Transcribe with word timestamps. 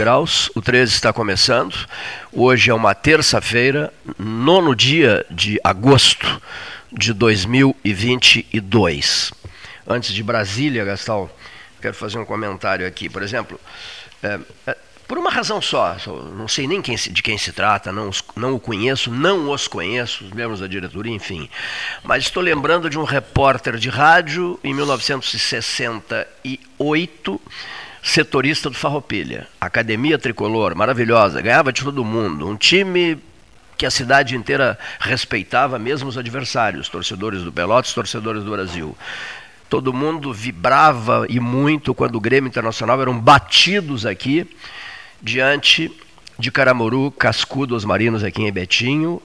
graus, 0.00 0.50
o 0.54 0.62
13 0.62 0.94
está 0.94 1.12
começando. 1.12 1.74
Hoje 2.32 2.70
é 2.70 2.74
uma 2.74 2.94
terça-feira, 2.94 3.92
nono 4.18 4.74
dia 4.74 5.26
de 5.30 5.60
agosto 5.62 6.40
de 6.90 7.12
2022. 7.12 9.30
Antes 9.86 10.14
de 10.14 10.22
Brasília, 10.22 10.86
Gastal, 10.86 11.30
quero 11.82 11.92
fazer 11.94 12.18
um 12.18 12.24
comentário 12.24 12.86
aqui. 12.86 13.10
Por 13.10 13.22
exemplo, 13.22 13.60
é, 14.22 14.40
é, 14.66 14.74
por 15.06 15.18
uma 15.18 15.30
razão 15.30 15.60
só, 15.60 15.94
não 16.34 16.48
sei 16.48 16.66
nem 16.66 16.80
quem, 16.80 16.96
de 16.96 17.22
quem 17.22 17.36
se 17.36 17.52
trata, 17.52 17.92
não, 17.92 18.08
não 18.34 18.54
o 18.54 18.60
conheço, 18.60 19.10
não 19.10 19.50
os 19.50 19.68
conheço, 19.68 20.24
os 20.24 20.30
membros 20.30 20.60
da 20.60 20.66
diretoria, 20.66 21.12
enfim. 21.12 21.46
Mas 22.02 22.24
estou 22.24 22.42
lembrando 22.42 22.88
de 22.88 22.98
um 22.98 23.04
repórter 23.04 23.76
de 23.76 23.90
rádio 23.90 24.58
em 24.64 24.72
1968 24.72 27.38
setorista 28.02 28.70
do 28.70 28.76
Farroupilha. 28.76 29.46
Academia 29.60 30.18
Tricolor, 30.18 30.74
maravilhosa, 30.74 31.40
ganhava 31.40 31.72
de 31.72 31.82
todo 31.82 32.04
mundo. 32.04 32.48
Um 32.48 32.56
time 32.56 33.18
que 33.76 33.86
a 33.86 33.90
cidade 33.90 34.36
inteira 34.36 34.78
respeitava, 34.98 35.78
mesmo 35.78 36.08
os 36.08 36.18
adversários, 36.18 36.88
torcedores 36.88 37.42
do 37.42 37.52
Pelotas, 37.52 37.94
torcedores 37.94 38.44
do 38.44 38.50
Brasil. 38.50 38.96
Todo 39.68 39.92
mundo 39.92 40.32
vibrava 40.32 41.26
e 41.28 41.40
muito 41.40 41.94
quando 41.94 42.16
o 42.16 42.20
Grêmio 42.20 42.48
Internacional 42.48 43.00
eram 43.00 43.18
batidos 43.18 44.04
aqui 44.04 44.46
diante 45.22 45.90
de 46.38 46.50
Caramuru, 46.50 47.10
Cascudo, 47.10 47.76
os 47.76 47.84
Marinos 47.84 48.24
aqui 48.24 48.42
em 48.42 48.52
Betinho, 48.52 49.22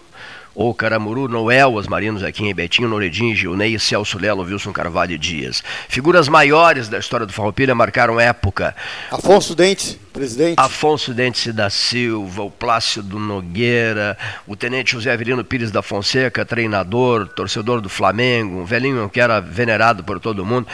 ou 0.56 0.74
Caramuru, 0.74 1.28
Noel, 1.28 1.74
os 1.74 1.88
Marinos 1.88 2.24
aqui 2.24 2.46
em 2.46 2.56
Betinho, 2.56 2.88
Noredinho, 2.88 3.36
Gilney, 3.36 3.78
Celso 3.78 4.18
Lelo, 4.18 4.44
Wilson 4.44 4.72
Carvalho 4.72 5.12
e 5.12 5.18
Dias. 5.18 5.62
Figuras 5.90 6.30
maiores 6.30 6.88
da 6.88 6.98
história 6.98 7.26
do 7.26 7.34
Farroupilha 7.34 7.76
marcaram 7.76 8.20
época. 8.20 8.74
Afonso 9.12 9.54
Dentes, 9.54 10.00
presidente. 10.14 10.56
Afonso 10.58 11.14
Dentes 11.14 11.54
da 11.54 11.70
Silva, 11.70 12.44
o 12.44 12.50
Plácido 12.50 13.20
Nogueira, 13.20 14.18
o 14.48 14.56
Tenente 14.56 14.94
José 14.94 15.12
Avelino 15.12 15.44
Pires 15.44 15.72
da 15.72 15.82
Fonseca, 15.82 16.46
treinador, 16.46 17.28
torcedor 17.28 17.82
do 17.82 17.90
Flamengo, 17.90 18.62
um 18.62 18.66
velhinho 18.66 19.10
que 19.10 19.20
era 19.20 19.42
venerado 19.42 20.04
por 20.04 20.20
todo 20.20 20.46
mundo. 20.46 20.68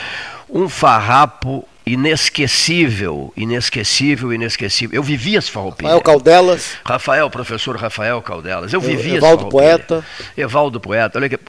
Um 0.48 0.70
farrapo 0.70 1.68
inesquecível, 1.86 3.34
inesquecível, 3.36 4.34
inesquecível. 4.34 4.96
Eu 4.96 5.04
vivia 5.04 5.40
esse 5.40 5.50
farroupilha. 5.50 5.90
Rafael 5.90 6.04
Caldelas. 6.04 6.78
Rafael, 6.86 7.30
professor 7.30 7.76
Rafael 7.76 8.22
Caldelas. 8.22 8.72
Eu 8.72 8.80
vivia 8.80 9.18
Evaldo 9.18 9.44
esse 9.44 9.52
Poeta. 9.52 10.06
Evaldo 10.38 10.80
Poeta. 10.80 11.18
Olha, 11.18 11.40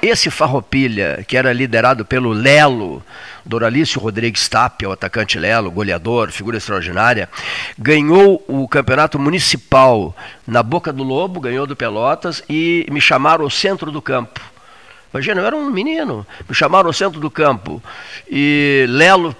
esse 0.00 0.30
farroupilha, 0.30 1.24
que 1.26 1.36
era 1.36 1.52
liderado 1.52 2.04
pelo 2.04 2.32
Lelo, 2.32 3.02
Doralício 3.44 4.00
Rodrigues 4.00 4.48
Tapia, 4.48 4.88
o 4.88 4.92
atacante 4.92 5.38
Lelo, 5.38 5.70
goleador, 5.70 6.30
figura 6.30 6.56
extraordinária, 6.56 7.28
ganhou 7.78 8.42
o 8.48 8.66
campeonato 8.68 9.18
municipal 9.18 10.14
na 10.46 10.62
Boca 10.62 10.92
do 10.92 11.02
Lobo, 11.02 11.40
ganhou 11.40 11.66
do 11.66 11.76
Pelotas 11.76 12.42
e 12.48 12.86
me 12.90 13.00
chamaram 13.00 13.44
ao 13.44 13.50
centro 13.50 13.90
do 13.90 14.00
campo 14.00 14.53
Imagina, 15.14 15.42
eu 15.42 15.46
era 15.46 15.54
um 15.54 15.70
menino, 15.70 16.26
me 16.48 16.52
chamaram 16.52 16.88
ao 16.88 16.92
centro 16.92 17.20
do 17.20 17.30
campo 17.30 17.80
e 18.28 18.84
Lelo 18.88 19.34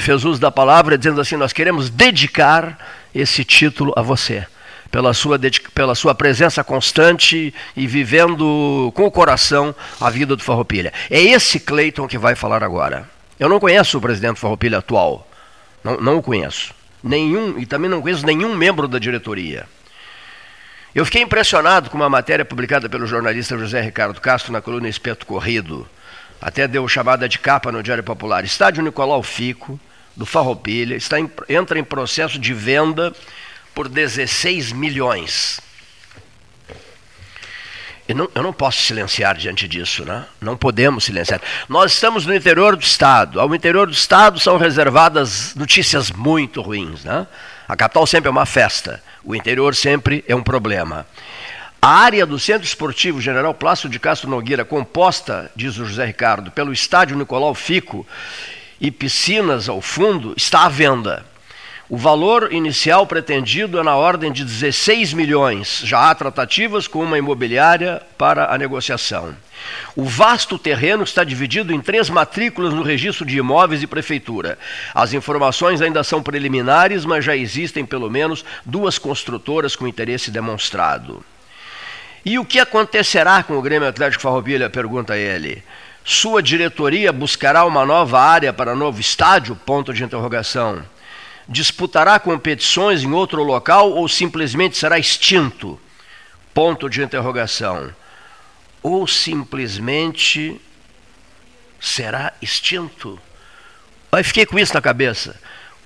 fez 0.00 0.24
uso 0.24 0.40
da 0.40 0.50
palavra 0.50 0.98
dizendo 0.98 1.20
assim: 1.20 1.36
Nós 1.36 1.52
queremos 1.52 1.88
dedicar 1.88 2.76
esse 3.14 3.44
título 3.44 3.92
a 3.94 4.02
você, 4.02 4.44
pela 4.90 5.14
sua, 5.14 5.38
pela 5.72 5.94
sua 5.94 6.16
presença 6.16 6.64
constante 6.64 7.54
e 7.76 7.86
vivendo 7.86 8.90
com 8.92 9.04
o 9.04 9.10
coração 9.10 9.72
a 10.00 10.10
vida 10.10 10.34
do 10.34 10.42
Farroupilha. 10.42 10.92
É 11.08 11.20
esse 11.20 11.60
Cleiton 11.60 12.08
que 12.08 12.18
vai 12.18 12.34
falar 12.34 12.64
agora. 12.64 13.08
Eu 13.38 13.48
não 13.48 13.60
conheço 13.60 13.98
o 13.98 14.00
presidente 14.00 14.40
Farroupilha 14.40 14.78
atual, 14.78 15.30
não, 15.84 16.00
não 16.00 16.16
o 16.16 16.22
conheço. 16.22 16.74
Nenhum, 17.00 17.56
e 17.56 17.66
também 17.66 17.88
não 17.88 18.02
conheço 18.02 18.26
nenhum 18.26 18.52
membro 18.52 18.88
da 18.88 18.98
diretoria. 18.98 19.64
Eu 20.98 21.04
fiquei 21.04 21.22
impressionado 21.22 21.90
com 21.90 21.96
uma 21.96 22.10
matéria 22.10 22.44
publicada 22.44 22.88
pelo 22.88 23.06
jornalista 23.06 23.56
José 23.56 23.80
Ricardo 23.80 24.20
Castro 24.20 24.52
na 24.52 24.60
coluna 24.60 24.88
Espeto 24.88 25.26
Corrido. 25.26 25.88
Até 26.40 26.66
deu 26.66 26.88
chamada 26.88 27.28
de 27.28 27.38
capa 27.38 27.70
no 27.70 27.84
Diário 27.84 28.02
Popular. 28.02 28.44
Estádio 28.44 28.82
Nicolau 28.82 29.22
Fico, 29.22 29.78
do 30.16 30.26
Farroupilha, 30.26 30.96
está 30.96 31.20
em, 31.20 31.30
entra 31.48 31.78
em 31.78 31.84
processo 31.84 32.36
de 32.36 32.52
venda 32.52 33.12
por 33.72 33.88
16 33.88 34.72
milhões. 34.72 35.60
Não, 38.08 38.28
eu 38.34 38.42
não 38.42 38.52
posso 38.52 38.80
silenciar 38.80 39.36
diante 39.36 39.68
disso, 39.68 40.04
né? 40.04 40.26
Não 40.40 40.56
podemos 40.56 41.04
silenciar. 41.04 41.40
Nós 41.68 41.92
estamos 41.92 42.26
no 42.26 42.34
interior 42.34 42.74
do 42.74 42.82
Estado. 42.82 43.40
Ao 43.40 43.54
interior 43.54 43.86
do 43.86 43.92
Estado 43.92 44.40
são 44.40 44.56
reservadas 44.56 45.54
notícias 45.54 46.10
muito 46.10 46.60
ruins, 46.60 47.04
né? 47.04 47.24
A 47.68 47.76
capital 47.76 48.04
sempre 48.04 48.26
é 48.26 48.32
uma 48.32 48.46
festa, 48.46 49.00
o 49.24 49.34
interior 49.34 49.74
sempre 49.74 50.24
é 50.26 50.34
um 50.34 50.42
problema. 50.42 51.06
A 51.80 51.90
área 51.90 52.26
do 52.26 52.38
Centro 52.38 52.66
Esportivo 52.66 53.20
General 53.20 53.54
Plácido 53.54 53.90
de 53.90 54.00
Castro 54.00 54.28
Nogueira, 54.28 54.64
composta, 54.64 55.50
diz 55.54 55.78
o 55.78 55.84
José 55.84 56.04
Ricardo, 56.04 56.50
pelo 56.50 56.72
Estádio 56.72 57.16
Nicolau 57.16 57.54
Fico 57.54 58.06
e 58.80 58.90
piscinas 58.90 59.68
ao 59.68 59.80
fundo, 59.80 60.34
está 60.36 60.64
à 60.64 60.68
venda. 60.68 61.24
O 61.88 61.96
valor 61.96 62.52
inicial 62.52 63.06
pretendido 63.06 63.78
é 63.78 63.82
na 63.82 63.96
ordem 63.96 64.30
de 64.30 64.44
16 64.44 65.14
milhões. 65.14 65.80
Já 65.84 66.10
há 66.10 66.14
tratativas 66.14 66.86
com 66.86 67.02
uma 67.02 67.16
imobiliária 67.16 68.02
para 68.18 68.52
a 68.52 68.58
negociação. 68.58 69.34
O 69.96 70.04
vasto 70.04 70.58
terreno 70.58 71.02
está 71.02 71.24
dividido 71.24 71.72
em 71.72 71.80
três 71.80 72.08
matrículas 72.08 72.72
no 72.72 72.82
registro 72.82 73.24
de 73.26 73.38
imóveis 73.38 73.82
e 73.82 73.86
prefeitura. 73.86 74.58
As 74.94 75.12
informações 75.12 75.80
ainda 75.80 76.04
são 76.04 76.22
preliminares, 76.22 77.04
mas 77.04 77.24
já 77.24 77.36
existem 77.36 77.84
pelo 77.84 78.10
menos 78.10 78.44
duas 78.64 78.98
construtoras 78.98 79.74
com 79.74 79.88
interesse 79.88 80.30
demonstrado. 80.30 81.24
E 82.24 82.38
o 82.38 82.44
que 82.44 82.58
acontecerá 82.58 83.42
com 83.42 83.56
o 83.56 83.62
Grêmio 83.62 83.88
Atlético 83.88 84.22
Farroupilha? 84.22 84.68
pergunta 84.68 85.16
ele. 85.16 85.62
Sua 86.04 86.42
diretoria 86.42 87.12
buscará 87.12 87.64
uma 87.64 87.84
nova 87.84 88.20
área 88.20 88.52
para 88.52 88.74
novo 88.74 89.00
estádio? 89.00 89.56
Ponto 89.56 89.92
de 89.92 90.04
interrogação 90.04 90.82
disputará 91.48 92.18
competições 92.20 93.02
em 93.02 93.12
outro 93.12 93.42
local 93.42 93.90
ou 93.92 94.06
simplesmente 94.06 94.76
será 94.76 94.98
extinto? 94.98 95.80
Ponto 96.52 96.90
de 96.90 97.02
interrogação. 97.02 97.90
Ou 98.88 99.06
simplesmente 99.06 100.58
será 101.78 102.32
extinto? 102.40 103.20
Aí 104.10 104.24
fiquei 104.24 104.46
com 104.46 104.58
isso 104.58 104.72
na 104.72 104.80
cabeça. 104.80 105.38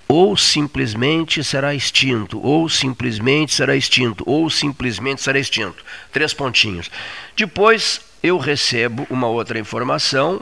Ou 0.06 0.36
simplesmente 0.36 1.42
será 1.42 1.74
extinto, 1.74 2.40
ou 2.40 2.68
simplesmente 2.68 3.52
será 3.52 3.74
extinto, 3.74 4.22
ou 4.24 4.48
simplesmente 4.48 5.20
será 5.20 5.36
extinto. 5.40 5.84
Três 6.12 6.32
pontinhos. 6.32 6.92
Depois 7.36 8.00
eu 8.22 8.38
recebo 8.38 9.04
uma 9.10 9.26
outra 9.26 9.58
informação 9.58 10.40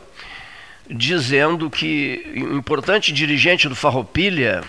dizendo 0.87 1.71
que 1.71 2.31
um 2.37 2.59
importante 2.59 3.11
dirigente 3.11 3.71
do 3.71 3.75
Farroupilha 3.75 4.63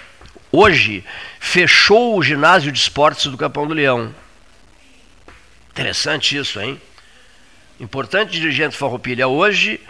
hoje 0.50 1.04
fechou 1.42 2.18
o 2.18 2.24
ginásio 2.24 2.72
de 2.72 2.80
esportes 2.80 3.26
do 3.26 3.38
Capão 3.38 3.68
do 3.68 3.74
Leão. 3.74 4.16
Interessante 5.72 6.38
isso, 6.38 6.58
hein? 6.62 6.80
Importante 7.82 8.32
dirigente 8.32 8.78
Farroupilha 8.78 9.28
hoje 9.28 9.82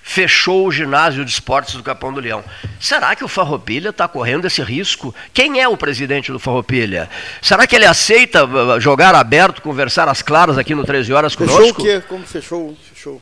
fechou 0.00 0.68
o 0.68 0.70
ginásio 0.70 1.24
de 1.24 1.30
esportes 1.32 1.74
do 1.74 1.82
Capão 1.82 2.12
do 2.12 2.20
Leão. 2.20 2.44
Será 2.80 3.16
que 3.16 3.24
o 3.24 3.28
Farroupilha 3.28 3.90
está 3.90 4.06
correndo 4.06 4.46
esse 4.46 4.62
risco? 4.62 5.12
Quem 5.34 5.60
é 5.60 5.66
o 5.66 5.76
presidente 5.76 6.30
do 6.30 6.38
Farroupilha? 6.38 7.10
Será 7.42 7.66
que 7.66 7.74
ele 7.74 7.84
aceita 7.84 8.44
uh, 8.44 8.80
jogar 8.80 9.16
aberto, 9.16 9.60
conversar 9.60 10.08
às 10.08 10.22
claras 10.22 10.56
aqui 10.56 10.76
no 10.76 10.84
13 10.84 11.12
Horas 11.12 11.34
conosco? 11.34 11.60
Fechou 11.60 11.72
o 11.72 12.00
quê? 12.00 12.00
Como 12.08 12.24
fechou? 12.24 12.76
Fechou 12.94 13.20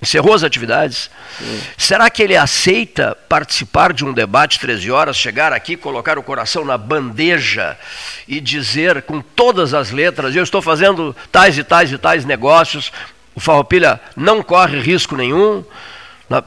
encerrou 0.00 0.32
as 0.32 0.44
atividades. 0.44 1.10
Sim. 1.38 1.60
Será 1.76 2.08
que 2.08 2.22
ele 2.22 2.36
aceita 2.36 3.16
participar 3.28 3.92
de 3.92 4.04
um 4.04 4.12
debate 4.12 4.58
13 4.60 4.90
horas, 4.90 5.16
chegar 5.16 5.52
aqui, 5.52 5.76
colocar 5.76 6.18
o 6.18 6.22
coração 6.22 6.64
na 6.64 6.78
bandeja 6.78 7.76
e 8.26 8.40
dizer 8.40 9.02
com 9.02 9.20
todas 9.20 9.74
as 9.74 9.90
letras: 9.90 10.34
eu 10.34 10.42
estou 10.42 10.62
fazendo 10.62 11.14
tais 11.32 11.58
e 11.58 11.64
tais 11.64 11.92
e 11.92 11.98
tais 11.98 12.24
negócios, 12.24 12.92
o 13.38 13.40
Farroupilha 13.40 14.00
não 14.16 14.42
corre 14.42 14.80
risco 14.80 15.16
nenhum? 15.16 15.62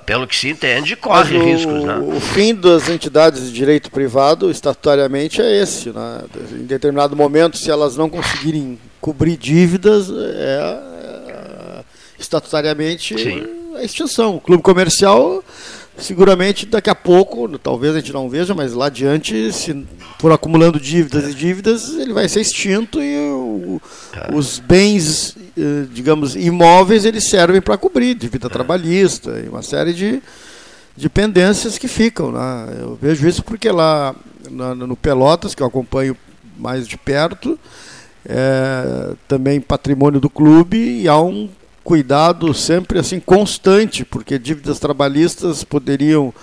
Pelo 0.05 0.27
que 0.27 0.35
se 0.35 0.49
entende, 0.49 0.95
corre 0.95 1.37
o, 1.37 1.43
riscos. 1.43 1.83
Né? 1.85 1.97
O 1.97 2.19
fim 2.19 2.53
das 2.53 2.87
entidades 2.87 3.45
de 3.45 3.53
direito 3.53 3.89
privado, 3.89 4.51
estatutariamente, 4.51 5.41
é 5.41 5.59
esse. 5.59 5.89
Né? 5.89 6.21
Em 6.51 6.65
determinado 6.65 7.15
momento, 7.15 7.57
se 7.57 7.71
elas 7.71 7.95
não 7.95 8.09
conseguirem 8.09 8.77
cobrir 8.99 9.37
dívidas, 9.37 10.07
é, 10.11 11.83
estatutariamente 12.19 13.17
Sim. 13.17 13.43
a 13.75 13.83
extinção. 13.83 14.35
O 14.35 14.41
clube 14.41 14.61
comercial, 14.61 15.43
seguramente 16.01 16.65
daqui 16.65 16.89
a 16.89 16.95
pouco, 16.95 17.47
talvez 17.57 17.95
a 17.95 17.99
gente 17.99 18.11
não 18.11 18.29
veja, 18.29 18.53
mas 18.53 18.73
lá 18.73 18.87
adiante, 18.87 19.51
se 19.53 19.85
for 20.19 20.31
acumulando 20.31 20.79
dívidas 20.79 21.29
e 21.29 21.33
dívidas, 21.33 21.93
ele 21.93 22.13
vai 22.13 22.27
ser 22.27 22.41
extinto 22.41 23.01
e 23.01 23.17
o, 23.17 23.81
é. 24.13 24.35
os 24.35 24.59
bens, 24.59 25.35
eh, 25.57 25.85
digamos, 25.91 26.35
imóveis, 26.35 27.05
eles 27.05 27.29
servem 27.29 27.61
para 27.61 27.77
cobrir 27.77 28.15
dívida 28.15 28.47
é. 28.47 28.49
trabalhista 28.49 29.41
e 29.45 29.49
uma 29.49 29.61
série 29.61 29.93
de, 29.93 30.21
de 30.95 31.09
pendências 31.09 31.77
que 31.77 31.87
ficam. 31.87 32.31
Né? 32.31 32.77
Eu 32.81 32.97
vejo 33.01 33.27
isso 33.27 33.43
porque 33.43 33.69
lá, 33.71 34.15
no 34.49 34.95
Pelotas, 34.95 35.55
que 35.55 35.63
eu 35.63 35.67
acompanho 35.67 36.17
mais 36.57 36.87
de 36.87 36.97
perto, 36.97 37.57
é, 38.25 39.13
também 39.27 39.59
patrimônio 39.59 40.19
do 40.19 40.29
clube, 40.29 40.77
e 40.77 41.07
há 41.07 41.19
um 41.19 41.49
cuidado 41.83 42.53
sempre 42.53 42.99
assim 42.99 43.19
constante, 43.19 44.05
porque 44.05 44.37
dívidas 44.37 44.79
trabalhistas 44.79 45.63
poderiam 45.63 46.33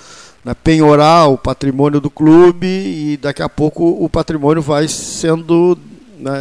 né, 0.45 0.55
penhorar 0.55 1.29
o 1.29 1.39
patrimônio 1.39 2.01
do 2.01 2.11
clube 2.11 2.67
e 2.67 3.19
daqui 3.21 3.43
a 3.43 3.49
pouco 3.49 3.85
o 4.03 4.09
patrimônio 4.09 4.63
vai 4.63 4.89
sendo 4.89 5.79
né, 6.19 6.33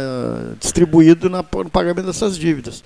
distribuído 0.58 1.30
na, 1.30 1.38
no 1.38 1.70
pagamento 1.70 2.06
dessas 2.06 2.36
dívidas. 2.36 2.82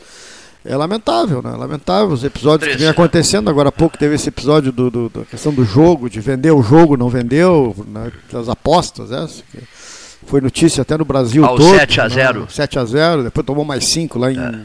É 0.65 0.77
lamentável, 0.77 1.43
né? 1.43 1.51
Lamentável 1.51 2.13
os 2.13 2.23
episódios 2.23 2.61
Triste, 2.61 2.77
que 2.77 2.83
vem 2.83 2.89
acontecendo. 2.89 3.51
Agora 3.51 3.71
há 3.71 3.73
pouco 3.73 3.99
teve 3.99 4.15
esse 4.15 4.29
episódio 4.29 4.71
do, 4.71 4.91
do, 4.91 5.09
da 5.09 5.25
questão 5.25 5.53
do 5.53 5.65
jogo, 5.65 6.09
de 6.09 6.21
vender 6.21 6.53
o 6.53 6.63
jogo, 6.63 6.97
não 6.97 7.09
vendeu, 7.09 7.75
né, 7.89 8.13
das 8.31 8.49
apostas, 8.49 9.11
essa, 9.11 9.43
que 9.51 9.59
foi 10.25 10.41
notícia 10.41 10.83
até 10.83 10.97
no 10.97 11.05
Brasil 11.05 11.45
Ao 11.45 11.57
todo. 11.57 11.77
7 11.77 12.01
a 12.01 12.09
0 12.09 12.41
né, 12.43 12.47
7 12.49 12.79
a 12.79 12.85
0 12.85 13.25
depois 13.25 13.45
tomou 13.45 13.65
mais 13.65 13.87
5 13.87 14.19
lá 14.21 14.31
em, 14.31 14.39
é. 14.39 14.61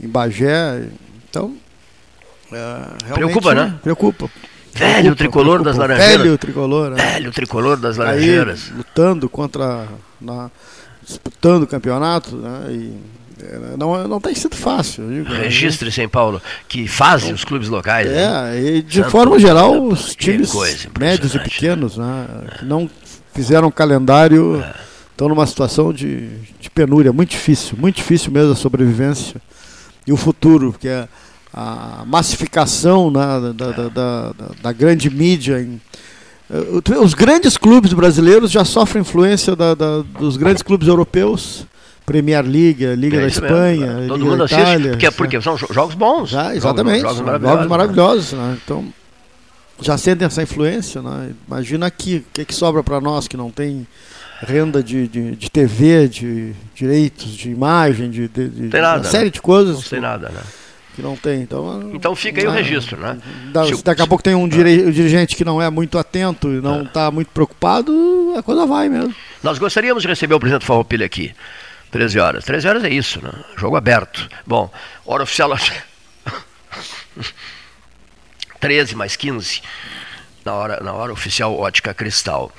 Em 0.00 0.08
Bagé. 0.08 0.84
Então, 1.28 1.56
é, 2.52 3.12
preocupa, 3.12 3.54
né? 3.54 3.74
Preocupa. 3.82 4.30
Velho 4.74 5.14
tricolor 5.14 5.62
das 5.62 5.76
Laranjeiras. 5.76 6.16
Velho 6.16 6.38
tricolor. 6.38 6.90
Né? 6.90 6.96
Velho 6.96 7.32
tricolor 7.32 7.76
das 7.76 7.96
Laranjeiras. 7.96 8.68
Aí, 8.70 8.76
lutando 8.76 9.28
contra. 9.28 9.86
Na, 10.20 10.50
disputando 11.04 11.64
o 11.64 11.66
campeonato, 11.66 12.34
né? 12.36 12.66
E, 12.70 12.94
é, 13.42 13.76
não, 13.76 14.08
não 14.08 14.20
tem 14.20 14.34
sido 14.34 14.56
fácil. 14.56 15.06
Digo, 15.08 15.28
né? 15.28 15.42
Registre-se 15.42 16.02
em 16.02 16.08
Paulo, 16.08 16.40
que 16.66 16.88
fazem 16.88 17.32
os 17.32 17.44
clubes 17.44 17.68
locais. 17.68 18.08
É, 18.08 18.28
né? 18.28 18.60
e 18.60 18.82
de 18.82 19.04
forma 19.04 19.38
geral, 19.38 19.82
os 19.82 20.14
times 20.14 20.52
médios 20.98 21.34
e 21.34 21.38
pequenos, 21.38 21.98
né, 21.98 22.26
que 22.58 22.64
não 22.64 22.88
fizeram 23.34 23.70
calendário, 23.70 24.62
é. 24.62 24.74
estão 25.10 25.28
numa 25.28 25.46
situação 25.46 25.92
de, 25.92 26.28
de 26.58 26.70
penúria, 26.70 27.12
muito 27.12 27.30
difícil, 27.30 27.76
muito 27.76 27.96
difícil 27.96 28.32
mesmo 28.32 28.52
a 28.52 28.56
sobrevivência 28.56 29.40
e 30.06 30.12
o 30.12 30.16
futuro, 30.16 30.74
que 30.78 30.88
é 30.88 31.08
a 31.52 32.04
massificação 32.06 33.10
né, 33.10 33.52
da, 33.54 33.70
da, 33.70 33.88
da, 33.88 34.34
da, 34.62 34.72
grande 34.72 35.08
mídia. 35.08 35.60
Em, 35.60 35.80
eh, 36.50 36.96
os 36.98 37.14
grandes 37.14 37.56
clubes 37.56 37.92
brasileiros 37.92 38.50
já 38.50 38.64
sofrem 38.64 39.02
influência 39.02 39.54
dos 40.18 40.36
grandes 40.36 40.62
clubes 40.62 40.88
europeus. 40.88 41.66
Premier 42.04 42.44
League, 42.44 42.84
Liga 42.96 43.16
é 43.16 43.20
da 43.22 43.26
Espanha, 43.28 43.94
mesmo, 43.94 44.08
Todo 44.08 44.18
Liga 44.18 44.30
mundo 44.30 44.38
da 44.40 44.44
Itália. 44.44 44.90
Porque, 44.90 45.10
porque 45.10 45.40
são 45.40 45.56
jogos 45.56 45.94
bons. 45.94 46.28
Já, 46.28 46.54
exatamente. 46.54 47.00
Jogos, 47.00 47.16
jogos 47.16 47.26
maravilhosos. 47.26 47.56
Jogos 47.56 47.70
maravilhosos 47.70 48.32
né? 48.32 48.58
Então, 48.62 48.92
já 49.80 49.96
sentem 49.96 50.26
essa 50.26 50.42
influência. 50.42 51.00
Né? 51.00 51.32
Imagina 51.48 51.86
aqui, 51.86 52.16
o 52.16 52.32
que, 52.34 52.44
que 52.44 52.54
sobra 52.54 52.82
para 52.82 53.00
nós 53.00 53.26
que 53.26 53.36
não 53.36 53.50
tem 53.50 53.86
renda 54.44 54.82
de, 54.82 55.08
de, 55.08 55.36
de, 55.36 55.50
TV, 55.50 56.08
de 56.08 56.52
direitos, 56.74 57.36
de 57.36 57.50
imagem, 57.50 58.10
de, 58.10 58.28
de, 58.28 58.48
de 58.48 58.68
nada, 58.68 58.98
uma 58.98 59.04
série 59.04 59.30
de 59.30 59.40
coisas. 59.40 59.74
Não 59.76 59.82
tem 59.82 60.00
nada, 60.00 60.28
né? 60.28 60.40
Que 60.94 61.02
não 61.02 61.16
tem. 61.16 61.42
Então, 61.42 61.90
então 61.92 62.14
fica 62.14 62.40
aí 62.40 62.46
o 62.46 62.50
registro, 62.50 63.00
né? 63.00 63.18
Da, 63.52 63.64
se, 63.64 63.82
daqui 63.82 64.02
a 64.02 64.06
pouco 64.06 64.22
tem 64.22 64.34
um 64.34 64.46
dirigente 64.46 65.34
que 65.34 65.44
não 65.44 65.60
é 65.60 65.68
muito 65.68 65.98
atento 65.98 66.48
e 66.48 66.60
não 66.60 66.82
está 66.82 67.06
é. 67.06 67.10
muito 67.10 67.28
preocupado, 67.32 67.92
a 68.36 68.42
coisa 68.42 68.64
vai 68.64 68.88
mesmo. 68.88 69.14
Nós 69.42 69.58
gostaríamos 69.58 70.02
de 70.02 70.08
receber 70.08 70.34
o 70.34 70.40
presidente 70.40 70.64
Farroupilha 70.64 71.04
aqui. 71.04 71.34
13 71.90 72.18
horas. 72.18 72.44
13 72.44 72.68
horas 72.68 72.84
é 72.84 72.90
isso, 72.90 73.22
né? 73.22 73.32
Jogo 73.56 73.76
aberto. 73.76 74.28
Bom, 74.46 74.70
hora 75.04 75.22
oficial. 75.22 75.50
13 78.60 78.94
mais 78.96 79.16
15 79.16 79.62
na 80.44 80.52
hora, 80.54 80.80
na 80.82 80.92
hora 80.92 81.12
oficial 81.12 81.58
ótica 81.58 81.94
cristal. 81.94 82.52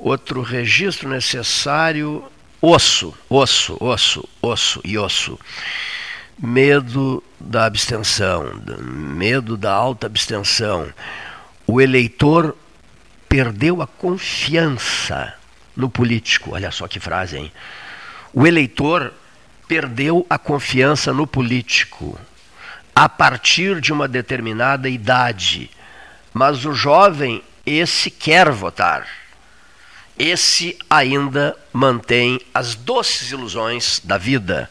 Outro 0.00 0.40
registro 0.40 1.10
necessário: 1.10 2.24
osso, 2.60 3.14
osso, 3.28 3.76
osso, 3.78 4.28
osso 4.40 4.80
e 4.82 4.96
osso. 4.96 5.38
Medo 6.38 7.22
da 7.38 7.66
abstenção, 7.66 8.62
medo 8.82 9.58
da 9.58 9.72
alta 9.72 10.06
abstenção. 10.06 10.90
O 11.66 11.82
eleitor 11.82 12.56
perdeu 13.28 13.82
a 13.82 13.86
confiança 13.86 15.34
no 15.76 15.90
político. 15.90 16.54
Olha 16.54 16.70
só 16.70 16.88
que 16.88 16.98
frase, 16.98 17.36
hein? 17.36 17.52
O 18.32 18.46
eleitor 18.46 19.12
perdeu 19.68 20.26
a 20.30 20.38
confiança 20.38 21.12
no 21.12 21.26
político 21.26 22.18
a 22.94 23.06
partir 23.06 23.82
de 23.82 23.92
uma 23.92 24.08
determinada 24.08 24.88
idade. 24.88 25.70
Mas 26.32 26.64
o 26.64 26.72
jovem, 26.72 27.42
esse 27.66 28.10
quer 28.10 28.50
votar. 28.50 29.19
Esse 30.22 30.76
ainda 30.90 31.56
mantém 31.72 32.38
as 32.52 32.74
doces 32.74 33.30
ilusões 33.30 34.02
da 34.04 34.18
vida. 34.18 34.70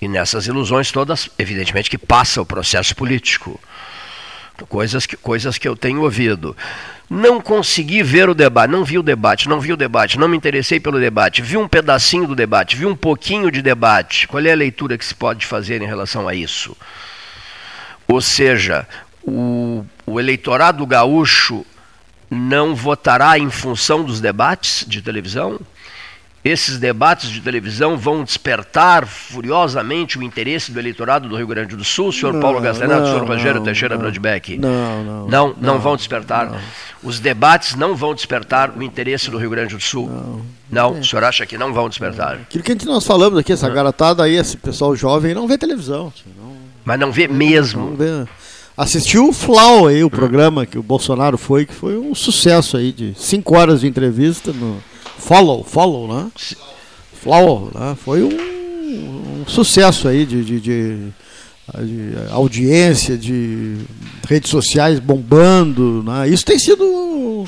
E 0.00 0.06
nessas 0.06 0.46
ilusões 0.46 0.92
todas, 0.92 1.28
evidentemente, 1.36 1.90
que 1.90 1.98
passa 1.98 2.40
o 2.40 2.46
processo 2.46 2.94
político. 2.94 3.60
Coisas 4.68 5.06
que, 5.06 5.16
coisas 5.16 5.58
que 5.58 5.66
eu 5.66 5.74
tenho 5.74 6.02
ouvido. 6.02 6.56
Não 7.10 7.40
consegui 7.40 8.04
ver 8.04 8.28
o 8.28 8.34
debate, 8.34 8.70
não 8.70 8.84
vi 8.84 8.96
o 8.96 9.02
debate, 9.02 9.48
não 9.48 9.58
vi 9.58 9.72
o 9.72 9.76
debate, 9.76 10.16
não 10.16 10.28
me 10.28 10.36
interessei 10.36 10.78
pelo 10.78 11.00
debate, 11.00 11.42
vi 11.42 11.56
um 11.56 11.66
pedacinho 11.66 12.28
do 12.28 12.36
debate, 12.36 12.76
vi 12.76 12.86
um 12.86 12.94
pouquinho 12.94 13.50
de 13.50 13.60
debate. 13.60 14.28
Qual 14.28 14.44
é 14.44 14.52
a 14.52 14.54
leitura 14.54 14.96
que 14.96 15.04
se 15.04 15.16
pode 15.16 15.46
fazer 15.46 15.82
em 15.82 15.86
relação 15.86 16.28
a 16.28 16.34
isso? 16.36 16.76
Ou 18.06 18.20
seja, 18.20 18.86
o, 19.24 19.84
o 20.06 20.20
eleitorado 20.20 20.86
gaúcho 20.86 21.66
não 22.30 22.74
votará 22.74 23.38
em 23.38 23.50
função 23.50 24.04
dos 24.04 24.20
debates 24.20 24.84
de 24.86 25.02
televisão? 25.02 25.58
esses 26.42 26.78
debates 26.78 27.28
de 27.28 27.40
televisão 27.40 27.98
vão 27.98 28.24
despertar 28.24 29.06
furiosamente 29.06 30.18
o 30.18 30.22
interesse 30.22 30.72
do 30.72 30.78
eleitorado 30.78 31.28
do 31.28 31.36
Rio 31.36 31.46
Grande 31.46 31.76
do 31.76 31.84
Sul, 31.84 32.10
senhor 32.10 32.32
não, 32.32 32.40
Paulo 32.40 32.60
Gastenato, 32.60 33.06
senhor 33.06 33.26
Rogério 33.26 33.60
Teixeira 33.62 33.98
Brodbeck? 33.98 34.56
Não, 34.56 35.04
não. 35.04 35.28
Não, 35.28 35.48
não, 35.48 35.54
não 35.60 35.78
vão 35.78 35.96
despertar. 35.96 36.50
Não. 36.50 36.58
Os 37.02 37.20
debates 37.20 37.74
não 37.74 37.94
vão 37.94 38.14
despertar 38.14 38.72
o 38.74 38.82
interesse 38.82 39.30
do 39.30 39.36
Rio 39.36 39.50
Grande 39.50 39.76
do 39.76 39.82
Sul. 39.82 40.08
Não. 40.08 40.42
Não, 40.70 40.96
é. 40.96 41.00
o 41.00 41.04
senhor 41.04 41.24
acha 41.24 41.44
que 41.44 41.58
não 41.58 41.74
vão 41.74 41.88
despertar? 41.88 42.36
Aquilo 42.36 42.64
que 42.64 42.86
nós 42.86 43.04
falamos 43.04 43.38
aqui, 43.38 43.52
essa 43.52 43.68
garotada 43.68 44.22
aí, 44.22 44.36
esse 44.36 44.56
pessoal 44.56 44.96
jovem, 44.96 45.34
não 45.34 45.46
vê 45.46 45.58
televisão. 45.58 46.12
Não... 46.38 46.56
Mas 46.84 46.98
não 46.98 47.12
vê 47.12 47.28
mesmo. 47.28 47.90
Não 47.90 47.96
vê. 47.96 48.26
Assistiu 48.76 49.28
o 49.28 49.32
Flau 49.32 49.86
aí, 49.86 50.02
o 50.02 50.10
programa 50.10 50.64
que 50.64 50.78
o 50.78 50.82
Bolsonaro 50.82 51.36
foi, 51.36 51.66
que 51.66 51.74
foi 51.74 51.98
um 51.98 52.14
sucesso 52.14 52.76
aí, 52.76 52.92
de 52.92 53.14
cinco 53.16 53.56
horas 53.56 53.80
de 53.80 53.86
entrevista 53.86 54.52
no 54.52 54.78
Follow, 55.18 55.62
Follow, 55.64 56.08
né? 56.08 56.30
Flower, 57.12 57.70
né? 57.74 57.96
Foi 58.02 58.22
um, 58.22 59.42
um 59.42 59.44
sucesso 59.46 60.08
aí 60.08 60.24
de, 60.24 60.42
de, 60.42 60.60
de, 60.60 60.96
de, 61.84 62.12
audiência, 62.30 63.18
de 63.18 63.76
redes 64.26 64.50
sociais 64.50 64.98
bombando, 64.98 66.02
né? 66.02 66.28
Isso 66.28 66.46
tem 66.46 66.58
sido 66.58 67.44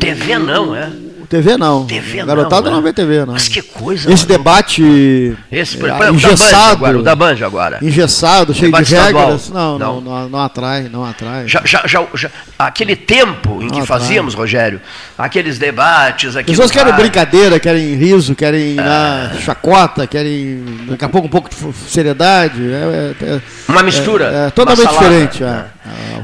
TV 0.00 0.38
não, 0.38 0.74
é? 0.74 0.92
TV 1.30 1.56
não. 1.56 1.86
TV 1.86 2.24
Garotada 2.24 2.68
não, 2.68 2.78
não 2.78 2.82
vê 2.82 2.92
TV, 2.92 3.24
não. 3.24 3.34
Mas 3.34 3.46
que 3.46 3.62
coisa. 3.62 4.12
Esse 4.12 4.24
mano. 4.24 4.36
debate 4.36 5.36
Esse, 5.52 5.76
por, 5.78 5.88
é, 5.88 6.10
engessado. 6.10 6.98
O 6.98 7.02
da 7.04 7.14
Band 7.14 7.36
agora. 7.46 7.78
Engessado, 7.80 8.52
cheio 8.52 8.72
de 8.72 8.82
regras. 8.82 9.48
Não, 9.48 9.78
não, 9.78 10.00
não, 10.00 10.28
não, 10.28 10.40
atrai, 10.40 10.88
não 10.92 11.04
atrai. 11.04 11.46
Já, 11.46 11.62
já, 11.64 11.86
já, 11.86 12.04
já 12.14 12.28
aquele 12.58 12.96
tempo 12.96 13.62
em 13.62 13.68
que 13.68 13.80
atrai. 13.80 13.86
fazíamos, 13.86 14.34
Rogério, 14.34 14.80
aqueles 15.16 15.56
debates... 15.56 16.34
Aqui 16.34 16.50
Pessoas 16.50 16.72
querem 16.72 16.92
brincadeira, 16.94 17.60
querem 17.60 17.94
riso, 17.94 18.34
querem 18.34 18.76
é. 18.80 19.38
chacota, 19.38 20.08
querem 20.08 20.64
daqui 20.88 21.04
a 21.04 21.08
pouco 21.08 21.28
um 21.28 21.30
pouco 21.30 21.48
de 21.48 21.56
seriedade. 21.88 22.60
É, 22.60 23.14
é, 23.22 23.34
é 23.34 23.40
Uma 23.68 23.84
mistura. 23.84 24.32
É, 24.32 24.46
é 24.48 24.50
totalmente 24.50 24.90
diferente. 24.90 25.44
É. 25.44 25.64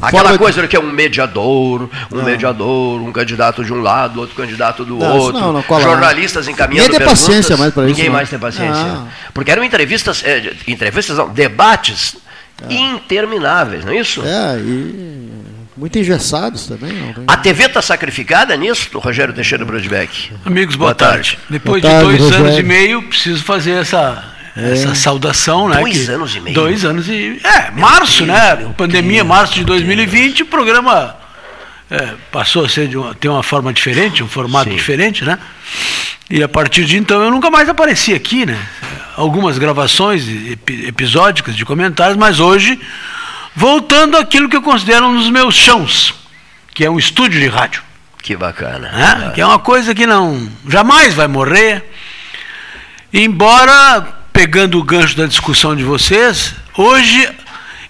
Aquela 0.00 0.36
coisa 0.36 0.62
de... 0.62 0.68
que 0.68 0.76
é 0.76 0.80
um 0.80 0.90
mediador, 0.90 1.88
um 2.12 2.22
mediador, 2.22 3.00
um 3.00 3.12
candidato 3.12 3.64
de 3.64 3.72
um 3.72 3.80
lado, 3.80 4.20
outro 4.20 4.36
candidato 4.36 4.84
do 4.84 4.95
não, 4.98 5.18
outro. 5.18 5.40
Não, 5.40 5.52
não, 5.52 5.62
Jornalistas 5.80 6.48
encaminhando 6.48 6.86
Ninguém 6.86 6.98
tem 6.98 7.08
paciência 7.08 7.56
mais 7.56 7.72
para 7.72 7.84
isso. 7.84 7.96
Ninguém 7.96 8.10
mais 8.10 8.28
tem 8.28 8.38
paciência. 8.38 8.98
Porque 9.32 9.50
eram 9.50 9.64
entrevistas, 9.64 10.22
é, 10.24 10.52
entrevistas 10.66 11.18
não, 11.18 11.28
debates 11.28 12.16
é. 12.68 12.74
intermináveis, 12.74 13.84
não 13.84 13.92
é 13.92 13.96
isso? 13.98 14.22
É, 14.24 14.58
e 14.58 15.26
muito 15.76 15.98
engessados 15.98 16.66
também. 16.66 16.92
Não, 16.92 17.24
A 17.26 17.36
TV 17.36 17.66
está 17.66 17.82
sacrificada 17.82 18.56
nisso, 18.56 18.98
Rogério 18.98 19.34
Teixeira 19.34 19.64
Brodbeck? 19.64 20.32
Amigos, 20.44 20.74
boa, 20.74 20.88
boa 20.88 20.94
tarde. 20.94 21.32
tarde. 21.32 21.38
Depois 21.50 21.82
boa 21.82 21.92
de 21.92 22.00
tarde, 22.00 22.18
dois 22.18 22.20
Rogério. 22.22 22.46
anos 22.46 22.58
e 22.58 22.62
meio, 22.62 23.02
preciso 23.02 23.44
fazer 23.44 23.72
essa, 23.72 24.24
é. 24.56 24.72
essa 24.72 24.94
saudação, 24.94 25.68
né? 25.68 25.80
Dois 25.80 26.06
que, 26.06 26.10
anos 26.10 26.34
e 26.34 26.40
meio. 26.40 26.54
Dois 26.54 26.84
anos 26.84 27.08
e. 27.08 27.38
É, 27.44 27.70
março, 27.72 28.24
Deus, 28.24 28.38
né? 28.38 28.72
Pandemia, 28.74 29.22
Deus, 29.22 29.28
março 29.28 29.54
de 29.54 29.64
2020, 29.64 30.44
o 30.44 30.46
programa 30.46 31.14
é, 31.90 32.14
passou 32.32 32.64
a 32.64 32.68
ser 32.68 32.88
de 32.88 32.96
uma, 32.96 33.14
ter 33.14 33.28
uma 33.28 33.42
forma 33.42 33.72
diferente, 33.72 34.22
um 34.22 34.28
formato 34.28 34.70
Sim. 34.70 34.76
diferente, 34.76 35.24
né? 35.24 35.38
E 36.28 36.42
a 36.42 36.48
partir 36.48 36.84
de 36.84 36.96
então 36.96 37.22
eu 37.22 37.30
nunca 37.30 37.50
mais 37.50 37.68
apareci 37.68 38.12
aqui, 38.12 38.44
né? 38.44 38.58
Algumas 39.16 39.58
gravações 39.58 40.24
episódicas 40.68 41.56
de 41.56 41.64
comentários, 41.64 42.16
mas 42.16 42.40
hoje 42.40 42.78
voltando 43.54 44.16
àquilo 44.16 44.48
que 44.48 44.56
eu 44.56 44.62
considero 44.62 45.06
um 45.06 45.16
dos 45.16 45.30
meus 45.30 45.54
chãos, 45.54 46.14
que 46.74 46.84
é 46.84 46.90
um 46.90 46.98
estúdio 46.98 47.40
de 47.40 47.48
rádio. 47.48 47.82
Que 48.22 48.36
bacana. 48.36 48.90
Né? 48.90 49.32
Que 49.34 49.40
é 49.40 49.46
uma 49.46 49.58
coisa 49.58 49.94
que 49.94 50.04
não 50.04 50.50
jamais 50.68 51.14
vai 51.14 51.28
morrer. 51.28 51.84
Embora, 53.12 54.02
pegando 54.32 54.78
o 54.78 54.82
gancho 54.82 55.16
da 55.16 55.26
discussão 55.26 55.76
de 55.76 55.84
vocês, 55.84 56.54
hoje, 56.76 57.30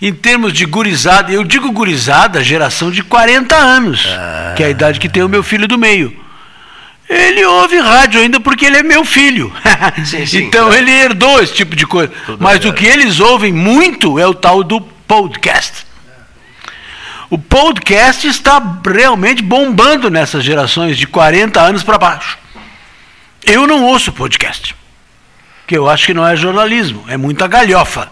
em 0.00 0.12
termos 0.12 0.52
de 0.52 0.64
gurizada, 0.66 1.32
eu 1.32 1.42
digo 1.42 1.70
gurizada, 1.72 2.42
geração 2.42 2.90
de 2.90 3.02
40 3.02 3.56
anos, 3.56 4.06
ah. 4.10 4.52
que 4.56 4.62
é 4.62 4.66
a 4.66 4.70
idade 4.70 5.00
que 5.00 5.08
tem 5.08 5.22
o 5.22 5.28
meu 5.28 5.42
filho 5.42 5.66
do 5.66 5.78
meio. 5.78 6.24
Ele 7.08 7.44
ouve 7.44 7.78
rádio 7.78 8.20
ainda 8.20 8.40
porque 8.40 8.66
ele 8.66 8.78
é 8.78 8.82
meu 8.82 9.04
filho. 9.04 9.52
Sim, 10.04 10.26
sim, 10.26 10.38
então 10.44 10.66
claro. 10.66 10.80
ele 10.80 10.90
herdou 10.90 11.40
esse 11.40 11.54
tipo 11.54 11.76
de 11.76 11.86
coisa. 11.86 12.12
Tudo 12.26 12.42
Mas 12.42 12.64
o 12.64 12.72
que 12.72 12.84
eles 12.84 13.20
ouvem 13.20 13.52
muito 13.52 14.18
é 14.18 14.26
o 14.26 14.34
tal 14.34 14.64
do 14.64 14.80
podcast. 14.80 15.86
O 17.30 17.38
podcast 17.38 18.26
está 18.26 18.60
realmente 18.84 19.42
bombando 19.42 20.10
nessas 20.10 20.44
gerações 20.44 20.96
de 20.96 21.06
40 21.06 21.60
anos 21.60 21.82
para 21.84 21.98
baixo. 21.98 22.38
Eu 23.44 23.66
não 23.66 23.84
ouço 23.84 24.12
podcast. 24.12 24.74
Que 25.66 25.76
eu 25.76 25.88
acho 25.88 26.06
que 26.06 26.14
não 26.14 26.26
é 26.26 26.36
jornalismo, 26.36 27.04
é 27.08 27.16
muita 27.16 27.46
galhofa. 27.46 28.10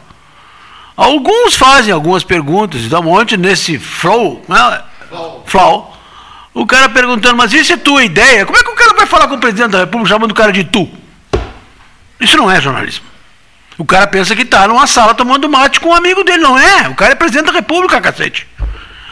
Alguns 0.96 1.54
fazem 1.54 1.92
algumas 1.92 2.22
perguntas, 2.22 2.88
dá 2.88 3.00
um 3.00 3.04
monte 3.04 3.36
nesse 3.36 3.78
flow, 3.78 4.44
né? 4.48 4.82
flow 5.46 5.94
o 6.54 6.64
cara 6.64 6.88
perguntando, 6.88 7.36
mas 7.36 7.52
isso 7.52 7.72
é 7.72 7.76
tua 7.76 8.04
ideia? 8.04 8.46
Como 8.46 8.56
é 8.56 8.62
que 8.62 8.70
o 8.70 8.76
cara 8.76 8.94
vai 8.94 9.06
falar 9.06 9.26
com 9.26 9.34
o 9.34 9.40
presidente 9.40 9.72
da 9.72 9.80
República 9.80 10.14
chamando 10.14 10.30
o 10.30 10.34
cara 10.34 10.52
de 10.52 10.62
tu? 10.62 10.88
Isso 12.20 12.36
não 12.36 12.48
é 12.48 12.60
jornalismo. 12.60 13.04
O 13.76 13.84
cara 13.84 14.06
pensa 14.06 14.36
que 14.36 14.42
está 14.42 14.68
numa 14.68 14.86
sala 14.86 15.14
tomando 15.14 15.48
mate 15.48 15.80
com 15.80 15.88
um 15.88 15.94
amigo 15.94 16.22
dele. 16.22 16.38
Não 16.38 16.56
é. 16.56 16.88
O 16.88 16.94
cara 16.94 17.10
é 17.10 17.16
presidente 17.16 17.46
da 17.46 17.52
República, 17.52 18.00
cacete. 18.00 18.46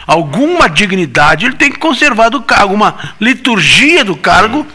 Alguma 0.07 0.69
dignidade 0.69 1.45
ele 1.45 1.55
tem 1.55 1.69
que 1.69 1.77
conservar 1.77 2.29
do 2.29 2.41
cargo. 2.41 2.73
Uma 2.73 2.95
liturgia 3.19 4.05
do 4.05 4.15
cargo 4.15 4.65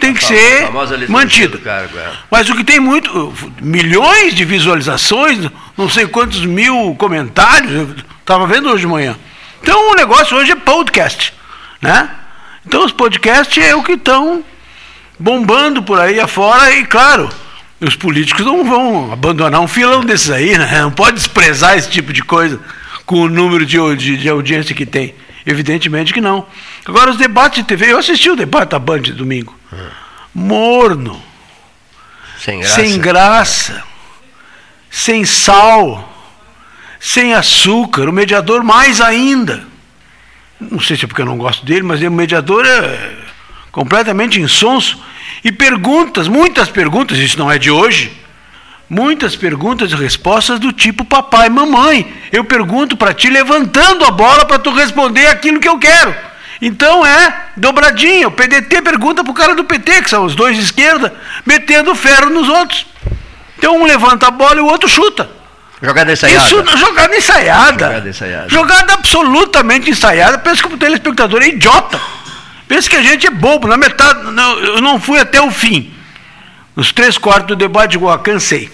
tem 0.00 0.12
que 0.12 0.24
ser 0.24 0.68
mantida. 1.08 1.60
É. 1.64 2.12
Mas 2.28 2.50
o 2.50 2.56
que 2.56 2.64
tem 2.64 2.80
muito, 2.80 3.32
milhões 3.60 4.34
de 4.34 4.44
visualizações, 4.44 5.48
não 5.78 5.88
sei 5.88 6.08
quantos 6.08 6.44
mil 6.44 6.96
comentários, 6.96 7.72
eu 7.72 7.94
estava 8.20 8.46
vendo 8.48 8.68
hoje 8.68 8.80
de 8.80 8.88
manhã. 8.88 9.16
Então 9.62 9.92
o 9.92 9.94
negócio 9.94 10.36
hoje 10.36 10.50
é 10.50 10.56
podcast. 10.56 11.32
Né? 11.80 12.10
Então 12.66 12.84
os 12.84 12.90
podcasts 12.90 13.64
é 13.64 13.76
o 13.76 13.82
que 13.84 13.92
estão 13.92 14.44
bombando 15.18 15.80
por 15.82 16.00
aí 16.00 16.18
afora 16.18 16.72
e 16.72 16.84
claro, 16.84 17.28
os 17.80 17.94
políticos 17.94 18.44
não 18.44 18.64
vão 18.64 19.12
abandonar 19.12 19.60
um 19.60 19.68
filão 19.68 20.04
desses 20.04 20.30
aí, 20.30 20.58
né? 20.58 20.80
Não 20.80 20.90
pode 20.90 21.16
desprezar 21.16 21.76
esse 21.76 21.88
tipo 21.88 22.12
de 22.12 22.22
coisa 22.22 22.60
com 23.06 23.20
o 23.22 23.28
número 23.28 23.64
de, 23.64 23.78
de, 23.96 24.16
de 24.16 24.28
audiência 24.28 24.74
que 24.74 24.84
tem. 24.84 25.14
Evidentemente 25.46 26.12
que 26.12 26.20
não. 26.20 26.44
Agora 26.84 27.10
os 27.10 27.16
debates 27.16 27.62
de 27.62 27.68
TV, 27.68 27.92
eu 27.92 27.98
assisti 27.98 28.28
o 28.28 28.36
debate 28.36 28.70
da 28.70 28.78
Band 28.78 29.00
de 29.00 29.12
domingo. 29.12 29.56
Morno. 30.34 31.22
Sem 32.38 32.60
graça. 32.60 32.74
Sem 32.74 32.98
graça. 32.98 33.82
Sem 34.98 35.24
sal. 35.24 36.12
Sem 37.00 37.34
açúcar. 37.34 38.08
O 38.08 38.12
mediador 38.12 38.62
mais 38.62 39.00
ainda 39.00 39.66
não 40.60 40.80
sei 40.80 40.96
se 40.96 41.04
é 41.04 41.08
porque 41.08 41.22
eu 41.22 41.26
não 41.26 41.38
gosto 41.38 41.64
dele, 41.64 41.82
mas 41.82 42.02
o 42.02 42.10
mediador 42.10 42.66
é 42.66 43.12
completamente 43.70 44.40
insonso. 44.40 45.00
E 45.44 45.52
perguntas, 45.52 46.26
muitas 46.26 46.68
perguntas, 46.68 47.18
isso 47.18 47.38
não 47.38 47.50
é 47.50 47.58
de 47.58 47.70
hoje, 47.70 48.12
muitas 48.90 49.36
perguntas 49.36 49.92
e 49.92 49.94
respostas 49.94 50.58
do 50.58 50.72
tipo 50.72 51.04
papai, 51.04 51.48
mamãe. 51.48 52.12
Eu 52.32 52.44
pergunto 52.44 52.96
para 52.96 53.14
ti 53.14 53.30
levantando 53.30 54.04
a 54.04 54.10
bola 54.10 54.44
para 54.44 54.58
tu 54.58 54.70
responder 54.72 55.28
aquilo 55.28 55.60
que 55.60 55.68
eu 55.68 55.78
quero. 55.78 56.14
Então 56.60 57.06
é 57.06 57.50
dobradinha. 57.56 58.26
O 58.26 58.32
PDT 58.32 58.82
pergunta 58.82 59.22
para 59.22 59.30
o 59.30 59.34
cara 59.34 59.54
do 59.54 59.62
PT, 59.62 60.02
que 60.02 60.10
são 60.10 60.24
os 60.24 60.34
dois 60.34 60.56
de 60.56 60.62
esquerda, 60.64 61.14
metendo 61.46 61.94
ferro 61.94 62.30
nos 62.30 62.48
outros. 62.48 62.84
Então 63.58 63.76
um 63.76 63.84
levanta 63.84 64.28
a 64.28 64.30
bola 64.30 64.56
e 64.56 64.60
o 64.60 64.66
outro 64.66 64.88
chuta. 64.88 65.28
Jogada 65.82 66.12
ensaiada. 66.12 66.46
Isso, 66.46 66.76
jogada 66.76 67.16
ensaiada. 67.16 67.86
Jogada 67.86 68.08
ensaiada. 68.08 68.48
Jogada 68.48 68.92
absolutamente 68.94 69.90
ensaiada. 69.90 70.38
Pensa 70.38 70.62
que 70.62 70.74
o 70.74 70.76
telespectador 70.76 71.42
é 71.42 71.48
idiota. 71.48 72.00
Pensa 72.66 72.88
que 72.88 72.96
a 72.96 73.02
gente 73.02 73.26
é 73.26 73.30
bobo. 73.30 73.68
Na 73.68 73.76
metade, 73.76 74.30
não, 74.30 74.58
eu 74.58 74.80
não 74.80 75.00
fui 75.00 75.20
até 75.20 75.40
o 75.40 75.50
fim. 75.50 75.92
Nos 76.74 76.92
três 76.92 77.18
quartos 77.18 77.48
do 77.48 77.56
debate, 77.56 77.96
igual, 77.96 78.18
cansei. 78.20 78.70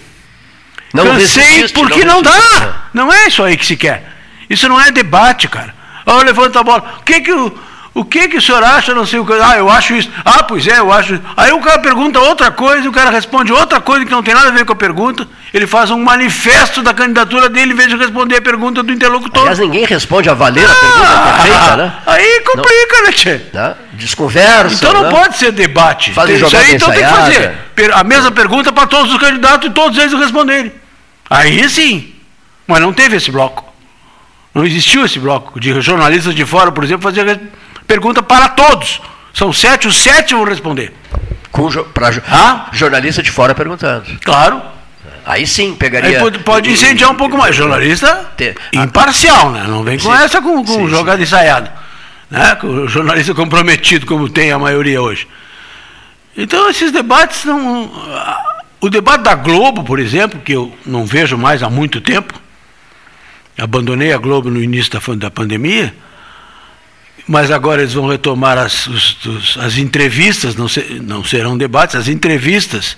Não 0.93 1.05
cansei 1.05 1.67
porque 1.69 2.05
não, 2.05 2.15
não 2.15 2.21
dá. 2.21 2.83
Não 2.93 3.11
é 3.11 3.27
isso 3.27 3.43
aí 3.43 3.57
que 3.57 3.65
se 3.65 3.75
quer. 3.75 4.11
Isso 4.49 4.69
não 4.69 4.79
é 4.79 4.91
debate, 4.91 5.47
cara. 5.47 5.73
Olha, 6.05 6.25
levanta 6.25 6.59
a 6.59 6.63
bola. 6.63 6.97
O 6.99 7.03
que 7.03 7.21
que 7.21 7.31
o 7.31 7.57
o 7.95 8.03
que, 8.03 8.27
que 8.27 8.35
o 8.35 8.41
senhor 8.41 8.61
acha? 8.61 8.93
Não 8.93 9.05
sei 9.05 9.19
o 9.19 9.25
que. 9.25 9.31
Ah, 9.31 9.55
eu 9.57 9.69
acho 9.69 9.95
isso. 9.95 10.11
Ah, 10.25 10.43
pois 10.43 10.67
é, 10.67 10.79
eu 10.79 10.91
acho. 10.91 11.17
Aí 11.37 11.53
o 11.53 11.61
cara 11.61 11.79
pergunta 11.79 12.19
outra 12.19 12.51
coisa, 12.51 12.89
o 12.89 12.91
cara 12.91 13.09
responde 13.09 13.53
outra 13.53 13.79
coisa 13.79 14.05
que 14.05 14.11
não 14.11 14.21
tem 14.21 14.33
nada 14.33 14.49
a 14.49 14.51
ver 14.51 14.65
com 14.65 14.73
a 14.73 14.75
pergunta. 14.75 15.25
Ele 15.53 15.65
faz 15.65 15.89
um 15.89 16.03
manifesto 16.03 16.83
da 16.83 16.93
candidatura 16.93 17.47
dele 17.47 17.71
em 17.71 17.75
vez 17.75 17.87
de 17.87 17.95
responder 17.95 18.35
a 18.35 18.41
pergunta 18.41 18.83
do 18.83 18.91
interlocutor. 18.91 19.43
Aliás, 19.43 19.59
ninguém 19.59 19.85
responde 19.85 20.29
a 20.29 20.33
valer 20.33 20.67
ah, 20.67 20.71
a 20.71 20.75
pergunta 20.75 21.23
que 21.23 21.29
é 21.29 21.51
feita, 21.53 21.77
né? 21.77 21.93
Aí 22.05 22.41
complica, 22.41 22.97
não, 22.97 23.05
né, 23.05 23.11
Tchê? 23.13 23.41
Né? 23.53 23.75
Desconversa. 23.93 24.75
Então 24.75 24.93
não 24.93 25.03
né? 25.03 25.09
pode 25.11 25.37
ser 25.37 25.53
debate. 25.53 26.11
Tem, 26.11 26.35
isso 26.35 26.57
aí, 26.57 26.75
então 26.75 26.91
tem 26.91 26.99
que 26.99 27.09
fazer. 27.09 27.53
A 27.93 28.03
mesma 28.03 28.29
pergunta 28.29 28.73
para 28.73 28.87
todos 28.87 29.09
os 29.13 29.17
candidatos 29.17 29.69
e 29.69 29.71
todos 29.71 29.97
eles 29.97 30.11
responderem. 30.11 30.73
Aí 31.29 31.69
sim. 31.69 32.13
Mas 32.67 32.81
não 32.81 32.91
teve 32.91 33.15
esse 33.15 33.31
bloco. 33.31 33.63
Não 34.53 34.65
existiu 34.65 35.05
esse 35.05 35.17
bloco 35.17 35.57
de 35.59 35.79
jornalistas 35.81 36.35
de 36.35 36.45
fora, 36.45 36.73
por 36.73 36.83
exemplo, 36.83 37.03
fazer 37.03 37.39
Pergunta 37.87 38.23
para 38.23 38.49
todos. 38.49 39.01
São 39.33 39.51
sete, 39.51 39.87
os 39.87 39.97
sete 39.97 40.33
vão 40.33 40.43
responder. 40.43 40.93
Para 41.93 42.21
ah? 42.29 42.69
jornalista 42.73 43.23
de 43.23 43.31
fora 43.31 43.55
perguntando. 43.55 44.05
Claro. 44.23 44.61
Aí 45.25 45.47
sim, 45.47 45.73
pegaria. 45.73 46.17
Aí 46.17 46.19
pode, 46.19 46.39
pode 46.39 46.69
incendiar 46.69 47.09
um 47.09 47.15
pouco 47.15 47.37
mais. 47.37 47.55
Jornalista 47.55 48.31
imparcial, 48.73 49.51
né? 49.51 49.65
Não 49.67 49.83
vem 49.83 49.97
com 49.97 50.15
sim. 50.15 50.23
essa 50.23 50.41
com, 50.41 50.63
com 50.63 50.73
sim, 50.73 50.87
jogada 50.87 51.17
sim. 51.17 51.23
ensaiada. 51.23 51.73
Né? 52.29 52.55
Com 52.55 52.67
o 52.67 52.87
jornalista 52.87 53.33
comprometido, 53.33 54.05
como 54.05 54.29
tem 54.29 54.51
a 54.51 54.59
maioria 54.59 55.01
hoje. 55.01 55.27
Então, 56.37 56.69
esses 56.69 56.91
debates 56.91 57.45
não. 57.45 57.91
O 58.81 58.89
debate 58.89 59.23
da 59.23 59.33
Globo, 59.33 59.83
por 59.83 59.99
exemplo, 59.99 60.39
que 60.39 60.51
eu 60.51 60.73
não 60.85 61.05
vejo 61.05 61.37
mais 61.37 61.63
há 61.63 61.69
muito 61.69 62.01
tempo, 62.01 62.33
abandonei 63.57 64.13
a 64.13 64.17
Globo 64.17 64.51
no 64.51 64.61
início 64.61 64.91
da, 64.91 64.99
da 65.15 65.31
pandemia 65.31 65.93
mas 67.27 67.49
agora 67.49 67.81
eles 67.81 67.93
vão 67.93 68.07
retomar 68.07 68.57
as, 68.57 68.87
os, 68.87 69.57
as 69.59 69.77
entrevistas, 69.77 70.55
não, 70.55 70.67
ser, 70.67 71.01
não 71.01 71.23
serão 71.23 71.57
debates, 71.57 71.95
as 71.95 72.07
entrevistas 72.07 72.95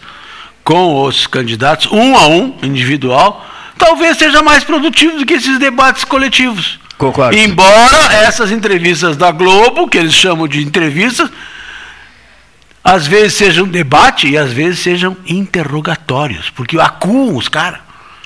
com 0.63 1.03
os 1.03 1.27
candidatos, 1.27 1.89
um 1.91 2.15
a 2.17 2.27
um, 2.27 2.57
individual, 2.61 3.45
talvez 3.77 4.17
seja 4.17 4.41
mais 4.41 4.63
produtivo 4.63 5.19
do 5.19 5.25
que 5.25 5.35
esses 5.35 5.57
debates 5.59 6.03
coletivos. 6.03 6.77
Concordo. 6.97 7.37
Embora 7.37 8.13
essas 8.13 8.51
entrevistas 8.51 9.15
da 9.15 9.31
Globo, 9.31 9.87
que 9.87 9.97
eles 9.97 10.13
chamam 10.13 10.47
de 10.47 10.61
entrevistas, 10.63 11.29
às 12.83 13.05
vezes 13.05 13.35
sejam 13.35 13.67
debate 13.67 14.27
e 14.27 14.37
às 14.37 14.51
vezes 14.51 14.79
sejam 14.79 15.15
interrogatórios, 15.25 16.49
porque 16.49 16.79
acuam 16.79 17.35
os 17.35 17.47
caras. 17.47 17.79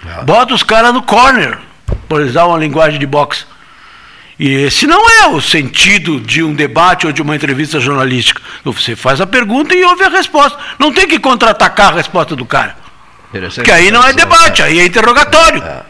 Ah. 0.04 0.24
Bota 0.24 0.54
os 0.54 0.64
caras 0.64 0.94
no 0.94 1.04
corner, 1.04 1.60
por 2.08 2.22
usar 2.22 2.46
uma 2.46 2.58
linguagem 2.58 3.00
de 3.00 3.06
boxe. 3.06 3.46
E 4.42 4.56
esse 4.56 4.88
não 4.88 5.08
é 5.08 5.28
o 5.28 5.40
sentido 5.40 6.20
de 6.20 6.42
um 6.42 6.52
debate 6.52 7.06
ou 7.06 7.14
de 7.14 7.22
uma 7.22 7.36
entrevista 7.36 7.80
jornalística. 7.80 8.42
Você 8.64 8.96
faz 8.96 9.22
a 9.22 9.28
pergunta 9.28 9.76
e 9.76 9.84
ouve 9.84 10.04
a 10.04 10.10
resposta. 10.10 10.58
Não 10.80 10.92
tem 10.92 11.08
que 11.08 11.20
contra-atacar 11.20 11.94
a 11.94 11.98
resposta 11.98 12.36
do 12.36 12.44
cara. 12.44 12.76
Porque 13.54 13.70
aí 13.70 13.92
não 13.92 14.04
é 14.04 14.12
debate, 14.14 14.64
aí 14.64 14.80
é 14.80 14.86
interrogatório. 14.88 15.62
É. 15.62 15.84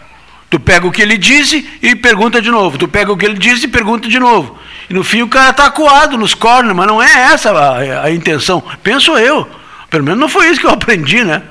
Tu 0.49 0.59
pega 0.59 0.85
o 0.85 0.91
que 0.91 1.01
ele 1.01 1.17
disse 1.17 1.65
e 1.81 1.95
pergunta 1.95 2.41
de 2.41 2.51
novo. 2.51 2.77
Tu 2.77 2.89
pega 2.89 3.09
o 3.13 3.15
que 3.15 3.25
ele 3.25 3.37
disse 3.37 3.67
e 3.67 3.69
pergunta 3.69 4.09
de 4.09 4.19
novo. 4.19 4.59
E 4.89 4.93
no 4.93 5.01
fim 5.01 5.21
o 5.21 5.29
cara 5.29 5.51
está 5.51 5.67
acuado 5.67 6.17
nos 6.17 6.33
cornos, 6.33 6.75
mas 6.75 6.87
não 6.87 7.01
é 7.01 7.09
essa 7.31 7.51
a, 7.51 8.03
a, 8.03 8.11
intenção. 8.11 8.61
Penso 8.83 9.17
eu. 9.17 9.47
Pelo 9.89 10.03
menos 10.03 10.19
não 10.19 10.27
foi 10.27 10.49
isso 10.49 10.59
que 10.59 10.67
eu 10.67 10.71
aprendi, 10.71 11.23
né? 11.23 11.41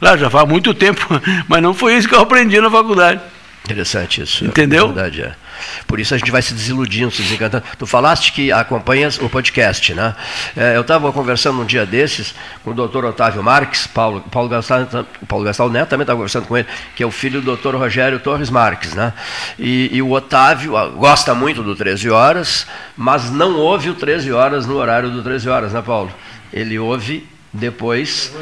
Lá 0.00 0.16
já 0.16 0.30
faz 0.30 0.48
muito 0.48 0.72
tempo, 0.72 1.04
mas 1.48 1.60
não 1.60 1.74
foi 1.74 1.96
isso 1.96 2.08
que 2.08 2.14
eu 2.14 2.20
aprendi 2.20 2.60
na 2.60 2.70
faculdade. 2.70 3.20
Interessante 3.64 4.22
isso. 4.22 4.44
Entendeu? 4.44 4.84
É 4.84 4.92
verdade, 4.92 5.22
é. 5.22 5.43
Por 5.86 6.00
isso 6.00 6.14
a 6.14 6.18
gente 6.18 6.30
vai 6.30 6.42
se 6.42 6.54
desiludindo, 6.54 7.10
se 7.10 7.22
desencantando. 7.22 7.64
Tu 7.78 7.86
falaste 7.86 8.32
que 8.32 8.50
acompanhas 8.52 9.18
o 9.18 9.28
podcast, 9.28 9.94
né? 9.94 10.14
É, 10.56 10.76
eu 10.76 10.80
estava 10.80 11.12
conversando 11.12 11.60
um 11.60 11.64
dia 11.64 11.86
desses 11.86 12.34
com 12.62 12.70
o 12.70 12.74
doutor 12.74 13.04
Otávio 13.04 13.42
Marques, 13.42 13.86
Paulo, 13.86 14.20
Paulo, 14.30 14.48
Gastal, 14.48 14.86
Paulo 15.28 15.44
Gastal 15.44 15.70
Neto 15.70 15.90
também 15.90 16.04
estava 16.04 16.16
conversando 16.16 16.46
com 16.46 16.56
ele, 16.56 16.66
que 16.94 17.02
é 17.02 17.06
o 17.06 17.10
filho 17.10 17.40
do 17.40 17.46
doutor 17.46 17.74
Rogério 17.76 18.18
Torres 18.18 18.50
Marques, 18.50 18.94
né? 18.94 19.12
E, 19.58 19.90
e, 19.92 20.02
o 20.02 20.10
Otávio 20.10 20.76
ah, 20.76 20.88
gosta 20.88 21.34
muito 21.34 21.62
do 21.62 21.74
13 21.74 22.10
Horas, 22.10 22.66
mas 22.96 23.30
não 23.30 23.56
ouve 23.56 23.90
o 23.90 23.94
13 23.94 24.32
Horas 24.32 24.66
no 24.66 24.76
horário 24.76 25.10
do 25.10 25.22
13 25.22 25.48
Horas, 25.48 25.72
né, 25.72 25.82
Paulo? 25.82 26.12
Ele 26.52 26.78
ouve 26.78 27.28
depois 27.52 28.32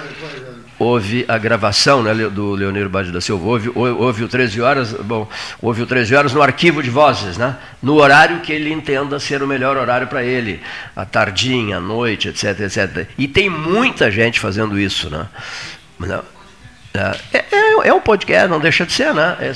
houve 0.82 1.24
a 1.28 1.38
gravação 1.38 2.02
né, 2.02 2.12
do 2.14 2.54
Leonir 2.54 2.88
Bade 2.88 3.10
da 3.10 3.20
Silva, 3.20 3.44
houve, 3.46 3.70
houve 3.74 4.24
o 4.24 4.28
13 4.28 4.60
horas, 4.60 4.92
bom, 4.92 5.28
houve 5.60 5.82
o 5.82 5.86
13 5.86 6.14
horas 6.14 6.34
no 6.34 6.42
arquivo 6.42 6.82
de 6.82 6.90
vozes, 6.90 7.38
né, 7.38 7.56
no 7.82 7.94
horário 7.94 8.40
que 8.40 8.52
ele 8.52 8.72
entenda 8.72 9.18
ser 9.18 9.42
o 9.42 9.46
melhor 9.46 9.76
horário 9.76 10.06
para 10.06 10.22
ele, 10.22 10.60
a 10.94 11.04
tardinha, 11.04 11.78
a 11.78 11.80
noite, 11.80 12.28
etc, 12.28 12.60
etc. 12.60 13.06
E 13.16 13.28
tem 13.28 13.48
muita 13.48 14.10
gente 14.10 14.40
fazendo 14.40 14.78
isso, 14.78 15.08
né? 15.08 15.26
É, 16.94 17.38
é, 17.38 17.88
é, 17.88 17.94
um 17.94 18.00
podcast, 18.00 18.48
não 18.48 18.60
deixa 18.60 18.84
de 18.84 18.92
ser, 18.92 19.14
né? 19.14 19.36
É 19.40 19.52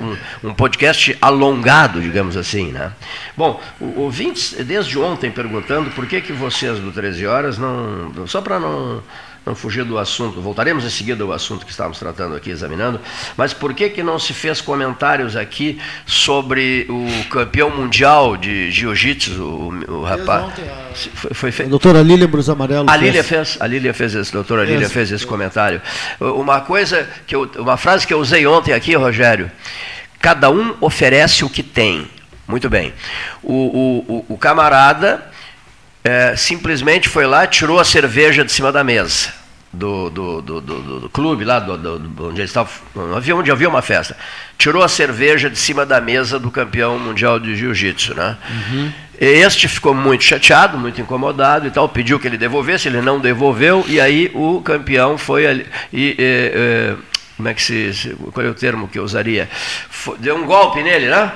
um, 0.00 0.48
um, 0.48 0.54
podcast 0.54 1.16
alongado, 1.20 2.00
digamos 2.00 2.34
assim, 2.34 2.72
né? 2.72 2.92
Bom, 3.36 3.60
ouvintes 3.96 4.54
desde 4.64 4.98
ontem 4.98 5.30
perguntando 5.30 5.90
por 5.90 6.06
que, 6.06 6.22
que 6.22 6.32
vocês 6.32 6.78
do 6.78 6.90
13 6.90 7.26
horas 7.26 7.58
não. 7.58 8.26
Só 8.26 8.40
para 8.40 8.58
não 8.58 9.02
não 9.44 9.54
fugir 9.54 9.84
do 9.84 9.98
assunto, 9.98 10.40
voltaremos 10.40 10.84
em 10.84 10.90
seguida 10.90 11.24
ao 11.24 11.32
assunto 11.32 11.66
que 11.66 11.72
estávamos 11.72 11.98
tratando 11.98 12.36
aqui, 12.36 12.50
examinando, 12.50 13.00
mas 13.36 13.52
por 13.52 13.74
que, 13.74 13.88
que 13.88 14.02
não 14.02 14.18
se 14.18 14.32
fez 14.32 14.60
comentários 14.60 15.36
aqui 15.36 15.80
sobre 16.06 16.86
o 16.88 17.28
campeão 17.28 17.68
mundial 17.70 18.36
de 18.36 18.70
jiu-jitsu, 18.70 19.42
o, 19.42 19.98
o 19.98 20.02
rapaz? 20.04 20.52
Foi, 21.14 21.34
foi 21.34 21.52
feito. 21.52 21.68
A 21.68 21.70
doutora 21.70 22.02
Lília 22.02 22.28
Brus 22.28 22.48
Amarelo. 22.48 22.88
A 22.88 22.96
Lília 22.96 23.24
fez, 23.24 23.56
a 23.58 23.66
Lília 23.66 23.92
fez 23.92 24.14
esse, 24.14 24.30
a 24.30 24.34
doutora 24.34 24.64
Lília 24.64 24.88
fez 24.88 25.10
esse 25.10 25.26
comentário. 25.26 25.82
Uma 26.20 26.60
coisa, 26.60 27.08
que 27.26 27.34
eu, 27.34 27.50
uma 27.58 27.76
frase 27.76 28.06
que 28.06 28.14
eu 28.14 28.18
usei 28.18 28.46
ontem 28.46 28.72
aqui, 28.72 28.94
Rogério, 28.94 29.50
cada 30.20 30.50
um 30.50 30.76
oferece 30.80 31.44
o 31.44 31.50
que 31.50 31.62
tem. 31.62 32.06
Muito 32.46 32.68
bem. 32.70 32.92
O, 33.42 33.52
o, 33.52 34.24
o, 34.28 34.34
o 34.34 34.38
camarada 34.38 35.32
é, 36.04 36.34
simplesmente 36.36 37.08
foi 37.08 37.26
lá, 37.26 37.46
tirou 37.46 37.78
a 37.78 37.84
cerveja 37.84 38.44
de 38.44 38.52
cima 38.52 38.72
da 38.72 38.82
mesa 38.82 39.42
do, 39.72 40.10
do, 40.10 40.42
do, 40.42 40.60
do, 40.60 41.00
do 41.00 41.08
clube 41.08 41.44
lá, 41.44 41.64
onde 42.20 42.42
estava, 42.42 42.68
havia, 43.16 43.34
onde 43.34 43.50
havia 43.50 43.68
uma 43.68 43.80
festa. 43.80 44.16
Tirou 44.58 44.82
a 44.82 44.88
cerveja 44.88 45.48
de 45.48 45.58
cima 45.58 45.86
da 45.86 46.00
mesa 46.00 46.38
do 46.38 46.50
campeão 46.50 46.98
mundial 46.98 47.40
de 47.40 47.56
jiu-jitsu. 47.56 48.14
Né? 48.14 48.36
Uhum. 48.50 48.92
Este 49.18 49.68
ficou 49.68 49.94
muito 49.94 50.24
chateado, 50.24 50.76
muito 50.76 51.00
incomodado 51.00 51.66
e 51.66 51.70
tal, 51.70 51.88
pediu 51.88 52.20
que 52.20 52.26
ele 52.26 52.36
devolvesse, 52.36 52.88
ele 52.88 53.00
não 53.00 53.18
devolveu, 53.18 53.84
e 53.88 54.00
aí 54.00 54.30
o 54.34 54.60
campeão 54.60 55.16
foi 55.16 55.46
ali. 55.46 55.66
E, 55.92 56.16
e, 56.18 56.52
e, 56.54 56.96
como 57.36 57.48
é 57.48 57.54
que 57.54 57.62
se. 57.62 58.14
Qual 58.32 58.44
é 58.44 58.50
o 58.50 58.54
termo 58.54 58.86
que 58.88 58.98
eu 58.98 59.04
usaria? 59.04 59.48
Deu 60.18 60.36
um 60.36 60.44
golpe 60.44 60.82
nele, 60.82 61.08
né? 61.08 61.32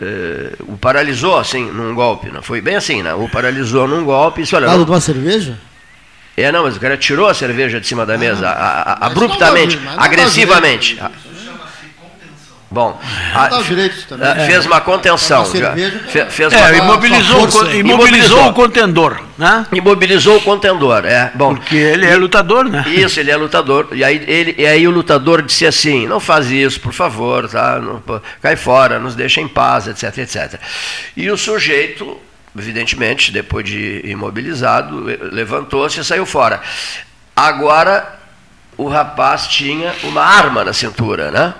Eh, 0.00 0.52
o 0.60 0.76
paralisou 0.76 1.38
assim 1.38 1.70
num 1.70 1.94
golpe, 1.94 2.30
não 2.30 2.40
foi 2.40 2.60
bem 2.60 2.76
assim, 2.76 3.02
né? 3.02 3.14
O 3.14 3.28
paralisou 3.28 3.88
num 3.88 4.04
golpe. 4.04 4.42
Isso, 4.42 4.54
olha, 4.54 4.66
não... 4.68 4.84
de 4.84 4.90
uma 4.90 5.00
cerveja? 5.00 5.58
É, 6.36 6.52
não, 6.52 6.62
mas 6.62 6.76
o 6.76 6.80
cara 6.80 6.96
tirou 6.96 7.26
a 7.26 7.34
cerveja 7.34 7.80
de 7.80 7.86
cima 7.86 8.06
da 8.06 8.16
mesa, 8.16 8.48
ah, 8.48 8.52
a, 8.52 8.92
a, 8.92 9.06
abruptamente, 9.06 9.76
agressivamente. 9.96 10.96
Bom, 12.70 13.00
a, 13.34 13.48
também, 13.48 14.46
fez 14.46 14.66
uma 14.66 14.78
contenção. 14.82 15.42
Já, 15.54 15.74
fez 16.28 16.52
uma, 16.52 16.68
é, 16.68 16.76
imobilizou, 16.76 17.40
imobilizou, 17.40 17.74
imobilizou 17.74 18.48
o 18.48 18.52
contendor. 18.52 19.22
Né? 19.38 19.66
Imobilizou 19.72 20.36
o 20.36 20.40
contendor, 20.42 21.06
é. 21.06 21.32
Bom, 21.34 21.54
Porque 21.54 21.76
ele 21.76 22.04
é 22.04 22.14
lutador, 22.14 22.68
né? 22.68 22.84
Isso, 22.88 23.18
ele 23.20 23.30
é 23.30 23.36
lutador. 23.36 23.88
E 23.92 24.04
aí, 24.04 24.22
ele, 24.26 24.54
e 24.58 24.66
aí 24.66 24.86
o 24.86 24.90
lutador 24.90 25.40
disse 25.40 25.64
assim: 25.64 26.06
não 26.06 26.20
faz 26.20 26.50
isso, 26.50 26.78
por 26.78 26.92
favor, 26.92 27.48
tá? 27.48 27.78
Não, 27.78 28.02
cai 28.42 28.54
fora, 28.54 28.98
nos 28.98 29.14
deixa 29.14 29.40
em 29.40 29.48
paz, 29.48 29.86
etc, 29.86 30.18
etc. 30.18 30.60
E 31.16 31.30
o 31.30 31.38
sujeito, 31.38 32.18
evidentemente, 32.56 33.32
depois 33.32 33.64
de 33.64 34.02
imobilizado, 34.04 35.04
levantou-se 35.32 36.00
e 36.00 36.04
saiu 36.04 36.26
fora. 36.26 36.60
Agora, 37.34 38.18
o 38.76 38.88
rapaz 38.88 39.46
tinha 39.46 39.94
uma 40.02 40.22
arma 40.22 40.64
na 40.64 40.74
cintura, 40.74 41.30
né? 41.30 41.54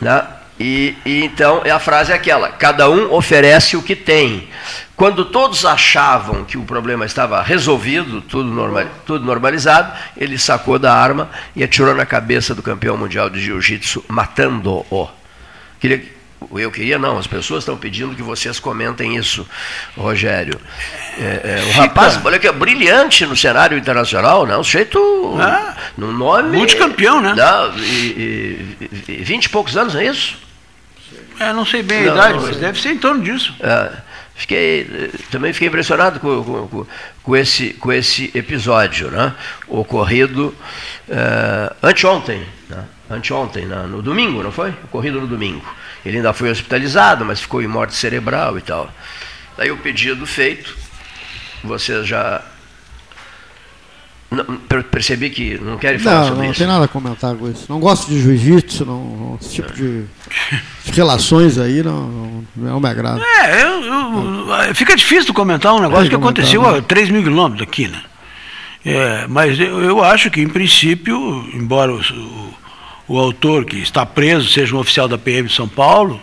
Né? 0.00 0.26
E, 0.58 0.96
e, 1.04 1.24
então 1.24 1.62
a 1.70 1.78
frase 1.78 2.12
é 2.12 2.14
aquela: 2.14 2.50
cada 2.50 2.88
um 2.90 3.12
oferece 3.12 3.76
o 3.76 3.82
que 3.82 3.94
tem. 3.94 4.48
Quando 4.96 5.26
todos 5.26 5.66
achavam 5.66 6.44
que 6.44 6.56
o 6.56 6.62
problema 6.62 7.04
estava 7.04 7.42
resolvido, 7.42 8.22
tudo, 8.22 8.48
normal, 8.48 8.86
tudo 9.04 9.26
normalizado, 9.26 9.92
ele 10.16 10.38
sacou 10.38 10.78
da 10.78 10.94
arma 10.94 11.28
e 11.54 11.62
atirou 11.62 11.94
na 11.94 12.06
cabeça 12.06 12.54
do 12.54 12.62
campeão 12.62 12.96
mundial 12.96 13.28
de 13.28 13.38
jiu-jitsu, 13.38 14.02
matando-o. 14.08 15.08
Queria, 15.78 16.02
eu 16.54 16.70
queria, 16.70 16.98
não, 16.98 17.18
as 17.18 17.26
pessoas 17.26 17.62
estão 17.62 17.76
pedindo 17.76 18.14
que 18.14 18.22
vocês 18.22 18.60
comentem 18.60 19.16
isso, 19.16 19.46
Rogério. 19.96 20.60
É, 21.18 21.62
é, 21.62 21.64
o 21.68 21.72
rapaz, 21.72 22.20
olha 22.24 22.38
que 22.38 22.46
é 22.46 22.52
brilhante 22.52 23.24
no 23.26 23.36
cenário 23.36 23.76
internacional, 23.76 24.46
né? 24.46 24.56
Um 24.56 24.62
sujeito 24.62 24.98
ah, 25.40 25.74
no 25.96 26.12
nome. 26.12 26.56
Multicampeão, 26.56 27.20
né? 27.20 27.34
Não, 27.34 27.78
e, 27.78 28.76
e, 29.08 29.12
e 29.12 29.24
20 29.24 29.44
e 29.44 29.48
poucos 29.48 29.76
anos, 29.76 29.94
é 29.94 30.04
isso? 30.04 30.36
É, 31.38 31.52
não 31.52 31.66
sei 31.66 31.82
bem 31.82 32.00
a 32.00 32.06
não, 32.06 32.12
idade, 32.14 32.38
mas 32.40 32.56
deve 32.56 32.80
ser 32.80 32.90
em 32.90 32.98
torno 32.98 33.22
disso. 33.22 33.54
É, 33.60 33.92
fiquei, 34.34 35.10
também 35.30 35.52
fiquei 35.52 35.68
impressionado 35.68 36.20
com, 36.20 36.42
com, 36.42 36.86
com, 37.22 37.36
esse, 37.36 37.74
com 37.74 37.92
esse 37.92 38.30
episódio, 38.34 39.10
né? 39.10 39.32
Ocorrido 39.68 40.54
é, 41.08 41.72
anteontem, 41.82 42.46
né? 42.68 42.84
Anteontem, 43.08 43.66
né? 43.66 43.86
no 43.88 44.02
domingo, 44.02 44.42
não 44.42 44.50
foi? 44.50 44.70
Ocorrido 44.84 45.20
no 45.20 45.26
domingo. 45.26 45.64
Ele 46.06 46.18
ainda 46.18 46.32
foi 46.32 46.50
hospitalizado, 46.50 47.24
mas 47.24 47.40
ficou 47.40 47.60
em 47.60 47.66
morte 47.66 47.94
cerebral 47.94 48.56
e 48.56 48.62
tal. 48.62 48.90
Daí 49.56 49.70
o 49.70 49.76
pedido 49.76 50.26
feito, 50.26 50.76
vocês 51.64 52.06
já 52.06 52.42
não, 54.30 54.44
percebi 54.82 55.30
que 55.30 55.58
não 55.58 55.78
querem 55.78 55.98
falar 55.98 56.20
não, 56.20 56.28
sobre 56.28 56.44
não 56.44 56.50
isso. 56.50 56.60
Não, 56.60 56.66
tem 56.66 56.74
nada 56.74 56.84
a 56.84 56.88
comentar 56.88 57.34
com 57.34 57.50
isso. 57.50 57.66
Não 57.68 57.80
gosto 57.80 58.08
de 58.08 58.20
jiu-jitsu, 58.20 58.84
não, 58.84 59.38
esse 59.40 59.54
tipo 59.54 59.72
de, 59.72 60.02
de, 60.84 60.92
relações 60.92 61.58
aí 61.58 61.82
não, 61.82 62.44
não, 62.54 62.80
me 62.80 62.88
agrada. 62.88 63.20
É, 63.22 63.62
eu, 63.62 63.82
eu, 63.82 64.74
fica 64.74 64.94
difícil 64.94 65.32
comentar 65.32 65.74
um 65.74 65.80
negócio 65.80 66.08
que 66.08 66.14
aconteceu 66.14 66.62
né? 66.62 66.78
a 66.78 66.82
3 66.82 67.10
mil 67.10 67.22
quilômetros 67.22 67.66
aqui, 67.66 67.88
né? 67.88 68.02
É, 68.84 69.26
mas 69.26 69.58
eu, 69.58 69.80
eu, 69.80 70.04
acho 70.04 70.30
que, 70.30 70.40
em 70.40 70.48
princípio, 70.48 71.16
embora 71.52 71.92
o, 71.92 71.98
o, 71.98 72.54
o, 73.08 73.18
autor 73.18 73.64
que 73.64 73.76
está 73.78 74.04
preso 74.04 74.48
seja 74.48 74.74
um 74.74 74.78
oficial 74.78 75.08
da 75.08 75.18
PM 75.18 75.48
de 75.48 75.54
São 75.54 75.68
Paulo, 75.68 76.20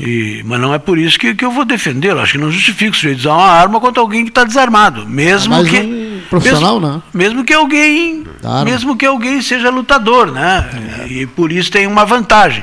e, 0.00 0.42
mas 0.44 0.60
não 0.60 0.72
é 0.72 0.78
por 0.78 0.96
isso 0.96 1.18
que, 1.18 1.34
que 1.34 1.44
eu 1.44 1.50
vou 1.50 1.64
defendê-lo. 1.64 2.20
Acho 2.20 2.32
que 2.32 2.38
não 2.38 2.50
justifica 2.50 2.92
o 2.92 2.94
sujeito 2.94 3.18
usar 3.18 3.34
uma 3.34 3.50
arma 3.50 3.80
contra 3.80 4.00
alguém 4.00 4.22
que 4.24 4.30
está 4.30 4.44
desarmado. 4.44 5.06
Mesmo 5.06 5.54
é 5.54 5.64
que. 5.64 5.78
Um 5.78 6.22
profissional, 6.30 6.80
mesmo, 6.80 6.96
né? 6.96 7.02
Mesmo 7.12 7.44
que 7.44 7.52
alguém, 7.52 8.24
mesmo 8.64 8.96
que 8.96 9.06
alguém 9.06 9.42
seja 9.42 9.70
lutador, 9.70 10.30
né? 10.30 10.68
É. 11.00 11.08
E 11.08 11.26
por 11.26 11.50
isso 11.50 11.70
tem 11.70 11.86
uma 11.86 12.04
vantagem. 12.04 12.62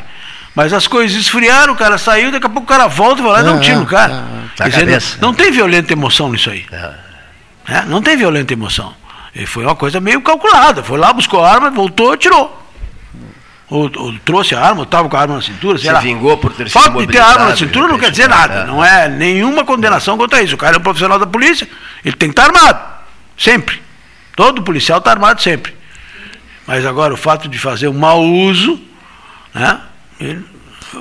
Mas 0.56 0.72
as 0.72 0.88
coisas 0.88 1.18
esfriaram, 1.20 1.74
o 1.74 1.76
cara 1.76 1.98
saiu, 1.98 2.32
daqui 2.32 2.46
a 2.46 2.50
pouco 2.50 2.64
o 2.64 2.68
cara 2.68 2.88
volta 2.88 3.20
e 3.20 3.24
vai 3.24 3.34
lá 3.34 3.42
e 3.42 3.44
dá 3.44 3.52
um 3.52 3.58
é, 3.58 3.60
tiro 3.60 3.80
no 3.82 3.86
cara. 3.86 4.24
É, 4.58 4.70
dizer, 4.70 4.86
não, 5.20 5.28
não, 5.30 5.34
tem 5.34 5.52
violenta 5.52 5.92
emoção 5.92 6.32
nisso 6.32 6.50
aí. 6.50 6.66
É, 7.68 7.84
não 7.88 8.02
tem 8.02 8.16
violenta 8.16 8.54
emoção. 8.54 8.94
E 9.36 9.46
foi 9.46 9.66
uma 9.66 9.76
coisa 9.76 10.00
meio 10.00 10.22
calculada. 10.22 10.82
Foi 10.82 10.98
lá, 10.98 11.12
buscou 11.12 11.44
a 11.44 11.52
arma, 11.52 11.70
voltou 11.70 12.16
tirou. 12.16 12.65
Ou, 13.70 13.92
ou, 13.96 14.14
trouxe 14.24 14.54
a 14.54 14.62
arma, 14.62 14.80
ou 14.80 14.84
estava 14.84 15.10
com 15.10 15.18
a 15.18 15.20
arma 15.20 15.36
na 15.36 15.42
cintura. 15.42 15.78
Se 15.78 15.92
vingou 16.02 16.38
por 16.38 16.54
ter 16.54 16.70
sido 16.70 16.82
Fato 16.82 17.00
de 17.00 17.08
ter 17.08 17.20
arma 17.20 17.50
na 17.50 17.56
cintura 17.56 17.88
não 17.88 17.98
quer 17.98 18.12
dizer 18.12 18.30
nada. 18.30 18.62
É. 18.62 18.66
Não 18.66 18.84
é 18.84 19.10
nenhuma 19.10 19.66
condenação 19.66 20.18
contra 20.18 20.42
isso. 20.42 20.56
O 20.56 20.58
cara 20.58 20.76
é 20.76 20.80
um 20.80 20.84
profissional 20.84 21.18
da 21.18 21.26
polícia, 21.26 21.68
ele 22.04 22.16
tem 22.16 22.30
que 22.30 22.40
estar 22.40 22.54
armado. 22.54 22.80
Sempre. 23.38 23.82
Todo 24.36 24.62
policial 24.62 25.00
está 25.00 25.12
armado 25.12 25.42
sempre. 25.42 25.74
Mas 26.68 26.86
agora 26.86 27.14
o 27.14 27.18
fato 27.18 27.48
de 27.48 27.58
fazer 27.58 27.88
um 27.88 27.94
mau 27.94 28.24
uso, 28.24 28.80
né? 29.54 29.80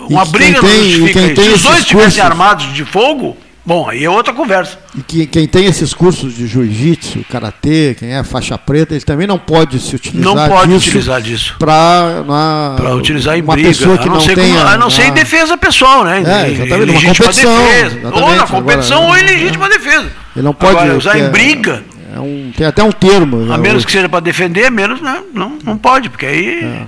uma 0.09 0.25
briga 0.25 0.61
tem, 0.61 0.71
não 0.71 0.85
justifica 0.91 1.21
isso. 1.33 1.43
Se 1.43 1.51
os 1.51 1.63
dois 1.63 1.79
estivessem 1.81 2.23
armados 2.23 2.73
de 2.73 2.85
fogo, 2.85 3.37
bom, 3.65 3.89
aí 3.89 4.05
é 4.05 4.11
outra 4.11 4.33
conversa. 4.33 4.79
E 4.97 5.03
que, 5.03 5.27
quem 5.27 5.47
tem 5.47 5.67
esses 5.67 5.95
cursos 5.95 6.35
de 6.35 6.47
jiu-jitsu, 6.47 7.25
karatê, 7.31 7.97
quem 7.99 8.15
é 8.15 8.23
faixa 8.23 8.57
preta, 8.59 8.95
ele 8.95 9.05
também 9.05 9.27
não 9.27 9.39
pode 9.39 9.79
se 9.81 9.97
utilizar 9.97 10.35
não 10.35 10.49
pode 10.49 10.73
disso 10.73 10.89
utilizar 10.89 11.21
disso 11.21 11.57
para 11.59 12.95
utilizar 12.95 13.37
em 13.37 13.43
uma 13.43 13.55
briga, 13.55 13.69
pessoa 13.69 13.97
que 13.97 14.05
a 14.05 14.07
não, 14.07 14.15
não 14.17 14.27
tenha, 14.27 14.37
como, 14.37 14.69
a 14.69 14.77
não 14.77 14.91
ser 14.91 15.07
em 15.07 15.13
defesa 15.13 15.57
pessoal, 15.57 16.05
né? 16.05 16.19
É, 16.19 16.51
exatamente, 16.51 16.87
numa 16.87 17.15
competição, 17.15 17.57
defesa, 17.57 18.11
ou 18.13 18.37
na 18.37 18.47
competição 18.47 19.03
Agora, 19.05 19.13
ou 19.13 19.19
em 19.19 19.27
legítima 19.27 19.67
é. 19.67 19.69
defesa. 19.69 20.13
Ele 20.37 20.45
não 20.45 20.55
pode 20.55 20.77
Agora, 20.79 20.97
usar 20.97 21.19
em 21.19 21.31
briga 21.31 21.83
é 22.15 22.21
um, 22.21 22.53
tem 22.57 22.65
até 22.65 22.83
um 22.83 22.93
termo. 22.93 23.53
A 23.53 23.57
né? 23.57 23.59
menos 23.59 23.85
que 23.85 23.91
seja 23.91 24.09
para 24.09 24.21
defender, 24.21 24.71
menos 24.71 25.01
né? 25.01 25.21
não, 25.35 25.59
não 25.65 25.77
pode, 25.77 26.09
porque 26.09 26.25
aí, 26.25 26.61
é. 26.63 26.87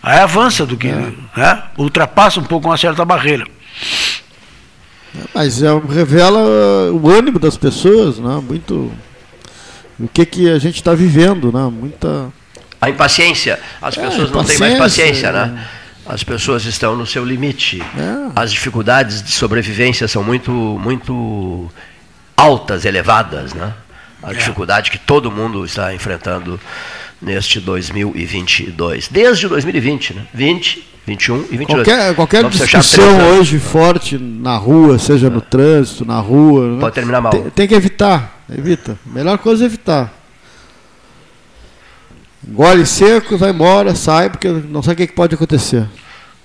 aí 0.00 0.20
avança 0.20 0.64
do 0.64 0.76
que. 0.76 0.86
É. 0.86 1.12
Né? 1.36 1.62
ultrapassa 1.76 2.38
um 2.38 2.44
pouco 2.44 2.68
uma 2.68 2.76
certa 2.76 3.04
barreira. 3.04 3.44
Mas 5.34 5.62
é, 5.62 5.68
revela 5.88 6.92
o 6.92 7.08
ânimo 7.08 7.38
das 7.38 7.56
pessoas, 7.56 8.18
né? 8.18 8.42
muito. 8.46 8.92
O 9.98 10.08
que, 10.08 10.24
que 10.24 10.48
a 10.48 10.58
gente 10.58 10.76
está 10.76 10.94
vivendo, 10.94 11.52
né? 11.52 11.70
muita. 11.70 12.32
A 12.80 12.88
impaciência. 12.88 13.58
As 13.82 13.96
é, 13.98 14.06
pessoas 14.06 14.30
não 14.30 14.44
têm 14.44 14.58
mais 14.58 14.78
paciência, 14.78 15.30
né? 15.32 15.66
As 16.06 16.24
pessoas 16.24 16.64
estão 16.64 16.96
no 16.96 17.06
seu 17.06 17.24
limite. 17.24 17.80
É. 17.80 18.32
As 18.34 18.50
dificuldades 18.50 19.22
de 19.22 19.30
sobrevivência 19.30 20.08
são 20.08 20.24
muito, 20.24 20.50
muito 20.50 21.70
altas, 22.36 22.84
elevadas, 22.84 23.52
né? 23.52 23.74
a 24.22 24.32
é. 24.32 24.34
dificuldade 24.34 24.90
que 24.90 24.98
todo 24.98 25.30
mundo 25.30 25.64
está 25.64 25.94
enfrentando 25.94 26.60
neste 27.20 27.60
2022. 27.60 29.08
Desde 29.08 29.48
2020, 29.48 30.14
né? 30.14 30.26
20, 30.32 30.89
21 31.10 31.46
e 31.50 31.56
22. 31.56 31.66
Qualquer, 31.66 32.14
qualquer 32.14 32.48
discussão 32.48 33.04
anos. 33.04 33.38
hoje 33.38 33.58
forte 33.58 34.16
na 34.16 34.56
rua, 34.56 34.96
seja 34.98 35.28
no 35.28 35.40
trânsito, 35.40 36.04
na 36.04 36.20
rua. 36.20 36.74
né? 36.74 36.80
Pode 36.80 36.94
terminar 36.94 37.20
mal. 37.20 37.32
Tem, 37.32 37.42
tem 37.50 37.68
que 37.68 37.74
evitar. 37.74 38.40
Evita. 38.48 38.96
Melhor 39.04 39.36
coisa 39.38 39.64
é 39.64 39.66
evitar. 39.66 40.12
Engole 42.46 42.86
seco, 42.86 43.36
vai 43.36 43.50
embora, 43.50 43.94
sai, 43.94 44.30
porque 44.30 44.48
não 44.48 44.82
sabe 44.82 45.02
o 45.02 45.06
que 45.06 45.12
pode 45.12 45.34
acontecer. 45.34 45.86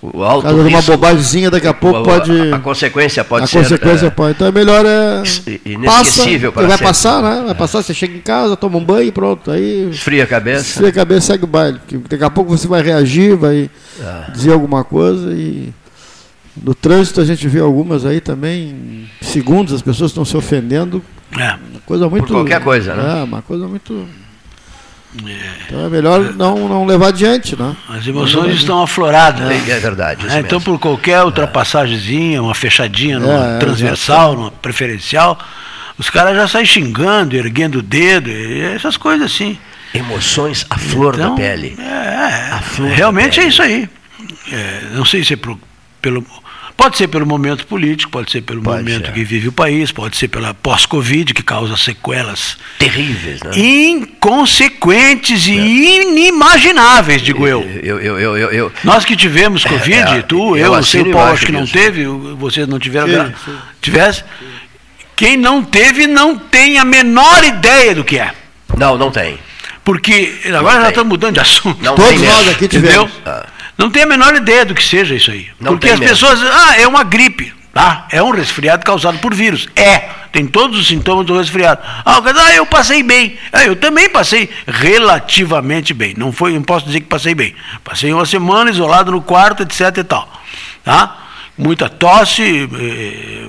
O 0.08 0.12
Por 0.12 0.24
alto 0.24 0.44
causa 0.44 0.62
de 0.64 0.70
uma 0.70 0.78
risco, 0.78 0.92
bobagemzinha, 0.92 1.50
daqui 1.52 1.68
a 1.68 1.74
pouco 1.74 1.98
a- 2.00 2.04
pode. 2.04 2.32
A, 2.52 2.56
a 2.56 2.60
consequência 2.60 3.24
pode 3.24 3.46
a 3.46 3.48
ser. 3.48 3.58
consequência 3.60 4.06
é, 4.08 4.10
pode. 4.10 4.32
Então 4.32 4.48
é 4.48 4.52
melhor 4.52 4.86
é. 4.86 5.24
inesquecível 5.66 6.52
passa, 6.52 6.68
para 6.68 6.78
vai 6.78 6.86
passar, 6.88 7.22
né? 7.24 7.44
Vai 7.46 7.56
passar, 7.56 7.82
você 7.82 7.94
chega 7.94 8.16
em 8.16 8.22
casa, 8.22 8.56
toma 8.56 8.78
um 8.78 8.84
banho 8.84 9.08
e 9.08 9.12
pronto. 9.12 9.50
Aí 9.52 9.90
Esfria 9.90 10.24
a 10.24 10.28
cabeça. 10.28 10.62
esfria 10.70 10.90
a 10.90 10.92
cabeça 10.92 11.28
segue 11.28 11.44
o 11.44 11.48
baile. 11.48 11.80
porque 11.80 11.98
Daqui 12.10 12.24
a 12.24 12.30
pouco 12.30 12.56
você 12.58 12.68
vai 12.68 12.82
reagir, 12.82 13.36
vai 13.36 13.70
Ah. 14.02 14.30
dizer 14.34 14.52
alguma 14.54 14.84
coisa 14.84 15.32
e. 15.34 15.74
No 16.64 16.74
trânsito 16.74 17.20
a 17.20 17.26
gente 17.26 17.46
vê 17.50 17.60
algumas 17.60 18.06
aí 18.06 18.22
também, 18.22 19.10
segundos 19.22 19.74
as 19.74 19.82
pessoas 19.82 20.12
estão 20.12 20.24
se 20.24 20.38
ofendendo, 20.38 21.02
É. 21.38 21.50
uma 21.50 21.82
coisa 21.86 22.08
muito. 22.08 22.32
qualquer 22.32 22.62
coisa, 22.64 22.96
né? 22.96 23.20
É, 23.20 23.24
uma 23.24 23.42
coisa 23.42 23.68
muito. 23.68 24.08
Então 25.68 25.86
é 25.86 25.90
melhor 25.90 26.34
não, 26.36 26.68
não 26.68 26.86
levar 26.86 27.08
adiante, 27.08 27.56
né? 27.60 27.76
As 27.90 28.06
emoções 28.06 28.56
estão 28.56 28.82
afloradas. 28.84 29.42
né? 29.48 29.64
É, 29.68 29.72
é 29.72 29.80
verdade. 29.80 30.26
Isso 30.26 30.36
É, 30.36 30.40
então, 30.40 30.60
mesmo. 30.60 30.74
por 30.74 30.80
qualquer 30.80 31.24
ultrapassagemzinha, 31.24 32.42
uma 32.42 32.54
fechadinha 32.56 33.20
numa 33.20 33.54
É, 33.54 33.56
é, 33.56 33.60
transversal, 33.60 34.36
numa 34.36 34.52
preferencial, 34.52 35.40
os 35.98 36.10
caras 36.10 36.36
já 36.36 36.48
saem 36.48 36.66
xingando, 36.66 37.36
erguendo 37.36 37.80
o 37.80 37.82
dedo, 37.82 38.30
essas 38.76 38.98
coisas 38.98 39.32
assim. 39.32 39.58
Emoções 39.94 40.66
à 40.70 40.78
flor 40.78 41.16
Então, 41.16 41.30
da 41.32 41.36
pele. 41.42 41.78
É, 41.80 42.60
flor 42.62 42.90
da 42.90 42.96
realmente 42.96 43.36
pele. 43.36 43.46
é 43.46 43.50
isso 43.50 43.62
aí. 43.62 43.90
É, 44.52 44.82
não 44.94 45.06
sei 45.06 45.24
se 45.24 45.34
é 45.34 45.38
pro- 45.38 45.60
pelo. 46.02 46.26
Pode 46.78 46.98
ser 46.98 47.08
pelo 47.08 47.26
momento 47.26 47.66
político, 47.66 48.12
pode 48.12 48.30
ser 48.32 48.42
pelo 48.42 48.62
Pode 48.62 48.84
momento 48.84 49.06
ser. 49.08 49.14
que 49.14 49.24
vive 49.24 49.48
o 49.48 49.52
país, 49.52 49.92
pode 49.92 50.18
ser 50.18 50.28
pela 50.28 50.54
pós-Covid, 50.54 51.34
que 51.34 51.42
causa 51.42 51.76
sequelas 51.78 52.58
Terríveis, 52.78 53.42
né? 53.42 53.52
inconsequentes 53.58 55.48
e 55.48 55.54
inimagináveis, 55.54 57.22
digo 57.22 57.48
eu. 57.48 57.62
Eu, 57.82 58.00
eu, 58.00 58.20
eu, 58.20 58.38
eu, 58.52 58.72
Nós 58.84 59.06
que 59.06 59.16
tivemos 59.16 59.64
Covid, 59.64 60.00
é, 60.00 60.22
tu, 60.22 60.56
eu 60.58 60.66
eu, 60.66 60.72
o 60.72 60.76
assino 60.76 61.06
seu 61.06 61.14
Paulo, 61.14 61.32
acho 61.34 61.46
que 61.46 61.52
não 61.52 61.66
teve, 61.66 62.06
o- 62.06 62.36
vocês 62.36 62.68
não 62.68 62.78
tiveram. 62.78 63.08
Tive, 63.08 63.18
gra- 63.20 63.34
tive. 63.46 63.58
Tivesse? 63.82 64.24
Quem 65.16 65.38
não 65.38 65.64
teve 65.64 66.08
não 66.08 66.38
tem 66.38 66.78
a 66.78 66.84
menor 66.86 67.44
ideia 67.44 67.96
do 67.96 68.04
que 68.04 68.20
é. 68.20 68.32
Não, 68.78 68.98
não 68.98 69.10
tem. 69.12 69.40
Porque 69.84 70.34
agora 70.48 70.76
já 70.76 70.82
tem. 70.82 70.90
estamos 70.90 71.10
mudando 71.10 71.36
de 71.36 71.40
assunto. 71.40 71.82
Não 71.82 71.96
Todos 71.96 72.22
nós 72.22 72.50
aqui 72.50 72.66
Entendeu? 72.66 73.08
tivemos. 73.08 73.12
Ah. 73.26 73.46
Não 73.78 73.90
tem 73.90 74.04
a 74.04 74.06
menor 74.08 74.36
ideia 74.36 74.66
do 74.66 74.74
que 74.74 74.84
seja 74.84 75.14
isso 75.16 75.32
aí. 75.32 75.48
Não 75.60 75.74
Porque 75.74 75.90
as 75.90 76.00
mesmo. 76.00 76.14
pessoas. 76.16 76.42
Ah, 76.42 76.80
é 76.80 76.88
uma 76.88 77.04
gripe. 77.04 77.54
Tá? 77.74 78.08
É 78.10 78.24
um 78.24 78.32
resfriado 78.32 78.86
causado 78.86 79.20
por 79.20 79.34
vírus. 79.34 79.68
É. 79.76 80.10
Tem 80.32 80.48
todos 80.48 80.80
os 80.80 80.88
sintomas 80.88 81.26
do 81.26 81.38
resfriado. 81.38 81.82
Ah, 82.06 82.22
ah, 82.24 82.54
eu 82.56 82.66
passei 82.66 83.04
bem. 83.04 83.38
Ah, 83.52 83.66
eu 83.66 83.76
também 83.76 84.10
passei 84.10 84.50
relativamente 84.66 85.94
bem. 85.94 86.14
Não 86.18 86.32
foi, 86.32 86.54
não 86.54 86.62
posso 86.64 86.86
dizer 86.86 87.02
que 87.02 87.08
passei 87.08 87.36
bem. 87.36 87.54
Passei 87.84 88.14
uma 88.14 88.26
semana 88.26 88.70
isolado 88.70 89.12
no 89.12 89.22
quarto, 89.22 89.64
etc 89.64 89.98
e 89.98 90.04
tal. 90.06 90.30
Tá? 90.86 91.18
Muita 91.58 91.90
tosse. 91.90 92.70
eh, 92.80 93.46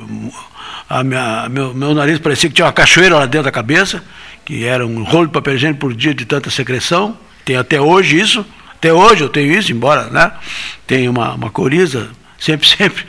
a 0.90 1.02
minha- 1.04 1.48
meu, 1.48 1.72
meu 1.74 1.94
nariz 1.94 2.18
parecia 2.18 2.48
que 2.48 2.54
tinha 2.54 2.66
uma 2.66 2.72
cachoeira 2.72 3.16
lá 3.16 3.26
dentro 3.26 3.44
da 3.44 3.52
cabeça, 3.52 4.02
que 4.44 4.64
era 4.64 4.84
um 4.86 5.02
rolo 5.04 5.26
de 5.26 5.32
papel 5.32 5.54
higiênico 5.54 5.80
por 5.80 5.94
dia 5.94 6.14
de 6.14 6.24
tanta 6.24 6.50
secreção. 6.50 7.16
Tem 7.44 7.56
até 7.56 7.80
hoje 7.80 8.18
isso. 8.18 8.44
Até 8.86 8.92
hoje 8.92 9.24
eu 9.24 9.28
tenho 9.28 9.52
isso, 9.52 9.72
embora 9.72 10.04
né, 10.10 10.30
tenha 10.86 11.10
uma, 11.10 11.34
uma 11.34 11.50
coriza, 11.50 12.08
sempre, 12.38 12.68
sempre. 12.70 13.04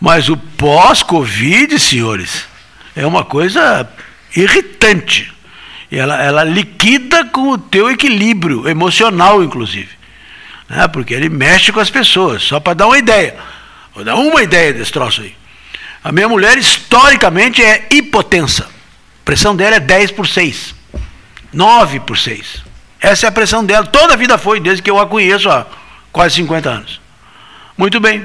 Mas 0.00 0.30
o 0.30 0.38
pós-Covid, 0.38 1.78
senhores, 1.78 2.46
é 2.96 3.06
uma 3.06 3.22
coisa 3.22 3.86
irritante. 4.34 5.30
Ela, 5.90 6.22
ela 6.22 6.44
liquida 6.44 7.26
com 7.26 7.50
o 7.50 7.58
teu 7.58 7.90
equilíbrio 7.90 8.66
emocional, 8.66 9.44
inclusive. 9.44 9.90
Né? 10.66 10.88
Porque 10.88 11.12
ele 11.12 11.28
mexe 11.28 11.70
com 11.70 11.80
as 11.80 11.90
pessoas. 11.90 12.42
Só 12.42 12.58
para 12.58 12.72
dar 12.72 12.86
uma 12.86 12.96
ideia. 12.96 13.36
Vou 13.94 14.02
dar 14.02 14.14
uma 14.14 14.42
ideia 14.42 14.72
desse 14.72 14.90
troço 14.90 15.20
aí. 15.20 15.36
A 16.02 16.10
minha 16.10 16.26
mulher, 16.26 16.56
historicamente, 16.56 17.62
é 17.62 17.86
hipotensa. 17.90 18.64
A 18.64 19.24
pressão 19.26 19.54
dela 19.54 19.76
é 19.76 19.80
10 19.80 20.12
por 20.12 20.26
6. 20.26 20.74
9 21.52 22.00
por 22.00 22.16
6. 22.16 22.71
Essa 23.02 23.26
é 23.26 23.28
a 23.28 23.32
pressão 23.32 23.64
dela. 23.64 23.84
Toda 23.84 24.14
a 24.14 24.16
vida 24.16 24.38
foi, 24.38 24.60
desde 24.60 24.80
que 24.80 24.88
eu 24.88 24.98
a 25.00 25.06
conheço 25.08 25.50
há 25.50 25.66
quase 26.12 26.36
50 26.36 26.70
anos. 26.70 27.00
Muito 27.76 27.98
bem. 27.98 28.24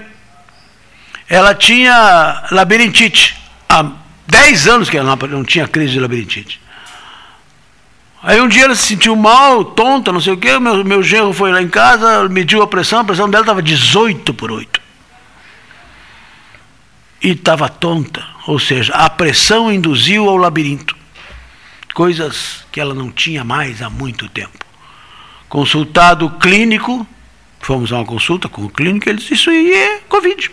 Ela 1.28 1.56
tinha 1.56 2.46
labirintite. 2.52 3.36
Há 3.68 3.84
10 4.28 4.68
anos 4.68 4.88
que 4.88 4.96
ela 4.96 5.18
não- 5.28 5.44
tinha 5.44 5.68
crise 5.68 5.94
de 5.94 6.00
labirintite. 6.00 6.62
Aí 8.22 8.40
um 8.40 8.48
dia 8.48 8.66
ela 8.66 8.76
se 8.76 8.84
sentiu 8.86 9.16
mal, 9.16 9.66
tonta, 9.66 10.12
não 10.12 10.22
sei 10.22 10.34
o 10.34 10.38
quê. 10.38 10.60
Meu, 10.60 10.84
meu 10.84 11.02
genro 11.02 11.34
foi 11.34 11.52
lá 11.52 11.62
em 11.62 11.68
casa, 11.70 12.30
mediu 12.30 12.62
a 12.62 12.68
pressão, 12.68 13.00
a 13.00 13.04
pressão 13.04 13.28
dela 13.28 13.44
estava 13.44 13.64
18 13.64 14.32
por 14.32 14.52
8. 14.52 14.80
E 17.24 17.30
estava 17.32 17.68
tonta. 17.68 18.24
Ou 18.46 18.60
seja, 18.60 18.94
a 18.94 19.10
pressão 19.10 19.72
induziu 19.72 20.30
ao 20.30 20.38
labirinto. 20.38 20.96
Coisas 21.96 22.64
que 22.72 22.80
ela 22.80 22.94
não 22.94 23.12
tinha 23.12 23.44
mais 23.44 23.82
há 23.82 23.90
muito 23.90 24.30
tempo. 24.30 24.67
Consultado 25.50 26.30
clínico, 26.32 27.08
fomos 27.60 27.92
a 27.92 27.98
uma 27.98 28.06
consulta 28.06 28.50
com 28.50 28.64
o 28.64 28.70
clínico, 28.70 29.08
ele 29.10 29.18
disse: 29.18 29.34
Isso 29.34 29.50
aí 29.50 29.72
é 29.72 30.00
Covid. 30.10 30.52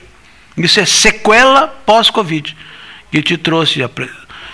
Isso 0.57 0.80
é 0.80 0.85
sequela 0.85 1.66
pós-Covid. 1.66 2.57
E 3.12 3.22
te 3.22 3.37
trouxe, 3.37 3.80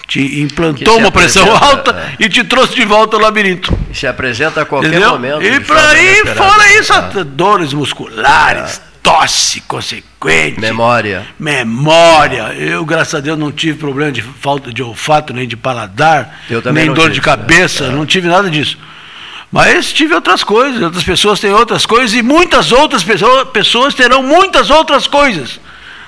te 0.07 0.41
implantou 0.41 0.99
uma 0.99 1.13
pressão 1.13 1.49
alta 1.57 2.15
e 2.19 2.29
te 2.29 2.43
trouxe 2.43 2.75
de 2.75 2.85
volta 2.85 3.17
ao 3.17 3.23
labirinto. 3.23 3.77
Se 3.93 4.07
apresenta 4.07 4.63
a 4.63 4.65
qualquer 4.65 4.89
Entendeu? 4.89 5.11
momento. 5.11 5.43
E 5.43 5.61
forma 5.61 5.89
aí, 5.89 6.27
fora 6.35 6.79
isso, 6.79 6.93
Ah, 6.93 7.25
dores 7.25 7.73
musculares, 7.73 8.83
tosse 9.03 9.61
consequente. 9.63 10.61
Memória. 10.61 11.27
Memória. 11.39 12.55
Eu, 12.55 12.85
graças 12.85 13.15
a 13.15 13.21
Deus, 13.21 13.39
não 13.39 13.53
tive 13.53 13.79
problema 13.79 14.11
de 14.11 14.21
falta 14.21 14.73
de 14.73 14.83
olfato, 14.83 15.33
nem 15.33 15.47
de 15.47 15.57
paladar, 15.57 16.41
nem 16.73 16.87
dor 16.87 17.05
tive, 17.05 17.15
de 17.15 17.21
cabeça, 17.21 17.89
né? 17.89 17.95
não 17.95 18.05
tive 18.05 18.27
nada 18.27 18.51
disso. 18.51 18.79
Mas 19.51 19.93
tive 19.93 20.15
outras 20.15 20.45
coisas, 20.45 20.81
outras 20.81 21.03
pessoas 21.03 21.41
têm 21.41 21.53
outras 21.53 21.85
coisas 21.85 22.15
e 22.15 22.23
muitas 22.23 22.71
outras 22.71 23.05
pessoas, 23.53 23.95
terão 23.95 24.23
muitas 24.23 24.71
outras 24.71 25.07
coisas 25.07 25.59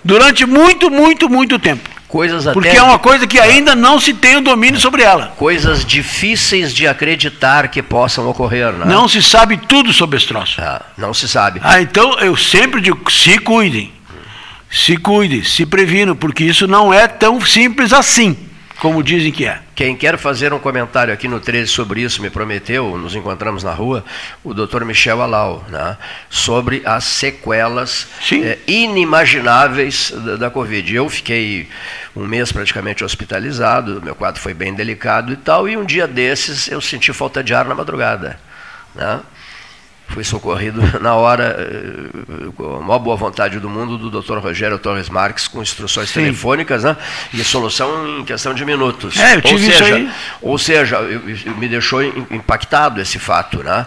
durante 0.05 0.47
muito, 0.47 0.91
muito, 0.91 1.29
muito 1.29 1.59
tempo. 1.59 1.91
Coisas 2.07 2.47
até 2.47 2.53
Porque 2.53 2.69
é 2.69 2.83
uma 2.83 2.99
coisa 2.99 3.27
que 3.27 3.41
ainda 3.41 3.75
não 3.75 3.99
se 3.99 4.13
tem 4.13 4.37
o 4.37 4.43
domínio 4.43 4.79
sobre 4.79 5.03
ela. 5.03 5.33
coisas 5.39 5.83
difíceis 5.83 6.73
de 6.75 6.87
acreditar 6.87 7.69
que 7.69 7.83
possam 7.83 8.29
ocorrer, 8.29 8.71
né? 8.71 8.85
Não 8.85 9.09
se 9.09 9.23
sabe 9.23 9.57
tudo 9.57 9.95
sobre 9.95 10.19
esse 10.19 10.27
troço. 10.27 10.61
Ah, 10.61 10.83
não 10.99 11.15
se 11.15 11.27
sabe. 11.27 11.59
Ah, 11.65 11.81
então 11.81 12.19
eu 12.21 12.37
sempre 12.37 12.83
digo, 12.83 13.11
se 13.11 13.39
cuidem. 13.39 13.91
Se 14.71 14.97
cuidem, 14.99 15.43
se 15.43 15.65
previnam, 15.65 16.15
porque 16.15 16.45
isso 16.45 16.67
não 16.67 16.93
é 16.93 17.09
tão 17.09 17.41
simples 17.41 17.93
assim, 17.95 18.37
como 18.83 19.01
dizem 19.01 19.31
que 19.31 19.47
é. 19.47 19.61
Quem 19.77 19.95
quer 19.95 20.19
fazer 20.19 20.53
um 20.53 20.59
comentário 20.59 21.15
aqui 21.15 21.29
no 21.29 21.39
13 21.39 21.71
sobre 21.71 22.01
isso, 22.01 22.21
me 22.21 22.29
prometeu, 22.29 22.99
nos 22.99 23.15
encontramos 23.15 23.63
na 23.63 23.73
rua, 23.73 24.05
o 24.43 24.53
Dr. 24.53 24.85
Michel 24.85 25.23
Alau, 25.23 25.65
né, 25.69 25.97
sobre 26.29 26.83
as 26.85 27.05
sequelas 27.05 28.09
eh, 28.33 28.59
inimagináveis 28.67 30.11
da, 30.11 30.35
da 30.35 30.51
Covid. 30.51 30.97
Eu 30.97 31.09
fiquei 31.09 31.69
um 32.17 32.27
mês 32.27 32.51
praticamente 32.51 33.05
hospitalizado, 33.05 34.03
meu 34.03 34.17
quadro 34.17 34.41
foi 34.41 34.53
bem 34.53 34.75
delicado 34.75 35.33
e 35.33 35.37
tal, 35.37 35.69
e 35.69 35.77
um 35.77 35.85
dia 35.85 36.09
desses 36.09 36.67
eu 36.67 36.81
senti 36.81 37.13
falta 37.13 37.41
de 37.41 37.55
ar 37.55 37.67
na 37.67 37.77
madrugada. 37.77 38.37
Né? 38.97 39.21
Fui 40.13 40.23
socorrido 40.25 40.83
na 41.01 41.15
hora, 41.15 41.57
eh, 41.59 42.51
com 42.55 42.77
a 42.77 42.81
maior 42.81 42.99
boa 42.99 43.17
vontade 43.17 43.59
do 43.59 43.69
mundo, 43.69 43.97
do 43.97 44.21
Dr. 44.21 44.39
Rogério 44.39 44.79
Torres 44.79 45.09
Marques, 45.09 45.49
com 45.49 45.63
instruções 45.63 46.09
Sim. 46.11 46.21
telefônicas, 46.25 46.85
né? 46.85 46.97
E 47.33 47.43
solução 47.43 48.21
em 48.21 48.25
questão 48.25 48.53
de 48.53 48.65
minutos. 48.65 49.19
É, 49.19 49.37
eu 49.37 49.41
tive 49.43 49.55
ou 49.55 49.61
isso 49.71 49.79
seja, 49.79 49.95
aí. 49.95 50.11
Ou 50.43 50.59
seja, 50.59 50.97
eu- 50.97 51.23
eu- 51.29 51.55
me 51.57 51.67
deixou 51.69 52.03
im- 52.03 52.27
impactado 52.31 53.01
esse 53.01 53.19
fato, 53.19 53.63
né? 53.65 53.87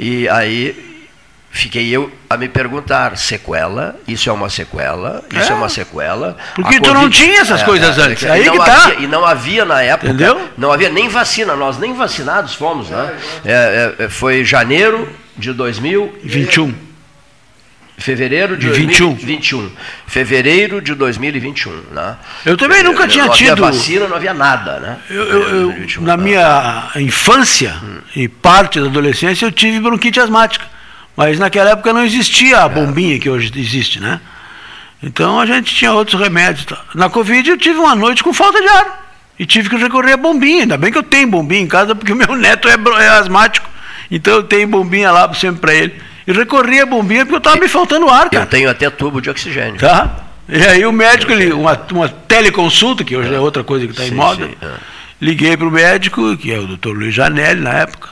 E 0.00 0.26
aí 0.30 0.86
fiquei 1.50 1.88
eu 1.90 2.10
a 2.30 2.36
me 2.36 2.48
perguntar, 2.48 3.16
sequela, 3.18 3.94
isso 4.06 4.30
é 4.30 4.32
uma 4.32 4.48
sequela, 4.48 5.22
isso 5.30 5.50
é, 5.50 5.52
É. 5.52 5.54
uma 5.54 5.68
sequela. 5.68 6.36
Porque 6.54 6.80
tu 6.80 6.94
não 6.94 7.10
tinha 7.10 7.40
essas 7.40 7.62
coisas 7.62 7.98
antes, 7.98 8.22
e 8.22 8.28
aí 8.28 8.44
não 8.46 8.52
que 8.58 8.64
tá. 8.64 8.84
havia- 8.84 9.00
e 9.00 9.06
não 9.06 9.24
havia 9.24 9.64
na 9.66 9.82
época, 9.82 10.08
Entendeu? 10.12 10.48
não 10.56 10.72
havia 10.72 10.88
nem 10.88 11.08
vacina, 11.08 11.54
nós 11.56 11.78
nem 11.78 11.92
vacinados 11.94 12.54
fomos, 12.54 12.88
né? 12.88 13.14
É, 13.44 13.94
é, 13.98 14.04
é, 14.04 14.08
foi 14.08 14.44
janeiro 14.44 15.08
de 15.38 15.52
2000 15.52 16.18
21. 16.22 16.88
Fevereiro 17.98 18.56
de 18.56 18.68
21. 18.68 19.08
2021. 19.08 19.70
Fevereiro 20.06 20.80
de 20.80 20.94
2021, 20.94 21.72
né? 21.92 22.16
Eu 22.46 22.56
também 22.56 22.82
nunca 22.84 23.00
não 23.00 23.08
tinha 23.08 23.26
não 23.26 23.32
tido. 23.32 23.56
Não 23.56 23.66
havia 23.66 23.78
vacina, 23.78 24.08
não 24.08 24.16
havia 24.16 24.34
nada, 24.34 24.78
né? 24.78 24.96
Eu, 25.10 25.24
eu, 25.24 25.72
eu, 25.72 26.02
na 26.02 26.16
minha 26.16 26.90
infância 26.94 27.74
hum. 27.82 27.98
e 28.14 28.28
parte 28.28 28.78
da 28.80 28.86
adolescência 28.86 29.46
eu 29.46 29.52
tive 29.52 29.80
bronquite 29.80 30.20
asmática. 30.20 30.64
Mas 31.16 31.40
naquela 31.40 31.70
época 31.70 31.92
não 31.92 32.04
existia 32.04 32.60
a 32.60 32.68
bombinha 32.68 33.18
que 33.18 33.28
hoje 33.28 33.50
existe, 33.56 33.98
né? 33.98 34.20
Então 35.02 35.40
a 35.40 35.46
gente 35.46 35.74
tinha 35.74 35.92
outros 35.92 36.20
remédios. 36.20 36.66
Na 36.94 37.10
Covid 37.10 37.50
eu 37.50 37.58
tive 37.58 37.80
uma 37.80 37.96
noite 37.96 38.22
com 38.22 38.32
falta 38.32 38.60
de 38.60 38.68
ar. 38.68 39.08
E 39.36 39.44
tive 39.44 39.68
que 39.68 39.76
recorrer 39.76 40.12
a 40.12 40.16
bombinha. 40.16 40.62
Ainda 40.62 40.76
bem 40.76 40.92
que 40.92 40.98
eu 40.98 41.02
tenho 41.02 41.28
bombinha 41.28 41.60
em 41.60 41.66
casa, 41.66 41.96
porque 41.96 42.12
o 42.12 42.16
meu 42.16 42.34
neto 42.38 42.68
é, 42.68 42.74
é 42.74 43.08
asmático. 43.08 43.68
Então 44.10 44.34
eu 44.34 44.42
tenho 44.42 44.68
bombinha 44.68 45.10
lá 45.10 45.32
sempre 45.34 45.60
para 45.60 45.74
ele. 45.74 45.94
E 46.26 46.32
recorri 46.32 46.80
a 46.80 46.86
bombinha 46.86 47.24
porque 47.24 47.36
eu 47.36 47.38
estava 47.38 47.56
me 47.56 47.68
faltando 47.68 48.08
ar, 48.08 48.28
cara. 48.28 48.44
Eu 48.44 48.48
tenho 48.48 48.70
até 48.70 48.90
tubo 48.90 49.20
de 49.20 49.30
oxigênio. 49.30 49.78
Tá? 49.78 50.24
E 50.48 50.62
aí 50.62 50.86
o 50.86 50.92
médico, 50.92 51.32
ele, 51.32 51.52
uma, 51.52 51.78
uma 51.92 52.08
teleconsulta, 52.08 53.04
que 53.04 53.16
hoje 53.16 53.32
é, 53.32 53.36
é 53.36 53.40
outra 53.40 53.62
coisa 53.62 53.86
que 53.86 53.92
está 53.92 54.06
em 54.06 54.12
moda, 54.12 54.46
sim, 54.46 54.54
é. 54.62 54.74
liguei 55.20 55.56
para 55.56 55.66
o 55.66 55.70
médico, 55.70 56.36
que 56.36 56.52
é 56.52 56.58
o 56.58 56.66
doutor 56.66 56.96
Luiz 56.96 57.14
Janelli 57.14 57.60
na 57.60 57.74
época. 57.74 58.08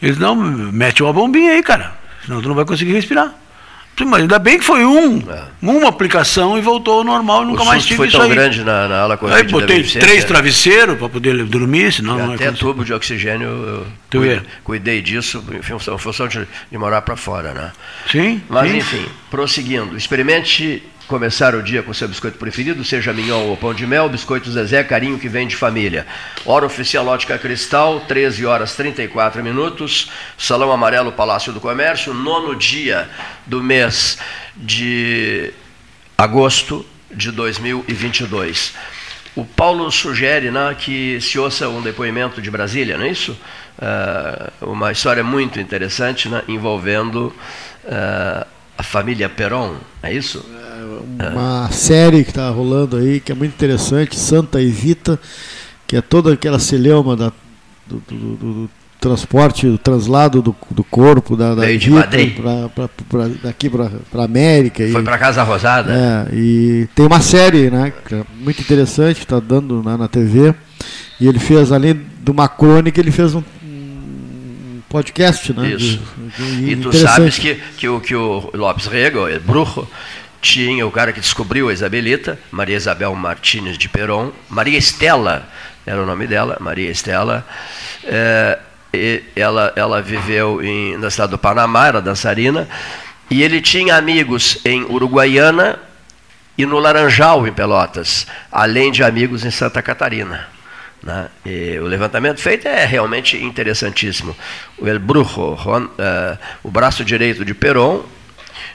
Eles 0.00 0.18
não, 0.18 0.36
mete 0.36 1.02
uma 1.02 1.12
bombinha 1.12 1.52
aí, 1.52 1.62
cara, 1.62 1.94
senão 2.24 2.40
tu 2.40 2.48
não 2.48 2.54
vai 2.54 2.64
conseguir 2.64 2.92
respirar. 2.92 3.34
Mas 4.02 4.22
ainda 4.22 4.38
bem 4.40 4.58
que 4.58 4.64
foi 4.64 4.84
um, 4.84 5.18
é. 5.30 5.44
uma 5.62 5.88
aplicação 5.88 6.58
e 6.58 6.60
voltou 6.60 6.98
ao 6.98 7.04
normal, 7.04 7.44
nunca 7.44 7.62
o 7.62 7.66
mais 7.66 7.84
tive 7.84 7.98
foi 7.98 8.08
isso 8.08 8.16
tão 8.16 8.26
aí. 8.26 8.32
grande 8.32 8.64
na, 8.64 8.88
na 8.88 9.00
ala 9.00 9.18
Aí 9.32 9.44
botei 9.44 9.84
três 9.84 10.24
travesseiros 10.24 10.98
para 10.98 11.08
poder 11.08 11.44
dormir, 11.44 11.92
senão 11.92 12.18
não 12.18 12.34
Até 12.34 12.50
tubo 12.50 12.84
de 12.84 12.92
oxigênio, 12.92 13.46
eu 13.46 13.86
tu 14.10 14.18
cuidei, 14.18 14.42
cuidei 14.64 15.02
disso 15.02 15.44
em 15.52 15.62
função, 15.62 15.96
função 15.96 16.26
de, 16.26 16.46
de, 16.70 16.78
morar 16.78 17.02
para 17.02 17.14
fora, 17.16 17.54
né? 17.54 17.72
Sim. 18.10 18.42
Mas 18.48 18.70
sim. 18.70 18.78
enfim, 18.78 19.06
prosseguindo, 19.30 19.96
experimente 19.96 20.82
começar 21.06 21.54
o 21.54 21.62
dia 21.62 21.82
com 21.82 21.92
seu 21.92 22.08
biscoito 22.08 22.38
preferido, 22.38 22.84
seja 22.84 23.12
mignon 23.12 23.48
ou 23.48 23.56
pão 23.56 23.74
de 23.74 23.86
mel, 23.86 24.08
biscoito 24.08 24.50
Zezé, 24.50 24.82
carinho 24.82 25.18
que 25.18 25.28
vem 25.28 25.46
de 25.46 25.56
família. 25.56 26.06
Hora 26.44 26.66
oficial 26.66 27.06
Ótica 27.06 27.38
Cristal, 27.38 28.00
13 28.00 28.46
horas 28.46 28.74
34 28.74 29.42
minutos, 29.42 30.10
Salão 30.38 30.72
Amarelo, 30.72 31.12
Palácio 31.12 31.52
do 31.52 31.60
Comércio, 31.60 32.14
nono 32.14 32.56
dia 32.56 33.08
do 33.46 33.62
mês 33.62 34.18
de 34.56 35.52
agosto 36.16 36.86
de 37.10 37.30
2022. 37.30 38.74
O 39.36 39.44
Paulo 39.44 39.90
sugere 39.90 40.50
né, 40.50 40.76
que 40.78 41.20
se 41.20 41.38
ouça 41.38 41.68
um 41.68 41.82
depoimento 41.82 42.40
de 42.40 42.50
Brasília, 42.50 42.96
não 42.96 43.04
é 43.04 43.10
isso? 43.10 43.36
Uh, 43.76 44.70
uma 44.70 44.92
história 44.92 45.24
muito 45.24 45.58
interessante 45.58 46.28
né, 46.28 46.42
envolvendo 46.46 47.34
uh, 47.84 48.46
a 48.78 48.82
família 48.82 49.28
Peron, 49.28 49.76
é 50.02 50.12
isso? 50.12 50.38
É 51.18 51.28
uma 51.28 51.70
série 51.70 52.24
que 52.24 52.30
está 52.30 52.48
rolando 52.50 52.96
aí, 52.96 53.20
que 53.20 53.32
é 53.32 53.34
muito 53.34 53.52
interessante, 53.52 54.18
Santa 54.18 54.60
Evita, 54.60 55.18
que 55.86 55.96
é 55.96 56.00
toda 56.00 56.32
aquela 56.32 56.58
celeuma 56.58 57.16
da, 57.16 57.32
do, 57.86 58.02
do, 58.08 58.36
do 58.36 58.70
transporte, 59.00 59.66
o 59.66 59.76
traslado 59.76 60.40
do, 60.40 60.56
do 60.70 60.84
corpo 60.84 61.36
da, 61.36 61.54
da 61.54 61.70
Evita 61.70 62.08
pra, 62.36 62.68
pra, 62.68 62.88
pra, 63.08 63.28
daqui 63.42 63.68
para 63.68 63.90
a 64.14 64.24
América. 64.24 64.86
Foi 64.90 65.02
para 65.02 65.18
Casa 65.18 65.42
Rosada? 65.42 65.92
É, 65.92 66.34
e 66.34 66.88
tem 66.94 67.06
uma 67.06 67.20
série 67.20 67.70
né, 67.70 67.92
é 68.10 68.22
muito 68.40 68.60
interessante, 68.60 69.20
está 69.20 69.40
dando 69.40 69.82
né, 69.82 69.96
na 69.96 70.08
TV, 70.08 70.54
e 71.20 71.28
ele 71.28 71.38
fez, 71.38 71.70
além 71.70 72.00
de 72.22 72.30
uma 72.30 72.48
crônica, 72.48 72.98
ele 73.00 73.10
fez 73.10 73.34
um, 73.34 73.42
podcast, 74.94 75.52
né? 75.52 75.70
Isso. 75.70 76.00
De, 76.36 76.56
de, 76.56 76.70
e 76.70 76.76
tu 76.76 76.92
sabes 76.92 77.36
que, 77.36 77.56
que, 77.76 77.88
o, 77.88 78.00
que 78.00 78.14
o 78.14 78.50
Lopes 78.54 78.86
Rego, 78.86 79.26
o 79.26 79.40
Brujo, 79.40 79.88
tinha 80.44 80.86
o 80.86 80.90
cara 80.90 81.10
que 81.10 81.20
descobriu 81.20 81.70
a 81.70 81.72
Isabelita, 81.72 82.38
Maria 82.50 82.76
Isabel 82.76 83.14
Martínez 83.14 83.78
de 83.78 83.88
Peron, 83.88 84.30
Maria 84.50 84.76
Estela, 84.76 85.48
era 85.86 86.02
o 86.02 86.04
nome 86.04 86.26
dela, 86.26 86.58
Maria 86.60 86.90
Estela. 86.90 87.46
É, 88.04 88.58
ela, 89.34 89.72
ela 89.74 90.02
viveu 90.02 90.62
em, 90.62 90.98
na 90.98 91.10
cidade 91.10 91.30
do 91.30 91.38
Panamá, 91.38 91.86
era 91.86 92.02
dançarina, 92.02 92.68
e 93.30 93.42
ele 93.42 93.62
tinha 93.62 93.96
amigos 93.96 94.58
em 94.66 94.82
Uruguaiana 94.84 95.78
e 96.58 96.66
no 96.66 96.78
Laranjal, 96.78 97.46
em 97.48 97.52
Pelotas, 97.52 98.26
além 98.52 98.92
de 98.92 99.02
amigos 99.02 99.46
em 99.46 99.50
Santa 99.50 99.80
Catarina. 99.80 100.46
Né? 101.02 101.28
o 101.82 101.84
levantamento 101.84 102.40
feito 102.40 102.68
é 102.68 102.84
realmente 102.84 103.36
interessantíssimo. 103.36 104.36
O 104.78 104.86
El 104.86 104.98
Brujo, 104.98 105.52
uh, 105.52 106.38
o 106.62 106.70
braço 106.70 107.04
direito 107.04 107.44
de 107.44 107.52
Perón, 107.52 108.02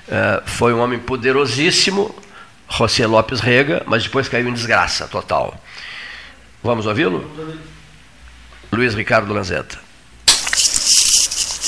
uh, 0.10 0.42
foi 0.46 0.74
um 0.74 0.80
homem 0.80 1.00
poderosíssimo, 1.00 2.14
José 2.70 3.08
Lopes 3.08 3.40
Rega, 3.40 3.84
mas 3.86 4.04
depois 4.04 4.28
caiu 4.28 4.50
em 4.50 4.54
desgraça 4.54 5.08
total. 5.08 5.56
Vamos 6.62 6.86
ouvi-lo? 6.86 7.30
Luiz 8.72 8.94
Ricardo 8.94 9.34
Lanzetta. 9.34 9.80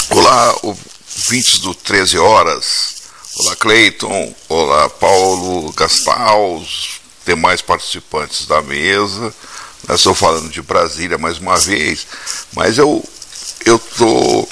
Olá, 0.09 0.55
ouvintes 0.63 1.59
do 1.59 1.73
13 1.73 2.19
Horas. 2.19 2.91
Olá, 3.37 3.55
Cleiton. 3.55 4.35
Olá, 4.49 4.89
Paulo, 4.89 5.71
Gaspar, 5.73 6.37
os 6.37 6.99
demais 7.25 7.61
participantes 7.61 8.45
da 8.45 8.61
mesa. 8.61 9.33
Estou 9.89 10.13
falando 10.13 10.49
de 10.49 10.61
Brasília 10.61 11.17
mais 11.17 11.37
uma 11.39 11.57
vez, 11.57 12.05
mas 12.53 12.77
eu 12.77 13.03
estou 13.65 14.47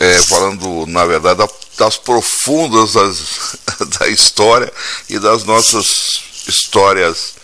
é, 0.00 0.22
falando, 0.22 0.86
na 0.86 1.04
verdade, 1.04 1.42
das 1.76 1.96
profundas 1.96 2.94
das, 2.94 3.56
da 3.98 4.08
história 4.08 4.72
e 5.08 5.18
das 5.18 5.44
nossas 5.44 6.22
histórias 6.48 7.34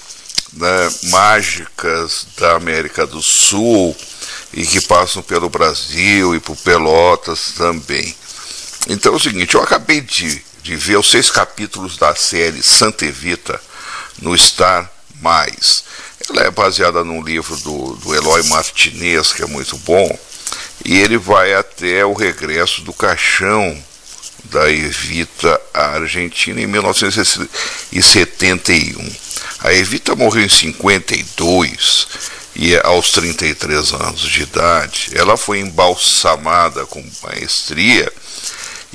né, 0.52 0.90
mágicas 1.04 2.26
da 2.38 2.56
América 2.56 3.06
do 3.06 3.22
Sul 3.22 3.96
e 4.52 4.66
que 4.66 4.80
passam 4.82 5.22
pelo 5.22 5.48
Brasil 5.48 6.34
e 6.34 6.40
por 6.40 6.56
Pelotas 6.56 7.52
também. 7.56 8.14
Então 8.88 9.12
é 9.12 9.16
o 9.16 9.20
seguinte, 9.20 9.54
eu 9.54 9.62
acabei 9.62 10.00
de, 10.00 10.42
de 10.62 10.76
ver 10.76 10.98
os 10.98 11.10
seis 11.10 11.30
capítulos 11.30 11.96
da 11.96 12.14
série 12.14 12.62
Santa 12.62 13.06
Evita 13.06 13.60
no 14.20 14.36
Star 14.36 14.90
Mais. 15.20 15.84
Ela 16.28 16.42
é 16.42 16.50
baseada 16.50 17.02
num 17.04 17.22
livro 17.22 17.56
do, 17.58 17.94
do 17.96 18.14
Eloy 18.14 18.42
Martinez, 18.48 19.32
que 19.32 19.42
é 19.42 19.46
muito 19.46 19.76
bom, 19.78 20.18
e 20.84 20.98
ele 20.98 21.16
vai 21.16 21.54
até 21.54 22.04
o 22.04 22.12
regresso 22.12 22.82
do 22.82 22.92
caixão 22.92 23.82
da 24.44 24.70
Evita 24.70 25.60
à 25.72 25.96
Argentina 25.96 26.60
em 26.60 26.66
1971. 26.66 29.10
A 29.60 29.72
Evita 29.72 30.14
morreu 30.16 30.44
em 30.44 30.48
52 30.48 32.08
e 32.56 32.76
aos 32.78 33.12
33 33.12 33.92
anos 33.92 34.20
de 34.20 34.42
idade. 34.42 35.12
Ela 35.14 35.36
foi 35.36 35.60
embalsamada 35.60 36.84
com 36.86 37.04
maestria 37.22 38.12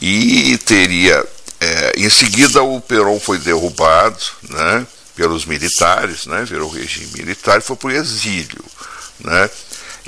e 0.01 0.57
teria. 0.59 1.25
É, 1.59 1.93
em 1.97 2.09
seguida, 2.09 2.61
o 2.61 2.79
Perón 2.79 3.19
foi 3.19 3.39
derrubado, 3.39 4.23
né? 4.47 4.85
pelos 5.17 5.45
militares, 5.45 6.27
né, 6.27 6.45
virou 6.45 6.69
regime 6.69 7.09
militar 7.17 7.57
e 7.57 7.61
foi 7.61 7.75
para 7.75 7.87
o 7.87 7.91
exílio. 7.91 8.63
Né? 9.19 9.49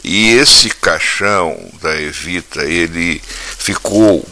E 0.04 0.30
esse 0.34 0.69
caixão 0.69 1.58
da 1.82 1.99
Evita, 1.99 2.63
ele 2.63 3.19
ficou 3.58 4.23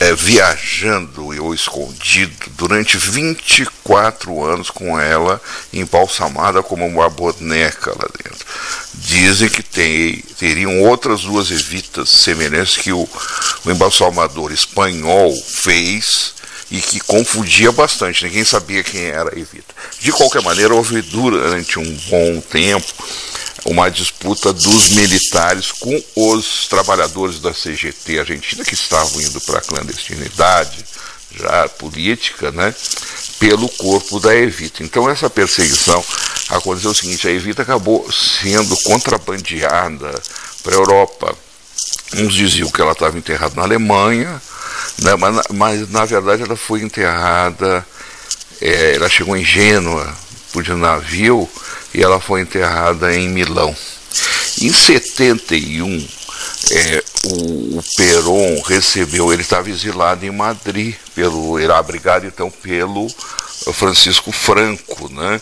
é, 0.00 0.14
viajando 0.14 1.26
ou 1.42 1.54
escondido 1.54 2.34
durante 2.50 2.96
24 2.96 4.44
anos 4.44 4.70
com 4.70 4.98
ela 4.98 5.40
embalsamada 5.72 6.62
como 6.62 6.86
uma 6.86 7.08
boneca 7.08 7.90
lá 7.90 8.08
dentro. 8.22 8.46
Dizem 8.94 9.48
que 9.48 9.62
tem, 9.62 10.22
teriam 10.38 10.82
outras 10.82 11.22
duas 11.22 11.50
evitas 11.50 12.08
semelhantes 12.08 12.76
que 12.76 12.92
o, 12.92 13.08
o 13.64 13.70
embalsamador 13.70 14.52
espanhol 14.52 15.34
fez 15.42 16.34
e 16.70 16.80
que 16.80 16.98
confundia 17.00 17.70
bastante, 17.70 18.24
ninguém 18.24 18.44
sabia 18.44 18.82
quem 18.82 19.02
era 19.04 19.38
Evita. 19.38 19.74
De 20.00 20.10
qualquer 20.10 20.42
maneira, 20.42 20.74
houve 20.74 21.00
durante 21.00 21.78
um 21.78 21.96
bom 22.08 22.40
tempo 22.40 22.92
uma 23.68 23.90
disputa 23.90 24.52
dos 24.52 24.90
militares 24.90 25.72
com 25.72 26.02
os 26.14 26.66
trabalhadores 26.68 27.40
da 27.40 27.52
CGT 27.52 28.20
argentina 28.20 28.64
que 28.64 28.74
estavam 28.74 29.20
indo 29.20 29.40
para 29.40 29.58
a 29.58 29.62
clandestinidade 29.62 30.84
já 31.34 31.68
política, 31.68 32.50
né, 32.50 32.74
pelo 33.38 33.68
corpo 33.68 34.18
da 34.20 34.34
Evita. 34.34 34.82
Então 34.82 35.08
essa 35.08 35.28
perseguição 35.28 36.02
aconteceu 36.48 36.90
o 36.90 36.94
seguinte, 36.94 37.28
a 37.28 37.30
Evita 37.30 37.62
acabou 37.62 38.10
sendo 38.10 38.76
contrabandeada 38.78 40.22
para 40.62 40.74
a 40.74 40.78
Europa. 40.78 41.34
Uns 42.14 42.34
diziam 42.34 42.70
que 42.70 42.80
ela 42.80 42.92
estava 42.92 43.18
enterrada 43.18 43.54
na 43.56 43.62
Alemanha, 43.62 44.40
né, 45.02 45.16
mas, 45.16 45.46
mas, 45.52 45.90
na 45.90 46.04
verdade 46.04 46.42
ela 46.42 46.56
foi 46.56 46.80
enterrada, 46.82 47.86
é, 48.60 48.94
ela 48.94 49.08
chegou 49.08 49.36
em 49.36 49.44
Gênua 49.44 50.14
por 50.52 50.62
de 50.62 50.72
navio 50.72 51.48
e 51.96 52.02
ela 52.02 52.20
foi 52.20 52.42
enterrada 52.42 53.16
em 53.16 53.26
Milão. 53.26 53.74
Em 54.60 54.70
71, 54.70 56.08
é, 56.70 57.04
o, 57.24 57.78
o 57.78 57.84
Peron 57.96 58.60
recebeu, 58.60 59.32
ele 59.32 59.40
estava 59.40 59.70
exilado 59.70 60.24
em 60.26 60.30
Madrid, 60.30 60.94
pelo, 61.14 61.58
era 61.58 61.78
abrigado 61.78 62.26
então 62.26 62.50
pelo 62.50 63.08
Francisco 63.72 64.30
Franco, 64.30 65.08
né? 65.10 65.40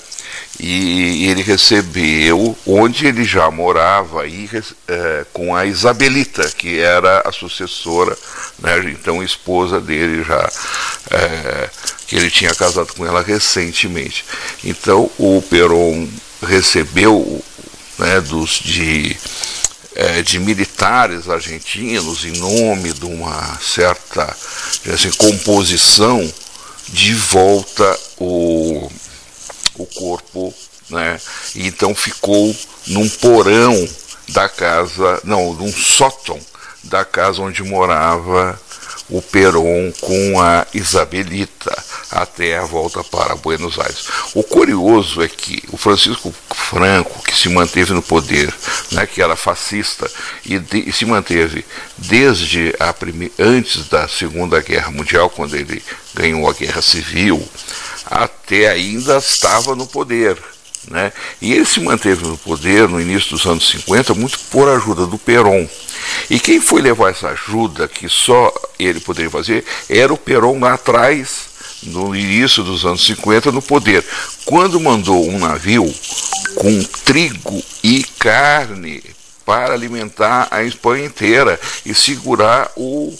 E 0.60 1.26
ele 1.26 1.42
recebeu 1.42 2.56
onde 2.64 3.06
ele 3.06 3.24
já 3.24 3.50
morava 3.50 4.22
aí, 4.22 4.48
é, 4.86 5.26
com 5.32 5.54
a 5.56 5.66
Isabelita, 5.66 6.48
que 6.56 6.78
era 6.78 7.20
a 7.26 7.32
sucessora, 7.32 8.16
né? 8.60 8.78
então 8.90 9.22
esposa 9.22 9.80
dele 9.80 10.22
já, 10.22 10.48
é, 11.10 11.70
que 12.06 12.14
ele 12.14 12.30
tinha 12.30 12.54
casado 12.54 12.94
com 12.94 13.04
ela 13.04 13.22
recentemente. 13.22 14.24
Então 14.62 15.10
o 15.18 15.42
Peron 15.42 16.08
recebeu 16.44 17.42
né, 17.98 18.20
dos 18.20 18.50
de 18.50 19.16
é, 19.94 20.22
de 20.22 20.40
militares 20.40 21.28
argentinos 21.28 22.24
em 22.24 22.32
nome 22.32 22.92
de 22.92 23.04
uma 23.04 23.58
certa 23.60 24.24
assim, 24.92 25.10
composição 25.12 26.32
de 26.88 27.14
volta 27.14 27.98
o, 28.18 28.90
o 29.76 29.86
corpo, 29.86 30.52
né? 30.90 31.20
E 31.54 31.66
então 31.66 31.94
ficou 31.94 32.54
num 32.88 33.08
porão 33.08 33.88
da 34.28 34.48
casa, 34.48 35.20
não, 35.24 35.52
num 35.52 35.72
sótão 35.72 36.38
da 36.82 37.04
casa 37.04 37.40
onde 37.40 37.62
morava 37.62 38.60
o 39.08 39.20
Perón 39.20 39.92
com 40.00 40.40
a 40.40 40.66
Isabelita 40.72 41.76
até 42.10 42.56
a 42.56 42.64
volta 42.64 43.02
para 43.04 43.34
Buenos 43.34 43.78
Aires. 43.78 44.06
O 44.34 44.42
curioso 44.42 45.22
é 45.22 45.28
que 45.28 45.62
o 45.70 45.76
Francisco 45.76 46.34
Franco, 46.50 47.22
que 47.22 47.36
se 47.36 47.48
manteve 47.48 47.92
no 47.92 48.02
poder, 48.02 48.52
né, 48.92 49.06
que 49.06 49.20
era 49.20 49.36
fascista 49.36 50.10
e, 50.44 50.58
de, 50.58 50.88
e 50.88 50.92
se 50.92 51.04
manteve 51.04 51.64
desde 51.98 52.74
a 52.78 52.92
prime, 52.92 53.30
antes 53.38 53.88
da 53.88 54.08
Segunda 54.08 54.60
Guerra 54.60 54.90
Mundial, 54.90 55.28
quando 55.28 55.54
ele 55.54 55.82
ganhou 56.14 56.48
a 56.48 56.52
Guerra 56.52 56.80
Civil, 56.80 57.46
até 58.06 58.68
ainda 58.68 59.18
estava 59.18 59.74
no 59.74 59.86
poder. 59.86 60.53
Né? 60.90 61.12
E 61.40 61.52
ele 61.52 61.64
se 61.64 61.80
manteve 61.80 62.26
no 62.26 62.36
poder 62.36 62.88
no 62.88 63.00
início 63.00 63.30
dos 63.30 63.46
anos 63.46 63.68
50 63.68 64.14
muito 64.14 64.38
por 64.50 64.68
ajuda 64.68 65.06
do 65.06 65.18
Perón. 65.18 65.66
E 66.28 66.38
quem 66.38 66.60
foi 66.60 66.82
levar 66.82 67.10
essa 67.10 67.28
ajuda, 67.28 67.88
que 67.88 68.08
só 68.08 68.52
ele 68.78 69.00
poderia 69.00 69.30
fazer, 69.30 69.64
era 69.88 70.12
o 70.12 70.18
Perón 70.18 70.58
lá 70.60 70.74
atrás, 70.74 71.54
no 71.84 72.14
início 72.14 72.62
dos 72.62 72.84
anos 72.84 73.04
50, 73.04 73.52
no 73.52 73.62
poder. 73.62 74.04
Quando 74.44 74.80
mandou 74.80 75.28
um 75.28 75.38
navio 75.38 75.92
com 76.56 76.82
trigo 77.04 77.62
e 77.82 78.04
carne 78.18 79.02
para 79.44 79.74
alimentar 79.74 80.48
a 80.50 80.62
Espanha 80.64 81.04
inteira 81.06 81.60
e 81.84 81.94
segurar 81.94 82.70
o 82.76 83.16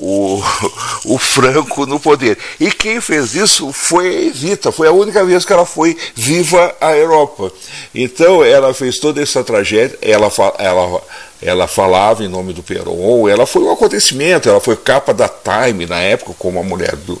o, 0.00 0.42
o 1.04 1.18
Franco 1.18 1.84
no 1.86 2.00
poder. 2.00 2.38
E 2.58 2.72
quem 2.72 3.00
fez 3.00 3.34
isso 3.34 3.72
foi 3.72 4.08
a 4.08 4.22
Evita, 4.22 4.72
foi 4.72 4.88
a 4.88 4.92
única 4.92 5.24
vez 5.24 5.44
que 5.44 5.52
ela 5.52 5.66
foi 5.66 5.96
viva 6.14 6.74
à 6.80 6.96
Europa. 6.96 7.52
Então 7.94 8.42
ela 8.42 8.72
fez 8.72 8.98
toda 8.98 9.22
essa 9.22 9.44
tragédia, 9.44 9.98
ela, 10.00 10.30
ela, 10.58 11.02
ela 11.42 11.66
falava 11.66 12.24
em 12.24 12.28
nome 12.28 12.52
do 12.52 12.62
Peron, 12.62 13.28
ela 13.28 13.46
foi 13.46 13.62
um 13.62 13.72
acontecimento, 13.72 14.48
ela 14.48 14.60
foi 14.60 14.76
capa 14.76 15.12
da 15.12 15.28
Time 15.28 15.86
na 15.86 16.00
época, 16.00 16.34
como 16.38 16.58
a 16.58 16.62
mulher 16.62 16.96
do, 16.96 17.20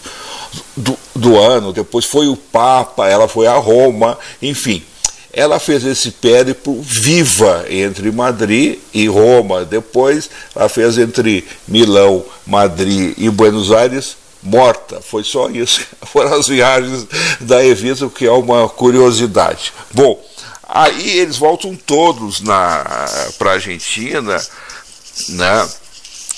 do, 0.76 0.98
do 1.14 1.38
ano, 1.38 1.72
depois 1.72 2.06
foi 2.06 2.28
o 2.28 2.36
Papa, 2.36 3.08
ela 3.08 3.28
foi 3.28 3.46
a 3.46 3.54
Roma, 3.54 4.18
enfim 4.40 4.82
ela 5.32 5.58
fez 5.58 5.84
esse 5.84 6.10
périplo 6.10 6.80
viva 6.82 7.64
entre 7.68 8.10
Madrid 8.10 8.78
e 8.92 9.06
Roma. 9.06 9.64
Depois 9.64 10.28
ela 10.54 10.68
fez 10.68 10.98
entre 10.98 11.46
Milão, 11.68 12.24
Madrid 12.46 13.14
e 13.16 13.30
Buenos 13.30 13.70
Aires 13.70 14.16
morta. 14.42 15.00
Foi 15.00 15.22
só 15.22 15.48
isso. 15.48 15.86
Foram 16.02 16.34
as 16.34 16.48
viagens 16.48 17.06
da 17.40 17.64
Evita, 17.64 18.08
que 18.08 18.26
é 18.26 18.32
uma 18.32 18.68
curiosidade. 18.68 19.72
Bom, 19.92 20.22
aí 20.68 21.18
eles 21.18 21.36
voltam 21.36 21.76
todos 21.76 22.40
para 22.40 23.50
a 23.50 23.52
Argentina, 23.52 24.40
né? 25.30 25.68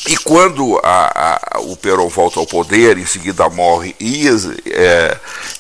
E 0.09 0.17
quando 0.17 0.81
a, 0.83 1.39
a, 1.55 1.61
o 1.61 1.77
Perón 1.77 2.09
volta 2.09 2.41
ao 2.41 2.47
poder, 2.47 2.99
em 2.99 3.07
seguida 3.07 3.49
morre 3.49 3.95
e, 4.01 4.27
é, 4.67 5.17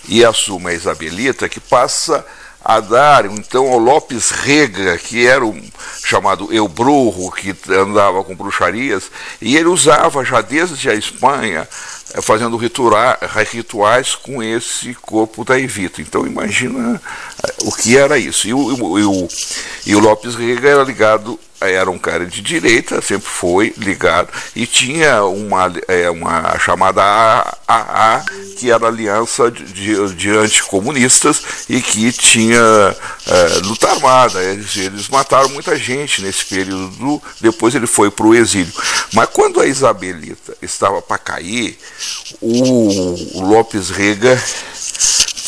e 0.08 0.24
assume 0.24 0.70
a 0.70 0.74
Isabelita, 0.74 1.48
que 1.48 1.60
passa 1.60 2.24
a 2.64 2.81
dar 2.81 3.27
então 3.27 3.68
ao 3.68 3.79
Lopes 3.79 4.31
Rega, 4.31 4.96
que 4.98 5.27
era 5.27 5.44
um 5.44 5.62
chamado 6.05 6.53
Eu 6.53 6.68
Brujo, 6.68 7.31
que 7.33 7.55
andava 7.72 8.22
com 8.22 8.35
bruxarias, 8.35 9.11
e 9.40 9.57
ele 9.57 9.68
usava 9.68 10.25
já 10.25 10.40
desde 10.40 10.88
a 10.88 10.94
Espanha, 10.94 11.68
eh, 12.14 12.20
fazendo 12.20 12.57
rituais 12.57 14.14
com 14.14 14.42
esse 14.42 14.94
corpo 14.94 15.44
da 15.44 15.59
Evita. 15.59 16.01
Então 16.01 16.27
imagina 16.27 17.01
eh, 17.44 17.55
o 17.62 17.72
que 17.72 17.96
era 17.96 18.18
isso. 18.18 18.46
E 18.48 18.55
o, 18.55 18.98
e 18.98 19.05
o, 19.05 19.29
e 19.87 19.96
o 19.96 20.01
Lopes 20.01 20.35
Rega 20.35 20.68
era 20.68 20.83
ligado 20.83 21.38
era 21.70 21.90
um 21.90 21.98
cara 21.98 22.27
de 22.27 22.40
direita, 22.40 23.01
sempre 23.01 23.29
foi 23.29 23.72
ligado, 23.77 24.29
e 24.55 24.66
tinha 24.66 25.25
uma, 25.25 25.72
é, 25.88 26.11
uma 26.11 26.59
chamada 26.59 27.03
AAA, 27.66 28.25
que 28.59 28.70
era 28.70 28.87
Aliança 28.87 29.51
de, 29.51 29.64
de, 29.64 30.14
de 30.14 30.31
Anticomunistas, 30.31 31.42
e 31.68 31.81
que 31.81 32.12
tinha 32.12 32.57
é, 33.27 33.59
luta 33.64 33.90
armada. 33.90 34.42
Eles, 34.42 34.77
eles 34.77 35.09
mataram 35.09 35.48
muita 35.51 35.77
gente 35.77 36.22
nesse 36.22 36.44
período, 36.44 37.22
depois 37.40 37.75
ele 37.75 37.87
foi 37.87 38.11
para 38.11 38.27
o 38.27 38.35
exílio. 38.35 38.72
Mas 39.12 39.29
quando 39.33 39.61
a 39.61 39.66
Isabelita 39.66 40.57
estava 40.61 41.01
para 41.01 41.18
cair, 41.18 41.79
o, 42.40 43.14
Lopes 43.48 43.90
Rega 43.90 44.40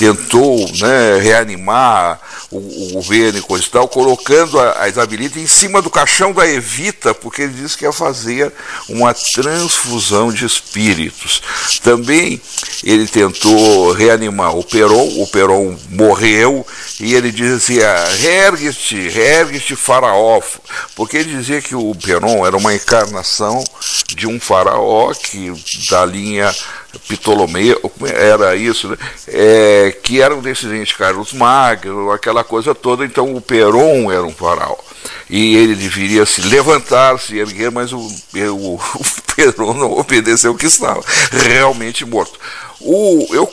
tentou 0.04 0.70
né, 0.80 1.18
reanimar 1.18 2.20
o, 2.50 2.58
o, 2.58 2.92
governo 2.92 3.38
e 3.38 3.42
coisa 3.42 3.64
e 3.64 3.70
tal, 3.70 3.88
colocando 3.88 4.60
a, 4.60 4.82
a 4.82 4.88
Isabelita 4.88 5.38
em 5.38 5.46
cima 5.46 5.80
do 5.80 5.88
caixão 5.88 6.32
da 6.32 6.46
Evita, 6.46 7.14
porque 7.14 7.42
ele 7.42 7.54
disse 7.54 7.78
que 7.78 7.84
ia 7.84 7.92
fazer 7.92 8.52
uma 8.88 9.14
transfusão 9.14 10.30
de 10.30 10.44
espíritos. 10.44 11.40
Também 11.82 12.40
ele 12.82 13.06
tentou 13.06 13.92
reanimar 13.92 14.54
o 14.54 14.62
Peron, 14.62 15.22
o 15.22 15.26
Peron 15.26 15.74
morreu, 15.90 16.66
e 17.00 17.14
ele 17.14 17.32
dizia, 17.32 17.88
ergue-te, 18.22 18.96
ergue-te 18.96 19.74
faraó, 19.74 20.42
porque 20.94 21.16
ele 21.16 21.34
dizia 21.34 21.62
que 21.62 21.74
o 21.74 21.94
Peron 21.94 22.46
era 22.46 22.56
uma 22.56 22.74
encarnação 22.74 23.64
de 24.14 24.26
um 24.26 24.38
faraó 24.38 25.12
que 25.14 25.52
da 25.88 26.04
linha 26.04 26.54
Ptolomeu, 27.08 27.92
era 28.06 28.56
isso, 28.56 28.88
né? 28.88 28.96
é, 29.28 29.96
que 30.02 30.20
era 30.20 30.34
um 30.34 30.40
descendente 30.40 30.92
de 30.92 30.96
Carlos 30.96 31.32
Magno, 31.32 32.10
aquela 32.10 32.44
coisa 32.44 32.74
toda, 32.74 33.04
então 33.04 33.34
o 33.34 33.40
Peron 33.40 34.10
era 34.10 34.22
um 34.22 34.32
faraó. 34.32 34.76
E 35.28 35.56
ele 35.56 35.74
deveria 35.74 36.24
se 36.24 36.40
levantar, 36.42 37.18
se 37.18 37.38
erguer, 37.38 37.70
mas 37.70 37.92
o, 37.92 37.98
o, 37.98 38.74
o 38.76 39.04
Peron 39.34 39.74
não 39.74 39.92
obedeceu 39.92 40.54
que 40.54 40.66
estava 40.66 41.02
realmente 41.30 42.04
morto. 42.04 42.38
O, 42.80 43.26
eu 43.30 43.50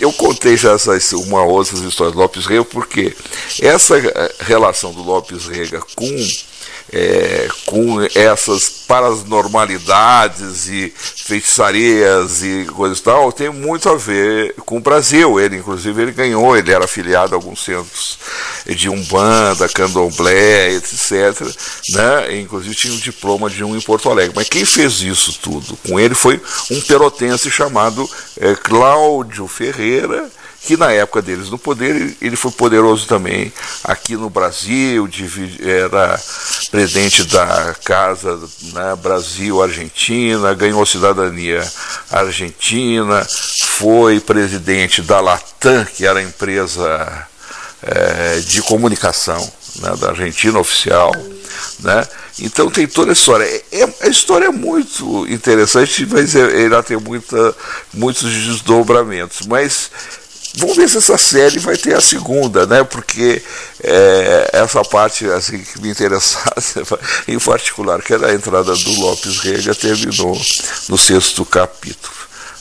eu 0.00 0.12
contei 0.12 0.56
já 0.56 0.72
essas, 0.72 1.12
uma 1.12 1.44
outra 1.44 1.76
história 1.86 2.12
do 2.12 2.18
Lopes 2.18 2.46
Rega, 2.46 2.64
porque 2.64 3.16
essa 3.60 3.96
eh, 3.96 4.34
relação 4.40 4.92
do 4.92 5.02
Lopes 5.02 5.46
Rega 5.46 5.80
com 5.94 6.26
é, 6.92 7.48
com 7.66 8.00
essas 8.14 8.68
paranormalidades 8.86 10.68
e 10.68 10.92
feitiçarias 10.96 12.42
e 12.42 12.66
coisas 12.66 12.98
e 12.98 13.02
tal, 13.02 13.32
tem 13.32 13.50
muito 13.50 13.88
a 13.88 13.96
ver 13.96 14.54
com 14.64 14.76
o 14.76 14.80
Brasil. 14.80 15.40
Ele, 15.40 15.56
inclusive, 15.56 16.02
ele 16.02 16.12
ganhou, 16.12 16.56
ele 16.56 16.72
era 16.72 16.84
afiliado 16.84 17.34
a 17.34 17.38
alguns 17.38 17.64
centros 17.64 18.18
de 18.66 18.88
Umbanda, 18.88 19.68
Candomblé, 19.68 20.74
etc. 20.74 21.40
Né? 21.90 22.40
inclusive 22.40 22.74
tinha 22.74 22.92
um 22.92 22.98
diploma 22.98 23.48
de 23.50 23.64
um 23.64 23.76
em 23.76 23.80
Porto 23.80 24.10
Alegre. 24.10 24.34
Mas 24.34 24.48
quem 24.48 24.64
fez 24.64 25.00
isso 25.00 25.38
tudo 25.42 25.76
com 25.88 25.98
ele 25.98 26.14
foi 26.14 26.40
um 26.70 26.80
pelotense 26.80 27.50
chamado 27.50 28.08
é, 28.38 28.54
Cláudio 28.54 29.46
Ferreira, 29.48 30.30
que 30.64 30.76
na 30.76 30.90
época 30.90 31.20
deles 31.20 31.50
no 31.50 31.58
poder, 31.58 32.16
ele 32.20 32.36
foi 32.36 32.50
poderoso 32.50 33.06
também 33.06 33.52
aqui 33.84 34.16
no 34.16 34.30
Brasil, 34.30 35.08
era 35.60 36.18
presidente 36.70 37.24
da 37.24 37.74
Casa 37.84 38.40
né, 38.72 38.96
Brasil-Argentina, 38.96 40.54
ganhou 40.54 40.86
cidadania 40.86 41.62
argentina, 42.10 43.26
foi 43.76 44.20
presidente 44.20 45.02
da 45.02 45.20
Latam, 45.20 45.84
que 45.84 46.06
era 46.06 46.20
a 46.20 46.22
empresa 46.22 47.28
é, 47.82 48.40
de 48.40 48.62
comunicação 48.62 49.52
né, 49.80 49.94
da 49.96 50.10
Argentina 50.10 50.58
oficial. 50.58 51.12
Né? 51.80 52.06
Então 52.40 52.70
tem 52.70 52.86
toda 52.86 53.10
a 53.10 53.12
história. 53.12 53.44
É, 53.44 53.80
é, 53.82 53.94
a 54.02 54.08
história 54.08 54.46
é 54.46 54.50
muito 54.50 55.26
interessante, 55.28 56.06
mas 56.06 56.34
é, 56.34 56.64
ela 56.64 56.82
tem 56.82 56.96
muita, 56.96 57.54
muitos 57.92 58.32
desdobramentos. 58.32 59.46
Mas 59.46 59.90
Vamos 60.56 60.76
ver 60.76 60.88
se 60.88 60.98
essa 60.98 61.18
série 61.18 61.58
vai 61.58 61.76
ter 61.76 61.96
a 61.96 62.00
segunda, 62.00 62.64
né? 62.64 62.84
Porque 62.84 63.42
é, 63.82 64.50
essa 64.52 64.84
parte 64.84 65.26
assim, 65.26 65.58
que 65.58 65.80
me 65.80 65.90
interessava, 65.90 66.54
em 67.26 67.38
particular, 67.38 68.00
que 68.00 68.14
era 68.14 68.28
a 68.28 68.34
entrada 68.34 68.74
do 68.74 69.00
Lopes 69.00 69.40
Rega, 69.40 69.74
terminou 69.74 70.40
no 70.88 70.96
sexto 70.96 71.44
capítulo. 71.44 72.14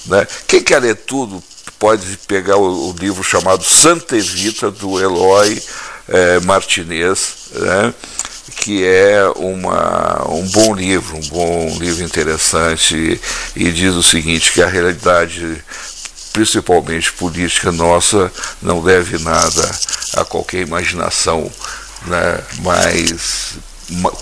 Né? 0.08 0.26
Quem 0.48 0.62
quer 0.62 0.80
ler 0.80 0.96
tudo 0.96 1.42
pode 1.78 2.18
pegar 2.28 2.58
o, 2.58 2.90
o 2.90 2.96
livro 2.98 3.24
chamado 3.24 3.64
Santa 3.64 4.18
Evita, 4.18 4.72
do 4.72 5.00
Eloy 5.00 5.62
é, 6.08 6.40
Martinez, 6.40 7.36
né? 7.52 7.94
que 8.58 8.86
é 8.86 9.24
uma, 9.36 10.26
um 10.30 10.48
bom 10.50 10.74
livro, 10.74 11.18
um 11.18 11.28
bom 11.28 11.78
livro 11.80 12.04
interessante, 12.04 13.20
e 13.56 13.72
diz 13.72 13.94
o 13.94 14.04
seguinte, 14.04 14.52
que 14.52 14.62
a 14.62 14.68
realidade 14.68 15.64
principalmente 16.34 17.14
política 17.14 17.72
nossa, 17.72 18.32
não 18.62 18.84
deve 18.84 19.20
nada 19.20 19.72
a 20.18 20.26
qualquer 20.26 20.62
imaginação, 20.62 21.50
né, 22.08 22.44
mais, 22.60 23.54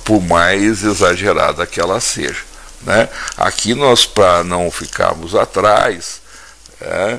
por 0.03 0.21
mais 0.21 0.83
exagerada 0.83 1.65
que 1.65 1.79
ela 1.79 2.01
seja. 2.01 2.43
Né? 2.81 3.07
Aqui 3.37 3.73
nós, 3.73 4.05
para 4.05 4.43
não 4.43 4.69
ficarmos 4.69 5.33
atrás, 5.33 6.21
é, 6.81 7.17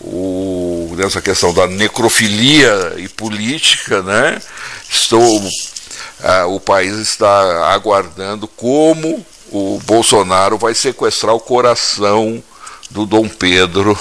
o, 0.00 0.94
nessa 0.96 1.20
questão 1.20 1.52
da 1.52 1.66
necrofilia 1.66 2.94
e 2.96 3.08
política, 3.08 4.02
né, 4.02 4.40
estou, 4.88 5.42
é, 6.22 6.44
o 6.44 6.58
país 6.58 6.96
está 6.96 7.72
aguardando 7.72 8.48
como 8.48 9.24
o 9.52 9.80
Bolsonaro 9.84 10.56
vai 10.56 10.74
sequestrar 10.74 11.34
o 11.34 11.40
coração 11.40 12.42
do 12.90 13.06
Dom 13.06 13.28
Pedro, 13.28 13.98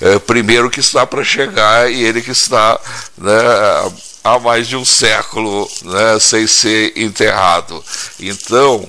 é, 0.00 0.18
primeiro 0.18 0.70
que 0.70 0.80
está 0.80 1.06
para 1.06 1.24
chegar 1.24 1.90
e 1.90 2.02
ele 2.02 2.22
que 2.22 2.30
está 2.30 2.78
né, 3.16 3.32
há 4.22 4.38
mais 4.38 4.68
de 4.68 4.76
um 4.76 4.84
século 4.84 5.68
né, 5.82 6.18
sem 6.20 6.46
ser 6.46 6.92
enterrado. 6.96 7.82
Então, 8.20 8.86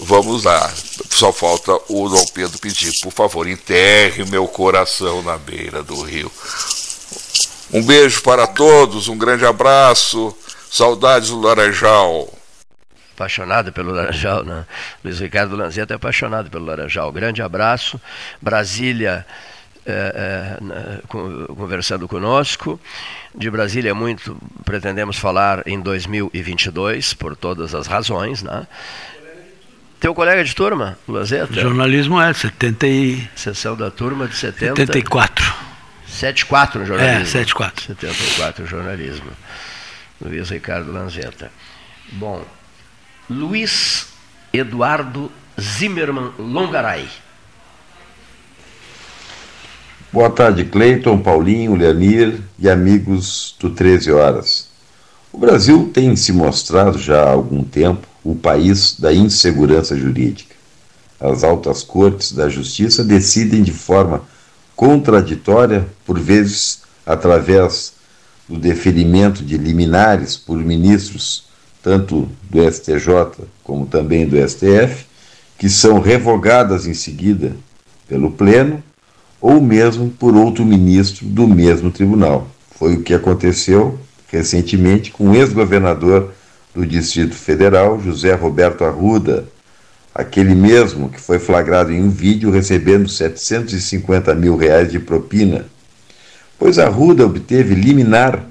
vamos 0.00 0.44
lá. 0.44 0.72
Só 1.10 1.32
falta 1.32 1.72
o 1.88 2.08
Dom 2.08 2.24
Pedro 2.32 2.58
pedir, 2.58 2.92
por 3.02 3.12
favor, 3.12 3.46
enterre 3.46 4.24
meu 4.24 4.46
coração 4.46 5.22
na 5.22 5.36
beira 5.36 5.82
do 5.82 6.00
rio. 6.02 6.30
Um 7.72 7.82
beijo 7.82 8.22
para 8.22 8.46
todos, 8.46 9.08
um 9.08 9.16
grande 9.16 9.46
abraço, 9.46 10.34
saudades 10.70 11.30
do 11.30 11.40
Laranjal 11.40 12.41
apaixonado 13.14 13.72
pelo 13.72 13.92
Laranjal, 13.92 14.44
né? 14.44 14.64
Luiz 15.04 15.20
Ricardo 15.20 15.56
Lanzetta 15.56 15.94
é 15.94 15.96
apaixonado 15.96 16.50
pelo 16.50 16.64
Laranjal. 16.64 17.12
Grande 17.12 17.42
abraço. 17.42 18.00
Brasília 18.40 19.26
é, 19.84 20.58
é, 20.58 21.00
conversando 21.06 22.06
conosco. 22.08 22.80
De 23.34 23.50
Brasília 23.50 23.94
muito 23.94 24.36
pretendemos 24.64 25.18
falar 25.18 25.62
em 25.66 25.80
2022, 25.80 27.14
por 27.14 27.36
todas 27.36 27.74
as 27.74 27.86
razões, 27.86 28.42
né? 28.42 28.66
Teu 29.98 30.14
colega 30.14 30.42
de 30.42 30.54
turma, 30.54 30.98
Lanzetta? 31.06 31.60
Jornalismo 31.60 32.20
é 32.20 32.32
70 32.32 32.86
e... 32.88 33.28
Sessão 33.36 33.76
da 33.76 33.88
turma 33.88 34.26
de 34.26 34.34
70... 34.34 34.74
74. 34.74 35.54
74 36.08 36.80
no 36.80 36.86
jornalismo. 36.86 37.22
É, 37.22 37.24
74. 37.24 37.84
74 37.86 38.66
jornalismo. 38.66 39.30
Luiz 40.20 40.50
Ricardo 40.50 40.92
Lanzetta. 40.92 41.50
Bom, 42.12 42.44
Luiz 43.32 44.08
Eduardo 44.52 45.32
Zimmermann 45.58 46.32
Longaray. 46.38 47.08
Boa 50.12 50.28
tarde, 50.28 50.66
Cleiton, 50.66 51.18
Paulinho, 51.18 51.74
Leonir 51.74 52.42
e 52.58 52.68
amigos 52.68 53.56
do 53.58 53.70
13 53.70 54.12
Horas. 54.12 54.68
O 55.32 55.38
Brasil 55.38 55.90
tem 55.94 56.14
se 56.14 56.30
mostrado 56.30 56.98
já 56.98 57.22
há 57.22 57.30
algum 57.30 57.64
tempo 57.64 58.06
o 58.22 58.34
país 58.34 59.00
da 59.00 59.14
insegurança 59.14 59.96
jurídica. 59.96 60.54
As 61.18 61.42
altas 61.42 61.82
cortes 61.82 62.32
da 62.32 62.50
justiça 62.50 63.02
decidem 63.02 63.62
de 63.62 63.72
forma 63.72 64.22
contraditória, 64.76 65.88
por 66.04 66.18
vezes 66.20 66.82
através 67.06 67.94
do 68.46 68.58
deferimento 68.58 69.42
de 69.42 69.56
liminares 69.56 70.36
por 70.36 70.58
ministros 70.58 71.50
tanto 71.82 72.28
do 72.48 72.70
STJ 72.70 73.46
como 73.64 73.86
também 73.86 74.26
do 74.26 74.36
STF, 74.36 75.06
que 75.58 75.68
são 75.68 76.00
revogadas 76.00 76.86
em 76.86 76.94
seguida 76.94 77.52
pelo 78.08 78.30
Pleno 78.30 78.82
ou 79.40 79.60
mesmo 79.60 80.10
por 80.10 80.36
outro 80.36 80.64
ministro 80.64 81.26
do 81.26 81.48
mesmo 81.48 81.90
tribunal. 81.90 82.48
Foi 82.78 82.94
o 82.94 83.02
que 83.02 83.12
aconteceu 83.12 83.98
recentemente 84.28 85.10
com 85.10 85.30
o 85.30 85.34
ex-governador 85.34 86.32
do 86.74 86.86
Distrito 86.86 87.34
Federal, 87.34 88.00
José 88.00 88.32
Roberto 88.34 88.84
Arruda, 88.84 89.44
aquele 90.14 90.54
mesmo 90.54 91.08
que 91.08 91.20
foi 91.20 91.38
flagrado 91.38 91.92
em 91.92 92.02
um 92.02 92.10
vídeo 92.10 92.50
recebendo 92.50 93.08
750 93.08 94.34
mil 94.34 94.56
reais 94.56 94.90
de 94.90 94.98
propina. 94.98 95.66
Pois 96.58 96.78
Arruda 96.78 97.26
obteve 97.26 97.74
liminar 97.74 98.44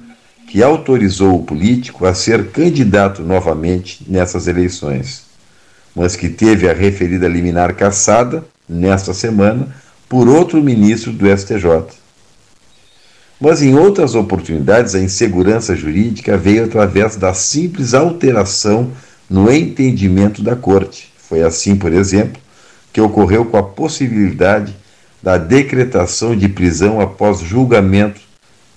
que 0.52 0.62
autorizou 0.62 1.36
o 1.36 1.44
político 1.44 2.06
a 2.06 2.14
ser 2.14 2.48
candidato 2.52 3.22
novamente 3.22 4.04
nessas 4.06 4.50
eleições, 4.50 5.24
mas 5.96 6.18
que 6.18 6.28
teve 6.28 6.70
a 6.70 6.74
referida 6.74 7.26
liminar 7.26 7.74
cassada 7.74 8.44
nesta 8.68 9.14
semana 9.14 9.74
por 10.10 10.28
outro 10.28 10.62
ministro 10.62 11.14
do 11.14 11.26
STJ. 11.26 11.96
Mas 13.40 13.62
em 13.62 13.76
outras 13.76 14.14
oportunidades, 14.14 14.94
a 14.94 15.00
insegurança 15.00 15.74
jurídica 15.74 16.38
veio 16.38 16.66
através 16.66 17.16
da 17.16 17.34
simples 17.34 17.94
alteração 17.94 18.92
no 19.30 19.50
entendimento 19.50 20.44
da 20.44 20.54
Corte. 20.54 21.14
Foi 21.18 21.42
assim, 21.44 21.78
por 21.78 21.94
exemplo, 21.94 22.42
que 22.92 23.00
ocorreu 23.00 23.46
com 23.46 23.56
a 23.56 23.64
possibilidade 23.64 24.76
da 25.24 25.38
decretação 25.38 26.36
de 26.36 26.50
prisão 26.50 27.00
após 27.00 27.40
julgamento 27.40 28.20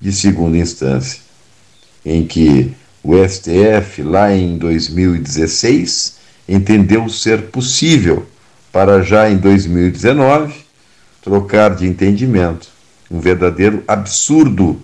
de 0.01 0.13
segunda 0.13 0.57
instância 0.57 1.24
em 2.05 2.27
que 2.27 2.73
o 3.03 3.15
STF, 3.17 4.03
lá 4.03 4.35
em 4.35 4.57
2016, 4.57 6.17
entendeu 6.49 7.09
ser 7.09 7.43
possível, 7.43 8.27
para 8.73 9.03
já 9.03 9.31
em 9.31 9.37
2019, 9.37 10.55
trocar 11.23 11.75
de 11.75 11.87
entendimento. 11.87 12.69
Um 13.11 13.21
verdadeiro 13.21 13.83
absurdo. 13.87 14.81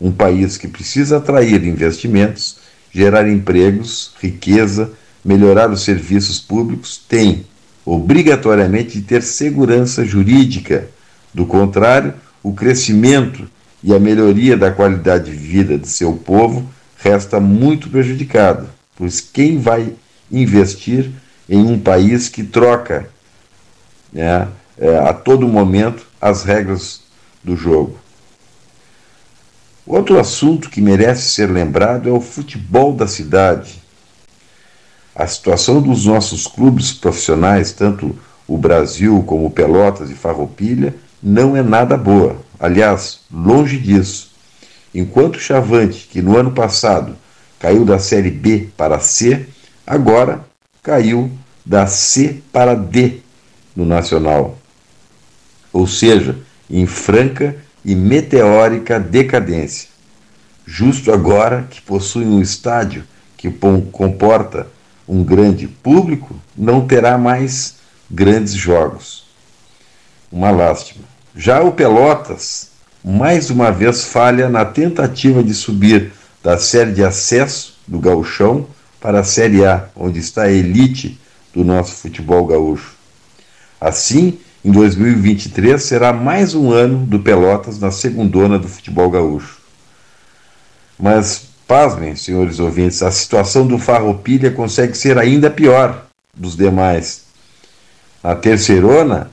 Um 0.00 0.10
país 0.10 0.56
que 0.56 0.66
precisa 0.66 1.18
atrair 1.18 1.64
investimentos, 1.64 2.56
gerar 2.92 3.28
empregos, 3.28 4.12
riqueza, 4.20 4.92
melhorar 5.24 5.70
os 5.70 5.82
serviços 5.82 6.38
públicos, 6.38 7.00
tem 7.08 7.44
obrigatoriamente 7.84 8.98
de 8.98 9.02
ter 9.02 9.22
segurança 9.22 10.04
jurídica. 10.04 10.88
Do 11.32 11.46
contrário, 11.46 12.14
o 12.42 12.52
crescimento 12.52 13.48
e 13.82 13.94
a 13.94 13.98
melhoria 13.98 14.56
da 14.56 14.70
qualidade 14.70 15.30
de 15.30 15.36
vida 15.36 15.78
de 15.78 15.88
seu 15.88 16.12
povo 16.14 16.68
resta 16.96 17.40
muito 17.40 17.88
prejudicado, 17.88 18.68
pois 18.96 19.20
quem 19.20 19.58
vai 19.58 19.94
investir 20.30 21.10
em 21.48 21.58
um 21.58 21.78
país 21.78 22.28
que 22.28 22.44
troca 22.44 23.08
né, 24.12 24.48
é, 24.78 24.98
a 24.98 25.12
todo 25.12 25.48
momento 25.48 26.06
as 26.20 26.44
regras 26.44 27.00
do 27.42 27.56
jogo? 27.56 27.98
Outro 29.86 30.20
assunto 30.20 30.70
que 30.70 30.80
merece 30.80 31.30
ser 31.30 31.50
lembrado 31.50 32.08
é 32.08 32.12
o 32.12 32.20
futebol 32.20 32.92
da 32.92 33.08
cidade. 33.08 33.82
A 35.14 35.26
situação 35.26 35.82
dos 35.82 36.06
nossos 36.06 36.46
clubes 36.46 36.92
profissionais, 36.92 37.72
tanto 37.72 38.16
o 38.46 38.56
Brasil 38.56 39.22
como 39.26 39.46
o 39.46 39.50
Pelotas 39.50 40.10
e 40.10 40.14
Farroupilha, 40.14 40.94
não 41.22 41.56
é 41.56 41.62
nada 41.62 41.96
boa. 41.96 42.36
Aliás, 42.60 43.20
longe 43.32 43.78
disso. 43.78 44.32
Enquanto 44.94 45.36
o 45.36 45.40
Chavante, 45.40 46.06
que 46.06 46.20
no 46.20 46.36
ano 46.36 46.52
passado 46.52 47.16
caiu 47.58 47.86
da 47.86 47.98
Série 47.98 48.30
B 48.30 48.68
para 48.76 49.00
C, 49.00 49.48
agora 49.86 50.44
caiu 50.82 51.30
da 51.64 51.86
C 51.86 52.42
para 52.52 52.74
D 52.74 53.20
no 53.74 53.86
Nacional. 53.86 54.58
Ou 55.72 55.86
seja, 55.86 56.38
em 56.68 56.84
franca 56.84 57.56
e 57.82 57.94
meteórica 57.94 59.00
decadência. 59.00 59.88
Justo 60.66 61.10
agora 61.12 61.66
que 61.70 61.80
possui 61.80 62.26
um 62.26 62.42
estádio 62.42 63.04
que 63.38 63.50
comporta 63.90 64.68
um 65.08 65.24
grande 65.24 65.66
público, 65.66 66.38
não 66.56 66.86
terá 66.86 67.16
mais 67.16 67.76
grandes 68.10 68.52
jogos. 68.52 69.24
Uma 70.30 70.50
lástima. 70.50 71.04
Já 71.34 71.60
o 71.60 71.70
Pelotas, 71.70 72.70
mais 73.04 73.50
uma 73.50 73.70
vez, 73.70 74.04
falha 74.04 74.48
na 74.48 74.64
tentativa 74.64 75.42
de 75.42 75.54
subir 75.54 76.12
da 76.42 76.58
série 76.58 76.92
de 76.92 77.04
acesso 77.04 77.78
do 77.86 78.00
gauchão 78.00 78.66
para 79.00 79.20
a 79.20 79.24
Série 79.24 79.64
A, 79.64 79.88
onde 79.94 80.18
está 80.18 80.42
a 80.42 80.52
elite 80.52 81.18
do 81.54 81.64
nosso 81.64 81.92
futebol 81.92 82.44
gaúcho. 82.46 82.94
Assim, 83.80 84.38
em 84.64 84.72
2023 84.72 85.80
será 85.80 86.12
mais 86.12 86.54
um 86.54 86.72
ano 86.72 87.06
do 87.06 87.20
Pelotas 87.20 87.78
na 87.78 87.92
segundona 87.92 88.58
do 88.58 88.68
futebol 88.68 89.08
gaúcho. 89.08 89.58
Mas, 90.98 91.44
pasmem, 91.66 92.16
senhores 92.16 92.58
ouvintes, 92.58 93.02
a 93.02 93.10
situação 93.10 93.66
do 93.66 93.78
Farroupilha 93.78 94.50
consegue 94.50 94.98
ser 94.98 95.16
ainda 95.16 95.48
pior 95.48 96.06
dos 96.34 96.56
demais. 96.56 97.22
Na 98.22 98.34
terceirona, 98.34 99.30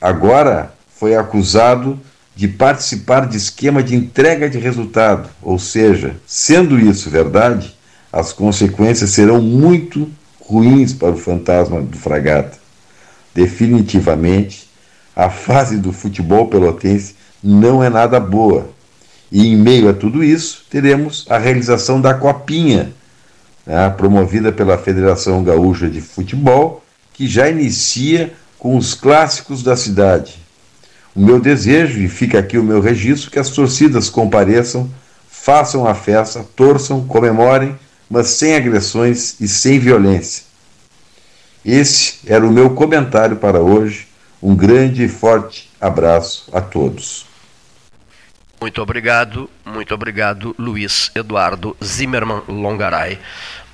agora 0.00 0.72
foi 1.00 1.16
acusado 1.16 1.98
de 2.36 2.46
participar 2.46 3.26
de 3.26 3.34
esquema 3.34 3.82
de 3.82 3.96
entrega 3.96 4.50
de 4.50 4.58
resultado, 4.58 5.30
ou 5.40 5.58
seja, 5.58 6.14
sendo 6.26 6.78
isso 6.78 7.08
verdade, 7.08 7.74
as 8.12 8.34
consequências 8.34 9.08
serão 9.08 9.40
muito 9.40 10.10
ruins 10.38 10.92
para 10.92 11.12
o 11.12 11.16
fantasma 11.16 11.80
do 11.80 11.96
Fragata. 11.96 12.58
Definitivamente, 13.34 14.68
a 15.16 15.30
fase 15.30 15.78
do 15.78 15.90
futebol 15.90 16.48
pelotense 16.48 17.14
não 17.42 17.82
é 17.82 17.88
nada 17.88 18.20
boa. 18.20 18.68
E 19.32 19.46
em 19.46 19.56
meio 19.56 19.88
a 19.88 19.94
tudo 19.94 20.22
isso, 20.22 20.66
teremos 20.68 21.24
a 21.30 21.38
realização 21.38 21.98
da 21.98 22.12
Copinha, 22.12 22.92
né, 23.64 23.88
promovida 23.88 24.52
pela 24.52 24.76
Federação 24.76 25.42
Gaúcha 25.42 25.88
de 25.88 26.02
Futebol, 26.02 26.84
que 27.14 27.26
já 27.26 27.48
inicia 27.48 28.34
com 28.58 28.76
os 28.76 28.92
clássicos 28.92 29.62
da 29.62 29.76
cidade. 29.76 30.49
O 31.14 31.20
meu 31.20 31.40
desejo, 31.40 32.00
e 32.00 32.08
fica 32.08 32.38
aqui 32.38 32.56
o 32.56 32.62
meu 32.62 32.80
registro, 32.80 33.30
que 33.30 33.38
as 33.38 33.50
torcidas 33.50 34.08
compareçam, 34.08 34.88
façam 35.28 35.86
a 35.86 35.94
festa, 35.94 36.44
torçam, 36.54 37.06
comemorem, 37.06 37.78
mas 38.08 38.28
sem 38.28 38.54
agressões 38.54 39.40
e 39.40 39.48
sem 39.48 39.78
violência. 39.78 40.44
Esse 41.64 42.20
era 42.26 42.46
o 42.46 42.50
meu 42.50 42.70
comentário 42.70 43.36
para 43.36 43.60
hoje. 43.60 44.08
Um 44.42 44.54
grande 44.54 45.04
e 45.04 45.08
forte 45.08 45.70
abraço 45.80 46.48
a 46.52 46.60
todos. 46.60 47.26
Muito 48.60 48.80
obrigado, 48.80 49.48
muito 49.64 49.94
obrigado, 49.94 50.54
Luiz 50.58 51.10
Eduardo 51.14 51.76
Zimmermann 51.82 52.42
Longaray. 52.46 53.18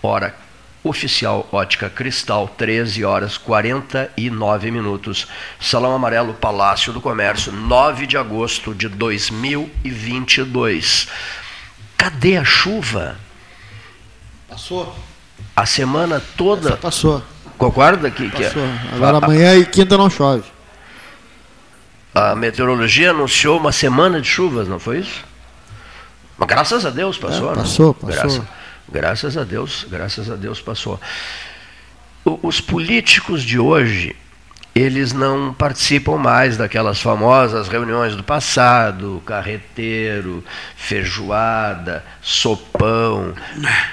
Hora 0.03 0.46
oficial 0.89 1.47
Ótica 1.53 1.89
Cristal, 1.91 2.49
13 2.57 3.05
horas 3.05 3.37
49 3.39 4.71
minutos. 4.71 5.27
Salão 5.61 5.95
Amarelo, 5.95 6.35
Palácio 6.35 6.93
do 6.93 7.01
Comércio, 7.01 7.53
9 7.53 8.07
de 8.07 8.17
agosto 8.17 8.75
de 8.75 8.89
2022. 8.89 11.09
Cadê 11.97 12.37
a 12.37 12.45
chuva? 12.45 13.17
Passou. 14.49 14.95
A 15.55 15.67
semana 15.67 16.23
toda. 16.37 16.69
Essa 16.71 16.77
passou. 16.77 17.23
Concorda 17.59 18.11
que, 18.11 18.31
que 18.31 18.45
Passou. 18.45 18.63
Agora 18.95 19.19
amanhã 19.19 19.57
e 19.57 19.65
quinta 19.65 19.97
não 19.97 20.11
chove. 20.11 20.45
a 22.15 22.35
meteorologia 22.35 23.11
anunciou 23.11 23.59
uma 23.59 23.73
semana 23.73 24.21
de 24.21 24.29
chuvas, 24.29 24.69
não 24.69 24.79
foi 24.79 24.99
isso? 25.01 25.25
Mas 26.39 26.49
graças 26.49 26.85
a 26.85 26.91
Deus 26.91 27.17
passou, 27.17 27.47
É, 27.47 27.51
né? 27.51 27.57
passou, 27.63 27.95
passou. 27.95 28.23
Graças, 28.23 28.43
graças 28.91 29.37
a 29.37 29.45
Deus, 29.45 29.87
graças 29.89 30.31
a 30.31 30.37
Deus 30.37 30.61
passou. 30.61 31.01
O- 32.25 32.39
os 32.43 32.61
políticos 32.61 33.43
de 33.43 33.59
hoje, 33.59 34.15
eles 34.79 35.13
não 35.13 35.53
participam 35.55 36.17
mais 36.17 36.57
daquelas 36.57 37.01
famosas 37.01 37.69
reuniões 37.69 38.15
do 38.15 38.23
passado, 38.23 39.23
carreteiro, 39.25 40.45
feijoada, 40.77 42.05
sopão. 42.23 43.33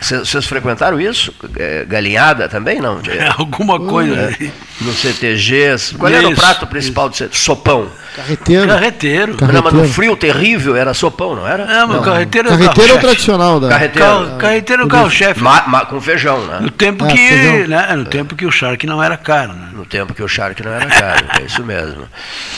Vocês 0.02 0.46
frequentaram 0.46 1.00
isso? 1.00 1.34
É, 1.58 1.86
Galinhada 1.86 2.50
também, 2.50 2.80
não? 2.82 3.00
De- 3.02 3.12
Alguma 3.38 3.80
coisa. 3.80 4.16
é, 4.40 4.52
no 4.82 4.92
CTGs. 4.94 5.96
Qual 5.96 6.12
era 6.12 6.28
o 6.28 6.32
Isso, 6.32 6.42
prato 6.42 6.68
principal 6.68 7.10
do 7.10 7.16
CTG? 7.16 7.38
Sopão. 7.40 7.88
Carreteiro. 8.16 8.68
Carreteiro. 8.68 9.36
Car- 9.36 9.48
Não, 9.54 9.62
mas 9.64 9.74
no 9.74 9.80
Carreteiro. 9.80 9.94
frio 9.94 10.16
terrível 10.16 10.76
era 10.76 10.94
sopão, 10.94 11.36
não 11.36 11.48
era? 11.48 11.64
É, 11.64 11.86
mas 11.86 11.98
o 11.98 12.02
carreteiro 12.02 12.50
é 12.50 12.52
o 12.54 12.58
Carreteiro 12.58 12.92
é 12.92 12.96
o 12.96 13.00
carro-chefe. 13.00 13.00
tradicional 13.08 13.60
da. 13.60 13.70
Carreteiro. 13.70 14.08
Carro- 14.08 14.38
Carreteiro 14.38 14.82
é 14.82 14.86
o 14.86 14.88
carro-chefe. 14.90 15.42
Com 15.90 16.02
feijão, 16.02 16.46
né? 16.46 16.60
No 16.62 16.70
tempo 16.72 17.06
É, 17.06 17.08
que, 17.10 17.18
feijão. 17.18 17.68
né, 17.68 17.96
no 17.96 18.06
tempo 18.06 18.36
que 18.36 18.46
o 18.46 18.52
Shark 18.52 18.86
não 18.86 19.02
era 19.02 19.18
caro, 19.18 19.54
né? 19.54 19.70
No 19.74 19.86
tempo 19.86 20.14
que 20.14 20.22
o 20.22 20.28
Shark 20.28 20.62
não 20.64 20.73
era 20.76 20.86
caro, 20.88 21.28
é 21.40 21.44
isso 21.46 21.64
mesmo. 21.64 22.08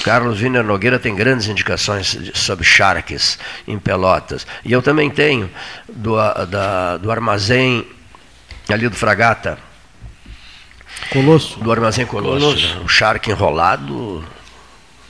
Carlos 0.03 0.41
Wiener 0.41 0.63
Nogueira 0.63 0.97
tem 0.99 1.15
grandes 1.15 1.47
indicações 1.47 2.17
sobre 2.33 2.63
Sharks 2.65 3.37
em 3.67 3.77
Pelotas. 3.79 4.45
E 4.63 4.71
eu 4.71 4.81
também 4.81 5.09
tenho 5.09 5.49
do, 5.87 6.15
da- 6.45 6.97
do 6.97 7.11
armazém 7.11 7.87
ali 8.69 8.87
do 8.89 8.95
Fragata, 8.95 9.57
Colosso. 11.11 11.59
do 11.59 11.71
armazém 11.71 12.05
Colosso. 12.05 12.39
Colosso. 12.45 12.75
né? 12.77 12.81
O 12.83 12.87
Shark 12.87 13.29
enrolado 13.29 14.23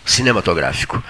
cinematográfico. 0.06 1.03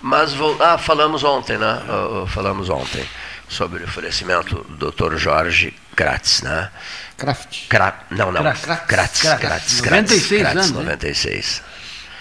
Mas 0.00 0.32
vou, 0.32 0.56
ah, 0.62 0.78
falamos 0.78 1.24
ontem, 1.24 1.58
né? 1.58 1.82
Ah, 1.88 2.24
falamos 2.28 2.68
ontem 2.70 3.04
sobre 3.48 3.82
o 3.82 3.84
oferecimento 3.86 4.64
do 4.68 4.90
Dr. 4.92 5.16
Jorge 5.16 5.74
Kratz, 5.96 6.42
né? 6.42 6.70
Kraft. 7.18 7.68
Kra, 7.68 8.06
não, 8.10 8.30
não. 8.30 8.40
Kratz. 8.40 8.60
Kratz, 8.62 8.86
Kratz. 8.86 9.20
Kratz, 9.20 9.40
Kratz. 9.40 9.80
Kratz, 9.80 10.10
96 10.10 10.40
Kratz, 10.40 10.56
anos, 10.56 10.70
né? 10.70 10.82
96. 10.84 11.62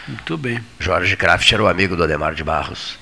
Muito 0.08 0.38
bem. 0.38 0.64
Jorge 0.80 1.16
Kraft 1.16 1.52
era 1.52 1.64
o 1.64 1.68
amigo 1.68 1.96
do 1.96 2.04
Ademar 2.04 2.34
de 2.34 2.44
Barros. 2.44 2.98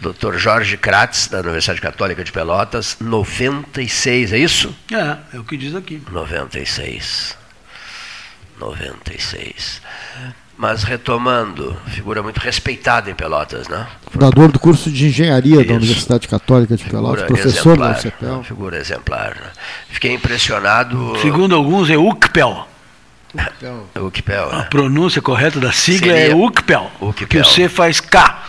Dr. 0.00 0.36
Jorge 0.36 0.76
Kratz, 0.76 1.26
da 1.26 1.40
Universidade 1.40 1.80
Católica 1.80 2.22
de 2.22 2.30
Pelotas, 2.30 2.96
96, 3.00 4.32
é 4.32 4.38
isso? 4.38 4.74
É, 4.92 5.36
é 5.36 5.40
o 5.40 5.44
que 5.44 5.56
diz 5.56 5.74
aqui. 5.74 6.00
96. 6.10 7.36
96. 8.60 9.82
Mas 10.60 10.82
retomando, 10.82 11.76
figura 11.86 12.20
muito 12.20 12.38
respeitada 12.38 13.08
em 13.08 13.14
Pelotas, 13.14 13.68
né? 13.68 13.86
Fundador 14.10 14.50
do 14.50 14.58
curso 14.58 14.90
de 14.90 15.06
engenharia 15.06 15.60
Isso. 15.60 15.68
da 15.68 15.74
Universidade 15.74 16.26
Católica 16.26 16.76
de 16.76 16.82
Pelotas, 16.84 17.22
Figura 17.22 17.40
professor 17.42 17.78
da 17.78 17.90
exemplar, 17.92 18.12
UCPEL. 18.12 18.34
uma 18.34 18.42
Figura 18.44 18.76
exemplar. 18.76 19.34
né? 19.36 19.50
Fiquei 19.88 20.12
impressionado. 20.12 21.16
Segundo 21.22 21.54
alguns, 21.54 21.88
é 21.88 21.96
UCPEL. 21.96 22.66
o 23.94 24.06
Ukpel, 24.06 24.48
A 24.50 24.56
né? 24.56 24.66
pronúncia 24.68 25.22
correta 25.22 25.60
da 25.60 25.70
sigla 25.70 26.12
Seria 26.12 26.32
é 26.32 26.34
UCPEL. 26.34 26.90
UCPEL. 27.00 27.26
Que 27.28 27.38
o 27.38 27.44
C 27.44 27.68
faz 27.68 28.00
K 28.00 28.42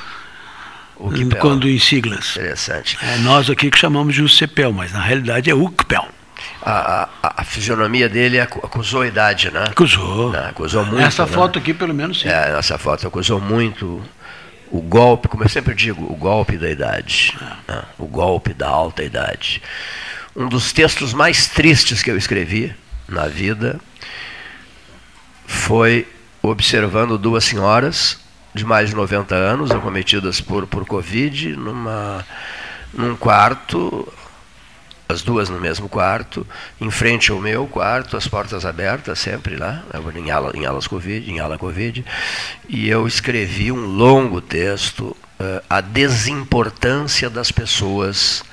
O 0.98 1.10
Ukpel. 1.10 1.40
quando 1.40 1.70
em 1.70 1.78
siglas. 1.78 2.32
Interessante. 2.36 2.98
É 3.04 3.18
nós 3.18 3.50
aqui 3.52 3.70
que 3.70 3.78
chamamos 3.78 4.16
de 4.16 4.24
UCPEL, 4.24 4.74
mas 4.74 4.92
na 4.94 5.02
realidade 5.02 5.48
é 5.50 5.54
UCPEL. 5.54 6.08
A, 6.62 7.08
a, 7.24 7.42
a 7.42 7.44
fisionomia 7.44 8.10
dele 8.10 8.40
acu- 8.40 8.60
acusou 8.66 9.02
a 9.02 9.08
idade, 9.08 9.50
né? 9.52 9.64
Acusou. 9.70 10.32
Né, 10.32 10.48
acusou 10.50 10.86
muito. 10.86 11.02
Essa 11.02 11.26
né? 11.26 11.32
foto 11.32 11.58
aqui, 11.60 11.74
pelo 11.74 11.94
menos, 11.94 12.20
sim. 12.22 12.28
É, 12.28 12.58
essa 12.58 12.78
foto 12.78 13.08
acusou 13.08 13.40
muito 13.40 14.02
o 14.72 14.82
golpe, 14.82 15.28
como 15.28 15.44
eu 15.44 15.50
sempre 15.50 15.74
digo, 15.74 16.04
o 16.12 16.16
golpe 16.16 16.58
da 16.58 16.70
idade. 16.70 17.36
né? 17.68 17.82
O 17.98 18.06
golpe 18.06 18.54
da 18.54 18.68
alta 18.68 19.04
idade. 19.04 19.62
Um 20.36 20.48
dos 20.48 20.72
textos 20.74 21.14
mais 21.14 21.48
tristes 21.48 22.04
que 22.04 22.12
eu 22.12 22.18
escrevi 22.18 22.76
na 23.08 23.28
vida 23.28 23.80
foi 25.48 26.08
observando 26.42 27.18
duas 27.18 27.44
senhoras 27.44 28.20
de 28.54 28.66
mais 28.66 28.90
de 28.90 28.96
90 28.96 29.36
anos, 29.36 29.72
acometidas 29.72 30.42
por, 30.42 30.66
por 30.68 30.86
Covid, 30.86 31.56
numa, 31.56 32.26
num 32.94 33.16
quarto, 33.16 34.12
as 35.12 35.24
duas 35.24 35.50
no 35.50 35.60
mesmo 35.60 35.90
quarto, 35.90 36.46
em 36.80 36.92
frente 36.92 37.32
ao 37.32 37.40
meu 37.40 37.66
quarto, 37.66 38.16
as 38.16 38.28
portas 38.28 38.64
abertas 38.64 39.18
sempre 39.18 39.56
lá, 39.56 39.84
em, 40.16 40.30
ala, 40.30 40.52
em 40.54 40.68
alas 40.68 40.86
Covid, 40.86 41.32
em 41.32 41.40
ala 41.40 41.58
Covid, 41.58 42.06
e 42.68 42.88
eu 42.88 43.08
escrevi 43.08 43.72
um 43.72 43.88
longo 43.88 44.40
texto, 44.40 45.18
eh, 45.40 45.64
a 45.68 45.82
desimportância 45.82 47.28
das 47.28 47.52
pessoas 47.52 48.44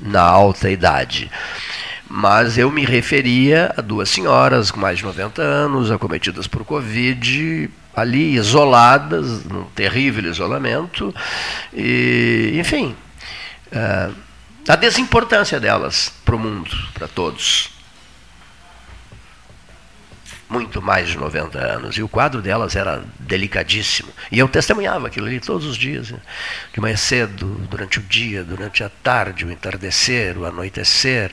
na 0.00 0.22
alta 0.22 0.70
idade. 0.70 1.30
Mas 2.08 2.56
eu 2.56 2.70
me 2.70 2.86
referia 2.86 3.74
a 3.76 3.82
duas 3.82 4.08
senhoras 4.08 4.70
com 4.70 4.80
mais 4.80 4.96
de 4.96 5.04
90 5.04 5.42
anos, 5.42 5.90
acometidas 5.90 6.46
por 6.46 6.64
Covid, 6.64 7.68
ali 7.94 8.36
isoladas, 8.36 9.44
num 9.44 9.64
terrível 9.64 10.24
isolamento, 10.24 11.14
e, 11.74 12.54
enfim, 12.58 12.96
eh, 13.70 14.08
a 14.68 14.76
desimportância 14.76 15.60
delas 15.60 16.12
para 16.24 16.36
o 16.36 16.38
mundo, 16.38 16.70
para 16.94 17.06
todos. 17.06 17.75
Muito 20.48 20.80
mais 20.80 21.08
de 21.08 21.18
90 21.18 21.58
anos. 21.58 21.96
E 21.96 22.02
o 22.02 22.08
quadro 22.08 22.40
delas 22.40 22.76
era 22.76 23.02
delicadíssimo. 23.18 24.08
E 24.30 24.38
eu 24.38 24.46
testemunhava 24.46 25.08
aquilo 25.08 25.26
ali 25.26 25.40
todos 25.40 25.66
os 25.66 25.76
dias. 25.76 26.12
né? 26.12 26.20
De 26.72 26.80
manhã 26.80 26.96
cedo, 26.96 27.46
durante 27.68 27.98
o 27.98 28.02
dia, 28.02 28.44
durante 28.44 28.84
a 28.84 28.88
tarde, 28.88 29.44
o 29.44 29.50
entardecer, 29.50 30.38
o 30.38 30.44
anoitecer. 30.44 31.32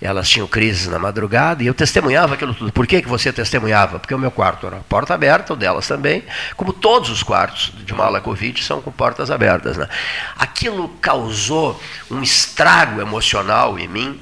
Elas 0.00 0.30
tinham 0.30 0.46
crises 0.46 0.86
na 0.86 0.98
madrugada 0.98 1.62
e 1.62 1.66
eu 1.66 1.74
testemunhava 1.74 2.34
aquilo 2.34 2.54
tudo. 2.54 2.72
Por 2.72 2.86
que, 2.86 3.02
que 3.02 3.08
você 3.08 3.30
testemunhava? 3.30 3.98
Porque 3.98 4.14
o 4.14 4.18
meu 4.18 4.30
quarto 4.30 4.66
era 4.66 4.76
porta 4.88 5.12
aberta, 5.12 5.52
o 5.52 5.56
delas 5.56 5.86
também. 5.86 6.24
Como 6.56 6.72
todos 6.72 7.10
os 7.10 7.22
quartos 7.22 7.70
de 7.84 7.92
uma 7.92 8.04
ala 8.04 8.22
Covid 8.22 8.64
são 8.64 8.80
com 8.80 8.90
portas 8.90 9.30
abertas. 9.30 9.76
Né? 9.76 9.86
Aquilo 10.38 10.88
causou 11.02 11.78
um 12.10 12.22
estrago 12.22 12.98
emocional 12.98 13.78
em 13.78 13.86
mim 13.86 14.18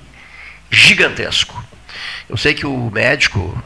gigantesco. 0.68 1.62
Eu 2.28 2.36
sei 2.36 2.54
que 2.54 2.66
o 2.66 2.90
médico 2.90 3.62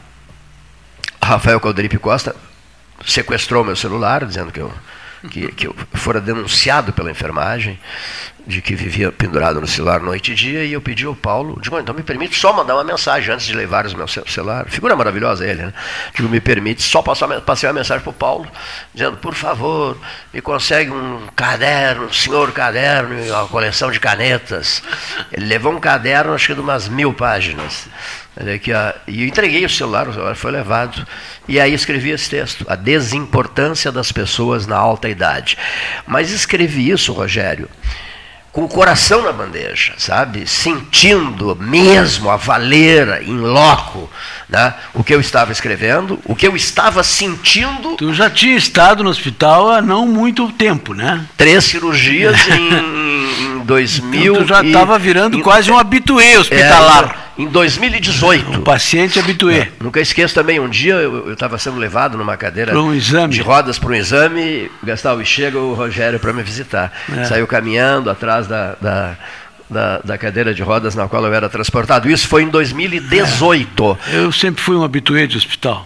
Rafael 1.27 1.59
Calderipe 1.59 1.97
Costa 1.97 2.33
sequestrou 3.05 3.61
meu 3.61 3.75
celular, 3.75 4.23
dizendo 4.23 4.49
que 4.49 4.61
eu, 4.61 4.73
que, 5.29 5.51
que 5.51 5.67
eu 5.67 5.75
fora 5.93 6.21
denunciado 6.21 6.93
pela 6.93 7.11
enfermagem 7.11 7.77
de 8.47 8.61
que 8.61 8.73
vivia 8.75 9.11
pendurado 9.11 9.59
no 9.59 9.67
celular 9.67 9.99
noite 9.99 10.31
e 10.31 10.35
dia, 10.35 10.63
e 10.63 10.71
eu 10.71 10.79
pedi 10.79 11.05
ao 11.05 11.13
Paulo, 11.13 11.59
digo, 11.61 11.77
então 11.77 11.93
me 11.93 12.01
permite 12.01 12.39
só 12.39 12.53
mandar 12.53 12.75
uma 12.75 12.83
mensagem 12.85 13.33
antes 13.33 13.45
de 13.45 13.53
levar 13.53 13.85
o 13.87 13.97
meu 13.97 14.07
celular. 14.07 14.69
Figura 14.69 14.95
maravilhosa 14.95 15.45
ele, 15.45 15.63
né? 15.63 15.73
Digo, 16.15 16.29
me 16.29 16.39
permite 16.39 16.81
só 16.81 17.01
passar, 17.01 17.27
passei 17.41 17.67
uma 17.67 17.73
mensagem 17.73 18.01
para 18.01 18.09
o 18.09 18.13
Paulo, 18.13 18.49
dizendo, 18.93 19.17
por 19.17 19.35
favor, 19.35 19.97
me 20.33 20.39
consegue 20.39 20.91
um 20.91 21.27
caderno, 21.35 22.05
um 22.05 22.13
senhor 22.13 22.53
caderno, 22.53 23.21
uma 23.33 23.47
coleção 23.49 23.91
de 23.91 23.99
canetas. 23.99 24.81
Ele 25.29 25.45
levou 25.45 25.73
um 25.73 25.79
caderno, 25.79 26.33
acho 26.33 26.47
que 26.47 26.53
de 26.53 26.61
umas 26.61 26.87
mil 26.87 27.13
páginas. 27.13 27.89
Aqui, 28.53 28.71
e 29.07 29.23
eu 29.23 29.27
entreguei 29.27 29.65
o 29.65 29.69
celular, 29.69 30.07
o 30.07 30.13
celular 30.13 30.35
foi 30.35 30.51
levado. 30.51 31.05
E 31.47 31.59
aí 31.59 31.73
escrevi 31.73 32.11
esse 32.11 32.29
texto, 32.29 32.65
A 32.69 32.75
Desimportância 32.75 33.91
das 33.91 34.11
Pessoas 34.11 34.67
na 34.67 34.77
Alta 34.77 35.09
Idade. 35.09 35.57
Mas 36.05 36.31
escrevi 36.31 36.89
isso, 36.89 37.13
Rogério, 37.13 37.67
com 38.51 38.63
o 38.63 38.67
coração 38.67 39.21
na 39.23 39.31
bandeja, 39.31 39.93
sabe? 39.97 40.47
Sentindo 40.47 41.55
mesmo 41.55 42.29
a 42.29 42.37
valer 42.37 43.23
em 43.23 43.37
loco 43.37 44.09
né? 44.49 44.73
o 44.93 45.03
que 45.03 45.13
eu 45.13 45.19
estava 45.19 45.51
escrevendo, 45.51 46.19
o 46.25 46.35
que 46.35 46.47
eu 46.47 46.55
estava 46.55 47.03
sentindo. 47.03 47.95
Tu 47.97 48.13
já 48.13 48.29
tinha 48.29 48.55
estado 48.55 49.03
no 49.03 49.09
hospital 49.09 49.69
há 49.69 49.81
não 49.81 50.07
muito 50.07 50.51
tempo, 50.51 50.93
né? 50.93 51.25
Três 51.35 51.65
cirurgias 51.65 52.35
em, 52.49 53.57
em 53.57 53.59
2000. 53.59 54.33
Então, 54.33 54.43
tu 54.43 54.47
já 54.47 54.63
estava 54.63 54.97
virando 54.97 55.37
em, 55.37 55.41
quase 55.41 55.71
um 55.71 55.77
habituê 55.77 56.37
hospitalar. 56.37 57.15
É, 57.23 57.26
em 57.37 57.47
2018. 57.47 58.51
Um 58.51 58.61
paciente 58.61 59.19
habituê. 59.19 59.59
É, 59.59 59.71
nunca 59.79 59.99
esqueço 59.99 60.33
também, 60.33 60.59
um 60.59 60.69
dia 60.69 60.95
eu 60.95 61.31
estava 61.31 61.57
sendo 61.57 61.77
levado 61.77 62.17
numa 62.17 62.35
cadeira 62.35 62.77
um 62.77 62.97
de 62.97 63.41
rodas 63.41 63.77
para 63.77 63.89
um 63.89 63.95
exame, 63.95 64.71
Gastão, 64.83 65.21
e 65.21 65.25
chega 65.25 65.59
o 65.59 65.73
Rogério 65.73 66.19
para 66.19 66.33
me 66.33 66.41
visitar. 66.41 66.91
É. 67.15 67.25
Saiu 67.25 67.45
caminhando 67.45 68.09
atrás 68.09 68.47
da, 68.47 68.75
da 68.81 69.17
da, 69.69 69.99
da, 69.99 70.17
cadeira 70.17 70.53
de 70.53 70.63
rodas 70.63 70.95
na 70.95 71.09
qual 71.09 71.25
eu 71.25 71.33
era 71.33 71.49
transportado. 71.49 72.09
Isso 72.09 72.25
foi 72.25 72.43
em 72.43 72.47
2018. 72.47 73.97
É, 74.07 74.15
eu 74.15 74.31
sempre 74.31 74.63
fui 74.63 74.77
um 74.77 74.83
habituê 74.83 75.27
de 75.27 75.35
hospital. 75.35 75.85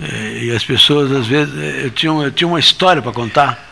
É, 0.00 0.44
e 0.44 0.50
as 0.50 0.64
pessoas, 0.64 1.12
às 1.12 1.26
vezes, 1.26 1.56
é, 1.56 1.86
eu 1.86 1.90
tinha, 1.90 2.12
eu 2.12 2.32
tinha 2.32 2.48
uma 2.48 2.58
história 2.58 3.00
para 3.00 3.12
contar. 3.12 3.70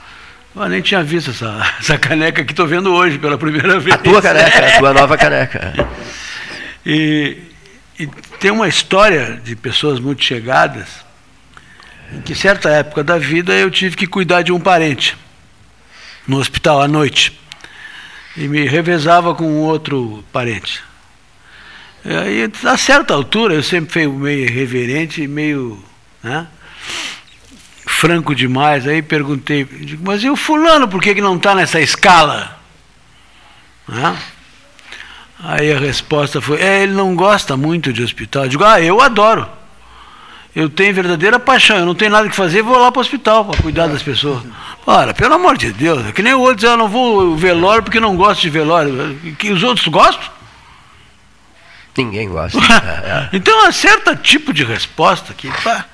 Eu 0.55 0.69
nem 0.69 0.81
tinha 0.81 1.03
visto 1.03 1.31
essa, 1.31 1.67
essa 1.81 1.99
caneca 1.99 2.45
que 2.45 2.53
estou 2.53 2.67
vendo 2.67 2.93
hoje 2.93 3.19
pela 3.19 3.37
primeira 3.37 3.79
vez. 3.81 3.97
A 3.97 3.99
tua 3.99 4.23
caneca, 4.23 4.67
a 4.67 4.79
tua 4.79 4.93
nova 4.93 5.17
caneca. 5.17 5.75
E, 6.85 7.39
e 7.99 8.07
tem 8.41 8.51
uma 8.51 8.69
história 8.69 9.41
de 9.43 9.55
pessoas 9.57 9.99
muito 9.99 10.25
chegadas, 10.25 10.89
em 12.13 12.21
que 12.21 12.35
certa 12.35 12.71
época 12.71 13.05
da 13.05 13.19
vida 13.19 13.53
eu 13.53 13.71
tive 13.71 13.97
que 13.97 14.07
cuidar 14.07 14.43
de 14.43 14.53
um 14.53 14.61
parente 14.61 15.17
no 16.27 16.39
hospital 16.39 16.81
à 16.81 16.89
noite. 16.89 17.39
E 18.37 18.47
me 18.47 18.67
revezava 18.67 19.35
com 19.35 19.45
um 19.45 19.59
outro 19.59 20.25
parente. 20.33 20.83
E 22.05 22.15
aí, 22.15 22.53
a 22.65 22.77
certa 22.77 23.15
altura, 23.15 23.55
eu 23.55 23.63
sempre 23.63 23.93
fui 23.93 24.07
meio 24.07 24.45
irreverente, 24.45 25.27
meio 25.27 25.83
né, 26.23 26.47
franco 27.85 28.35
demais. 28.35 28.87
Aí 28.87 29.03
perguntei, 29.03 29.67
mas 30.01 30.23
e 30.23 30.31
o 30.31 30.37
fulano, 30.37 30.87
por 30.87 31.03
que, 31.03 31.15
que 31.15 31.21
não 31.21 31.37
está 31.37 31.55
nessa 31.55 31.81
escala? 31.81 32.59
Né? 33.89 34.17
Aí 35.43 35.73
a 35.73 35.79
resposta 35.79 36.41
foi: 36.41 36.61
é, 36.61 36.83
ele 36.83 36.93
não 36.93 37.15
gosta 37.15 37.57
muito 37.57 37.93
de 37.93 38.03
hospital. 38.03 38.45
Eu 38.45 38.49
digo: 38.49 38.65
ah, 38.65 38.81
eu 38.81 39.01
adoro. 39.01 39.49
Eu 40.57 40.69
tenho 40.69 40.93
verdadeira 40.93 41.39
paixão, 41.39 41.77
eu 41.77 41.87
não 41.87 41.95
tenho 41.95 42.11
nada 42.11 42.29
que 42.29 42.35
fazer, 42.35 42.63
vou 42.63 42.77
lá 42.77 42.91
para 42.91 42.99
o 42.99 43.03
hospital 43.03 43.45
para 43.45 43.63
cuidar 43.63 43.87
das 43.87 44.03
pessoas. 44.03 44.43
Ora, 44.85 45.15
pelo 45.15 45.35
amor 45.35 45.57
de 45.57 45.71
Deus, 45.71 46.05
é 46.05 46.11
que 46.11 46.23
nem 46.23 46.35
o 46.35 46.41
outro 46.41 46.57
diz, 46.57 46.65
eu 46.65 46.77
não 46.77 46.89
vou 46.89 47.37
velório 47.37 47.83
porque 47.83 48.01
não 48.01 48.17
gosto 48.17 48.41
de 48.41 48.51
velório. 48.51 49.17
Que 49.39 49.53
os 49.53 49.63
outros 49.63 49.87
gostam? 49.87 50.29
Ninguém 51.97 52.29
gosta. 52.29 52.59
então, 53.33 53.67
há 53.67 53.73
certo 53.73 54.17
tipo 54.17 54.53
de 54.53 54.65
resposta 54.65 55.33
que 55.33 55.49
pá, 55.63 55.85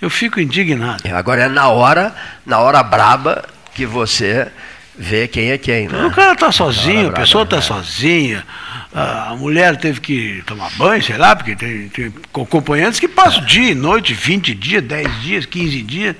eu 0.00 0.10
fico 0.10 0.38
indignado. 0.38 1.02
Agora 1.12 1.44
é 1.44 1.48
na 1.48 1.68
hora, 1.68 2.14
na 2.46 2.60
hora 2.60 2.82
braba 2.84 3.44
que 3.74 3.86
você 3.86 4.48
vê 4.96 5.26
quem 5.26 5.50
é 5.50 5.58
quem. 5.58 5.88
Né? 5.88 6.06
O 6.06 6.10
cara 6.12 6.34
está 6.34 6.52
sozinho, 6.52 7.08
a 7.08 7.12
pessoa 7.12 7.42
está 7.42 7.56
né? 7.56 7.62
sozinha 7.62 8.44
a 8.94 9.34
mulher 9.34 9.76
teve 9.76 10.00
que 10.00 10.40
tomar 10.46 10.70
banho, 10.76 11.02
sei 11.02 11.16
lá, 11.16 11.34
porque 11.34 11.56
tem, 11.56 11.88
tem 11.88 12.14
acompanhantes 12.32 13.00
que 13.00 13.08
passam 13.08 13.44
dia, 13.44 13.74
noite, 13.74 14.14
20 14.14 14.54
dias, 14.54 14.84
10 14.84 15.20
dias, 15.20 15.46
15 15.46 15.82
dias. 15.82 16.16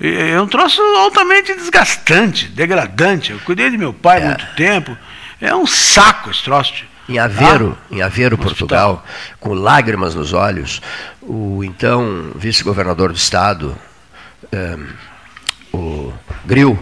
É 0.00 0.40
um 0.40 0.46
troço 0.46 0.80
altamente 0.80 1.54
desgastante, 1.54 2.48
degradante. 2.48 3.32
Eu 3.32 3.38
cuidei 3.40 3.68
de 3.68 3.76
meu 3.76 3.92
pai 3.92 4.22
há 4.22 4.24
é. 4.24 4.28
muito 4.28 4.46
tempo. 4.54 4.96
É 5.38 5.54
um 5.54 5.66
saco 5.66 6.30
esse 6.30 6.42
troço. 6.42 6.72
Em 7.06 7.18
Aveiro, 7.18 7.76
ah, 7.78 7.94
em 7.94 8.02
Aveiro, 8.02 8.38
Portugal, 8.38 9.02
hospital. 9.04 9.36
com 9.40 9.54
lágrimas 9.54 10.14
nos 10.14 10.32
olhos, 10.32 10.80
o 11.22 11.64
então 11.64 12.32
vice-governador 12.34 13.12
do 13.12 13.16
estado, 13.16 13.76
um, 14.52 14.56
eh, 14.56 14.78
o 15.72 16.12
Gril, 16.44 16.78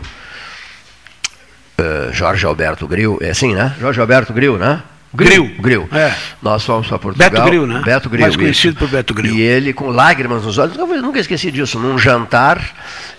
uh, 1.78 2.12
Jorge 2.12 2.44
Alberto 2.44 2.88
Gril, 2.88 3.18
é 3.20 3.30
assim, 3.30 3.54
né? 3.54 3.76
Jorge 3.78 4.00
Alberto 4.00 4.32
Gril, 4.32 4.58
né? 4.58 4.82
Grill. 5.16 5.56
Grill. 5.58 5.88
É. 5.92 6.14
Nós 6.42 6.64
fomos 6.64 6.86
para 6.86 6.98
Portugal. 6.98 7.30
Beto 7.30 7.42
Grill, 7.44 7.66
né? 7.66 7.82
Beto 7.84 8.10
Grill. 8.10 8.22
Mais 8.22 8.36
conhecido 8.36 8.74
isso. 8.74 8.78
por 8.78 8.88
Beto 8.88 9.14
Grill. 9.14 9.34
E 9.34 9.40
ele, 9.40 9.72
com 9.72 9.88
lágrimas 9.88 10.44
nos 10.44 10.58
olhos, 10.58 10.76
eu 10.76 10.86
nunca 11.02 11.18
esqueci 11.18 11.50
disso. 11.50 11.78
Num 11.78 11.98
jantar, 11.98 12.60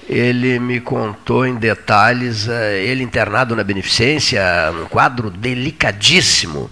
ele 0.08 0.60
me 0.60 0.80
contou 0.80 1.46
em 1.46 1.56
detalhes, 1.56 2.48
eh, 2.48 2.84
ele 2.84 3.04
internado 3.04 3.56
na 3.56 3.64
Beneficência, 3.64 4.42
um 4.82 4.86
quadro 4.86 5.30
delicadíssimo. 5.30 6.72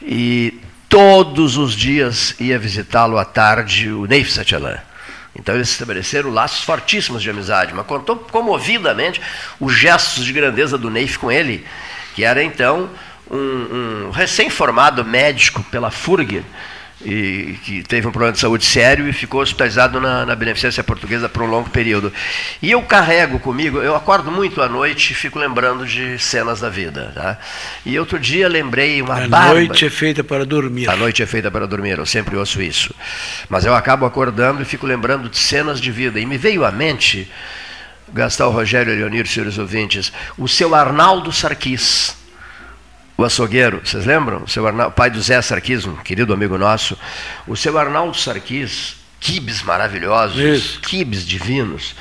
E 0.00 0.60
todos 0.88 1.56
os 1.56 1.74
dias 1.74 2.34
ia 2.38 2.58
visitá-lo 2.58 3.18
à 3.18 3.24
tarde 3.24 3.90
o 3.90 4.06
Neif 4.06 4.30
Satyalan. 4.30 4.78
Então 5.38 5.54
eles 5.54 5.70
estabeleceram 5.70 6.30
laços 6.30 6.64
fortíssimos 6.64 7.22
de 7.22 7.28
amizade, 7.28 7.74
mas 7.74 7.86
contou 7.86 8.16
comovidamente 8.16 9.20
os 9.60 9.74
gestos 9.74 10.24
de 10.24 10.32
grandeza 10.32 10.78
do 10.78 10.90
Neif 10.90 11.18
com 11.18 11.30
ele, 11.30 11.64
que 12.14 12.24
era 12.24 12.42
então 12.42 12.88
um, 13.30 14.06
um 14.06 14.10
recém-formado 14.10 15.04
médico 15.04 15.62
pela 15.64 15.90
FURG, 15.90 16.44
e, 17.04 17.58
que 17.62 17.82
teve 17.82 18.06
um 18.06 18.10
problema 18.10 18.32
de 18.32 18.38
saúde 18.38 18.64
sério 18.64 19.08
e 19.08 19.12
ficou 19.12 19.42
hospitalizado 19.42 20.00
na, 20.00 20.24
na 20.24 20.34
Beneficência 20.34 20.82
Portuguesa 20.82 21.28
por 21.28 21.42
um 21.42 21.46
longo 21.46 21.68
período. 21.68 22.12
E 22.62 22.70
eu 22.70 22.82
carrego 22.82 23.38
comigo, 23.38 23.78
eu 23.78 23.94
acordo 23.94 24.30
muito 24.30 24.62
à 24.62 24.68
noite 24.68 25.12
e 25.12 25.14
fico 25.14 25.38
lembrando 25.38 25.86
de 25.86 26.18
cenas 26.18 26.60
da 26.60 26.70
vida. 26.70 27.12
Tá? 27.14 27.38
E 27.84 27.98
outro 27.98 28.18
dia 28.18 28.48
lembrei 28.48 29.02
uma 29.02 29.24
A 29.24 29.28
barba. 29.28 29.54
noite 29.54 29.84
é 29.84 29.90
feita 29.90 30.24
para 30.24 30.46
dormir. 30.46 30.88
A 30.88 30.96
noite 30.96 31.22
é 31.22 31.26
feita 31.26 31.50
para 31.50 31.66
dormir, 31.66 31.98
eu 31.98 32.06
sempre 32.06 32.36
ouço 32.36 32.62
isso. 32.62 32.94
Mas 33.48 33.64
eu 33.64 33.74
acabo 33.74 34.06
acordando 34.06 34.62
e 34.62 34.64
fico 34.64 34.86
lembrando 34.86 35.28
de 35.28 35.38
cenas 35.38 35.80
de 35.80 35.90
vida. 35.90 36.18
E 36.18 36.24
me 36.24 36.38
veio 36.38 36.64
à 36.64 36.72
mente, 36.72 37.30
Gastal 38.12 38.50
Rogério 38.50 38.94
Leonir, 38.94 39.26
senhores 39.26 39.58
ouvintes, 39.58 40.12
o 40.38 40.48
seu 40.48 40.74
Arnaldo 40.74 41.30
Sarquis 41.30 42.25
o 43.16 43.24
açougueiro, 43.24 43.80
vocês 43.84 44.04
lembram? 44.04 44.42
O 44.42 44.48
seu 44.48 44.66
Arnaldo, 44.66 44.94
pai 44.94 45.10
do 45.10 45.20
Zé 45.22 45.40
Sarquis, 45.40 45.86
um 45.86 45.96
querido 45.96 46.32
amigo 46.34 46.58
nosso. 46.58 46.98
O 47.46 47.56
seu 47.56 47.78
Arnaldo 47.78 48.16
Sarquis, 48.16 48.96
quibes 49.18 49.62
maravilhosos, 49.62 50.38
Isso. 50.38 50.80
quibes 50.80 51.26
divinos. 51.26 51.94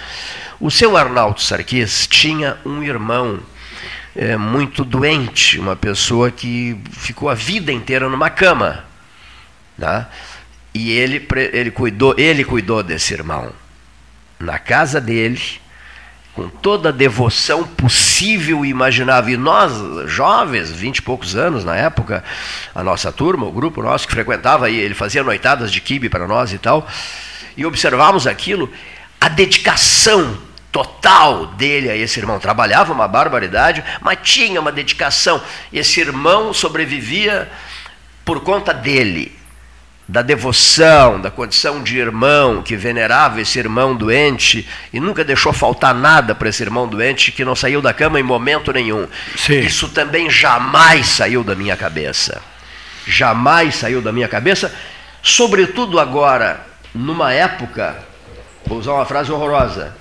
O 0.60 0.70
seu 0.70 0.98
Arnaldo 0.98 1.42
Sarquis 1.42 2.06
tinha 2.08 2.58
um 2.66 2.84
irmão 2.84 3.40
é, 4.16 4.36
muito 4.36 4.84
doente, 4.84 5.60
uma 5.60 5.76
pessoa 5.76 6.30
que 6.32 6.78
ficou 6.92 7.30
a 7.30 7.34
vida 7.34 7.72
inteira 7.72 8.10
numa 8.10 8.30
cama. 8.30 8.84
Tá? 9.80 10.10
E 10.74 10.92
ele, 10.92 11.26
ele, 11.54 11.72
cuidou, 11.72 12.14
ele 12.18 12.44
cuidou 12.44 12.84
desse 12.84 13.14
irmão. 13.14 13.54
Na 14.38 14.60
casa 14.60 15.00
dele, 15.00 15.42
com 16.36 16.50
toda 16.50 16.90
a 16.90 16.92
devoção 16.92 17.64
possível 17.64 18.66
e 18.66 18.70
imaginável. 18.70 19.34
E 19.34 19.38
nós, 19.38 19.72
jovens, 20.10 20.70
vinte 20.70 20.98
e 20.98 21.02
poucos 21.02 21.36
anos 21.36 21.64
na 21.64 21.76
época, 21.76 22.24
a 22.76 22.84
nossa 22.84 23.12
turma, 23.12 23.46
o 23.46 23.52
grupo 23.52 23.82
nosso 23.82 24.06
que 24.06 24.14
frequentava 24.14 24.70
ele 24.70 24.94
fazia 24.94 25.24
noitadas 25.24 25.72
de 25.72 25.80
kibe 25.80 26.10
para 26.10 26.28
nós 26.28 26.52
e 26.52 26.58
tal, 26.58 26.86
e 27.56 27.66
observávamos 27.66 28.28
aquilo, 28.28 28.70
a 29.20 29.30
dedicação 29.30 30.38
total 30.72 31.48
dele 31.48 31.90
a 31.90 31.96
esse 31.96 32.20
irmão. 32.20 32.38
Trabalhava 32.38 32.92
uma 32.92 33.08
barbaridade, 33.08 33.82
mas 34.02 34.20
tinha 34.22 34.60
uma 34.60 34.74
dedicação. 34.74 35.42
Esse 35.72 36.02
irmão 36.02 36.54
sobrevivia 36.54 37.50
por 38.26 38.42
conta 38.42 38.74
dele 38.74 39.32
da 40.08 40.22
devoção, 40.22 41.20
da 41.20 41.32
condição 41.32 41.82
de 41.82 41.98
irmão 41.98 42.62
que 42.62 42.76
venerava 42.76 43.42
esse 43.42 43.58
irmão 43.58 43.96
doente 43.96 44.68
e 44.94 45.00
nunca 45.00 45.24
deixou 45.24 45.52
faltar 45.52 45.96
nada 45.96 46.36
para 46.36 46.50
esse 46.50 46.62
irmão 46.62 46.88
doente 46.88 47.32
que 47.32 47.44
não 47.44 47.56
saiu 47.56 47.82
da 47.82 47.94
cama 47.94 48.20
em 48.20 48.24
momento 48.24 48.72
nenhum. 48.72 49.08
Sim. 49.36 49.60
Isso 49.60 49.90
também 49.90 50.30
jamais 50.30 51.08
saiu 51.08 51.44
da 51.44 51.56
minha 51.56 51.76
cabeça. 51.76 52.42
Jamais 53.08 53.76
saiu 53.76 54.02
da 54.02 54.12
minha 54.12 54.28
cabeça, 54.28 54.74
sobretudo 55.22 56.00
agora, 56.00 56.66
numa 56.94 57.34
época 57.34 57.98
vou 58.66 58.80
usar 58.80 58.94
uma 58.94 59.06
frase 59.06 59.32
horrorosa, 59.32 59.96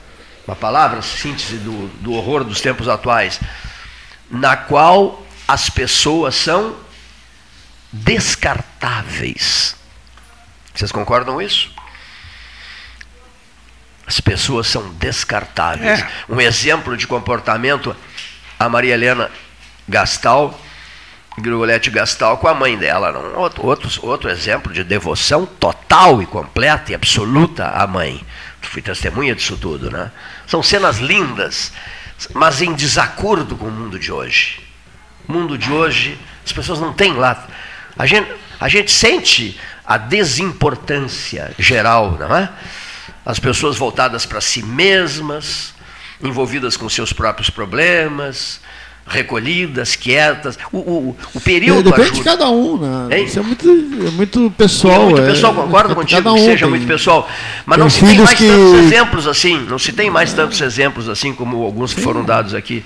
uma 0.47 0.57
palavra 0.57 1.03
síntese 1.03 1.57
do, 1.57 1.89
do 2.01 2.13
horror 2.13 2.45
dos 2.45 2.61
tempos 2.61 2.89
atuais, 2.89 3.41
na 4.31 4.57
qual 4.57 5.23
as 5.47 5.69
pessoas 5.69 6.35
são 6.35 6.77
descartáveis. 7.93 9.77
Vocês 10.75 10.91
concordam 10.91 11.35
com 11.35 11.43
isso? 11.43 11.71
As 14.07 14.21
pessoas 14.21 14.67
são 14.67 14.91
descartáveis. 14.95 16.01
É. 16.01 16.09
Um 16.29 16.41
exemplo 16.41 16.97
de 16.97 17.07
comportamento, 17.07 17.97
a 18.59 18.69
Maria 18.69 18.95
Helena 18.95 19.31
Gastal, 19.89 20.59
Grigolete 21.39 21.91
Gastal 21.91 22.39
com 22.39 22.49
a 22.49 22.55
mãe 22.55 22.77
dela. 22.77 23.13
Não, 23.13 23.41
outro, 23.41 23.65
outro, 23.67 23.89
outro 24.07 24.31
exemplo 24.31 24.73
de 24.73 24.85
devoção 24.85 25.47
total 25.47 26.23
e 26.23 26.27
completa 26.27 26.93
e 26.93 26.95
absoluta 26.95 27.69
à 27.69 27.87
mãe. 27.87 28.25
Fui 28.61 28.83
testemunha 28.83 29.35
disso 29.35 29.57
tudo, 29.57 29.91
né? 29.91 30.11
São 30.47 30.63
cenas 30.63 30.99
lindas, 30.99 31.73
mas 32.33 32.63
em 32.63 32.73
desacordo 32.73 33.57
com 33.57 33.67
o 33.67 33.71
mundo 33.71 33.99
de 33.99 34.13
hoje. 34.13 34.61
O 35.29 35.33
mundo 35.33 35.57
de 35.57 35.71
hoje, 35.71 36.19
as 36.45 36.53
pessoas 36.53 36.81
não 36.81 36.93
têm 36.93 37.15
lá. 37.15 37.47
A 37.97 38.07
gente, 38.07 38.31
a 38.61 38.69
gente 38.69 38.91
sente 38.91 39.59
a 39.87 39.99
desimportância 39.99 41.53
geral, 41.59 42.17
não 42.19 42.35
é? 42.37 42.49
As 43.25 43.39
pessoas 43.39 43.77
voltadas 43.77 44.25
para 44.27 44.41
si 44.41 44.63
mesmas, 44.63 45.75
envolvidas 46.23 46.77
com 46.77 46.89
seus 46.89 47.13
próprios 47.13 47.51
problemas, 47.51 48.61
recolhidas, 49.07 49.95
quietas. 49.97 50.59
O, 50.73 50.79
o, 50.79 51.17
o 51.35 51.41
período 51.41 51.85
Depende 51.91 52.03
ajuda. 52.11 52.19
de 52.19 52.25
cada 52.25 52.49
um, 52.51 52.79
né? 52.79 53.19
Hein? 53.19 53.25
Isso 53.27 53.39
é 53.39 53.43
muito, 53.43 53.69
é 53.69 54.11
muito 54.11 54.51
pessoal. 54.57 55.03
É 55.03 55.05
muito 55.05 55.21
é- 55.23 55.27
pessoal, 55.27 55.55
concordo 55.55 55.93
é- 55.93 55.95
contigo 55.95 56.23
cada 56.23 56.35
que 56.37 56.43
um 56.43 56.45
seja 56.45 56.61
tem- 56.61 56.71
muito 56.71 56.87
pessoal. 56.87 57.29
Mas 57.67 57.79
não 57.79 57.91
se 57.91 58.01
tem 58.01 58.19
mais 58.19 58.33
que- 58.39 58.47
tantos 58.49 58.75
exemplos 58.81 59.27
assim, 59.27 59.61
não 59.69 59.79
se 59.79 59.93
tem 59.93 60.11
mais 60.11 60.33
tantos 60.33 60.61
exemplos 60.61 61.09
assim 61.09 61.35
como 61.35 61.63
alguns 61.63 61.93
que 61.93 62.01
foram 62.01 62.25
dados 62.25 62.55
aqui. 62.55 62.85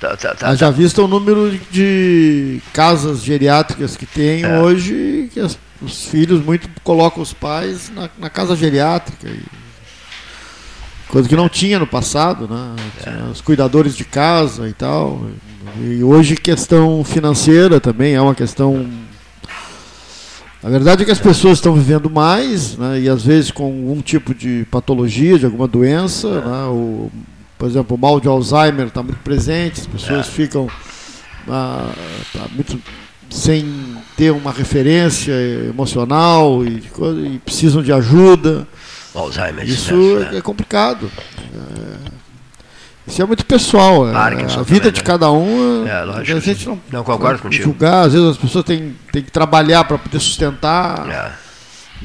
Tá, 0.00 0.16
tá, 0.16 0.34
tá, 0.34 0.48
Haja 0.48 0.70
visto 0.70 1.02
o 1.02 1.08
número 1.08 1.58
de 1.70 2.60
casas 2.72 3.22
geriátricas 3.22 3.96
que 3.96 4.04
tem 4.04 4.42
É. 4.44 4.58
hoje, 4.60 5.30
que 5.32 5.40
as- 5.40 5.58
os 5.84 6.06
filhos 6.06 6.44
muito 6.44 6.68
colocam 6.82 7.22
os 7.22 7.32
pais 7.32 7.90
na, 7.94 8.08
na 8.18 8.30
casa 8.30 8.56
geriátrica. 8.56 9.28
e- 9.28 9.64
coisa 11.08 11.28
que 11.28 11.36
não 11.36 11.48
tinha 11.48 11.78
no 11.78 11.86
passado, 11.86 12.48
né? 12.48 12.74
Tinha 13.02 13.24
Os 13.30 13.40
cuidadores 13.40 13.96
de 13.96 14.04
casa 14.04 14.68
e 14.68 14.72
tal. 14.72 15.24
E 15.80 16.02
hoje 16.02 16.34
questão 16.36 17.04
financeira 17.04 17.78
também 17.80 18.14
é 18.14 18.20
uma 18.20 18.34
questão. 18.34 18.88
A 20.62 20.68
verdade 20.68 21.02
é 21.02 21.04
que 21.04 21.12
as 21.12 21.20
pessoas 21.20 21.58
estão 21.58 21.74
vivendo 21.74 22.10
mais, 22.10 22.76
né? 22.76 23.00
E 23.00 23.08
às 23.08 23.24
vezes 23.24 23.50
com 23.50 23.64
algum 23.64 24.00
tipo 24.00 24.34
de 24.34 24.66
patologia, 24.70 25.38
de 25.38 25.44
alguma 25.44 25.68
doença, 25.68 26.40
né? 26.40 26.64
O, 26.66 27.10
por 27.58 27.68
exemplo, 27.68 27.96
o 27.96 28.00
mal 28.00 28.18
de 28.18 28.26
Alzheimer 28.26 28.86
está 28.88 29.02
muito 29.02 29.20
presente, 29.20 29.82
as 29.82 29.86
pessoas 29.86 30.26
ficam 30.26 30.68
ah, 31.48 31.92
tá 32.32 32.46
muito 32.54 32.80
sem 33.34 33.96
ter 34.16 34.30
uma 34.30 34.52
referência 34.52 35.32
emocional 35.68 36.64
e, 36.64 36.80
coisa- 36.82 37.20
e 37.20 37.38
precisam 37.40 37.82
de 37.82 37.92
ajuda. 37.92 38.66
Alzheimer. 39.14 39.68
Isso 39.68 39.94
né? 40.20 40.30
é, 40.34 40.36
é 40.38 40.40
complicado. 40.40 41.10
É, 41.38 42.10
isso 43.06 43.20
é 43.20 43.24
muito 43.26 43.44
pessoal. 43.44 44.08
é, 44.08 44.12
Parkinson 44.12 44.60
a 44.60 44.62
vida 44.62 44.90
de 44.92 45.00
né? 45.00 45.04
cada 45.04 45.30
um. 45.32 45.84
É, 45.86 45.90
é, 45.90 46.04
lógico. 46.04 46.36
a 46.36 46.40
gente 46.40 46.66
não, 46.68 46.80
Não, 46.92 47.04
concordo 47.04 47.42
contigo. 47.42 47.64
julgar. 47.64 48.06
Às 48.06 48.12
vezes 48.12 48.28
as 48.30 48.36
pessoas 48.36 48.64
têm, 48.64 48.94
têm 49.12 49.22
que 49.22 49.30
trabalhar 49.32 49.84
para 49.84 49.98
poder 49.98 50.20
sustentar. 50.20 51.08
É, 51.10 51.32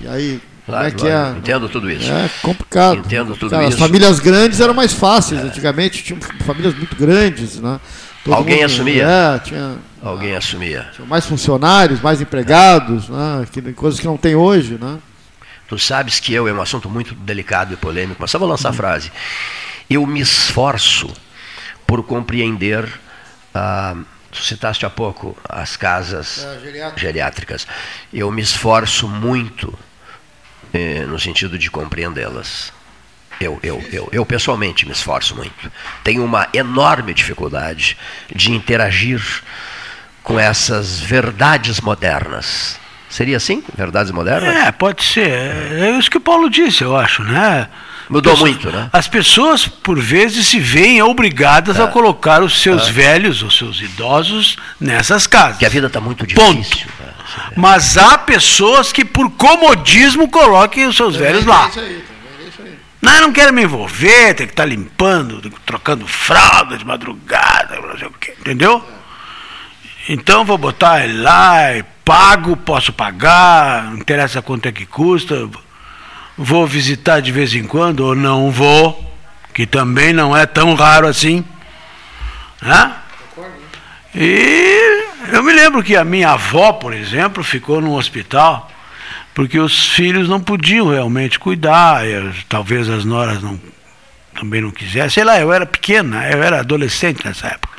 E 0.03 0.07
aí, 0.07 0.41
como 0.65 0.77
claro, 0.77 0.87
é 0.87 0.91
que 0.91 1.07
é? 1.07 1.29
Entendo 1.37 1.69
tudo 1.69 1.89
isso. 1.91 2.11
É 2.11 2.29
complicado. 2.41 2.97
Entendo 2.99 3.35
tudo. 3.35 3.55
As 3.55 3.69
isso. 3.69 3.77
É. 3.77 3.79
famílias 3.79 4.19
grandes 4.19 4.59
eram 4.59 4.73
mais 4.73 4.93
fáceis. 4.93 5.41
Antigamente 5.41 6.03
tinham 6.03 6.19
famílias 6.45 6.75
muito 6.75 6.95
grandes, 6.95 7.59
né? 7.59 7.79
Todo 8.25 8.33
Alguém 8.35 8.63
assumia? 8.63 9.03
É, 9.05 9.39
tinha, 9.39 9.75
Alguém 10.01 10.35
assumia. 10.35 10.89
tinha 10.95 11.05
mais 11.07 11.25
funcionários, 11.25 11.99
mais 12.01 12.21
empregados, 12.21 13.09
né? 13.09 13.45
Que, 13.51 13.61
coisas 13.73 13.99
que 13.99 14.05
não 14.07 14.17
tem 14.17 14.35
hoje, 14.35 14.77
né? 14.79 14.97
Tu 15.67 15.77
sabes 15.77 16.19
que 16.19 16.33
eu, 16.33 16.47
é 16.47 16.53
um 16.53 16.61
assunto 16.61 16.89
muito 16.89 17.13
delicado 17.13 17.73
e 17.73 17.77
polêmico, 17.77 18.17
mas 18.19 18.31
só 18.31 18.39
vou 18.39 18.47
Uhum. 18.47 18.53
lançar 18.53 18.69
a 18.69 18.73
frase. 18.73 19.11
Eu 19.89 20.05
me 20.07 20.19
esforço 20.19 21.11
por 21.85 22.01
compreender, 22.03 22.87
ah, 23.53 23.95
tu 24.31 24.41
citaste 24.43 24.85
há 24.85 24.89
pouco, 24.89 25.37
as 25.47 25.75
casas 25.75 26.39
É, 26.45 26.59
geriátrica. 26.59 26.99
geriátricas. 26.99 27.67
Eu 28.13 28.31
me 28.31 28.41
esforço 28.41 29.07
muito 29.07 29.77
eh, 30.73 31.05
no 31.07 31.19
sentido 31.19 31.57
de 31.57 31.69
compreendê-las. 31.69 32.71
Eu, 33.41 33.57
eu, 33.63 33.81
eu, 33.91 34.09
eu 34.11 34.25
pessoalmente 34.25 34.85
me 34.85 34.91
esforço 34.91 35.35
muito. 35.35 35.71
Tenho 36.03 36.23
uma 36.25 36.47
enorme 36.53 37.13
dificuldade 37.13 37.95
de 38.35 38.51
interagir 38.51 39.21
com 40.29 40.39
essas 40.39 40.99
verdades 40.99 41.81
modernas. 41.81 42.79
Seria 43.09 43.37
assim? 43.37 43.63
Verdades 43.75 44.11
modernas? 44.11 44.55
É, 44.55 44.71
pode 44.71 45.03
ser. 45.03 45.27
É 45.27 45.97
isso 45.97 46.11
que 46.11 46.17
o 46.17 46.21
Paulo 46.21 46.47
disse, 46.51 46.83
eu 46.83 46.95
acho, 46.95 47.23
né? 47.23 47.67
Mudou 48.07 48.37
muito, 48.37 48.71
né? 48.71 48.91
As 48.93 49.07
pessoas, 49.07 49.67
por 49.67 49.99
vezes, 49.99 50.45
se 50.45 50.59
veem 50.59 51.01
obrigadas 51.01 51.79
a 51.79 51.87
colocar 51.87 52.43
os 52.43 52.61
seus 52.61 52.87
velhos, 52.87 53.41
os 53.41 53.57
seus 53.57 53.81
idosos, 53.81 54.55
nessas 54.79 55.25
casas. 55.25 55.57
Que 55.57 55.65
a 55.65 55.69
vida 55.69 55.87
está 55.87 55.99
muito 55.99 56.27
Ponto. 56.27 56.61
difícil. 56.61 56.87
né? 56.99 57.07
Mas 57.55 57.97
há 57.97 58.15
pessoas 58.15 58.91
que, 58.91 59.03
por 59.03 59.31
comodismo, 59.31 60.29
coloquem 60.29 60.85
os 60.85 60.95
seus 60.95 61.15
velhos 61.15 61.43
lá. 61.43 61.65
É 61.65 61.69
isso 61.69 61.79
aí, 61.79 61.85
também, 61.85 62.45
é 62.45 62.49
isso 62.49 62.61
aí. 62.61 62.77
Não, 63.01 63.21
não 63.21 63.31
quero 63.31 63.51
me 63.51 63.63
envolver, 63.63 64.35
tem 64.35 64.45
que 64.45 64.53
estar 64.53 64.65
limpando, 64.65 65.41
trocando 65.65 66.05
fralda 66.07 66.77
de 66.77 66.85
madrugada, 66.85 67.79
não 67.81 67.97
sei 67.97 68.07
o 68.07 68.11
quê, 68.11 68.35
entendeu? 68.39 68.83
Então 70.11 70.43
vou 70.43 70.57
botar 70.57 71.03
ele 71.03 71.21
lá, 71.21 71.77
e 71.77 71.83
pago, 72.03 72.57
posso 72.57 72.91
pagar, 72.91 73.83
não 73.83 73.97
interessa 73.99 74.41
quanto 74.41 74.65
é 74.67 74.71
que 74.71 74.83
custa, 74.83 75.47
vou 76.35 76.65
visitar 76.65 77.19
de 77.19 77.31
vez 77.31 77.53
em 77.53 77.63
quando 77.63 77.99
ou 77.99 78.15
não 78.15 78.49
vou, 78.49 78.99
que 79.53 79.67
também 79.67 80.11
não 80.11 80.35
é 80.35 80.47
tão 80.47 80.73
raro 80.73 81.05
assim. 81.05 81.45
Né? 82.59 82.91
E 84.15 85.03
eu 85.31 85.43
me 85.43 85.53
lembro 85.53 85.83
que 85.83 85.95
a 85.95 86.03
minha 86.03 86.31
avó, 86.31 86.73
por 86.73 86.91
exemplo, 86.91 87.43
ficou 87.43 87.79
num 87.79 87.93
hospital 87.93 88.67
porque 89.35 89.59
os 89.59 89.89
filhos 89.89 90.27
não 90.27 90.41
podiam 90.41 90.89
realmente 90.89 91.37
cuidar, 91.37 92.03
eu- 92.07 92.33
talvez 92.49 92.89
as 92.89 93.05
noras 93.05 93.43
não, 93.43 93.61
também 94.33 94.59
não 94.59 94.71
quisessem. 94.71 95.09
Sei 95.11 95.23
lá, 95.23 95.39
eu 95.39 95.53
era 95.53 95.67
pequena, 95.67 96.27
eu 96.31 96.41
era 96.41 96.61
adolescente 96.61 97.23
nessa 97.23 97.45
época. 97.45 97.78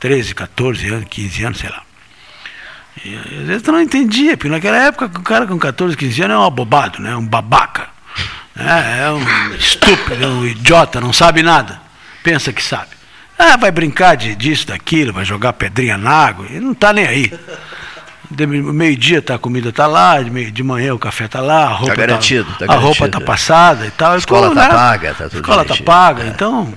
13, 0.00 0.34
14 0.34 0.88
anos, 0.88 1.06
15 1.08 1.44
anos, 1.44 1.58
sei 1.58 1.70
lá. 1.70 1.82
E 3.04 3.14
às 3.16 3.46
vezes 3.46 3.66
eu 3.66 3.72
não 3.72 3.80
entendia, 3.80 4.36
porque 4.36 4.48
naquela 4.48 4.76
época 4.78 5.06
o 5.06 5.22
cara 5.22 5.46
com 5.46 5.58
14, 5.58 5.96
15 5.96 6.22
anos 6.22 6.34
é 6.36 6.38
um 6.38 6.44
abobado, 6.44 7.00
né? 7.00 7.14
um 7.16 7.24
babaca. 7.26 7.88
né? 8.56 9.02
É 9.04 9.10
um 9.10 9.54
estúpido, 9.54 10.24
é 10.24 10.26
um 10.26 10.44
idiota, 10.46 11.00
não 11.00 11.12
sabe 11.12 11.42
nada. 11.42 11.80
Pensa 12.24 12.52
que 12.52 12.62
sabe. 12.62 12.88
Ah, 13.38 13.56
vai 13.56 13.70
brincar 13.70 14.16
de, 14.16 14.34
disso, 14.34 14.66
daquilo, 14.66 15.12
vai 15.12 15.24
jogar 15.24 15.52
pedrinha 15.52 15.96
na 15.96 16.10
água, 16.10 16.46
e 16.50 16.58
não 16.58 16.72
está 16.72 16.92
nem 16.92 17.06
aí. 17.06 17.32
Meio-dia 18.30 19.22
tá, 19.22 19.36
a 19.36 19.38
comida 19.38 19.72
tá 19.72 19.86
lá, 19.86 20.20
de, 20.20 20.50
de 20.50 20.62
manhã 20.62 20.92
o 20.92 20.98
café 20.98 21.28
tá 21.28 21.40
lá, 21.40 21.64
a 21.64 21.72
roupa 21.72 21.94
garantido, 21.94 22.52
tá 22.58 22.66
a 22.68 22.74
roupa 22.76 23.00
garantido. 23.06 23.20
tá 23.20 23.26
passada 23.26 23.86
e 23.86 23.90
tal. 23.92 24.12
A 24.12 24.18
escola 24.18 24.48
Ficou, 24.48 24.62
tá 24.62 24.68
né? 24.68 24.74
paga, 24.74 25.14
tá 25.14 25.24
tudo 25.24 25.36
escola 25.36 25.64
tá 25.64 25.76
paga, 25.76 26.24
É. 26.24 26.26
então. 26.26 26.74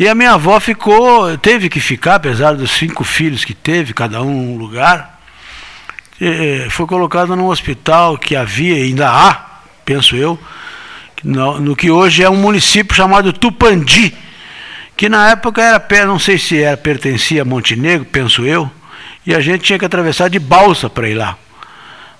E 0.00 0.08
a 0.08 0.14
minha 0.14 0.32
avó 0.32 0.58
ficou, 0.58 1.36
teve 1.36 1.68
que 1.68 1.78
ficar, 1.78 2.14
apesar 2.14 2.54
dos 2.54 2.70
cinco 2.70 3.04
filhos 3.04 3.44
que 3.44 3.52
teve, 3.52 3.92
cada 3.92 4.22
um 4.22 4.32
num 4.32 4.56
lugar. 4.56 5.20
foi 6.70 6.86
colocada 6.86 7.36
num 7.36 7.48
hospital 7.48 8.16
que 8.16 8.34
havia, 8.34 8.76
ainda 8.76 9.10
há, 9.10 9.60
penso 9.84 10.16
eu, 10.16 10.38
no, 11.22 11.60
no 11.60 11.76
que 11.76 11.90
hoje 11.90 12.22
é 12.22 12.30
um 12.30 12.36
município 12.36 12.96
chamado 12.96 13.30
Tupandi, 13.30 14.14
que 14.96 15.06
na 15.06 15.32
época 15.32 15.60
era, 15.60 16.06
não 16.06 16.18
sei 16.18 16.38
se 16.38 16.62
era 16.62 16.78
pertencia 16.78 17.42
a 17.42 17.44
Montenegro, 17.44 18.06
penso 18.06 18.46
eu, 18.46 18.70
e 19.26 19.34
a 19.34 19.40
gente 19.40 19.64
tinha 19.64 19.78
que 19.78 19.84
atravessar 19.84 20.30
de 20.30 20.38
balsa 20.38 20.88
para 20.88 21.10
ir 21.10 21.14
lá. 21.14 21.36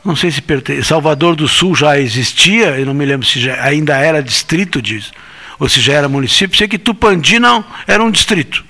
Não 0.04 0.14
sei 0.14 0.30
se 0.30 0.42
perte... 0.42 0.84
Salvador 0.84 1.34
do 1.34 1.48
Sul 1.48 1.74
já 1.74 1.98
existia, 1.98 2.78
eu 2.78 2.84
não 2.84 2.92
me 2.92 3.06
lembro 3.06 3.26
se 3.26 3.40
já 3.40 3.64
ainda 3.64 3.96
era 3.96 4.22
distrito 4.22 4.82
disso, 4.82 5.12
ou 5.60 5.68
se 5.68 5.80
já 5.80 5.92
era 5.92 6.08
município. 6.08 6.56
Sei 6.58 6.66
que 6.66 6.78
Tupandi 6.78 7.38
não 7.38 7.64
era 7.86 8.02
um 8.02 8.10
distrito. 8.10 8.64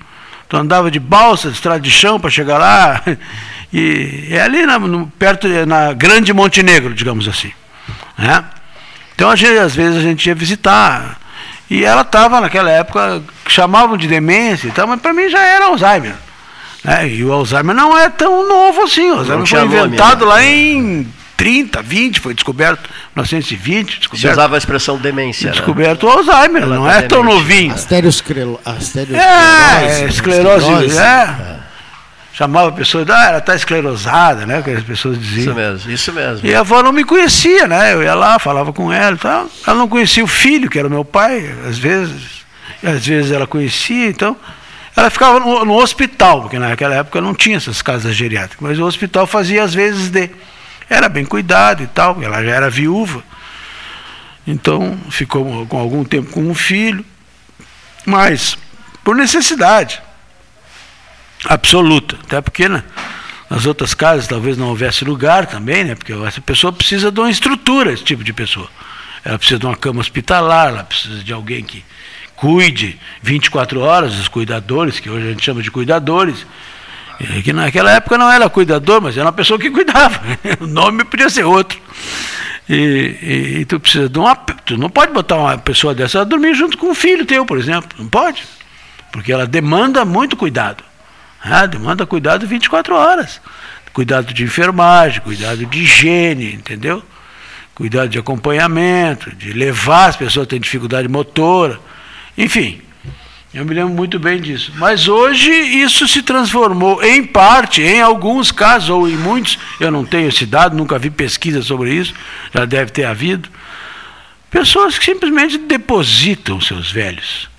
Então 0.45 0.59
andava 0.59 0.91
de 0.91 0.99
balsa, 0.99 1.47
de 1.49 1.55
estrada 1.55 1.79
de 1.79 1.89
chão 1.89 2.19
para 2.19 2.29
chegar 2.29 2.57
lá. 2.59 3.01
E 3.73 4.27
é 4.31 4.41
ali 4.41 4.65
na, 4.65 4.77
no- 4.77 5.07
perto, 5.17 5.47
na 5.65 5.93
Grande 5.93 6.33
Montenegro, 6.33 6.93
digamos 6.93 7.25
assim. 7.25 7.53
Né? 8.17 8.43
Então 9.15 9.33
gente, 9.33 9.57
às 9.59 9.73
vezes 9.73 9.97
a 9.97 10.01
gente 10.01 10.27
ia 10.27 10.35
visitar. 10.35 11.17
E 11.69 11.85
ela 11.85 12.01
estava 12.01 12.41
naquela 12.41 12.69
época, 12.69 13.23
chamavam 13.47 13.95
de 13.95 14.09
demência 14.09 14.67
e 14.67 14.71
tal, 14.71 14.85
mas 14.87 14.99
para 14.99 15.13
mim 15.13 15.29
já 15.29 15.39
era 15.39 15.67
Alzheimer. 15.67 16.15
né? 16.83 17.07
E 17.07 17.23
o 17.23 17.31
Alzheimer 17.31 17.73
não 17.73 17.97
é 17.97 18.09
tão 18.09 18.45
novo 18.45 18.81
assim. 18.81 19.09
O 19.09 19.19
Alzheimer 19.19 19.47
foi 19.47 19.63
inventado 19.63 20.25
né? 20.25 20.31
lá 20.33 20.43
em 20.43 21.07
30, 21.37 21.81
20, 21.81 22.19
foi 22.19 22.33
descoberto, 22.33 22.89
1920, 23.15 23.99
descoberto. 23.99 24.21
Você 24.21 24.29
usava 24.31 24.55
a 24.55 24.57
expressão 24.57 24.97
demência, 24.97 25.47
né? 25.47 25.53
Descoberto 25.53 26.03
o 26.03 26.09
Alzheimer, 26.09 26.63
Ela 26.63 26.75
não 26.75 26.85
tá 26.85 26.93
é 26.93 27.01
tão 27.01 27.23
novinho. 27.23 27.73
Asterosclerose. 27.73 28.59
É, 29.13 30.05
esclerose, 30.07 30.65
esclerose. 30.65 30.97
é. 30.97 31.61
Chamava 32.33 32.69
a 32.69 32.71
pessoa, 32.71 33.05
ah, 33.09 33.27
ela 33.27 33.37
está 33.39 33.55
esclerosada, 33.55 34.45
né? 34.45 34.61
Que 34.61 34.71
as 34.71 34.83
pessoas 34.83 35.19
diziam. 35.19 35.41
Isso 35.43 35.53
mesmo, 35.53 35.91
isso 35.91 36.13
mesmo. 36.13 36.47
E 36.47 36.55
a 36.55 36.61
avó 36.61 36.81
não 36.81 36.93
me 36.93 37.03
conhecia, 37.03 37.67
né? 37.67 37.93
Eu 37.93 38.01
ia 38.01 38.15
lá, 38.15 38.39
falava 38.39 38.71
com 38.71 38.91
ela 38.91 39.15
e 39.15 39.19
tal. 39.19 39.49
Ela 39.67 39.77
não 39.77 39.87
conhecia 39.87 40.23
o 40.23 40.27
filho, 40.27 40.69
que 40.69 40.79
era 40.79 40.87
o 40.87 40.91
meu 40.91 41.03
pai, 41.03 41.53
às 41.67 41.77
vezes. 41.77 42.41
E 42.81 42.87
às 42.87 43.05
vezes 43.05 43.31
ela 43.31 43.45
conhecia, 43.45 44.07
então. 44.07 44.35
Ela 44.95 45.09
ficava 45.09 45.39
no, 45.39 45.65
no 45.65 45.75
hospital, 45.75 46.41
porque 46.41 46.57
naquela 46.57 46.95
época 46.95 47.21
não 47.21 47.33
tinha 47.33 47.57
essas 47.57 47.81
casas 47.81 48.15
geriátricas, 48.15 48.59
mas 48.59 48.79
o 48.79 48.85
hospital 48.85 49.27
fazia 49.27 49.63
às 49.63 49.73
vezes 49.73 50.09
de. 50.09 50.29
Era 50.91 51.07
bem 51.07 51.23
cuidado 51.23 51.81
e 51.81 51.87
tal, 51.87 52.21
ela 52.21 52.43
já 52.43 52.51
era 52.51 52.69
viúva. 52.69 53.23
Então 54.45 54.99
ficou 55.09 55.65
com 55.65 55.79
algum 55.79 56.03
tempo 56.03 56.29
com 56.31 56.43
um 56.43 56.53
filho, 56.53 57.05
mas 58.05 58.57
por 59.01 59.15
necessidade 59.15 60.01
absoluta. 61.45 62.17
Até 62.25 62.41
porque 62.41 62.67
né, 62.67 62.83
nas 63.49 63.65
outras 63.65 63.93
casas 63.93 64.27
talvez 64.27 64.57
não 64.57 64.67
houvesse 64.67 65.05
lugar 65.05 65.45
também, 65.45 65.85
né? 65.85 65.95
Porque 65.95 66.11
essa 66.11 66.41
pessoa 66.41 66.73
precisa 66.73 67.09
de 67.09 67.21
uma 67.21 67.31
estrutura, 67.31 67.93
esse 67.93 68.03
tipo 68.03 68.21
de 68.21 68.33
pessoa. 68.33 68.69
Ela 69.23 69.37
precisa 69.37 69.61
de 69.61 69.65
uma 69.65 69.77
cama 69.77 70.01
hospitalar, 70.01 70.67
ela 70.67 70.83
precisa 70.83 71.23
de 71.23 71.31
alguém 71.31 71.63
que 71.63 71.85
cuide 72.35 72.99
24 73.23 73.79
horas, 73.79 74.19
os 74.19 74.27
cuidadores, 74.27 74.99
que 74.99 75.09
hoje 75.09 75.25
a 75.25 75.29
gente 75.31 75.45
chama 75.45 75.63
de 75.63 75.71
cuidadores. 75.71 76.45
E 77.37 77.41
Que 77.43 77.53
naquela 77.53 77.91
época 77.91 78.17
não 78.17 78.31
era 78.31 78.49
cuidador, 78.49 79.01
mas 79.01 79.15
era 79.15 79.25
uma 79.25 79.31
pessoa 79.33 79.59
que 79.59 79.69
cuidava. 79.69 80.19
O 80.59 80.67
nome 80.67 81.03
podia 81.03 81.29
ser 81.29 81.43
outro. 81.43 81.79
E, 82.69 82.73
e- 83.21 83.57
e 83.61 83.65
tu 83.65 83.79
precisa 83.79 84.07
de 84.09 84.17
uma. 84.17 84.35
Tu 84.35 84.77
não 84.77 84.89
pode 84.89 85.11
botar 85.11 85.35
uma 85.37 85.57
pessoa 85.57 85.93
dessa 85.93 86.21
a 86.21 86.23
dormir 86.23 86.53
junto 86.55 86.77
com 86.77 86.87
um 86.91 86.95
filho 86.95 87.25
teu, 87.25 87.45
por 87.45 87.57
exemplo. 87.57 87.89
Não 87.97 88.07
pode. 88.07 88.43
Porque 89.11 89.31
ela 89.31 89.45
demanda 89.45 90.05
muito 90.05 90.37
cuidado. 90.37 90.83
Ah, 91.43 91.65
demanda 91.65 92.05
cuidado 92.05 92.47
24 92.47 92.95
horas. 92.95 93.41
Cuidado 93.93 94.33
de 94.33 94.43
enfermagem, 94.43 95.19
cuidado 95.21 95.65
de 95.65 95.79
higiene, 95.79 96.53
entendeu? 96.53 97.03
Cuidado 97.75 98.07
de 98.09 98.19
acompanhamento, 98.19 99.35
de 99.35 99.51
levar 99.51 100.05
as 100.09 100.15
pessoas 100.15 100.45
que 100.45 100.51
têm 100.51 100.59
dificuldade 100.61 101.07
motora. 101.09 101.77
Enfim, 102.37 102.79
eu 103.53 103.65
me 103.65 103.73
lembro 103.73 103.93
muito 103.93 104.17
bem 104.17 104.39
disso. 104.39 104.71
Mas 104.75 105.07
hoje 105.07 105.51
isso 105.51 106.07
se 106.07 106.23
transformou, 106.23 107.03
em 107.03 107.23
parte, 107.23 107.81
em 107.81 108.01
alguns 108.01 108.51
casos, 108.51 108.89
ou 108.89 109.09
em 109.09 109.17
muitos, 109.17 109.59
eu 109.79 109.91
não 109.91 110.05
tenho 110.05 110.29
esse 110.29 110.45
dado, 110.45 110.77
nunca 110.77 110.97
vi 110.97 111.09
pesquisa 111.09 111.61
sobre 111.61 111.93
isso, 111.93 112.13
já 112.53 112.63
deve 112.63 112.91
ter 112.91 113.03
havido. 113.03 113.49
Pessoas 114.49 114.97
que 114.97 115.05
simplesmente 115.05 115.57
depositam 115.57 116.61
seus 116.61 116.91
velhos 116.91 117.49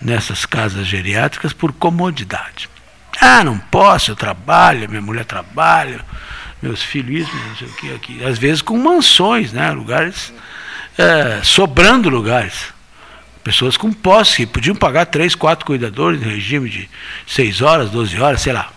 nessas 0.00 0.46
casas 0.46 0.86
geriátricas 0.86 1.52
por 1.52 1.72
comodidade. 1.72 2.68
Ah, 3.20 3.42
não 3.42 3.58
posso, 3.58 4.12
eu 4.12 4.16
trabalho, 4.16 4.88
minha 4.88 5.02
mulher 5.02 5.24
trabalha, 5.24 6.04
meus 6.62 6.82
filhos, 6.82 7.26
isso, 7.26 7.36
não 7.36 7.56
sei 7.56 7.68
o 7.68 7.72
que 7.72 7.94
aqui. 7.94 8.24
Às 8.24 8.38
vezes 8.38 8.62
com 8.62 8.78
mansões, 8.78 9.52
né? 9.52 9.70
Lugares, 9.70 10.32
é, 10.96 11.40
sobrando 11.42 12.08
lugares. 12.08 12.77
Pessoas 13.48 13.78
com 13.78 13.90
posse, 13.90 14.36
que 14.36 14.46
podiam 14.46 14.76
pagar 14.76 15.06
três, 15.06 15.34
quatro 15.34 15.64
cuidadores 15.64 16.20
em 16.20 16.28
regime 16.28 16.68
de 16.68 16.90
seis 17.26 17.62
horas, 17.62 17.88
12 17.88 18.20
horas, 18.20 18.42
sei 18.42 18.52
lá. 18.52 18.68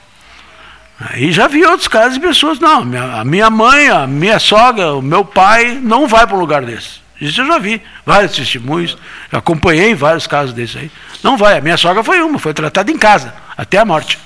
Aí 0.98 1.30
já 1.34 1.46
vi 1.50 1.66
outros 1.66 1.90
casos 1.90 2.14
de 2.14 2.22
pessoas, 2.26 2.58
não, 2.58 2.90
a 3.20 3.26
minha 3.26 3.50
mãe, 3.50 3.90
a 3.90 4.08
minha 4.08 4.40
sogra, 4.40 4.94
o 4.94 5.02
meu 5.02 5.26
pai 5.26 5.78
não 5.84 6.08
vai 6.08 6.26
para 6.26 6.38
um 6.38 6.40
lugar 6.40 6.64
desse. 6.64 7.02
Isso 7.20 7.42
eu 7.42 7.48
já 7.48 7.60
vi, 7.60 7.82
vários 8.06 8.34
testemunhos, 8.34 8.98
acompanhei 9.30 9.94
vários 9.94 10.26
casos 10.26 10.54
desses 10.54 10.78
aí. 10.78 10.92
Não 11.22 11.36
vai, 11.36 11.58
a 11.58 11.62
minha 11.62 11.76
sogra 11.76 12.02
foi 12.02 12.22
uma, 12.22 12.40
foi 12.40 12.54
tratada 12.54 12.90
em 12.90 12.98
casa, 12.98 13.34
até 13.58 13.78
a 13.78 13.84
morte. 13.84 14.18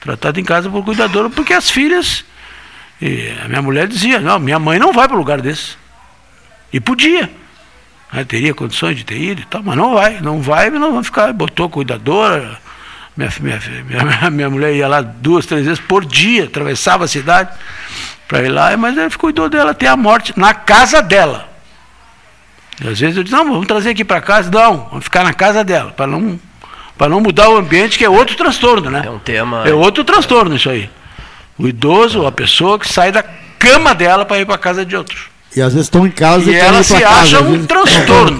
Tratada 0.00 0.38
em 0.38 0.44
casa 0.44 0.68
por 0.68 0.84
cuidadora, 0.84 1.30
porque 1.30 1.54
as 1.54 1.70
filhas, 1.70 2.26
e 3.00 3.32
a 3.42 3.48
minha 3.48 3.62
mulher 3.62 3.88
dizia, 3.88 4.20
não, 4.20 4.38
minha 4.38 4.58
mãe 4.58 4.78
não 4.78 4.92
vai 4.92 5.08
para 5.08 5.16
um 5.16 5.20
lugar 5.20 5.40
desse. 5.40 5.78
E 6.70 6.78
podia. 6.78 7.47
Né, 8.12 8.24
teria 8.24 8.54
condições 8.54 8.96
de 8.96 9.04
ter 9.04 9.20
ido 9.20 9.42
e 9.42 9.44
tal, 9.44 9.62
mas 9.62 9.76
não 9.76 9.94
vai, 9.94 10.20
não 10.20 10.40
vai, 10.40 10.70
não 10.70 10.94
vai 10.94 11.04
ficar, 11.04 11.32
botou 11.32 11.68
cuidadora, 11.68 12.58
minha, 13.16 13.30
minha, 13.40 13.60
minha, 13.84 14.30
minha 14.30 14.50
mulher 14.50 14.74
ia 14.74 14.88
lá 14.88 15.00
duas, 15.00 15.44
três 15.44 15.66
vezes 15.66 15.80
por 15.80 16.04
dia, 16.04 16.44
atravessava 16.44 17.04
a 17.04 17.08
cidade 17.08 17.50
para 18.26 18.42
ir 18.42 18.48
lá, 18.48 18.76
mas 18.76 18.96
ele 18.96 19.10
cuidou 19.10 19.48
dela 19.48 19.72
até 19.72 19.88
a 19.88 19.96
morte, 19.96 20.32
na 20.36 20.54
casa 20.54 21.02
dela. 21.02 21.48
E 22.80 22.88
às 22.88 23.00
vezes 23.00 23.16
eu 23.16 23.24
disse, 23.24 23.34
não, 23.34 23.44
vamos 23.44 23.66
trazer 23.66 23.90
aqui 23.90 24.04
para 24.04 24.20
casa, 24.20 24.50
não, 24.50 24.86
vamos 24.90 25.04
ficar 25.04 25.24
na 25.24 25.32
casa 25.32 25.64
dela, 25.64 25.90
para 25.90 26.06
não, 26.06 26.38
não 26.98 27.20
mudar 27.20 27.48
o 27.50 27.56
ambiente, 27.56 27.98
que 27.98 28.04
é 28.04 28.08
outro 28.08 28.36
transtorno, 28.36 28.88
né? 28.88 29.02
É 29.04 29.10
um 29.10 29.18
tema. 29.18 29.68
É 29.68 29.74
outro 29.74 30.04
transtorno 30.04 30.54
isso 30.54 30.70
aí. 30.70 30.88
O 31.58 31.66
idoso, 31.66 32.24
a 32.24 32.30
pessoa 32.30 32.78
que 32.78 32.88
sai 32.88 33.10
da 33.10 33.24
cama 33.58 33.94
dela 33.94 34.24
para 34.24 34.38
ir 34.38 34.46
para 34.46 34.56
casa 34.56 34.86
de 34.86 34.94
outro. 34.94 35.27
E 35.56 35.62
às 35.62 35.72
vezes 35.72 35.86
estão 35.86 36.06
em 36.06 36.10
casa 36.10 36.42
E 36.42 36.52
querem 36.54 36.60
ela 36.68 36.82
se 36.82 37.00
casa, 37.00 37.20
acha 37.20 37.40
um 37.42 37.52
vezes 37.52 37.66
transtorno. 37.66 38.38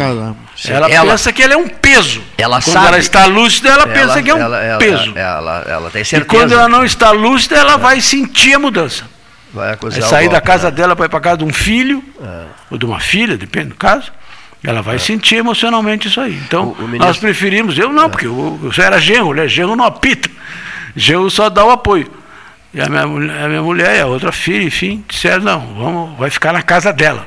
Ela, 0.68 0.90
Ela- 0.90 1.10
pensa 1.12 1.32
que 1.32 1.40
ele 1.42 1.54
é 1.54 1.56
um 1.56 1.68
peso. 1.68 2.20
Ela 2.36 2.60
quando 2.60 2.72
sabe- 2.74 2.86
ela 2.88 2.98
está 2.98 3.24
lúcida, 3.26 3.68
ela, 3.70 3.86
pensa 3.86 4.22
que 4.22 4.30
é 4.30 4.34
um 4.34 4.38
ela, 4.38 4.58
ela, 4.62 4.78
peso. 4.78 5.12
Ela, 5.16 5.64
ela 5.68 5.90
tem 5.90 6.02
e 6.02 6.04
certeza. 6.04 6.28
quando 6.28 6.52
ela 6.52 6.68
não 6.68 6.84
está 6.84 7.10
lúcida, 7.12 7.56
ela 7.56 7.76
vai 7.76 8.00
sentir 8.00 8.54
a 8.54 8.58
mudança. 8.58 9.04
vai 9.52 9.76
Vai 9.76 9.90
sair 10.02 10.26
da 10.26 10.32
golpe, 10.32 10.46
casa 10.46 10.70
né? 10.70 10.76
dela 10.76 10.94
para 10.96 11.06
ir 11.06 11.08
para 11.08 11.20
casa 11.20 11.38
de 11.38 11.44
um 11.44 11.52
filho, 11.52 12.02
É. 12.20 12.42
ou 12.70 12.76
de 12.76 12.84
uma 12.84 13.00
filha, 13.00 13.36
depende 13.38 13.68
do 13.70 13.76
caso. 13.76 14.12
Ela 14.62 14.82
vai 14.82 14.98
sentir 14.98 15.36
emocionalmente 15.36 16.08
isso 16.08 16.20
aí. 16.20 16.34
Então, 16.46 16.64
O- 16.64 16.72
o 16.72 16.82
ministro- 16.82 17.06
nós 17.06 17.16
preferimos, 17.18 17.78
eu 17.78 17.92
não, 17.92 18.10
porque 18.10 18.26
eu, 18.26 18.58
eu 18.76 18.84
era 18.84 19.00
genro, 19.00 19.32
né? 19.32 19.46
Genro 19.48 19.76
não 19.76 19.84
apita. 19.84 20.28
Genro 20.96 21.30
só 21.30 21.48
dá 21.48 21.64
o 21.64 21.70
apoio. 21.70 22.10
E 22.72 22.80
a 22.80 22.86
minha, 22.88 23.06
mulher- 23.06 23.44
a 23.44 23.48
minha 23.48 23.62
mulher 23.62 23.96
e 23.96 24.00
a 24.00 24.06
outra 24.06 24.30
filha, 24.30 24.62
enfim, 24.64 25.04
disseram, 25.08 25.42
não, 25.42 25.60
vamos, 25.74 26.18
vai 26.18 26.28
ficar 26.30 26.52
na 26.52 26.62
casa 26.62 26.92
dela. 26.92 27.26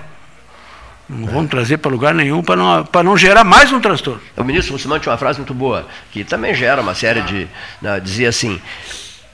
Não 1.09 1.27
vamos 1.27 1.49
trazer 1.49 1.77
para 1.77 1.91
lugar 1.91 2.13
nenhum 2.13 2.41
para 2.41 2.55
não, 2.55 2.85
para 2.85 3.03
não 3.03 3.17
gerar 3.17 3.43
mais 3.43 3.71
um 3.73 3.81
transtorno. 3.81 4.21
O 4.37 4.43
ministro 4.45 4.71
Mussimano 4.73 5.01
tinha 5.01 5.11
uma 5.11 5.17
frase 5.17 5.39
muito 5.39 5.53
boa, 5.53 5.85
que 6.11 6.23
também 6.23 6.53
gera 6.55 6.81
uma 6.81 6.95
série 6.95 7.21
de. 7.23 7.47
né, 7.81 7.99
dizia 7.99 8.29
assim: 8.29 8.61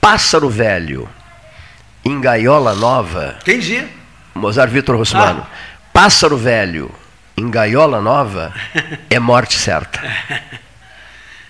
pássaro 0.01 0.49
velho 0.49 1.07
em 2.03 2.19
gaiola 2.19 2.73
nova. 2.73 3.35
Quem 3.45 3.59
dizia? 3.59 3.87
Mozart 4.33 4.71
Vitor 4.71 4.95
Russmano. 4.95 5.45
Ah. 5.45 5.57
Pássaro 5.93 6.35
velho 6.37 6.89
em 7.35 7.47
gaiola 7.51 8.01
nova 8.01 8.51
é 9.09 9.19
morte 9.19 9.53
certa. 9.55 9.99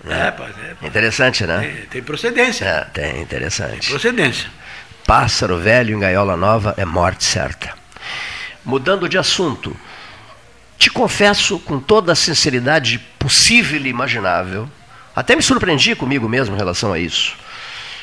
É, 0.05 0.31
pá, 0.31 0.49
é, 0.81 0.85
Interessante, 0.85 1.45
né? 1.45 1.65
é, 1.65 1.85
tem 1.89 2.03
procedência. 2.03 2.65
É, 2.65 2.83
tem, 2.85 3.21
interessante. 3.21 3.89
Procedência. 3.89 4.49
Pássaro 5.05 5.57
velho 5.57 5.95
em 5.95 5.99
gaiola 5.99 6.35
nova 6.35 6.73
é 6.77 6.85
morte 6.85 7.23
certa. 7.23 7.73
Mudando 8.63 9.07
de 9.07 9.17
assunto, 9.17 9.75
te 10.77 10.89
confesso 10.89 11.57
com 11.59 11.79
toda 11.79 12.11
a 12.11 12.15
sinceridade 12.15 12.99
possível 13.17 13.81
e 13.81 13.89
imaginável, 13.89 14.69
até 15.15 15.35
me 15.35 15.41
surpreendi 15.41 15.95
comigo 15.95 16.29
mesmo 16.29 16.55
em 16.55 16.57
relação 16.57 16.93
a 16.93 16.99
isso. 16.99 17.35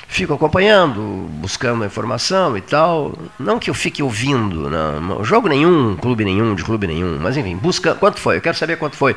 Fico 0.08 0.34
acompanhando, 0.34 1.28
buscando 1.30 1.84
a 1.84 1.86
informação 1.86 2.56
e 2.56 2.60
tal. 2.60 3.16
Não 3.38 3.58
que 3.58 3.70
eu 3.70 3.74
fique 3.74 4.02
ouvindo, 4.02 4.68
não, 4.68 5.00
não 5.00 5.24
jogo 5.24 5.48
nenhum, 5.48 5.96
clube 5.96 6.24
nenhum, 6.24 6.54
de 6.54 6.64
clube 6.64 6.86
nenhum, 6.86 7.18
mas 7.20 7.36
enfim, 7.36 7.56
busca. 7.56 7.94
Quanto 7.94 8.20
foi? 8.20 8.36
Eu 8.36 8.40
quero 8.40 8.56
saber 8.56 8.76
quanto 8.76 8.96
foi. 8.96 9.16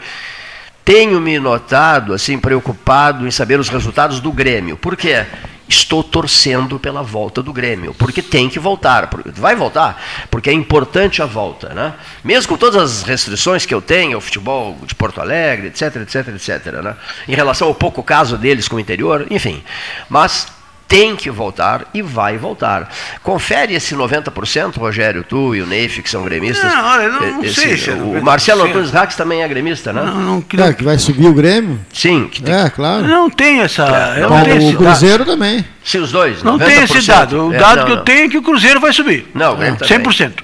Tenho 0.87 1.19
me 1.19 1.37
notado, 1.37 2.13
assim, 2.13 2.39
preocupado 2.39 3.27
em 3.27 3.31
saber 3.31 3.59
os 3.59 3.67
resultados 3.67 4.21
do 4.21 4.31
Grêmio. 4.31 4.77
Por 4.77 4.95
quê? 4.95 5.25
Estou 5.67 6.01
torcendo 6.01 6.79
pela 6.79 7.03
volta 7.03 7.43
do 7.43 7.51
Grêmio, 7.51 7.93
porque 7.93 8.21
tem 8.21 8.47
que 8.47 8.57
voltar. 8.57 9.09
Vai 9.33 9.53
voltar, 9.53 10.01
porque 10.31 10.49
é 10.49 10.53
importante 10.53 11.21
a 11.21 11.25
volta, 11.25 11.73
né? 11.73 11.93
Mesmo 12.23 12.47
com 12.47 12.57
todas 12.57 12.81
as 12.81 13.03
restrições 13.03 13.65
que 13.65 13.73
eu 13.73 13.81
tenho 13.81 14.15
ao 14.15 14.21
futebol 14.21 14.77
de 14.85 14.95
Porto 14.95 15.19
Alegre, 15.19 15.67
etc, 15.67 15.93
etc, 15.97 16.29
etc, 16.29 16.81
né? 16.81 16.95
Em 17.27 17.35
relação 17.35 17.67
ao 17.67 17.75
pouco 17.75 18.01
caso 18.01 18.37
deles 18.37 18.69
com 18.69 18.77
o 18.77 18.79
interior, 18.79 19.27
enfim. 19.29 19.61
Mas 20.07 20.47
tem 20.87 21.15
que 21.17 21.29
voltar 21.29 21.85
e 21.93 22.01
vai 22.01 22.37
voltar. 22.37 22.89
Confere 23.21 23.73
esse 23.73 23.93
90%, 23.95 24.77
Rogério, 24.77 25.23
tu 25.23 25.53
e 25.53 25.61
o 25.61 25.65
Neif, 25.65 26.01
que 26.01 26.09
são 26.09 26.23
gremistas. 26.23 26.71
Não, 26.73 26.85
olha, 26.85 27.09
não- 27.09 27.19
não 27.33 27.43
Esse- 27.43 27.61
sei 27.61 27.77
se 27.77 27.89
é 27.89 27.93
o 27.93 27.97
90%. 27.97 28.23
Marcelo 28.23 28.63
Antunes 28.63 28.91
Rax 28.91 29.15
também 29.15 29.43
é 29.43 29.47
gremista, 29.47 29.91
né? 29.91 30.01
Não, 30.03 30.15
não, 30.21 30.41
que 30.41 30.59
É, 30.61 30.71
que 30.73 30.83
vai 30.83 30.97
subir 30.97 31.27
o 31.27 31.33
Grêmio? 31.33 31.79
Sim, 31.93 32.29
que 32.31 32.41
tem, 32.41 32.55
É, 32.55 32.69
claro. 32.69 33.05
não 33.05 33.29
tem 33.29 33.59
essa. 33.61 33.83
eu 34.17 34.29
não, 34.29 34.37
não 34.37 34.43
tenho 34.45 34.55
o 34.55 34.59
esse 34.59 34.71
dado. 34.71 34.77
Cruzeiro 34.85 35.25
também. 35.25 35.65
se 35.83 35.97
os 35.97 36.11
dois. 36.11 36.41
Não 36.43 36.57
tem 36.57 36.67
esse 36.83 36.93
90%. 36.93 37.07
dado. 37.07 37.47
O 37.49 37.53
É, 37.53 37.57
dado 37.57 37.77
não, 37.79 37.85
que 37.85 37.91
eu 37.91 37.95
não. 37.97 38.03
tenho 38.05 38.25
é 38.25 38.29
que 38.29 38.37
o 38.37 38.41
Cruzeiro 38.41 38.79
vai 38.79 38.93
subir. 38.93 39.29
Não, 39.33 39.53
o 39.53 39.55
Grêmio 39.57 39.77
também. 39.79 39.87
100%. 39.97 40.43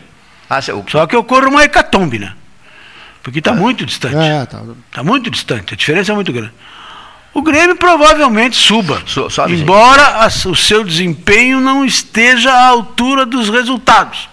Ah, 0.50 0.62
se- 0.62 0.72
o- 0.74 0.84
Só 0.90 1.08
que 1.08 1.16
ocorre 1.16 1.46
uma 1.48 1.64
hecatombe, 1.64 2.20
né? 2.20 2.34
Porque 3.24 3.40
está 3.40 3.54
muito 3.54 3.86
distante. 3.86 4.16
É, 4.18 4.46
tá. 4.46 4.62
Está 4.90 5.02
muito 5.02 5.30
distante. 5.30 5.74
A 5.74 5.78
diferença 5.78 6.12
é 6.12 6.16
muito 6.16 6.34
grande. 6.34 6.52
O 7.34 7.42
Grêmio 7.42 7.76
provavelmente 7.76 8.56
suba. 8.56 9.02
So- 9.08 9.30
sobe, 9.30 9.54
embora 9.54 10.24
a- 10.24 10.28
o 10.48 10.56
seu 10.56 10.84
desempenho 10.84 11.60
não 11.60 11.84
esteja 11.84 12.52
à 12.52 12.68
altura 12.68 13.26
dos 13.26 13.50
resultados. 13.50 14.30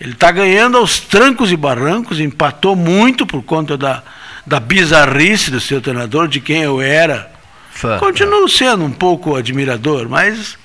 Ele 0.00 0.12
está 0.12 0.30
ganhando 0.30 0.76
aos 0.78 0.98
trancos 1.00 1.50
e 1.50 1.56
barrancos, 1.56 2.20
empatou 2.20 2.74
muito 2.76 3.26
por 3.26 3.42
conta 3.42 3.76
da, 3.76 4.02
da 4.46 4.60
bizarrice 4.60 5.50
do 5.50 5.60
seu 5.60 5.80
treinador, 5.80 6.28
de 6.28 6.40
quem 6.40 6.62
eu 6.62 6.80
era. 6.80 7.30
Fã, 7.70 7.98
Continuo 7.98 8.48
sendo 8.48 8.84
um 8.84 8.92
pouco 8.92 9.36
admirador, 9.36 10.08
mas 10.08 10.56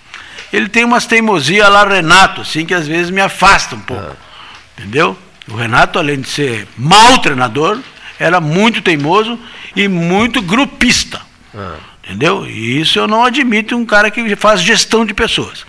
ele 0.51 0.68
tem 0.70 0.84
umas 0.84 1.05
teimosias 1.05 1.70
lá 1.70 1.84
Renato, 1.88 2.41
assim, 2.41 2.66
que 2.66 2.74
às 2.74 2.88
vezes 2.88 3.09
me 3.11 3.22
afasta 3.22 3.76
um 3.76 3.80
pouco. 3.80 4.03
Ah. 4.11 4.16
Entendeu? 4.80 5.18
O 5.47 5.55
Renato, 5.55 5.99
além 5.99 6.22
de 6.22 6.30
ser 6.30 6.68
mau 6.78 7.18
treinador, 7.20 7.80
era 8.24 8.40
muito 8.40 8.82
teimoso 8.82 9.38
e 9.76 9.88
muito 9.88 10.42
grupista. 10.42 11.22
Ah. 11.54 11.76
Entendeu? 12.04 12.48
E 12.48 12.80
isso 12.80 12.98
eu 13.00 13.08
não 13.08 13.24
admito 13.24 13.76
um 13.76 13.86
cara 13.86 14.10
que 14.10 14.36
faz 14.36 14.62
gestão 14.62 15.06
de 15.06 15.14
pessoas. 15.14 15.66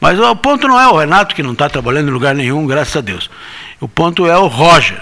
Mas 0.00 0.18
o 0.18 0.36
ponto 0.36 0.66
não 0.66 0.80
é 0.80 0.88
o 0.88 0.96
Renato, 0.96 1.34
que 1.34 1.42
não 1.42 1.52
está 1.52 1.68
trabalhando 1.68 2.08
em 2.08 2.12
lugar 2.12 2.34
nenhum, 2.34 2.66
graças 2.66 2.96
a 2.96 3.00
Deus. 3.00 3.30
O 3.80 3.88
ponto 3.88 4.26
é 4.26 4.36
o 4.36 4.46
Roger. 4.46 5.00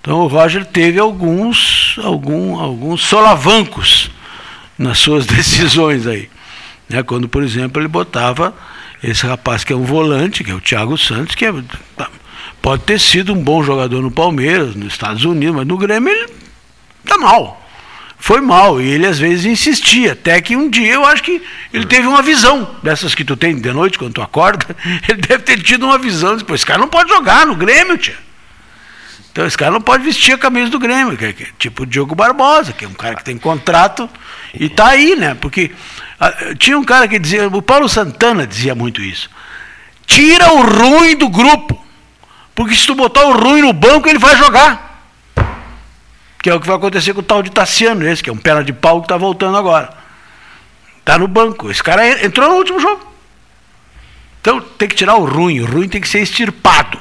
Então 0.00 0.20
o 0.20 0.26
Roger 0.26 0.64
teve 0.64 0.98
alguns, 0.98 1.96
algum, 2.02 2.58
alguns 2.58 3.02
solavancos 3.02 4.10
nas 4.78 4.98
suas 4.98 5.26
decisões 5.26 6.06
aí. 6.06 6.28
Né? 6.88 7.02
Quando, 7.02 7.28
por 7.28 7.42
exemplo, 7.42 7.80
ele 7.80 7.88
botava 7.88 8.54
esse 9.02 9.26
rapaz 9.26 9.64
que 9.64 9.72
é 9.72 9.76
um 9.76 9.84
volante, 9.84 10.42
que 10.42 10.50
é 10.50 10.54
o 10.54 10.60
Thiago 10.60 10.96
Santos, 10.98 11.34
que 11.34 11.44
é, 11.44 11.52
tá, 11.96 12.08
pode 12.60 12.82
ter 12.82 13.00
sido 13.00 13.32
um 13.32 13.42
bom 13.42 13.62
jogador 13.62 14.02
no 14.02 14.10
Palmeiras, 14.10 14.74
nos 14.74 14.92
Estados 14.92 15.24
Unidos, 15.24 15.56
mas 15.56 15.66
no 15.66 15.76
Grêmio 15.76 16.12
ele 16.12 16.32
está 17.04 17.18
mal 17.18 17.58
foi 18.18 18.40
mal. 18.40 18.80
E 18.80 18.88
ele 18.88 19.06
às 19.06 19.18
vezes 19.18 19.46
insistia. 19.46 20.12
Até 20.12 20.40
que 20.40 20.56
um 20.56 20.68
dia 20.68 20.92
eu 20.92 21.06
acho 21.06 21.22
que 21.22 21.42
ele 21.72 21.86
teve 21.86 22.06
uma 22.06 22.20
visão 22.20 22.76
dessas 22.82 23.14
que 23.14 23.24
tu 23.24 23.36
tem 23.36 23.56
de 23.56 23.72
noite 23.72 23.98
quando 23.98 24.14
tu 24.14 24.22
acorda. 24.22 24.66
Ele 25.08 25.20
deve 25.20 25.44
ter 25.44 25.62
tido 25.62 25.86
uma 25.86 25.98
visão. 25.98 26.36
Disse, 26.36 26.52
esse 26.52 26.66
cara 26.66 26.78
não 26.78 26.88
pode 26.88 27.08
jogar 27.08 27.46
no 27.46 27.54
Grêmio, 27.54 27.96
tia. 27.96 28.16
Então 29.30 29.46
esse 29.46 29.56
cara 29.56 29.70
não 29.70 29.80
pode 29.80 30.02
vestir 30.02 30.32
a 30.32 30.38
camisa 30.38 30.68
do 30.68 30.80
Grêmio, 30.80 31.16
que 31.16 31.24
é, 31.24 31.32
que 31.32 31.44
é 31.44 31.46
tipo 31.58 31.84
o 31.84 31.86
Diogo 31.86 32.14
Barbosa, 32.14 32.72
que 32.72 32.84
é 32.84 32.88
um 32.88 32.94
cara 32.94 33.14
que 33.14 33.24
tem 33.24 33.38
contrato 33.38 34.10
e 34.52 34.64
está 34.64 34.88
aí, 34.88 35.14
né? 35.14 35.34
Porque 35.34 35.70
a, 36.18 36.54
tinha 36.58 36.76
um 36.76 36.82
cara 36.82 37.06
que 37.06 37.18
dizia, 37.20 37.46
o 37.46 37.62
Paulo 37.62 37.88
Santana 37.88 38.46
dizia 38.46 38.74
muito 38.74 39.00
isso. 39.00 39.30
Tira 40.06 40.52
o 40.54 40.62
ruim 40.62 41.16
do 41.16 41.28
grupo. 41.28 41.87
Porque 42.58 42.74
se 42.74 42.88
tu 42.88 42.96
botar 42.96 43.24
o 43.24 43.38
ruim 43.38 43.62
no 43.62 43.72
banco, 43.72 44.08
ele 44.08 44.18
vai 44.18 44.34
jogar. 44.36 45.06
Que 46.42 46.50
é 46.50 46.54
o 46.54 46.60
que 46.60 46.66
vai 46.66 46.74
acontecer 46.74 47.14
com 47.14 47.20
o 47.20 47.22
tal 47.22 47.40
de 47.40 47.52
Tassiano, 47.52 48.04
esse, 48.04 48.20
que 48.20 48.28
é 48.28 48.32
um 48.32 48.36
perna 48.36 48.64
de 48.64 48.72
pau 48.72 49.00
que 49.00 49.04
está 49.04 49.16
voltando 49.16 49.56
agora. 49.56 49.96
Está 50.98 51.16
no 51.16 51.28
banco. 51.28 51.70
Esse 51.70 51.80
cara 51.80 52.24
entrou 52.24 52.48
no 52.48 52.56
último 52.56 52.80
jogo. 52.80 53.06
Então 54.40 54.60
tem 54.60 54.88
que 54.88 54.96
tirar 54.96 55.14
o 55.14 55.24
ruim. 55.24 55.60
O 55.60 55.66
ruim 55.66 55.88
tem 55.88 56.00
que 56.00 56.08
ser 56.08 56.18
extirpado. 56.18 57.00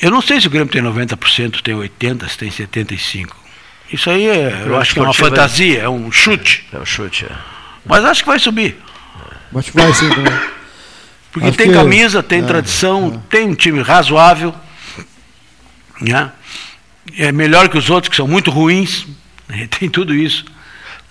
Eu 0.00 0.10
não 0.10 0.22
sei 0.22 0.40
se 0.40 0.46
o 0.46 0.50
Grêmio 0.50 0.72
tem 0.72 0.80
90%, 0.82 1.60
tem 1.60 1.74
80%, 1.74 2.28
se 2.30 2.38
tem 2.38 2.48
75%. 2.48 3.28
Isso 3.92 4.08
aí 4.08 4.26
é, 4.26 4.64
eu, 4.64 4.78
acho 4.78 4.94
que 4.94 5.00
é 5.00 5.02
uma 5.02 5.12
fantasia, 5.12 5.82
é 5.82 5.88
um 5.88 6.10
chute. 6.10 6.66
É 6.72 6.78
um 6.78 6.86
chute, 6.86 7.26
é. 7.26 7.36
Mas 7.84 8.02
acho 8.06 8.22
que 8.22 8.30
vai 8.30 8.38
subir. 8.38 8.82
Acho 9.54 9.70
que 9.70 9.80
vai 9.80 9.92
sim 9.92 10.08
também. 10.08 10.32
Porque 11.32 11.48
Acho 11.48 11.58
tem 11.58 11.72
camisa, 11.72 12.22
tem 12.22 12.40
é, 12.40 12.46
tradição, 12.46 13.12
é. 13.14 13.28
tem 13.28 13.48
um 13.48 13.54
time 13.54 13.82
razoável. 13.82 14.54
Né? 16.00 16.30
É 17.18 17.32
melhor 17.32 17.68
que 17.68 17.76
os 17.76 17.90
outros, 17.90 18.08
que 18.08 18.16
são 18.16 18.28
muito 18.28 18.50
ruins. 18.50 19.06
Né? 19.48 19.68
Tem 19.78 19.88
tudo 19.88 20.14
isso. 20.14 20.44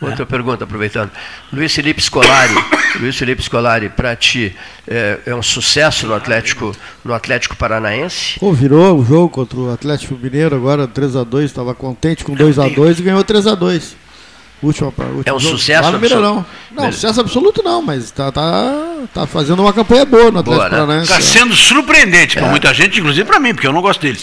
Outra 0.02 0.24
é. 0.24 0.26
pergunta, 0.26 0.64
aproveitando. 0.64 1.12
Luiz 1.52 1.74
Felipe 1.74 2.02
Scolari, 2.02 2.54
Luiz 3.00 3.16
Felipe 3.18 3.42
Scolari, 3.42 3.90
para 3.90 4.16
ti, 4.16 4.54
é, 4.88 5.20
é, 5.26 5.36
um 5.36 5.42
sucesso 5.42 6.08
no 6.08 6.14
Atlético, 6.14 6.76
no 7.06 7.14
Atlético 7.14 7.56
Paranaense? 7.56 8.38
Pô, 8.40 8.52
virou 8.52 9.00
o 9.00 9.06
jogo 9.06 9.30
contra 9.30 9.58
o 9.58 9.72
Atlético 9.72 10.16
Mineiro 10.16 10.56
agora 10.56 10.88
3 10.88 11.16
a 11.16 11.24
2 11.24 11.46
estava 11.46 11.74
contente 11.74 12.24
com 12.24 12.34
2 12.34 12.60
a 12.60 12.68
2 12.68 13.00
e 13.00 13.04
ganhou 13.04 13.24
3 13.24 13.48
a 13.48 13.56
2 13.56 13.96
Última, 14.64 14.88
última 14.88 15.24
é 15.26 15.34
um 15.34 15.40
jogo. 15.40 15.58
sucesso 15.58 15.90
absoluto? 15.90 16.16
Mineirão. 16.16 16.46
Não, 16.72 16.92
sucesso 16.92 17.20
absoluto 17.20 17.62
não, 17.62 17.82
mas 17.82 18.10
tá, 18.12 18.32
tá, 18.32 18.96
tá 19.14 19.28
fazendo 19.28 19.62
uma 19.62 19.74
campanha 19.74 20.06
boa 20.06 20.32
no 20.32 20.40
Atlético 20.40 20.64
né? 20.64 20.70
Paranaense. 20.70 21.12
Está 21.12 21.22
sendo 21.22 21.54
surpreendente 21.54 22.38
é. 22.38 22.42
para 22.42 22.50
muita 22.50 22.74
gente, 22.74 23.00
inclusive 23.00 23.28
para 23.28 23.40
mim, 23.40 23.54
porque 23.54 23.68
eu 23.68 23.74
não 23.74 23.82
gosto 23.82 24.02
dele. 24.02 24.20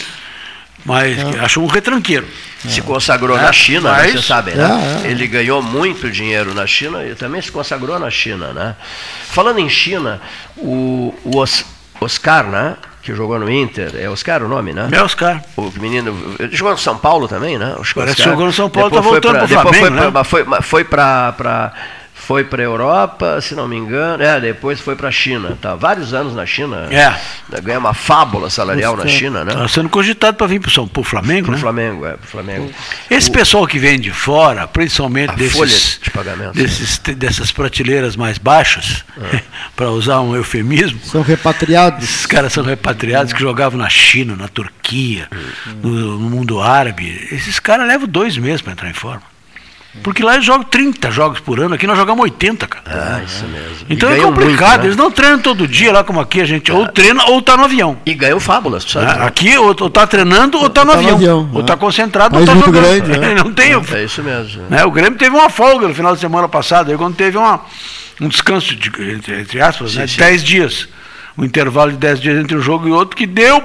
Mas 0.84 1.18
é. 1.18 1.41
acho 1.41 1.61
um 1.61 1.66
retranqueiro. 1.66 2.26
Se 2.66 2.80
consagrou 2.82 3.38
é. 3.38 3.43
na 3.43 3.53
China, 3.53 3.93
né, 3.93 3.99
mas... 3.99 4.12
você 4.12 4.22
sabe, 4.22 4.53
né? 4.53 5.03
É, 5.05 5.09
é. 5.09 5.11
Ele 5.11 5.26
ganhou 5.26 5.62
muito 5.62 6.11
dinheiro 6.11 6.55
na 6.55 6.66
China 6.66 7.05
e 7.05 7.14
também 7.14 7.41
se 7.41 7.53
consagrou 7.53 7.99
na 7.99 8.11
China, 8.11 8.53
né? 8.53 8.76
Falando 9.28 9.59
em 9.59 9.68
China, 9.68 10.20
o, 10.57 11.14
o 11.24 11.47
Oscar, 12.01 12.47
né? 12.47 12.76
Que 13.03 13.15
jogou 13.15 13.39
no 13.39 13.51
Inter. 13.51 13.93
É 13.97 14.09
Oscar 14.09 14.43
o 14.43 14.49
nome, 14.49 14.73
né? 14.73 14.89
É 14.93 15.03
Oscar. 15.03 15.43
O 15.57 15.71
menino. 15.81 16.37
Ele 16.39 16.55
jogou 16.55 16.73
no 16.73 16.79
São 16.79 16.99
Paulo 16.99 17.27
também, 17.27 17.59
né? 17.59 17.75
Parece 17.95 18.17
que 18.17 18.23
jogou 18.23 18.47
no 18.47 18.53
São 18.53 18.69
Paulo, 18.69 18.89
está 18.89 19.01
voltando 19.01 19.37
para 19.37 19.45
o 19.45 19.49
Flamengo. 19.49 19.75
Foi, 19.75 19.91
né? 19.91 20.11
pra, 20.11 20.25
foi, 20.25 20.45
foi 20.63 20.85
para 20.85 21.73
foi 22.31 22.45
para 22.45 22.62
a 22.62 22.64
Europa, 22.64 23.41
se 23.41 23.57
não 23.57 23.66
me 23.66 23.76
engano, 23.76 24.22
é, 24.22 24.41
depois 24.41 24.78
foi 24.78 24.95
para 24.95 25.09
a 25.09 25.11
China. 25.11 25.59
Tá 25.61 25.74
vários 25.74 26.14
anos 26.14 26.33
na 26.33 26.47
China. 26.47 26.87
É. 26.89 27.11
Né, 27.49 27.61
ganha 27.61 27.81
uma 27.81 27.93
fábula 27.93 28.49
salarial 28.49 28.97
na 28.97 29.05
China, 29.09 29.45
né? 29.45 29.51
Está 29.53 29.66
sendo 29.66 29.89
cogitado 29.89 30.37
para 30.37 30.47
vir 30.47 30.61
para 30.61 30.70
o 30.70 31.03
Flamengo, 31.03 31.47
pro 31.47 31.57
né? 31.57 31.61
Flamengo, 31.61 32.07
é, 32.07 32.12
pro 32.12 32.28
Flamengo. 32.28 32.70
Esse 33.11 33.31
o, 33.31 33.33
pessoal 33.33 33.66
que 33.66 33.81
vem 33.81 33.99
de 33.99 34.12
fora, 34.12 34.68
principalmente 34.68 35.35
desses, 35.35 35.99
de 36.01 36.09
pagamento, 36.09 36.53
desses, 36.55 36.99
dessas 36.99 37.51
prateleiras 37.51 38.14
mais 38.14 38.39
baixas, 38.39 39.05
ah. 39.18 39.41
para 39.74 39.91
usar 39.91 40.20
um 40.20 40.37
eufemismo. 40.37 41.01
São 41.03 41.22
repatriados. 41.22 42.05
Esses 42.05 42.26
caras 42.26 42.53
são 42.53 42.62
repatriados 42.62 43.33
que 43.33 43.41
jogavam 43.41 43.76
na 43.76 43.89
China, 43.89 44.37
na 44.37 44.47
Turquia, 44.47 45.26
hum. 45.66 45.81
no, 45.83 46.18
no 46.20 46.31
mundo 46.31 46.61
árabe. 46.61 47.26
Esses 47.33 47.59
caras 47.59 47.89
levam 47.89 48.07
dois 48.07 48.39
meses 48.39 48.62
para 48.62 48.74
entrar 48.74 48.89
em 48.89 48.95
forma. 48.95 49.30
Porque 50.05 50.22
lá 50.22 50.34
eles 50.34 50.47
jogam 50.47 50.62
30 50.62 51.11
jogos 51.11 51.41
por 51.41 51.59
ano, 51.59 51.74
aqui 51.74 51.84
nós 51.84 51.99
jogamos 51.99 52.22
80, 52.22 52.66
cara. 52.68 52.84
Ah, 52.86 53.22
isso 53.24 53.45
mesmo. 53.47 53.86
Então 53.91 54.09
é 54.09 54.20
complicado, 54.20 54.68
muito, 54.68 54.80
né? 54.82 54.86
eles 54.86 54.97
não 54.97 55.11
treinam 55.11 55.41
todo 55.41 55.66
dia 55.66 55.93
lá 55.93 56.05
como 56.05 56.20
aqui, 56.20 56.41
a 56.41 56.45
gente 56.45 56.70
ou 56.70 56.86
treina 56.86 57.24
ou 57.24 57.43
tá 57.43 57.57
no 57.57 57.64
avião. 57.64 57.99
E 58.07 58.14
ganham 58.14 58.38
fábulas, 58.38 58.84
sabe? 58.84 59.07
Ah, 59.07 59.26
aqui 59.26 59.59
ou, 59.59 59.74
ou 59.80 59.91
tá 59.91 60.07
treinando 60.07 60.59
ou 60.59 60.70
tá 60.70 60.84
no, 60.84 60.93
tá 60.93 60.99
avião. 60.99 61.11
no 61.11 61.16
avião. 61.16 61.51
Ou 61.53 61.62
tá 61.64 61.76
concentrado 61.76 62.38
ou 62.38 62.45
tá 62.45 62.55
muito 62.55 62.66
jogando. 62.66 63.03
Grande, 63.03 63.18
né? 63.18 63.34
não 63.43 63.53
tem. 63.53 63.72
É, 63.72 63.99
é 63.99 64.05
isso 64.05 64.22
mesmo. 64.22 64.62
Né? 64.70 64.84
O 64.84 64.93
Grêmio 64.93 65.18
teve 65.18 65.34
uma 65.34 65.51
folga 65.51 65.88
no 65.88 65.95
final 65.95 66.14
de 66.14 66.20
semana 66.20 66.49
passado, 66.49 66.93
aí 66.93 66.97
quando 66.97 67.16
teve 67.16 67.36
uma, 67.36 67.61
um 68.20 68.28
descanso, 68.28 68.76
de, 68.76 68.91
entre 69.12 69.61
aspas, 69.61 69.93
sim, 69.93 69.99
né? 69.99 70.07
10 70.07 70.45
dias. 70.45 70.88
Um 71.36 71.45
intervalo 71.45 71.91
de 71.91 71.99
10 71.99 72.20
dias 72.20 72.41
entre 72.41 72.57
um 72.57 72.61
jogo 72.61 72.86
e 72.86 72.93
outro 72.93 73.16
que 73.16 73.26
deu 73.26 73.61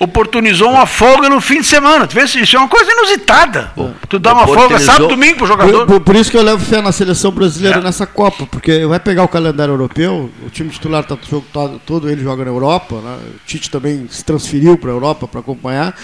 oportunizou 0.00 0.70
uma 0.70 0.86
folga 0.86 1.28
no 1.28 1.42
fim 1.42 1.60
de 1.60 1.66
semana. 1.66 2.06
Tu 2.06 2.14
vê, 2.14 2.24
isso 2.24 2.56
é 2.56 2.58
uma 2.58 2.68
coisa 2.68 2.90
inusitada. 2.90 3.70
tu 4.08 4.18
dá 4.18 4.32
uma 4.32 4.46
folga 4.46 4.80
sábado 4.80 5.08
domingo 5.08 5.36
pro 5.36 5.46
jogador. 5.46 5.86
Por, 5.86 5.86
por, 5.86 6.00
por, 6.00 6.16
isso 6.16 6.30
que 6.30 6.38
eu 6.38 6.42
levo 6.42 6.64
fé 6.64 6.80
na 6.80 6.90
seleção 6.90 7.30
brasileira 7.30 7.78
é. 7.78 7.82
nessa 7.82 8.06
Copa, 8.06 8.46
porque 8.46 8.86
vai 8.86 8.98
pegar 8.98 9.22
o 9.22 9.28
calendário 9.28 9.72
europeu, 9.72 10.30
o 10.44 10.48
time 10.48 10.70
titular 10.70 11.04
tá 11.04 11.18
jogo 11.28 11.44
todo, 11.52 11.78
todo 11.84 12.08
ele 12.08 12.22
joga 12.22 12.44
na 12.44 12.50
Europa, 12.50 12.96
né? 12.96 13.18
o 13.34 13.46
Tite 13.46 13.70
também 13.70 14.06
se 14.10 14.24
transferiu 14.24 14.78
para 14.78 14.90
a 14.90 14.94
Europa 14.94 15.28
para 15.28 15.40
acompanhar. 15.40 15.94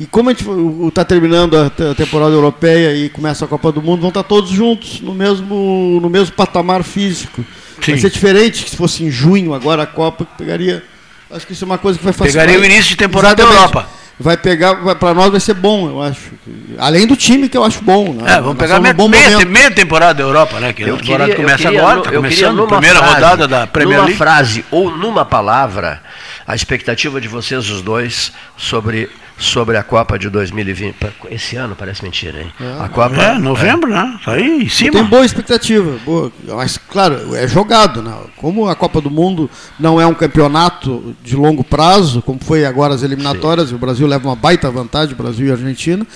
E 0.00 0.06
como 0.06 0.30
a 0.30 0.32
gente 0.32 0.46
está 0.88 1.04
terminando 1.04 1.54
a 1.54 1.70
temporada 1.94 2.32
europeia 2.32 2.96
e 2.96 3.10
começa 3.10 3.44
a 3.44 3.48
Copa 3.48 3.70
do 3.70 3.82
Mundo, 3.82 4.00
vão 4.00 4.08
estar 4.08 4.22
tá 4.22 4.28
todos 4.28 4.50
juntos 4.50 5.02
no 5.02 5.14
mesmo, 5.14 5.98
no 6.00 6.08
mesmo 6.08 6.34
patamar 6.34 6.82
físico. 6.82 7.44
Sim. 7.82 7.92
Vai 7.92 8.00
ser 8.00 8.10
diferente 8.10 8.64
que 8.64 8.70
se 8.70 8.76
fosse 8.76 9.04
em 9.04 9.10
junho 9.10 9.52
agora 9.52 9.82
a 9.82 9.86
Copa, 9.86 10.24
que 10.24 10.38
pegaria 10.38 10.82
Acho 11.32 11.46
que 11.46 11.54
isso 11.54 11.64
é 11.64 11.66
uma 11.66 11.78
coisa 11.78 11.98
que 11.98 12.04
vai 12.04 12.12
facilitar. 12.12 12.46
Pegaria 12.46 12.60
o 12.60 12.64
início 12.64 12.90
de 12.90 12.96
temporada 12.96 13.34
da 13.36 13.42
Europa. 13.42 13.88
Vai 14.20 14.36
pegar, 14.36 14.76
para 14.96 15.14
nós 15.14 15.30
vai 15.30 15.40
ser 15.40 15.54
bom, 15.54 15.88
eu 15.88 16.02
acho. 16.02 16.32
Além 16.78 17.06
do 17.06 17.16
time 17.16 17.48
que 17.48 17.56
eu 17.56 17.64
acho 17.64 17.82
bom. 17.82 18.12
Né? 18.12 18.34
É, 18.34 18.40
vamos 18.40 18.58
pegar 18.58 18.78
meia, 18.78 18.94
um 18.96 19.08
meia, 19.08 19.44
meia, 19.44 19.70
temporada 19.70 20.14
da 20.14 20.22
Europa, 20.22 20.60
né? 20.60 20.72
Que 20.72 20.84
a 20.84 20.96
temporada 20.96 21.34
começa 21.34 21.64
queria, 21.64 21.80
agora, 21.80 21.98
está 22.00 22.12
começando, 22.12 22.66
primeira 22.66 22.98
frase, 22.98 23.14
rodada 23.14 23.48
da 23.48 23.66
Premier 23.66 23.96
numa 23.96 24.06
League. 24.06 24.18
Numa 24.18 24.30
frase 24.32 24.64
ou 24.70 24.90
numa 24.90 25.24
palavra, 25.24 26.02
a 26.46 26.54
expectativa 26.54 27.20
de 27.20 27.26
vocês 27.26 27.68
os 27.70 27.80
dois 27.80 28.32
sobre 28.56 29.08
sobre 29.38 29.76
a 29.76 29.82
Copa 29.82 30.18
de 30.18 30.28
2020. 30.28 30.96
Esse 31.30 31.56
ano 31.56 31.74
parece 31.76 32.02
mentira, 32.02 32.40
hein? 32.40 32.52
É, 32.60 32.84
a 32.84 32.88
Copa, 32.88 33.16
é 33.16 33.38
novembro, 33.38 33.90
é. 33.90 33.94
né? 33.94 34.18
Tá 34.24 34.32
aí 34.32 34.64
em 34.64 34.68
cima. 34.68 34.92
Tem 34.92 35.04
boa 35.04 35.24
expectativa. 35.24 35.98
Boa. 36.04 36.32
Mas, 36.48 36.78
claro, 36.78 37.34
é 37.34 37.46
jogado. 37.48 38.02
Né? 38.02 38.14
Como 38.36 38.68
a 38.68 38.74
Copa 38.74 39.00
do 39.00 39.10
Mundo 39.10 39.50
não 39.78 40.00
é 40.00 40.06
um 40.06 40.14
campeonato 40.14 41.14
de 41.22 41.36
longo 41.36 41.64
prazo, 41.64 42.22
como 42.22 42.38
foi 42.42 42.64
agora 42.64 42.94
as 42.94 43.02
eliminatórias, 43.02 43.68
Sim. 43.68 43.74
e 43.74 43.76
o 43.76 43.80
Brasil 43.80 44.06
leva 44.06 44.28
uma 44.28 44.36
baita 44.36 44.70
vantagem, 44.70 45.16
Brasil 45.16 45.46
e 45.46 45.50
Argentina. 45.50 46.06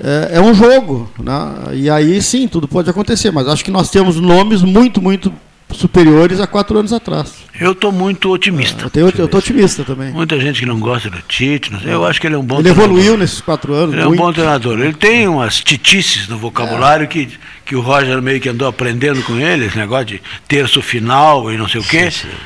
É, 0.00 0.38
é, 0.38 0.40
um 0.40 0.52
jogo, 0.52 1.08
né? 1.22 1.72
e 1.72 1.88
aí 1.88 2.20
sim, 2.20 2.48
tudo 2.48 2.66
pode 2.66 2.90
acontecer, 2.90 3.30
mas 3.30 3.46
acho 3.46 3.64
que 3.64 3.70
nós 3.70 3.90
temos 3.90 4.18
nomes 4.18 4.60
muito, 4.60 5.00
muito 5.00 5.32
superiores 5.72 6.40
a 6.40 6.46
quatro 6.46 6.78
anos 6.78 6.92
atrás. 6.92 7.44
Eu 7.58 7.72
estou 7.72 7.92
muito 7.92 8.30
otimista. 8.32 8.86
Ah, 8.86 8.98
eu 8.98 9.08
estou 9.08 9.38
otimista 9.38 9.84
também. 9.84 10.12
Muita 10.12 10.38
gente 10.40 10.60
que 10.60 10.66
não 10.66 10.78
gosta 10.80 11.08
do 11.10 11.20
Tite, 11.22 11.70
eu 11.84 12.04
acho 12.04 12.20
que 12.20 12.26
ele 12.26 12.34
é 12.34 12.38
um 12.38 12.44
bom 12.44 12.56
ele 12.56 12.64
treinador. 12.64 12.84
Ele 12.84 12.94
evoluiu 13.00 13.16
nesses 13.18 13.40
quatro 13.40 13.72
anos. 13.72 13.94
Ele 13.94 14.04
muito. 14.04 14.18
é 14.18 14.22
um 14.22 14.26
bom 14.26 14.32
treinador. 14.32 14.80
Ele 14.80 14.94
tem 14.94 15.28
umas 15.28 15.60
titices 15.60 16.28
no 16.28 16.38
vocabulário 16.38 17.04
é. 17.04 17.06
que, 17.06 17.28
que 17.64 17.76
o 17.76 17.80
Roger 17.80 18.20
meio 18.20 18.40
que 18.40 18.48
andou 18.48 18.68
aprendendo 18.68 19.22
com 19.22 19.38
ele, 19.38 19.66
esse 19.66 19.76
negócio 19.76 20.06
de 20.06 20.22
terço 20.48 20.82
final 20.82 21.52
e 21.52 21.56
não 21.56 21.68
sei 21.68 21.80
o 21.80 21.84
quê. 21.84 22.10
Sim, 22.10 22.28
sim. 22.28 22.36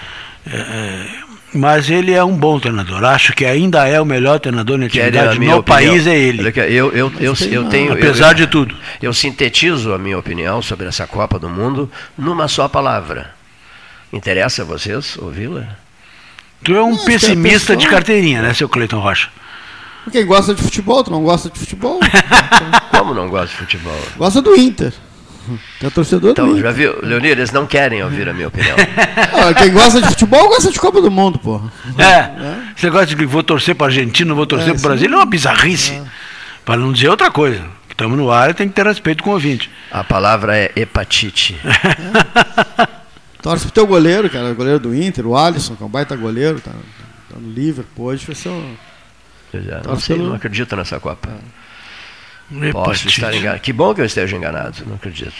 É, 0.50 0.56
é, 0.56 1.27
mas 1.52 1.88
ele 1.88 2.12
é 2.12 2.22
um 2.22 2.36
bom 2.36 2.60
treinador. 2.60 3.02
Acho 3.04 3.32
que 3.32 3.44
ainda 3.44 3.86
é 3.86 4.00
o 4.00 4.04
melhor 4.04 4.38
treinador 4.38 4.78
na 4.78 4.86
atividade 4.86 5.38
no 5.38 5.58
opinião, 5.58 5.62
país 5.62 6.06
é 6.06 6.16
ele. 6.16 6.52
Eu, 6.68 6.92
eu, 6.92 7.12
eu, 7.18 7.34
eu 7.50 7.68
tenho. 7.68 7.92
Apesar 7.92 8.30
eu, 8.30 8.34
de 8.34 8.46
tudo. 8.46 8.74
Eu 9.00 9.12
sintetizo 9.14 9.92
a 9.92 9.98
minha 9.98 10.18
opinião 10.18 10.60
sobre 10.60 10.86
essa 10.86 11.06
Copa 11.06 11.38
do 11.38 11.48
Mundo 11.48 11.90
numa 12.16 12.48
só 12.48 12.68
palavra. 12.68 13.34
Interessa 14.12 14.62
a 14.62 14.64
vocês 14.64 15.16
ouvi-la? 15.18 15.76
Tu 16.64 16.74
é 16.74 16.82
um 16.82 16.94
a 16.94 17.04
pessimista 17.04 17.76
de 17.76 17.86
carteirinha, 17.86 18.42
né, 18.42 18.52
seu 18.52 18.68
Cleiton 18.68 18.98
Rocha? 18.98 19.28
Quem 20.10 20.24
gosta 20.24 20.54
de 20.54 20.62
futebol, 20.62 21.04
tu 21.04 21.10
não 21.10 21.22
gosta 21.22 21.50
de 21.50 21.58
futebol? 21.58 22.00
Como 22.90 23.14
não 23.14 23.28
gosto 23.28 23.52
de 23.52 23.58
futebol? 23.58 24.00
gosta 24.16 24.40
do 24.40 24.56
Inter. 24.56 24.92
É 25.82 25.90
torcedor 25.90 26.32
do 26.34 26.42
Então, 26.42 26.58
já 26.60 26.70
viu, 26.70 26.98
Leonir, 27.02 27.30
eles 27.32 27.50
não 27.52 27.66
querem 27.66 28.02
ouvir 28.02 28.28
a 28.28 28.32
minha 28.34 28.48
opinião. 28.48 28.76
Ah, 29.40 29.54
quem 29.54 29.72
gosta 29.72 30.00
de 30.00 30.08
futebol 30.08 30.48
gosta 30.48 30.70
de 30.70 30.78
Copa 30.80 31.00
do 31.00 31.10
Mundo, 31.10 31.38
porra. 31.38 31.72
É. 31.96 32.30
Esse 32.76 32.86
negócio 32.86 33.06
de 33.08 33.16
que 33.16 33.24
vou 33.26 33.42
torcer 33.42 33.74
para 33.74 33.86
Argentina, 33.86 34.34
vou 34.34 34.46
torcer 34.46 34.70
É, 34.70 34.72
para 34.72 34.78
o. 34.78 34.82
Brasil 34.82 35.12
é 35.12 35.16
uma 35.16 35.24
bizarrice. 35.26 36.00
Para 36.64 36.76
não 36.76 36.92
dizer 36.92 37.08
outra 37.08 37.30
coisa. 37.30 37.62
Estamos 37.88 38.16
no 38.18 38.30
ar 38.30 38.50
e 38.50 38.54
tem 38.54 38.68
que 38.68 38.74
ter 38.74 38.86
respeito 38.86 39.22
com 39.24 39.30
o 39.30 39.32
ouvinte. 39.34 39.70
A 39.90 40.04
palavra 40.04 40.56
é 40.56 40.72
hepatite. 40.76 41.56
Torce 43.42 43.64
pro 43.64 43.72
teu 43.72 43.86
goleiro, 43.86 44.28
cara, 44.28 44.50
o 44.50 44.54
goleiro 44.54 44.80
do 44.80 44.94
Inter, 44.94 45.26
o 45.26 45.36
Alisson, 45.36 45.76
que 45.76 45.82
é 45.82 45.86
um 45.86 45.88
baita 45.88 46.16
goleiro, 46.16 46.60
tá, 46.60 46.72
tá 46.72 47.36
no 47.38 47.50
Liverpool 47.52 48.06
hoje, 48.06 48.26
vai 48.26 48.34
ser 48.34 48.48
um... 48.48 48.74
Eu 49.52 49.62
já 49.62 49.74
não 49.76 49.82
Torce 49.82 50.02
sei, 50.06 50.16
pelo- 50.16 50.28
não 50.28 50.36
acredito 50.36 50.74
nessa 50.76 50.98
Copa. 51.00 51.28
Posso 52.72 53.08
estar 53.08 53.34
enganado. 53.34 53.60
Que 53.60 53.72
bom 53.72 53.94
que 53.94 54.00
eu 54.00 54.04
esteja 54.06 54.36
enganado, 54.36 54.84
não 54.86 54.94
acredito. 54.94 55.34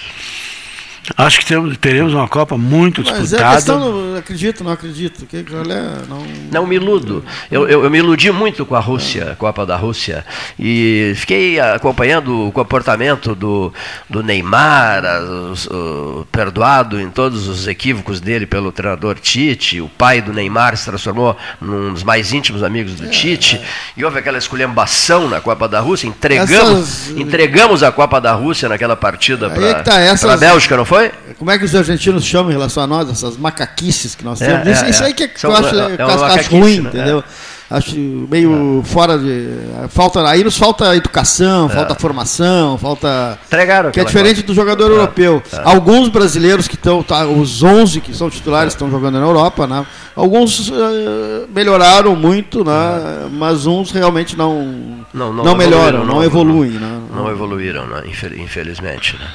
Acho 1.17 1.41
que 1.41 1.47
temos, 1.47 1.77
teremos 1.79 2.13
uma 2.15 2.29
Copa 2.29 2.57
muito 2.57 3.03
Mas 3.03 3.15
é 3.17 3.21
disputada. 3.23 3.55
questão, 3.57 3.79
não 4.13 4.17
acredito, 4.19 4.65
não 4.65 4.73
acredito. 4.73 5.27
Que, 5.27 5.45
olha, 5.55 6.03
não... 6.09 6.27
Não 6.51 6.67
me 6.67 6.77
iludo. 6.77 7.25
Eu, 7.51 7.69
eu, 7.69 7.85
eu 7.85 7.91
me 7.91 7.99
iludi 7.99 8.31
muito 8.31 8.65
com 8.67 8.75
a 8.75 8.81
Rússia, 8.81 9.33
a 9.33 9.37
Copa 9.37 9.65
da 9.65 9.77
Rússia. 9.77 10.25
E 10.59 11.13
fiquei 11.17 11.59
acompanhando 11.61 12.47
o 12.49 12.53
comportamento 12.53 13.35
do, 13.35 13.73
do 14.09 14.23
Neymar, 14.23 15.05
as- 15.05 15.67
o- 15.67 16.27
perdoado 16.31 17.01
em 17.01 17.11
todos 17.11 17.49
os 17.49 17.67
equívocos 17.69 18.21
dele 18.21 18.47
pelo 18.47 18.71
treinador 18.73 19.19
Tite. 19.19 19.81
O 19.81 19.89
pai 19.89 20.21
do 20.21 20.33
Neymar 20.33 20.77
se 20.77 20.85
transformou 20.85 21.37
num 21.61 21.93
dos 21.93 22.03
mais 22.03 22.33
íntimos 22.33 22.63
amigos 22.63 22.95
do 22.95 23.09
Tite. 23.09 23.61
E 23.97 24.05
houve 24.05 24.19
aquela 24.19 24.39
esculhambação 24.39 25.29
na 25.29 25.41
Copa 25.41 25.69
da 25.69 25.81
Rússia. 25.81 26.07
Entregamos, 26.07 26.51
Essas- 26.81 27.11
entregamos 27.17 27.83
a 27.83 27.91
Copa 27.93 28.21
da 28.21 28.33
Rússia 28.33 28.69
naquela 28.69 28.97
partida 28.97 29.49
para 29.51 29.67
é 29.69 29.75
que 29.75 29.83
tá, 29.85 29.99
essas- 30.01 30.31
a 30.31 30.37
Bélgica, 30.37 30.77
não 30.77 30.85
foi? 30.85 30.98
Como 31.39 31.51
é 31.51 31.59
que 31.59 31.65
os 31.65 31.75
argentinos 31.75 32.25
chamam 32.25 32.51
em 32.51 32.55
relação 32.55 32.83
a 32.83 32.87
nós, 32.87 33.09
essas 33.11 33.37
macaquices 33.37 34.15
que 34.15 34.25
nós 34.25 34.41
É, 34.41 34.47
temos? 34.49 34.67
é, 34.67 34.73
isso, 34.73 34.85
isso 34.87 35.03
é. 35.03 35.07
aí 35.07 35.15
que, 35.15 35.23
é 35.25 35.29
que 35.29 35.45
eu 35.45 35.55
acho, 35.55 35.75
é- 35.79 35.97
é 35.99 36.03
acho 36.41 36.51
ruim, 36.57 36.81
né? 36.81 36.89
entendeu? 36.91 37.25
Acho 37.71 37.95
meio 37.99 38.83
fora 38.87 39.19
de. 39.19 39.47
Falta, 39.91 40.27
aí 40.27 40.43
nos 40.43 40.57
falta 40.57 40.97
educação, 40.97 41.69
falta 41.69 41.95
formação, 41.95 42.79
falta. 42.79 43.39
Entregaram 43.47 43.91
Que 43.91 44.01
é 44.01 44.05
diferente 44.05 44.43
do 44.43 44.55
jogador 44.55 44.91
europeu. 44.91 45.43
Alguns 45.65 46.09
brasileiros 46.09 46.67
que 46.67 46.77
estão, 46.77 47.03
tá, 47.03 47.27
os 47.27 47.63
11 47.63 48.01
que 48.01 48.17
são 48.17 48.31
titulares 48.31 48.73
estão 48.73 48.91
jogando 48.91 49.21
na 49.21 49.27
Europa, 49.27 49.67
né? 49.67 49.85
Alguns 50.17 50.73
eh, 50.73 51.45
melhoraram 51.55 52.17
muito, 52.17 52.65
né? 52.65 53.29
Mas 53.33 53.67
uns 53.67 53.91
realmente 53.91 54.35
não 54.35 55.05
Não, 55.13 55.31
não, 55.31 55.45
não 55.45 55.61
evoluíram, 55.63 55.99
não, 55.99 56.15
não- 56.15 56.25
evoluem, 56.25 56.71
né? 56.71 57.01
Não 57.15 57.31
evoluíram, 57.31 57.87
né? 57.87 58.03
Infel- 58.07 58.39
infelizmente. 58.39 59.15
Né? 59.21 59.27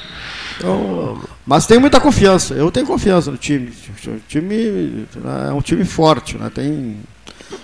Então, 0.58 1.20
mas 1.46 1.66
tenho 1.66 1.80
muita 1.80 2.00
confiança. 2.00 2.54
Eu 2.54 2.70
tenho 2.70 2.86
confiança 2.86 3.30
no 3.30 3.36
time. 3.36 3.70
O 4.06 4.20
time 4.28 5.06
é 5.48 5.52
um 5.52 5.60
time 5.60 5.84
forte, 5.84 6.36
né? 6.38 6.50
Tem 6.54 6.96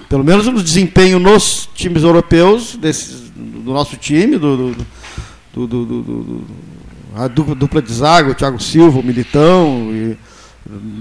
pelo 0.08 0.24
menos 0.24 0.46
no 0.46 0.62
desempenho 0.62 1.18
nos 1.18 1.68
times 1.74 2.02
europeus 2.02 2.76
desses, 2.76 3.30
do 3.34 3.72
nosso 3.72 3.96
time, 3.96 4.36
do, 4.38 4.74
do, 5.54 5.66
do, 5.66 5.84
do- 5.86 6.44
a 7.14 7.26
dupla, 7.26 7.82
de 7.82 7.92
zaga, 7.92 8.30
o 8.30 8.34
Thiago 8.34 8.60
Silva, 8.62 9.00
o 9.00 9.02
Militão. 9.02 9.88
E, 9.92 10.16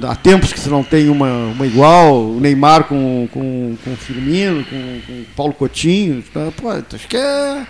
há 0.03 0.15
tempos 0.15 0.51
que 0.53 0.59
se 0.59 0.69
não 0.69 0.83
tem 0.83 1.09
uma, 1.09 1.31
uma 1.47 1.67
igual, 1.67 2.23
o 2.31 2.39
Neymar 2.39 2.85
com, 2.85 3.27
com, 3.31 3.77
com 3.83 3.93
o 3.93 3.97
Firmino, 3.97 4.63
com, 4.65 4.99
com 5.05 5.13
o 5.13 5.25
Paulo 5.35 5.53
Coutinho. 5.53 6.23
Tá, 6.33 6.51
pô, 6.55 6.69
acho 6.69 7.07
que 7.07 7.17
é. 7.17 7.67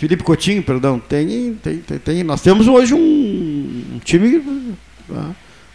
Felipe 0.00 0.22
Coutinho, 0.24 0.62
perdão, 0.62 0.98
tem, 0.98 1.52
tem, 1.62 1.76
tem, 1.76 1.98
tem- 1.98 2.24
nós 2.24 2.40
temos 2.40 2.66
hoje 2.66 2.94
um, 2.94 4.00
time 4.02 4.74
ah, 5.14 5.28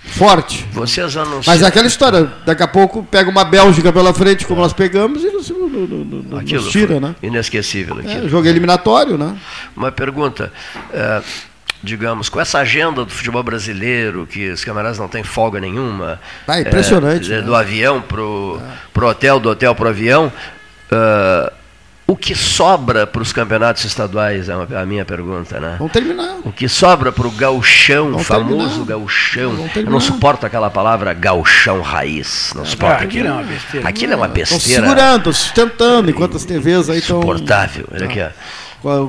forte. 0.03 0.65
Vocês 0.71 1.15
anunciam. 1.15 1.43
Mas 1.45 1.61
é 1.61 1.67
aquela 1.67 1.85
história, 1.85 2.31
daqui 2.43 2.63
a 2.63 2.67
pouco 2.67 3.03
pega 3.03 3.29
uma 3.29 3.45
Bélgica 3.45 3.93
pela 3.93 4.11
frente, 4.15 4.43
como 4.47 4.61
nós 4.61 4.73
pegamos, 4.73 5.23
e 5.23 5.29
nos, 5.29 5.47
no- 5.51 5.69
no- 5.69 5.87
no- 5.87 6.23
nos 6.23 6.39
Aquilo 6.39 6.67
tira, 6.69 6.99
né? 6.99 7.15
Inesquecível 7.21 7.97
É, 7.99 8.01
aquilo. 8.01 8.27
jogo 8.29 8.47
eliminatório, 8.47 9.15
né? 9.15 9.37
Uma 9.77 9.91
pergunta. 9.91 10.51
é, 10.91 11.21
digamos, 11.83 12.27
com 12.29 12.41
essa 12.41 12.57
agenda 12.57 13.05
do 13.05 13.11
futebol 13.11 13.43
brasileiro, 13.43 14.25
que 14.25 14.49
os 14.49 14.65
camaradas 14.65 14.97
não 14.97 15.07
têm 15.07 15.21
folga 15.23 15.59
nenhuma. 15.59 16.19
Ah, 16.47 16.59
impressionante, 16.59 17.31
é, 17.31 17.35
né? 17.35 17.41
Do 17.43 17.53
avião 17.53 18.01
pro, 18.01 18.59
pro 18.91 19.07
hotel, 19.07 19.39
do 19.39 19.49
hotel 19.51 19.75
pro 19.75 19.89
avião. 19.89 20.33
é, 20.91 21.53
o 22.07 22.15
que 22.15 22.35
sobra 22.35 23.07
para 23.07 23.21
os 23.21 23.33
campeonatos 23.33 23.83
estaduais 23.83 24.47
é 24.47 24.55
uma- 24.55 24.79
a 24.81 24.85
minha 24.85 25.03
pergunta, 25.03 25.59
né? 25.59 25.75
Vamos 25.79 25.91
terminar. 25.91 26.35
O 26.43 26.51
que 26.51 26.67
sobra 26.69 27.11
para 27.11 27.27
o 27.27 27.31
gauchão, 27.31 28.11
Vamos 28.11 28.27
famoso 28.27 28.57
terminar. 28.67 28.85
gauchão. 28.85 29.69
Eu 29.75 29.89
não 29.89 29.99
suporto 29.99 30.45
aquela 30.45 30.69
palavra 30.69 31.13
gauchão 31.13 31.81
raiz. 31.81 32.53
Não 32.55 32.63
suporto 32.65 33.01
Ah, 33.01 33.05
aquilo 33.05 33.23
aquilo. 33.23 33.27
é 33.27 33.31
uma 33.31 33.43
besteira. 33.43 33.89
Aquilo 33.89 34.13
é 34.13 34.15
uma 34.15 34.25
Estão 34.27 34.35
besteira 34.57 34.81
segurando, 34.83 35.17
estão 35.17 35.33
sustentando, 35.33 36.09
enquanto 36.11 36.37
as 36.37 36.45
TVs 36.45 36.89
aí 36.89 36.99
estão. 36.99 37.17
insuportável. 37.17 37.87
Olha 37.91 38.05
aqui, 38.05 38.21
ó. 38.21 38.29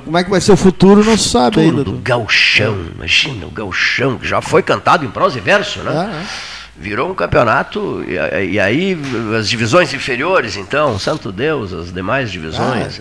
Como 0.03 0.17
é 0.17 0.25
que 0.25 0.31
vai 0.31 0.41
ser 0.41 0.53
o 0.53 0.57
futuro, 0.57 1.05
não 1.05 1.19
se 1.19 1.29
sabe 1.29 1.57
Tudo 1.57 1.65
ainda. 1.69 1.85
do 1.85 1.93
gauchão, 1.99 2.87
imagina 2.95 3.45
o 3.47 3.51
gauchão, 3.51 4.17
que 4.17 4.27
já 4.27 4.41
foi 4.41 4.63
cantado 4.63 5.05
em 5.05 5.11
prosa 5.11 5.37
e 5.37 5.41
verso, 5.43 5.81
né? 5.81 5.93
É, 5.93 6.17
é. 6.23 6.27
Virou 6.79 7.11
um 7.11 7.15
campeonato, 7.15 8.05
e, 8.07 8.53
e 8.53 8.61
aí 8.61 8.97
as 9.39 9.49
divisões 9.49 9.95
inferiores, 9.95 10.57
então, 10.57 10.99
santo 10.99 11.33
Deus, 11.33 11.73
as 11.73 11.93
demais 11.93 12.31
divisões. 12.31 13.01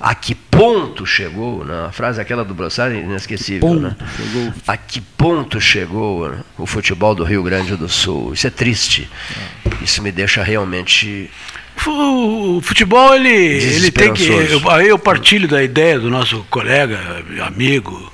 Ah, 0.00 0.10
a 0.10 0.14
que 0.14 0.34
ponto 0.34 1.06
chegou, 1.06 1.64
né? 1.64 1.86
A 1.86 1.92
frase 1.92 2.20
aquela 2.20 2.44
do 2.44 2.52
Brossard 2.52 2.96
é 2.96 3.00
inesquecível, 3.00 3.74
né? 3.74 3.96
Chegou. 4.16 4.52
A 4.66 4.76
que 4.76 5.00
ponto 5.00 5.60
chegou 5.60 6.28
né, 6.28 6.40
o 6.58 6.66
futebol 6.66 7.14
do 7.14 7.22
Rio 7.22 7.42
Grande 7.42 7.76
do 7.76 7.88
Sul? 7.88 8.32
Isso 8.34 8.46
é 8.46 8.50
triste. 8.50 9.08
Isso 9.80 10.02
me 10.02 10.10
deixa 10.10 10.42
realmente 10.42 11.30
O 11.86 12.60
futebol, 12.62 13.14
ele, 13.14 13.28
ele 13.28 13.90
tem 13.90 14.12
que. 14.12 14.26
Eu, 14.28 14.70
aí 14.70 14.88
eu 14.88 14.98
partilho 14.98 15.48
da 15.48 15.62
ideia 15.62 15.98
do 15.98 16.10
nosso 16.10 16.44
colega, 16.50 16.98
amigo, 17.44 18.12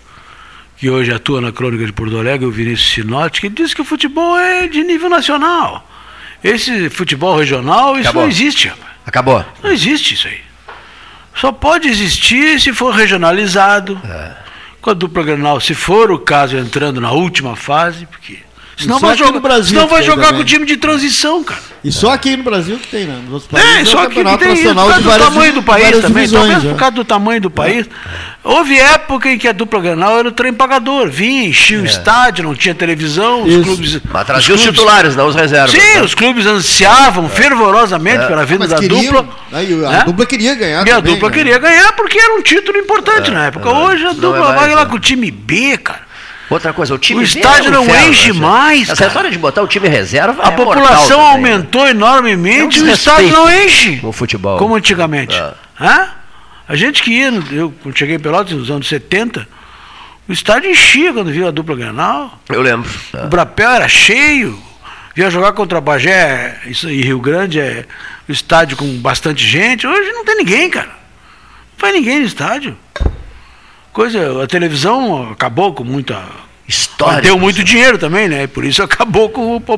que 0.79 0.89
hoje 0.89 1.13
atua 1.13 1.41
na 1.41 1.51
Crônica 1.53 1.85
de 1.85 1.93
Porto 1.93 2.17
Alegre, 2.19 2.47
o 2.47 2.51
Vinícius 2.51 2.93
Sinotti, 2.93 3.41
que 3.41 3.49
diz 3.49 3.75
que 3.75 3.83
o 3.83 3.85
futebol 3.85 4.39
é 4.39 4.67
de 4.69 4.83
nível 4.85 5.09
nacional. 5.11 5.85
Esse 6.43 6.89
futebol 6.89 7.37
regional, 7.37 7.95
isso 7.95 8.03
Acabou. 8.09 8.23
não 8.23 8.29
existe. 8.31 8.69
rapaz. 8.69 8.89
acabou. 9.07 9.45
Não 9.63 9.71
existe 9.73 10.15
isso 10.15 10.29
aí. 10.29 10.41
Só 11.35 11.51
pode 11.53 11.89
existir 11.89 12.61
se 12.61 12.73
for 12.73 12.95
regionalizado, 12.95 14.01
É. 14.05 14.37
com 14.81 14.91
a 14.91 14.95
dupla 14.95 15.23
Grenal, 15.25 15.61
se 15.61 15.75
for 15.75 16.11
o 16.13 16.19
caso 16.19 16.57
entrando 16.57 17.01
na 17.01 17.11
última 17.13 17.57
fase, 17.57 18.07
porque. 18.07 18.39
Senão 18.79 18.99
vai 18.99 19.11
aqui 19.11 19.19
jogar, 19.19 19.33
no 19.33 19.41
Brasil 19.41 19.75
senão 19.77 19.89
vai 19.89 20.03
jogar 20.03 20.23
também. 20.27 20.37
com 20.37 20.43
o 20.43 20.45
time 20.45 20.65
de 20.67 20.77
transição, 20.77 21.43
cara. 21.43 21.61
E 21.85 21.93
só 21.93 22.13
aqui 22.13 22.37
no 22.37 22.43
Brasil 22.43 22.77
que 22.79 22.89
tem, 22.89 23.05
né? 23.05 23.21
Nos 23.25 23.35
outros 23.35 23.51
países 23.51 23.71
É, 23.81 23.85
só 23.85 24.05
o 24.05 24.09
que, 24.09 24.15
tem 24.25 24.25
isso, 24.25 24.39
por 24.39 24.49
nacional 24.49 24.89
causa 24.89 25.03
do 25.03 25.25
tamanho 25.25 25.53
do 25.53 25.63
país 25.63 26.01
também, 26.01 26.29
talvez 26.29 26.63
né? 26.65 26.71
por 26.71 26.79
causa 26.79 26.95
do 26.95 27.05
tamanho 27.05 27.41
do 27.41 27.51
país. 27.51 27.87
Houve 28.43 28.79
época 28.79 29.31
em 29.31 29.39
que 29.39 29.47
a 29.47 29.53
dupla 29.53 29.81
Granal 29.81 30.19
era 30.19 30.29
o 30.29 30.33
trem 30.33 30.53
pagador, 30.53 31.09
vinha, 31.09 31.49
enchia 31.49 31.81
o 31.81 31.85
estádio, 31.85 32.45
não 32.45 32.55
tinha 32.55 32.75
televisão, 32.75 33.43
os 33.45 33.65
clubes... 33.65 34.01
Mas 34.11 34.27
trazia 34.27 34.55
os 34.55 34.61
clubes- 34.63 34.79
titulares, 34.79 35.17
não 35.17 35.27
os 35.29 35.35
reservas. 35.35 35.71
Sim, 35.71 35.95
né? 35.97 36.03
os 36.03 36.15
clubes 36.15 36.47
ansiavam 36.47 37.29
fervorosamente 37.29 38.27
pela 38.27 38.45
vinda 38.45 38.61
Mas 38.61 38.71
da 38.71 38.79
queriam, 38.79 39.13
dupla. 39.13 39.29
aí 39.53 39.73
a 39.73 39.91
né? 39.91 40.03
dupla 40.07 40.27
queria 40.27 40.55
ganhar 40.55 40.87
E 40.87 40.91
a 40.91 41.01
dupla 41.01 41.29
né? 41.29 41.35
queria 41.37 41.59
ganhar 41.59 41.93
porque 41.93 42.19
era 42.19 42.35
um 42.35 42.43
título 42.43 42.79
importante 42.79 43.31
na 43.31 43.47
época. 43.47 43.69
Hoje 43.71 44.05
a 44.07 44.13
dupla 44.13 44.53
é 44.53 44.57
vai 44.57 44.75
lá 44.75 44.85
né? 44.85 44.91
com 44.91 44.97
o 44.97 45.01
time 45.01 45.31
B, 45.31 45.77
cara. 45.79 46.08
Outra 46.51 46.73
coisa, 46.73 46.95
o 46.95 46.99
time 46.99 47.21
O 47.21 47.23
estádio 47.23 47.75
é 47.75 47.79
um 47.79 47.85
não 47.85 48.09
enche 48.09 48.31
essa- 48.31 48.41
mais, 48.41 48.89
Essa 48.89 49.07
história 49.07 49.31
de 49.31 49.39
botar 49.39 49.63
o 49.63 49.67
time 49.67 49.87
reserva 49.89 50.43
A 50.43 50.49
é 50.53 50.57
mortal 50.57 50.65
população 50.83 51.09
também, 51.09 51.19
né? 51.19 51.31
aumentou 51.53 51.87
enormemente 51.87 52.79
É 52.79 52.83
e 52.83 52.85
o 52.85 52.91
estádio 52.93 53.31
não 53.33 53.51
enche. 53.53 54.01
no 54.03 54.13
futebol. 54.13 54.59
Como 54.59 54.75
antigamente. 54.75 55.37
É. 55.37 55.53
Hã? 55.81 56.09
A 56.67 56.75
gente 56.77 57.03
que 57.03 57.11
ia, 57.13 57.31
eu 57.53 57.73
quando 57.83 57.99
cheguei 57.99 58.17
em 58.17 58.19
Pelotas 58.19 58.53
nos 58.53 58.71
anos 58.71 58.89
70, 58.89 59.47
o 60.29 60.33
estádio 60.33 60.71
enchia 60.71 61.13
quando 61.13 61.31
viu 61.31 61.47
a 61.47 61.51
dupla 61.51 61.77
Granal. 61.77 62.39
Eu 62.49 62.61
lembro. 62.63 62.89
O 63.15 63.27
Brapel 63.27 63.71
era 63.71 63.89
cheio. 63.89 64.59
Via 65.15 65.31
jogar 65.31 65.53
contra 65.53 65.81
Bagé 65.81 66.61
e 66.67 67.03
Rio 67.03 67.19
Grande, 67.19 67.59
é, 67.59 67.85
o 68.29 68.33
estádio 68.33 68.77
com 68.77 68.87
bastante 68.99 69.45
gente. 69.45 69.87
Hoje 69.87 70.13
não 70.13 70.25
tem 70.25 70.37
ninguém, 70.37 70.71
cara. 70.71 70.87
Não 70.89 71.79
vai 71.79 71.93
ninguém 71.93 72.21
no 72.21 72.27
estádio. 72.27 72.77
Coisa, 73.99 74.45
a 74.45 74.47
televisão 74.47 75.33
acabou 75.33 75.75
com 75.75 75.83
muita 75.83 76.23
Histórico. 76.69 77.23
Deu 77.23 77.37
muito 77.37 77.65
dinheiro 77.65 77.99
também, 77.99 78.29
né? 78.29 78.47
Por 78.47 78.65
isso 78.65 78.81
acabou 78.81 79.29
com, 79.29 79.57
o, 79.57 79.61
com 79.61 79.77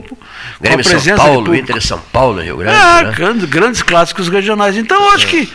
Grêmio 0.60 0.80
a 0.80 0.90
presença 0.90 1.16
São 1.16 1.26
Paulo. 1.26 1.54
Inter 1.54 1.80
São 1.82 1.98
Paulo, 2.12 2.42
Rio 2.42 2.58
Grande. 2.58 2.76
Ah, 2.76 3.02
né? 3.04 3.12
grandes, 3.12 3.44
grandes 3.46 3.80
clássicos 3.80 4.28
regionais. 4.28 4.76
Então, 4.76 5.02
eu 5.02 5.12
acho 5.12 5.26
que 5.26 5.50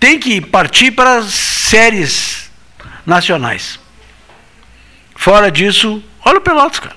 tem 0.00 0.18
que 0.18 0.40
partir 0.40 0.90
para 0.90 1.22
séries 1.22 2.50
nacionais. 3.06 3.78
Fora 5.14 5.48
disso, 5.48 6.02
olha 6.24 6.38
o 6.38 6.40
Pelotas, 6.40 6.80
cara. 6.80 6.96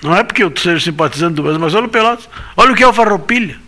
Não 0.00 0.16
é 0.16 0.24
porque 0.24 0.42
eu 0.42 0.50
seja 0.56 0.82
simpatizante 0.82 1.34
do 1.34 1.42
Brasil, 1.42 1.60
mas 1.60 1.74
olha 1.74 1.84
o 1.84 1.90
Pelotas. 1.90 2.30
Olha 2.56 2.72
o 2.72 2.74
que 2.74 2.82
é 2.82 2.88
o 2.88 2.94
Farroupilha. 2.94 3.58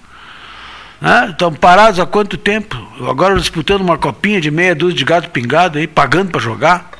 Estão 1.30 1.52
parados 1.52 2.00
há 2.00 2.06
quanto 2.06 2.38
tempo? 2.38 2.76
Agora 3.08 3.38
disputando 3.38 3.82
uma 3.82 3.98
copinha 3.98 4.40
de 4.40 4.50
meia 4.50 4.74
dúzia 4.74 4.96
de 4.96 5.04
gato 5.04 5.30
pingado 5.30 5.78
aí, 5.78 5.86
pagando 5.86 6.30
para 6.30 6.40
jogar. 6.40 6.90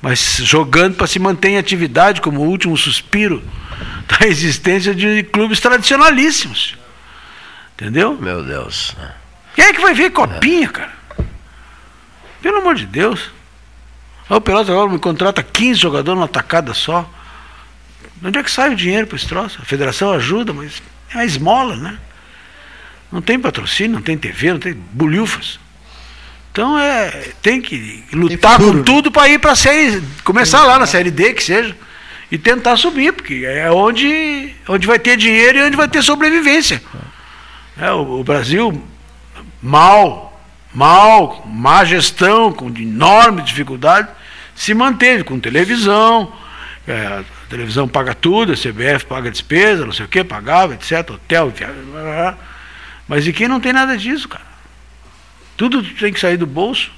Mas 0.00 0.36
jogando 0.42 0.94
para 0.94 1.06
se 1.06 1.18
manter 1.18 1.48
em 1.48 1.58
atividade 1.58 2.20
como 2.20 2.40
o 2.40 2.48
último 2.48 2.76
suspiro 2.76 3.42
da 4.06 4.26
existência 4.26 4.94
de 4.94 5.24
clubes 5.24 5.58
tradicionalíssimos. 5.58 6.76
Entendeu? 7.74 8.16
Meu 8.20 8.44
Deus. 8.44 8.94
Quem 9.54 9.64
é 9.64 9.72
que 9.72 9.80
vai 9.80 9.94
ver 9.94 10.10
copinha, 10.10 10.68
cara? 10.68 10.92
Pelo 12.40 12.58
amor 12.58 12.76
de 12.76 12.86
Deus. 12.86 13.30
O 14.28 14.40
Pelotas 14.40 14.70
agora 14.70 14.90
me 14.90 14.98
contrata 14.98 15.42
15 15.42 15.80
jogadores 15.80 16.18
numa 16.18 16.28
tacada 16.28 16.72
só. 16.74 17.08
De 18.16 18.28
onde 18.28 18.38
é 18.38 18.42
que 18.42 18.50
sai 18.50 18.72
o 18.72 18.76
dinheiro 18.76 19.06
para 19.06 19.16
esse 19.16 19.26
troço? 19.26 19.58
A 19.60 19.64
federação 19.64 20.12
ajuda, 20.12 20.52
mas 20.52 20.82
é 21.10 21.16
uma 21.16 21.24
esmola, 21.24 21.76
né? 21.76 21.98
Não 23.10 23.20
tem 23.22 23.38
patrocínio, 23.38 23.92
não 23.96 24.02
tem 24.02 24.16
TV, 24.18 24.52
não 24.52 24.58
tem 24.58 24.74
bolhufas. 24.92 25.58
Então 26.52 26.78
é, 26.78 27.10
tem 27.42 27.60
que 27.60 28.02
lutar 28.12 28.52
futuro, 28.52 28.72
com 28.72 28.78
né? 28.78 28.84
tudo 28.84 29.10
para 29.12 29.28
ir 29.28 29.38
para 29.38 29.52
a 29.52 29.56
série, 29.56 30.02
começar 30.24 30.64
lá 30.64 30.78
na 30.78 30.86
série 30.86 31.10
D 31.10 31.34
que 31.34 31.44
seja 31.44 31.76
e 32.32 32.38
tentar 32.38 32.76
subir, 32.76 33.12
porque 33.12 33.44
é 33.46 33.70
onde, 33.70 34.52
onde 34.68 34.86
vai 34.86 34.98
ter 34.98 35.16
dinheiro 35.16 35.58
e 35.58 35.62
onde 35.62 35.76
vai 35.76 35.86
ter 35.86 36.02
sobrevivência. 36.02 36.82
É, 37.78 37.92
o, 37.92 38.20
o 38.20 38.24
Brasil 38.24 38.82
mal, 39.62 40.40
mal, 40.74 41.46
má 41.46 41.84
gestão, 41.84 42.52
com 42.52 42.68
enorme 42.68 43.42
dificuldade, 43.42 44.08
se 44.54 44.72
manteve 44.72 45.24
com 45.24 45.38
televisão, 45.38 46.32
é, 46.88 46.94
a 47.06 47.24
televisão 47.50 47.86
paga 47.86 48.14
tudo, 48.14 48.52
a 48.52 48.56
CBF 48.56 49.04
paga 49.06 49.30
despesa, 49.30 49.84
não 49.84 49.92
sei 49.92 50.06
o 50.06 50.08
que, 50.08 50.24
pagava, 50.24 50.74
etc, 50.74 51.10
hotel, 51.10 51.50
via- 51.50 51.66
blá, 51.68 52.02
blá, 52.02 52.12
blá. 52.12 52.38
Mas 53.08 53.26
e 53.26 53.32
quem 53.32 53.48
não 53.48 53.60
tem 53.60 53.72
nada 53.72 53.96
disso, 53.96 54.28
cara? 54.28 54.44
Tudo 55.56 55.82
tem 55.82 56.12
que 56.12 56.20
sair 56.20 56.36
do 56.36 56.46
bolso. 56.46 56.90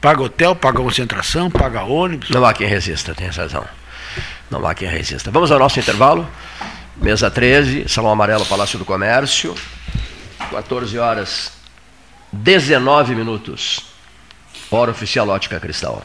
Paga 0.00 0.22
hotel, 0.22 0.54
paga 0.54 0.78
concentração, 0.78 1.50
paga 1.50 1.82
ônibus. 1.82 2.30
Não 2.30 2.44
há 2.44 2.52
quem 2.52 2.66
resista, 2.66 3.14
tem 3.14 3.28
razão. 3.28 3.66
Não 4.50 4.64
há 4.66 4.74
quem 4.74 4.88
resista. 4.88 5.30
Vamos 5.30 5.50
ao 5.50 5.58
nosso 5.58 5.78
intervalo. 5.78 6.28
Mesa 6.96 7.30
13, 7.30 7.88
Salão 7.88 8.10
Amarelo, 8.10 8.46
Palácio 8.46 8.78
do 8.78 8.84
Comércio. 8.84 9.54
14 10.50 10.98
horas 10.98 11.52
19 12.32 13.14
minutos. 13.14 13.80
Hora 14.70 14.90
oficial 14.90 15.28
Ótica 15.28 15.58
Cristal. 15.58 16.04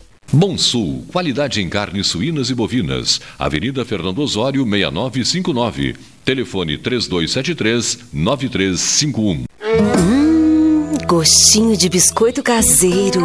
Bom 0.33 0.57
Sul, 0.57 1.05
qualidade 1.11 1.61
em 1.61 1.67
carnes 1.67 2.07
suínas 2.07 2.49
e 2.49 2.55
bovinas. 2.55 3.19
Avenida 3.37 3.83
Fernando 3.83 4.19
Osório, 4.19 4.63
6959. 4.63 5.97
Telefone 6.23 6.77
3273-9351. 6.77 9.43
Gostinho 11.05 11.75
de 11.75 11.89
biscoito 11.89 12.41
caseiro. 12.41 13.23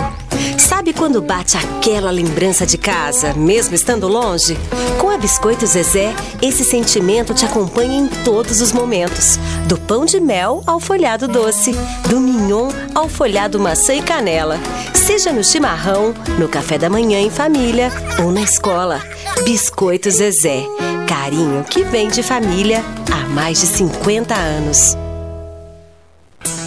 Quando 0.96 1.20
bate 1.20 1.58
aquela 1.58 2.10
lembrança 2.10 2.64
de 2.64 2.78
casa, 2.78 3.34
mesmo 3.34 3.74
estando 3.74 4.08
longe? 4.08 4.56
Com 4.98 5.10
a 5.10 5.18
Biscoito 5.18 5.66
Zezé, 5.66 6.14
esse 6.40 6.64
sentimento 6.64 7.34
te 7.34 7.44
acompanha 7.44 7.98
em 7.98 8.08
todos 8.24 8.62
os 8.62 8.72
momentos. 8.72 9.38
Do 9.68 9.78
pão 9.78 10.06
de 10.06 10.18
mel 10.18 10.62
ao 10.66 10.80
folhado 10.80 11.28
doce, 11.28 11.72
do 12.08 12.18
mignon 12.18 12.70
ao 12.94 13.10
folhado 13.10 13.60
maçã 13.60 13.94
e 13.94 14.00
canela. 14.02 14.58
Seja 14.94 15.32
no 15.32 15.44
chimarrão, 15.44 16.14
no 16.38 16.48
café 16.48 16.78
da 16.78 16.88
manhã 16.88 17.20
em 17.20 17.30
família 17.30 17.92
ou 18.24 18.32
na 18.32 18.40
escola. 18.40 19.00
Biscoito 19.44 20.10
Zezé. 20.10 20.64
Carinho 21.06 21.62
que 21.64 21.84
vem 21.84 22.08
de 22.08 22.22
família 22.22 22.82
há 23.12 23.28
mais 23.28 23.60
de 23.60 23.66
50 23.66 24.34
anos. 24.34 24.96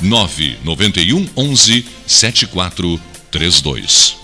991 0.00 1.30
11 1.34 1.84
7432. 2.06 4.23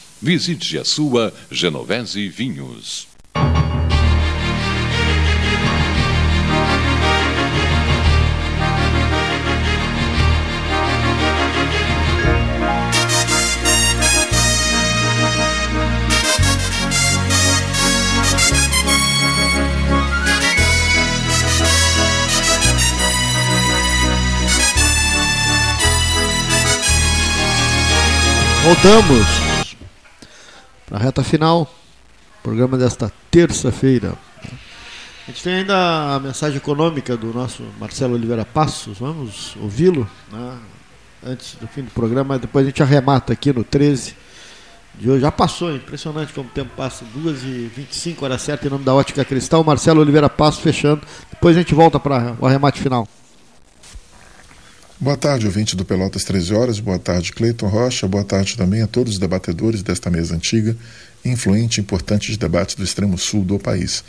Visite 0.21 0.77
a 0.77 0.85
sua 0.85 1.33
Genovese 1.49 2.27
Vinhos. 2.29 3.07
Voltamos 28.63 29.50
na 30.91 30.97
reta 30.97 31.23
final, 31.23 31.73
programa 32.43 32.77
desta 32.77 33.09
terça-feira. 33.31 34.13
A 35.25 35.31
gente 35.31 35.41
tem 35.41 35.53
ainda 35.53 36.15
a 36.15 36.19
mensagem 36.19 36.57
econômica 36.57 37.15
do 37.15 37.33
nosso 37.33 37.63
Marcelo 37.79 38.15
Oliveira 38.15 38.43
Passos, 38.43 38.97
vamos 38.99 39.55
ouvi-lo 39.61 40.05
né? 40.29 40.57
antes 41.25 41.55
do 41.55 41.65
fim 41.65 41.83
do 41.83 41.91
programa, 41.91 42.37
depois 42.37 42.65
a 42.65 42.69
gente 42.69 42.83
arremata 42.83 43.31
aqui 43.31 43.53
no 43.53 43.63
13 43.63 44.13
de 44.95 45.09
hoje. 45.09 45.21
Já 45.21 45.31
passou, 45.31 45.71
é 45.71 45.75
impressionante 45.75 46.33
como 46.33 46.49
o 46.49 46.51
tempo 46.51 46.71
passa, 46.75 47.05
2h25, 47.17 48.23
hora 48.23 48.37
certa, 48.37 48.67
em 48.67 48.69
nome 48.69 48.83
da 48.83 48.93
Ótica 48.93 49.23
Cristal, 49.23 49.63
Marcelo 49.63 50.01
Oliveira 50.01 50.27
Passos 50.27 50.61
fechando, 50.61 51.03
depois 51.31 51.55
a 51.55 51.59
gente 51.59 51.73
volta 51.73 52.01
para 52.01 52.35
o 52.37 52.45
arremate 52.45 52.81
final. 52.81 53.07
Boa 55.01 55.17
tarde, 55.17 55.47
ouvinte 55.47 55.75
do 55.75 55.83
Pelotas 55.83 56.23
13 56.23 56.53
Horas. 56.53 56.79
Boa 56.79 56.99
tarde, 56.99 57.33
Cleiton 57.33 57.65
Rocha. 57.65 58.07
Boa 58.07 58.23
tarde 58.23 58.55
também 58.55 58.83
a 58.83 58.87
todos 58.87 59.13
os 59.13 59.19
debatedores 59.19 59.81
desta 59.81 60.11
mesa 60.11 60.35
antiga, 60.35 60.77
influente 61.25 61.79
e 61.79 61.81
importante 61.81 62.31
de 62.31 62.37
debate 62.37 62.77
do 62.77 62.83
extremo 62.83 63.17
sul 63.17 63.43
do 63.43 63.57
país. 63.57 64.03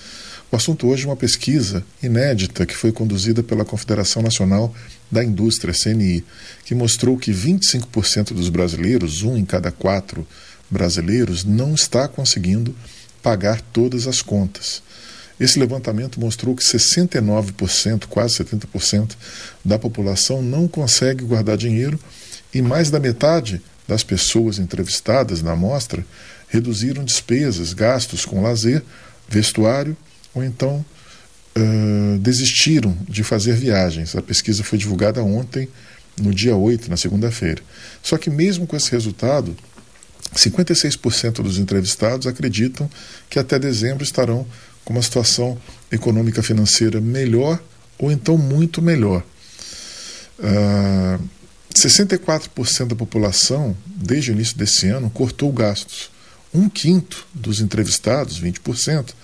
O 0.50 0.56
assunto 0.56 0.86
hoje 0.86 1.04
é 1.04 1.08
uma 1.08 1.16
pesquisa 1.16 1.82
inédita 2.02 2.66
que 2.66 2.76
foi 2.76 2.92
conduzida 2.92 3.42
pela 3.42 3.64
Confederação 3.64 4.20
Nacional 4.20 4.74
da 5.10 5.24
Indústria, 5.24 5.72
CNI, 5.72 6.22
que 6.66 6.74
mostrou 6.74 7.16
que 7.16 7.32
25% 7.32 8.34
dos 8.34 8.50
brasileiros, 8.50 9.22
um 9.22 9.34
em 9.34 9.46
cada 9.46 9.72
quatro 9.72 10.28
brasileiros, 10.68 11.42
não 11.42 11.74
está 11.74 12.06
conseguindo 12.06 12.76
pagar 13.22 13.62
todas 13.72 14.06
as 14.06 14.20
contas. 14.20 14.82
Esse 15.38 15.58
levantamento 15.58 16.20
mostrou 16.20 16.54
que 16.54 16.62
69%, 16.62 18.06
quase 18.06 18.36
70% 18.36 19.12
da 19.64 19.78
população 19.78 20.42
não 20.42 20.68
consegue 20.68 21.24
guardar 21.24 21.56
dinheiro 21.56 21.98
e 22.52 22.60
mais 22.62 22.90
da 22.90 23.00
metade 23.00 23.60
das 23.88 24.02
pessoas 24.02 24.58
entrevistadas 24.58 25.42
na 25.42 25.52
amostra 25.52 26.04
reduziram 26.48 27.04
despesas, 27.04 27.72
gastos 27.72 28.24
com 28.24 28.42
lazer, 28.42 28.82
vestuário 29.28 29.96
ou 30.34 30.44
então 30.44 30.84
uh, 31.56 32.18
desistiram 32.18 32.96
de 33.08 33.24
fazer 33.24 33.54
viagens. 33.54 34.14
A 34.14 34.22
pesquisa 34.22 34.62
foi 34.62 34.78
divulgada 34.78 35.22
ontem, 35.22 35.68
no 36.20 36.34
dia 36.34 36.54
8, 36.54 36.90
na 36.90 36.96
segunda-feira. 36.96 37.62
Só 38.02 38.18
que, 38.18 38.28
mesmo 38.28 38.66
com 38.66 38.76
esse 38.76 38.90
resultado, 38.90 39.56
56% 40.34 41.42
dos 41.42 41.58
entrevistados 41.58 42.26
acreditam 42.26 42.90
que 43.28 43.38
até 43.38 43.58
dezembro 43.58 44.02
estarão 44.04 44.46
com 44.84 44.92
uma 44.92 45.02
situação 45.02 45.58
econômica 45.90 46.42
financeira 46.42 47.00
melhor 47.00 47.62
ou 47.98 48.10
então 48.10 48.36
muito 48.36 48.82
melhor. 48.82 49.22
Uh, 50.38 50.42
ah, 50.44 51.18
64% 51.74 52.88
da 52.88 52.96
população, 52.96 53.76
desde 53.86 54.30
o 54.30 54.34
início 54.34 54.56
desse 54.56 54.88
ano, 54.88 55.08
cortou 55.10 55.50
gastos. 55.52 56.10
Um 56.52 56.68
quinto 56.68 57.26
dos 57.32 57.60
entrevistados, 57.60 58.40
20%, 58.40 59.14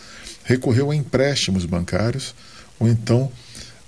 recorreu 0.44 0.90
a 0.90 0.97
empréstimos 0.97 1.66
bancários 1.66 2.35
ou 2.78 2.89
então 2.89 3.30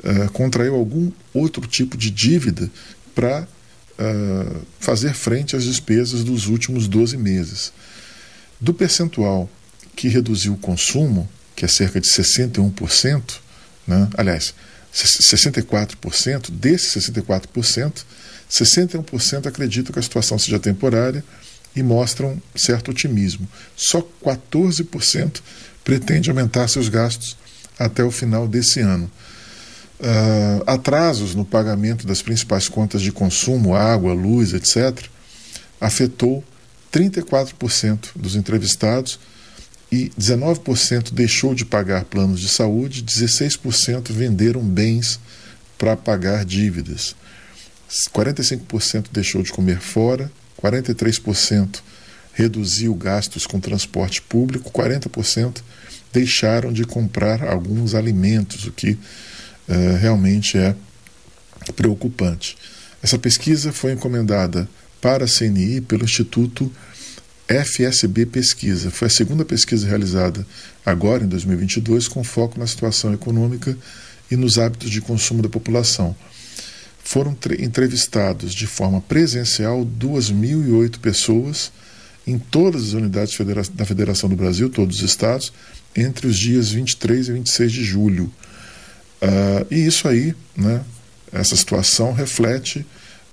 uh, 0.05 0.30
contraiu 0.32 0.74
algum 0.74 1.10
outro 1.32 1.66
tipo 1.66 1.97
de 1.97 2.10
dívida 2.10 2.70
para 3.14 3.42
uh, 3.42 4.60
fazer 4.78 5.14
frente 5.14 5.56
às 5.56 5.64
despesas 5.64 6.22
dos 6.22 6.48
últimos 6.48 6.86
12 6.86 7.16
meses. 7.16 7.72
Do 8.60 8.74
percentual 8.74 9.48
que 9.97 10.09
reduziu 10.09 10.52
o 10.52 10.59
consumo, 10.59 11.28
que 11.60 11.66
é 11.66 11.68
cerca 11.68 12.00
de 12.00 12.08
61%, 12.08 13.34
né? 13.86 14.08
aliás, 14.16 14.54
64%, 14.94 16.50
desses 16.50 17.06
64%, 17.06 18.02
61% 18.50 19.46
acreditam 19.46 19.92
que 19.92 19.98
a 19.98 20.02
situação 20.02 20.38
seja 20.38 20.58
temporária 20.58 21.22
e 21.76 21.82
mostram 21.82 22.40
certo 22.56 22.92
otimismo. 22.92 23.46
Só 23.76 24.00
14% 24.24 25.42
pretende 25.84 26.30
aumentar 26.30 26.66
seus 26.66 26.88
gastos 26.88 27.36
até 27.78 28.02
o 28.02 28.10
final 28.10 28.48
desse 28.48 28.80
ano. 28.80 29.10
Uh, 30.00 30.64
atrasos 30.66 31.34
no 31.34 31.44
pagamento 31.44 32.06
das 32.06 32.22
principais 32.22 32.70
contas 32.70 33.02
de 33.02 33.12
consumo, 33.12 33.76
água, 33.76 34.14
luz, 34.14 34.54
etc., 34.54 35.04
afetou 35.78 36.42
34% 36.90 38.12
dos 38.16 38.34
entrevistados 38.34 39.20
e 39.90 40.10
19% 40.18 41.12
deixou 41.12 41.54
de 41.54 41.64
pagar 41.64 42.04
planos 42.04 42.40
de 42.40 42.48
saúde, 42.48 43.02
16% 43.02 44.12
venderam 44.12 44.62
bens 44.62 45.18
para 45.76 45.96
pagar 45.96 46.44
dívidas, 46.44 47.16
45% 48.14 49.06
deixou 49.10 49.42
de 49.42 49.50
comer 49.50 49.80
fora, 49.80 50.30
43% 50.62 51.80
reduziu 52.32 52.94
gastos 52.94 53.46
com 53.46 53.58
transporte 53.58 54.22
público, 54.22 54.70
40% 54.70 55.60
deixaram 56.12 56.72
de 56.72 56.84
comprar 56.84 57.42
alguns 57.42 57.94
alimentos, 57.94 58.66
o 58.66 58.72
que 58.72 58.90
uh, 58.92 59.96
realmente 60.00 60.56
é 60.56 60.74
preocupante. 61.74 62.56
Essa 63.02 63.18
pesquisa 63.18 63.72
foi 63.72 63.92
encomendada 63.92 64.68
para 65.00 65.24
a 65.24 65.28
CNI 65.28 65.80
pelo 65.80 66.04
Instituto 66.04 66.70
FSB 67.51 68.27
Pesquisa. 68.27 68.93
Foi 68.93 69.09
a 69.09 69.10
segunda 69.10 69.44
pesquisa 69.44 69.86
realizada 69.86 70.47
agora, 70.86 71.24
em 71.24 71.27
2022, 71.27 72.06
com 72.06 72.22
foco 72.22 72.60
na 72.60 72.66
situação 72.66 73.12
econômica 73.12 73.77
e 74.31 74.36
nos 74.36 74.56
hábitos 74.56 74.89
de 74.89 75.01
consumo 75.01 75.43
da 75.43 75.48
população. 75.48 76.14
Foram 77.02 77.36
entrevistados 77.59 78.55
de 78.55 78.68
forma 78.68 79.01
presencial 79.01 79.85
2.008 79.85 80.98
pessoas 81.01 81.72
em 82.24 82.39
todas 82.39 82.85
as 82.85 82.93
unidades 82.93 83.35
federa 83.35 83.62
da 83.74 83.85
Federação 83.85 84.28
do 84.28 84.36
Brasil, 84.36 84.70
todos 84.70 84.98
os 84.98 85.02
estados, 85.02 85.52
entre 85.97 86.28
os 86.28 86.39
dias 86.39 86.70
23 86.70 87.28
e 87.28 87.32
26 87.32 87.72
de 87.72 87.82
julho. 87.82 88.32
Uh, 89.20 89.66
e 89.68 89.85
isso 89.85 90.06
aí, 90.06 90.36
né, 90.56 90.82
essa 91.32 91.56
situação 91.56 92.12
reflete 92.12 92.86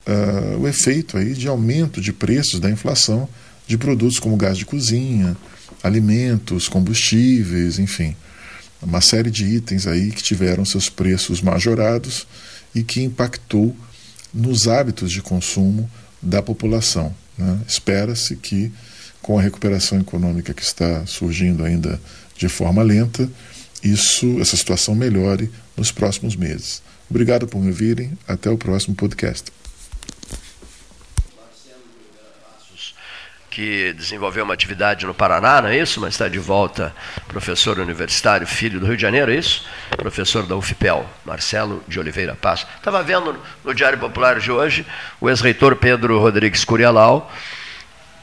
uh, 0.07 0.57
o 0.57 0.67
efeito 0.67 1.17
aí 1.17 1.33
de 1.33 1.47
aumento 1.47 2.01
de 2.01 2.11
preços 2.11 2.59
da 2.59 2.71
inflação 2.71 3.29
de 3.67 3.77
produtos 3.77 4.19
como 4.19 4.37
gás 4.37 4.57
de 4.57 4.65
cozinha, 4.65 5.35
alimentos, 5.83 6.67
combustíveis, 6.67 7.77
enfim, 7.77 8.15
uma 8.81 9.01
série 9.01 9.29
de 9.29 9.45
itens 9.45 9.85
aí 9.87 10.11
que 10.11 10.23
tiveram 10.23 10.63
seus 10.63 10.89
preços 10.89 11.41
majorados 11.41 12.27
e 12.73 12.83
que 12.83 13.01
impactou 13.01 13.75
nos 14.33 14.67
hábitos 14.67 15.11
de 15.11 15.21
consumo 15.21 15.89
da 16.21 16.41
população. 16.41 17.13
Né? 17.37 17.59
Espera-se 17.67 18.35
que, 18.35 18.71
com 19.21 19.37
a 19.37 19.41
recuperação 19.41 19.99
econômica 19.99 20.53
que 20.53 20.63
está 20.63 21.05
surgindo 21.05 21.63
ainda 21.63 21.99
de 22.37 22.47
forma 22.47 22.83
lenta, 22.83 23.29
isso, 23.83 24.39
essa 24.39 24.55
situação 24.55 24.95
melhore 24.95 25.49
nos 25.75 25.91
próximos 25.91 26.35
meses. 26.35 26.81
Obrigado 27.09 27.47
por 27.47 27.61
me 27.61 27.67
ouvirem. 27.67 28.11
Até 28.27 28.49
o 28.49 28.57
próximo 28.57 28.95
podcast. 28.95 29.51
Que 33.57 33.91
desenvolveu 33.93 34.43
uma 34.43 34.53
atividade 34.53 35.03
no 35.07 35.15
Paraná, 35.15 35.63
não 35.63 35.69
é 35.69 35.79
isso? 35.79 35.99
Mas 35.99 36.13
está 36.13 36.27
de 36.27 36.37
volta, 36.37 36.93
professor 37.27 37.79
universitário, 37.79 38.45
filho 38.45 38.79
do 38.79 38.85
Rio 38.85 38.95
de 38.95 39.01
Janeiro, 39.01 39.31
é 39.31 39.35
isso? 39.35 39.65
Professor 39.97 40.45
da 40.45 40.55
UFPEL, 40.55 41.03
Marcelo 41.25 41.83
de 41.87 41.99
Oliveira 41.99 42.35
Passo. 42.39 42.67
Estava 42.77 43.01
vendo 43.01 43.35
no 43.65 43.73
Diário 43.73 43.97
Popular 43.97 44.39
de 44.39 44.51
hoje 44.51 44.85
o 45.19 45.27
ex-reitor 45.27 45.75
Pedro 45.75 46.19
Rodrigues 46.19 46.63
Curialau, 46.63 47.31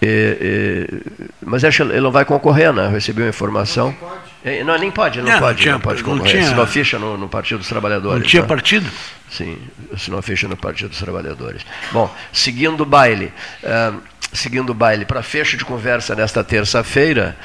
e, 0.00 0.38
e, 0.40 1.20
mas 1.44 1.64
acho 1.64 1.84
que 1.84 1.90
ele 1.90 2.00
não 2.00 2.12
vai 2.12 2.24
concorrer, 2.24 2.72
né? 2.72 2.86
Recebeu 2.86 3.28
informação. 3.28 3.86
Não 3.86 3.94
pode. 3.94 4.34
É, 4.44 4.62
não, 4.62 4.78
nem 4.78 4.90
pode, 4.90 5.22
não, 5.22 5.32
não 5.32 5.40
pode, 5.40 5.56
não, 5.56 5.62
tinha, 5.62 5.72
não 5.72 5.80
pode 5.80 6.04
concorrer. 6.04 6.22
Não 6.22 6.30
tinha, 6.30 6.42
assinou 6.44 6.66
ficha 6.66 6.98
no, 6.98 7.16
no, 7.16 7.28
Partido 7.28 7.58
dos 7.58 7.68
Trabalhadores. 7.68 8.20
Não 8.20 8.28
tinha 8.28 8.42
né? 8.42 8.48
partido? 8.48 8.88
Sim, 9.30 9.58
assinou 9.92 10.20
ficha 10.20 10.46
no 10.46 10.56
Partido 10.56 10.90
dos 10.90 10.98
Trabalhadores. 10.98 11.64
Bom, 11.90 12.14
seguindo 12.30 12.82
o 12.82 12.84
baile, 12.84 13.32
uh, 13.62 13.98
seguindo 14.34 14.70
o 14.70 14.74
baile, 14.74 15.04
para 15.04 15.22
fecho 15.22 15.56
de 15.56 15.64
conversa 15.64 16.14
nesta 16.14 16.44
terça-feira, 16.44 17.36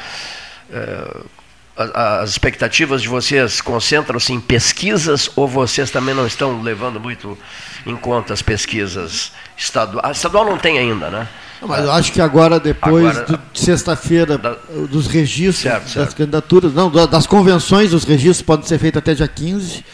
uh, 0.69 1.25
as 1.93 2.31
expectativas 2.31 3.01
de 3.01 3.07
vocês 3.07 3.61
concentram-se 3.61 4.33
em 4.33 4.39
pesquisas 4.41 5.29
ou 5.33 5.47
vocês 5.47 5.89
também 5.89 6.13
não 6.13 6.27
estão 6.27 6.61
levando 6.61 6.99
muito 6.99 7.37
em 7.85 7.95
conta 7.95 8.33
as 8.33 8.41
pesquisas 8.41 9.31
estaduais? 9.57 10.05
A 10.05 10.11
estadual 10.11 10.45
não 10.45 10.57
tem 10.57 10.77
ainda, 10.77 11.09
né? 11.09 11.25
Não, 11.61 11.69
mas 11.69 11.85
eu 11.85 11.91
acho 11.91 12.11
que 12.11 12.21
agora, 12.21 12.59
depois 12.59 13.17
agora, 13.17 13.39
de 13.53 13.59
sexta-feira, 13.59 14.37
dos 14.89 15.07
registros 15.07 15.71
certo, 15.71 15.89
certo. 15.89 16.05
das 16.05 16.13
candidaturas, 16.13 16.73
não, 16.73 16.89
das 16.89 17.25
convenções, 17.25 17.93
os 17.93 18.03
registros 18.03 18.41
podem 18.41 18.65
ser 18.65 18.77
feitos 18.77 18.99
até 18.99 19.13
dia 19.13 19.27
15. 19.27 19.85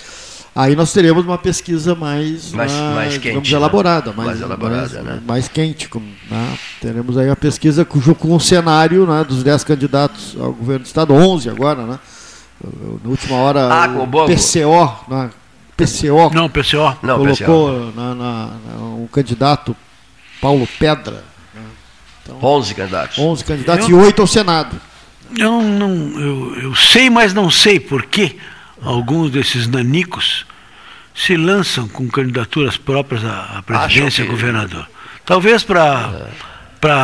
Aí 0.56 0.74
nós 0.74 0.94
teremos 0.94 1.26
uma 1.26 1.38
pesquisa 1.38 1.94
mais, 1.94 2.54
mais, 2.54 2.72
mais, 2.72 2.96
mais 2.96 3.18
quente, 3.18 3.54
elaborada, 3.54 4.12
né? 4.12 4.16
mais, 4.16 4.30
mais, 4.30 4.42
elaborada, 4.42 5.04
mais, 5.04 5.16
né? 5.16 5.22
mais 5.28 5.48
quente. 5.50 5.90
né? 6.32 6.58
Teremos 6.80 7.18
aí 7.18 7.30
a 7.30 7.36
pesquisa 7.36 7.84
com, 7.84 8.00
com 8.16 8.34
um 8.34 8.40
cenário 8.40 9.06
né, 9.06 9.26
dos 9.26 9.44
10 9.44 9.66
candidatos 9.66 10.38
ao 10.40 10.54
governo 10.54 10.84
do 10.84 10.88
Estado, 10.88 11.14
11 11.14 11.50
agora, 11.50 11.86
né? 11.86 12.00
Na 13.04 13.10
última 13.10 13.36
hora, 13.36 13.68
ah, 13.70 13.88
o 14.02 14.08
PCO, 14.08 15.06
né? 15.10 15.30
PCO, 15.76 16.34
não, 16.34 16.50
PCO. 16.50 16.98
Não, 17.04 17.18
colocou 17.18 17.36
PCO. 17.36 17.94
Na, 17.94 18.16
na, 18.16 18.50
na, 18.66 18.82
um 18.82 19.08
candidato, 19.12 19.76
Paulo 20.40 20.66
Pedra, 20.80 21.22
então, 22.24 22.40
11 22.42 22.74
candidatos. 22.74 23.18
11 23.20 23.44
candidatos 23.44 23.90
eu, 23.90 24.00
e 24.00 24.04
8 24.06 24.22
ao 24.22 24.28
Senado. 24.28 24.80
Eu, 25.38 25.62
não, 25.62 26.18
eu, 26.18 26.56
eu 26.62 26.76
sei, 26.76 27.10
mas 27.10 27.34
não 27.34 27.52
sei 27.52 27.78
por 27.78 28.04
que 28.04 28.38
alguns 28.86 29.32
desses 29.32 29.68
nanicos 29.68 30.46
se 31.14 31.36
lançam 31.36 31.88
com 31.88 32.08
candidaturas 32.08 32.78
próprias 32.78 33.24
à, 33.24 33.64
presidência 33.66 34.24
que... 34.24 34.30
governador. 34.30 34.88
Talvez 35.26 35.64
para 35.64 36.30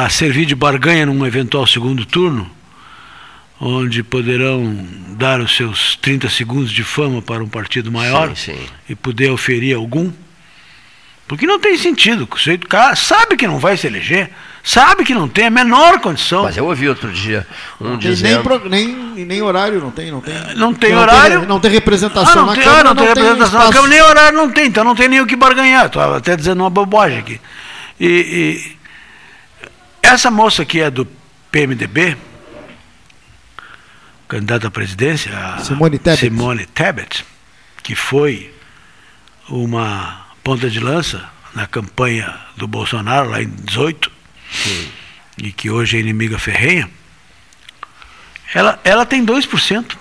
é. 0.06 0.10
servir 0.10 0.46
de 0.46 0.54
barganha 0.54 1.06
num 1.06 1.26
eventual 1.26 1.66
segundo 1.66 2.06
turno, 2.06 2.50
onde 3.60 4.04
poderão 4.04 4.86
dar 5.18 5.40
os 5.40 5.56
seus 5.56 5.96
30 5.96 6.30
segundos 6.30 6.72
de 6.72 6.84
fama 6.84 7.22
para 7.22 7.44
um 7.44 7.48
partido 7.48 7.92
maior 7.92 8.36
sim, 8.36 8.54
sim. 8.54 8.66
e 8.90 8.96
poder 8.96 9.32
oferir 9.32 9.76
algum. 9.76 10.12
Porque 11.28 11.48
não 11.48 11.60
tem 11.60 11.78
sentido. 11.78 12.28
O 12.30 12.38
sujeito 12.38 12.68
sabe 12.96 13.38
que 13.38 13.48
não 13.48 13.60
vai 13.60 13.78
se 13.78 13.88
eleger 13.88 14.30
Sabe 14.64 15.04
que 15.04 15.14
não 15.14 15.28
tem 15.28 15.48
a 15.48 15.50
menor 15.50 16.00
condição. 16.00 16.44
Mas 16.44 16.56
eu 16.56 16.66
ouvi 16.66 16.88
outro 16.88 17.12
dia 17.12 17.48
um 17.80 17.98
dizendo... 17.98 18.70
Nem, 18.70 18.88
nem, 18.88 19.26
nem 19.26 19.42
horário 19.42 19.80
não 19.80 19.90
tem, 19.90 20.12
não 20.12 20.22
tem. 20.22 20.34
Não 20.56 20.74
tem 20.74 20.94
não 20.94 21.02
horário. 21.02 21.40
Tem, 21.40 21.48
não 21.48 21.60
tem 21.60 21.72
representação 21.72 22.44
ah, 22.44 22.46
na 22.46 22.54
tem, 22.54 22.64
Câmara. 22.64 22.84
Não, 22.84 22.94
não 22.94 22.96
tem 22.96 23.08
representação 23.08 23.60
na 23.60 23.72
Câmara, 23.72 23.88
nem 23.90 24.02
horário 24.02 24.38
não 24.38 24.52
tem, 24.52 24.68
então 24.68 24.84
não 24.84 24.96
tem 24.96 25.08
nem 25.08 25.20
o 25.20 25.26
que 25.26 25.36
barganhar. 25.36 25.88
Estou 25.88 26.02
até 26.16 26.36
dizendo 26.36 26.62
uma 26.62 26.70
bobagem 26.70 27.20
aqui. 27.20 27.42
E, 28.00 28.08
e, 28.08 28.78
essa 30.04 30.30
moça 30.30 30.64
que 30.64 30.80
é 30.80 30.92
do 30.92 31.08
PMDB, 31.52 32.16
candidata 34.28 34.68
à 34.68 34.72
presidência, 34.72 35.36
a 35.36 35.58
Simone 35.58 35.98
Tebet. 35.98 36.20
Simone 36.20 36.66
Tebet, 36.68 37.26
que 37.82 37.96
foi 37.96 38.54
uma 39.50 40.28
ponta 40.44 40.70
de 40.70 40.80
lança 40.80 41.30
na 41.56 41.66
campanha 41.66 42.34
do 42.56 42.68
Bolsonaro 42.68 43.32
lá 43.32 43.42
em 43.42 43.50
18 43.50 44.21
e 45.38 45.52
que 45.52 45.70
hoje 45.70 45.98
é 45.98 46.00
inimiga 46.00 46.38
ferrenha, 46.38 46.90
ela, 48.54 48.80
ela 48.84 49.06
tem 49.06 49.26
2%. 49.26 49.98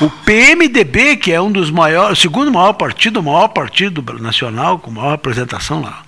O 0.00 0.10
PMDB, 0.10 1.16
que 1.16 1.32
é 1.32 1.40
um 1.40 1.50
dos 1.50 1.70
maiores, 1.70 2.18
o 2.18 2.20
segundo 2.20 2.52
maior 2.52 2.74
partido, 2.74 3.20
o 3.20 3.22
maior 3.22 3.48
partido 3.48 4.04
nacional, 4.20 4.78
com 4.78 4.90
maior 4.90 5.12
representação 5.12 5.80
lá 5.80 6.02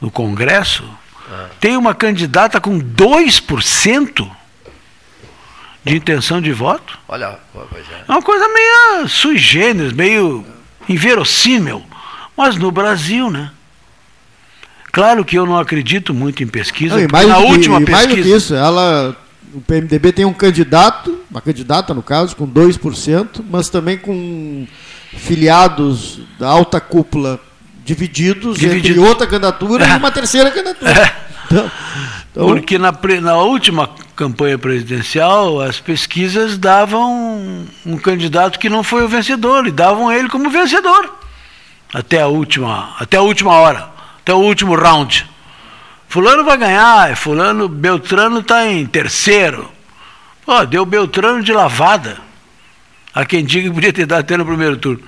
no 0.00 0.10
Congresso, 0.10 0.88
tem 1.60 1.76
uma 1.76 1.94
candidata 1.94 2.60
com 2.60 2.78
2% 2.78 4.30
de 5.84 5.96
intenção 5.96 6.40
de 6.40 6.52
voto. 6.52 6.98
Olha, 7.08 7.38
é. 7.54 8.04
É 8.08 8.12
uma 8.12 8.22
coisa 8.22 8.48
meio 8.48 9.08
sui 9.08 9.38
generis, 9.38 9.92
meio 9.92 10.44
inverossímil. 10.88 11.84
Mas 12.36 12.56
no 12.56 12.70
Brasil, 12.70 13.30
né? 13.30 13.50
Claro 14.96 15.26
que 15.26 15.36
eu 15.36 15.44
não 15.44 15.58
acredito 15.58 16.14
muito 16.14 16.42
em 16.42 16.46
pesquisa. 16.46 16.98
Não, 16.98 17.06
mais, 17.12 17.28
na 17.28 17.36
que- 17.36 17.42
última 17.42 17.78
e 17.82 17.90
mais 17.90 18.06
do 18.06 18.14
que 18.14 18.16
pesquisa. 18.22 18.36
isso, 18.38 18.54
ela, 18.54 19.14
o 19.52 19.60
PMDB 19.60 20.10
tem 20.10 20.24
um 20.24 20.32
candidato, 20.32 21.20
uma 21.30 21.42
candidata 21.42 21.92
no 21.92 22.02
caso, 22.02 22.34
com 22.34 22.48
2%, 22.48 23.44
mas 23.50 23.68
também 23.68 23.98
com 23.98 24.66
filiados 25.14 26.20
da 26.38 26.48
alta 26.48 26.80
cúpula 26.80 27.38
divididos, 27.84 28.56
entre 28.56 28.80
Dividido. 28.80 29.04
outra 29.04 29.26
candidatura 29.26 29.86
e 29.86 29.92
uma 29.98 30.10
terceira 30.10 30.50
candidatura. 30.50 31.12
Então, 31.44 31.70
então, 32.32 32.46
Porque 32.48 32.78
na, 32.78 32.90
na 33.20 33.36
última 33.36 33.90
campanha 34.16 34.56
presidencial, 34.58 35.60
as 35.60 35.78
pesquisas 35.78 36.56
davam 36.56 37.12
um, 37.12 37.66
um 37.84 37.98
candidato 37.98 38.58
que 38.58 38.70
não 38.70 38.82
foi 38.82 39.04
o 39.04 39.08
vencedor, 39.08 39.66
e 39.66 39.70
davam 39.70 40.10
ele 40.10 40.30
como 40.30 40.48
vencedor. 40.48 41.12
Até 41.92 42.22
a 42.22 42.28
última, 42.28 42.94
até 42.98 43.18
a 43.18 43.22
última 43.22 43.52
hora, 43.52 43.94
até 44.26 44.34
o 44.34 44.38
último 44.38 44.74
round. 44.74 45.24
Fulano 46.08 46.42
vai 46.42 46.58
ganhar, 46.58 47.12
e 47.12 47.14
fulano, 47.14 47.68
Beltrano 47.68 48.40
está 48.40 48.66
em 48.66 48.84
terceiro. 48.84 49.70
Pô, 50.44 50.66
deu 50.66 50.84
Beltrano 50.84 51.44
de 51.44 51.52
lavada. 51.52 52.18
Há 53.14 53.24
quem 53.24 53.44
diga 53.44 53.68
que 53.68 53.74
podia 53.74 53.92
ter 53.92 54.04
dado 54.04 54.20
até 54.20 54.36
no 54.36 54.44
primeiro 54.44 54.76
turno. 54.78 55.00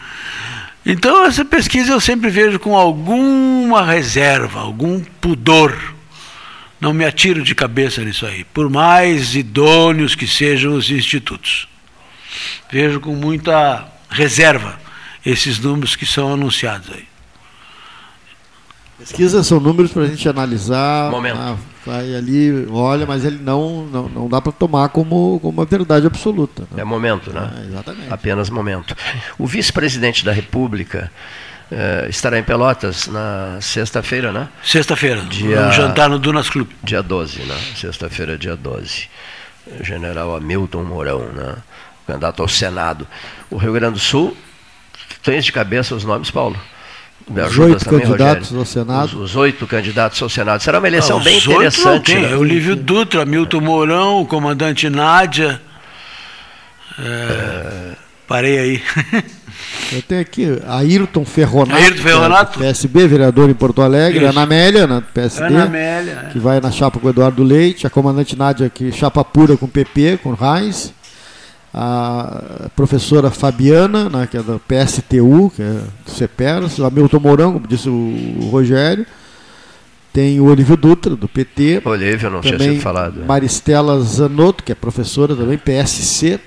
Então, 0.86 1.24
essa 1.24 1.44
pesquisa 1.44 1.92
eu 1.92 2.00
sempre 2.00 2.30
vejo 2.30 2.60
com 2.60 2.76
alguma 2.76 3.84
reserva, 3.84 4.60
algum 4.60 5.00
pudor. 5.20 5.76
Não 6.80 6.94
me 6.94 7.04
atiro 7.04 7.42
de 7.42 7.56
cabeça 7.56 8.04
nisso 8.04 8.24
aí, 8.24 8.44
por 8.44 8.70
mais 8.70 9.34
idôneos 9.34 10.14
que 10.14 10.28
sejam 10.28 10.74
os 10.74 10.92
institutos. 10.92 11.68
Vejo 12.70 13.00
com 13.00 13.16
muita 13.16 13.84
reserva 14.08 14.78
esses 15.26 15.58
números 15.58 15.96
que 15.96 16.06
são 16.06 16.32
anunciados 16.34 16.88
aí. 16.94 17.07
Pesquisas 18.98 19.46
são 19.46 19.60
números 19.60 19.92
para 19.92 20.02
a 20.02 20.06
gente 20.06 20.28
analisar. 20.28 21.10
Momento. 21.10 21.38
ah, 21.38 21.56
vai 21.86 22.14
ali, 22.14 22.66
olha, 22.70 23.06
mas 23.06 23.24
ele 23.24 23.38
não, 23.42 23.84
não, 23.86 24.08
não 24.08 24.28
dá 24.28 24.40
para 24.40 24.52
tomar 24.52 24.88
como, 24.90 25.38
como 25.40 25.58
uma 25.58 25.64
verdade 25.64 26.06
absoluta. 26.06 26.62
né? 26.72 26.82
É 26.82 26.84
momento, 26.84 27.32
né? 27.32 27.50
Ah, 27.54 27.62
exatamente. 27.66 28.12
Apenas 28.12 28.50
momento. 28.50 28.94
O 29.38 29.46
vice-presidente 29.46 30.24
da 30.24 30.32
República 30.32 31.10
eh, 31.70 32.06
estará 32.10 32.38
em 32.38 32.42
Pelotas 32.42 33.06
na 33.06 33.58
sexta-feira, 33.60 34.32
né? 34.32 34.48
Sexta-feira, 34.62 35.22
Dia- 35.22 35.68
um 35.68 35.72
jantar 35.72 36.08
no 36.10 36.18
Dunas 36.18 36.50
Club. 36.50 36.68
Dia 36.82 37.02
12, 37.02 37.40
né? 37.42 37.56
Sexta-feira, 37.76 38.36
dia 38.36 38.56
12. 38.56 39.08
General 39.82 40.34
Hamilton 40.36 40.82
Mourão, 40.84 41.20
né? 41.34 41.56
Candidato 42.06 42.40
ao 42.42 42.48
Senado. 42.48 43.06
O 43.50 43.56
Rio 43.58 43.72
Grande 43.74 43.94
do 43.94 43.98
Sul, 43.98 44.34
tens 45.22 45.44
de 45.44 45.52
cabeça 45.52 45.94
os 45.94 46.04
nomes, 46.04 46.30
Paulo? 46.30 46.58
Me 47.30 47.42
Os 47.42 47.58
oito 47.58 47.84
também, 47.84 48.00
candidatos 48.00 48.50
Rogério? 48.50 48.58
ao 48.60 48.64
Senado. 48.66 49.04
Os, 49.06 49.14
os 49.14 49.36
oito 49.36 49.66
candidatos 49.66 50.22
ao 50.22 50.28
Senado. 50.28 50.62
Será 50.62 50.78
uma 50.78 50.88
eleição 50.88 51.18
Ah, 51.18 51.22
bem 51.24 51.34
oito 51.36 51.46
não 51.50 51.54
interessante. 51.56 52.12
tem. 52.12 52.22
né? 52.22 52.32
É 52.32 52.36
o 52.36 52.42
Lívio 52.44 52.74
Dutra, 52.76 53.24
Milton 53.24 53.60
Mourão, 53.60 54.20
o 54.20 54.26
comandante 54.26 54.88
Nádia. 54.88 55.60
É, 56.98 57.92
Parei 58.26 58.58
aí. 58.58 58.82
Eu 59.92 60.02
tenho 60.02 60.20
aqui 60.20 60.46
Ayrton 60.66 61.24
Ferronato, 61.24 61.80
Ayrton 61.82 62.02
Ferronato. 62.02 62.58
que 62.58 62.64
é 62.64 62.68
PSB, 62.68 63.08
vereador 63.08 63.48
em 63.50 63.54
Porto 63.54 63.80
Alegre, 63.82 64.20
Isso. 64.20 64.28
Ana 64.28 64.42
Amélia, 64.42 64.86
na 64.86 65.00
PSD, 65.00 65.46
Ana 65.46 65.64
Amélia. 65.64 66.24
é. 66.26 66.30
que 66.30 66.38
vai 66.38 66.60
na 66.60 66.70
chapa 66.70 66.98
com 67.00 67.06
o 67.06 67.10
Eduardo 67.10 67.42
Leite, 67.42 67.86
a 67.86 67.90
comandante 67.90 68.36
Nádia, 68.36 68.68
que 68.70 68.92
chapa 68.92 69.24
pura 69.24 69.56
com 69.56 69.64
o 69.66 69.68
PP, 69.68 70.18
com 70.22 70.30
o 70.30 70.34
Reis, 70.34 70.92
a 71.72 72.70
professora 72.74 73.30
Fabiana, 73.30 74.08
né, 74.08 74.28
que 74.30 74.36
é 74.36 74.42
da 74.42 74.58
PSTU, 74.58 75.50
que 75.54 75.62
é 75.62 75.80
do 76.04 76.10
CEPERS, 76.10 76.78
o 76.78 76.84
Hamilton 76.84 77.20
Mourão, 77.20 77.52
como 77.52 77.66
disse 77.66 77.88
o 77.88 78.48
Rogério, 78.50 79.06
tem 80.12 80.40
o 80.40 80.46
Olívio 80.46 80.76
Dutra, 80.76 81.14
do 81.14 81.28
PT, 81.28 81.82
Olívio, 81.84 82.30
não 82.30 82.40
tinha 82.40 82.58
também 82.58 82.72
sido 82.72 82.82
falado. 82.82 83.24
Maristela 83.24 84.00
Zanotto, 84.00 84.64
que 84.64 84.72
é 84.72 84.74
professora 84.74 85.36
também, 85.36 85.58
PSC. 85.58 86.40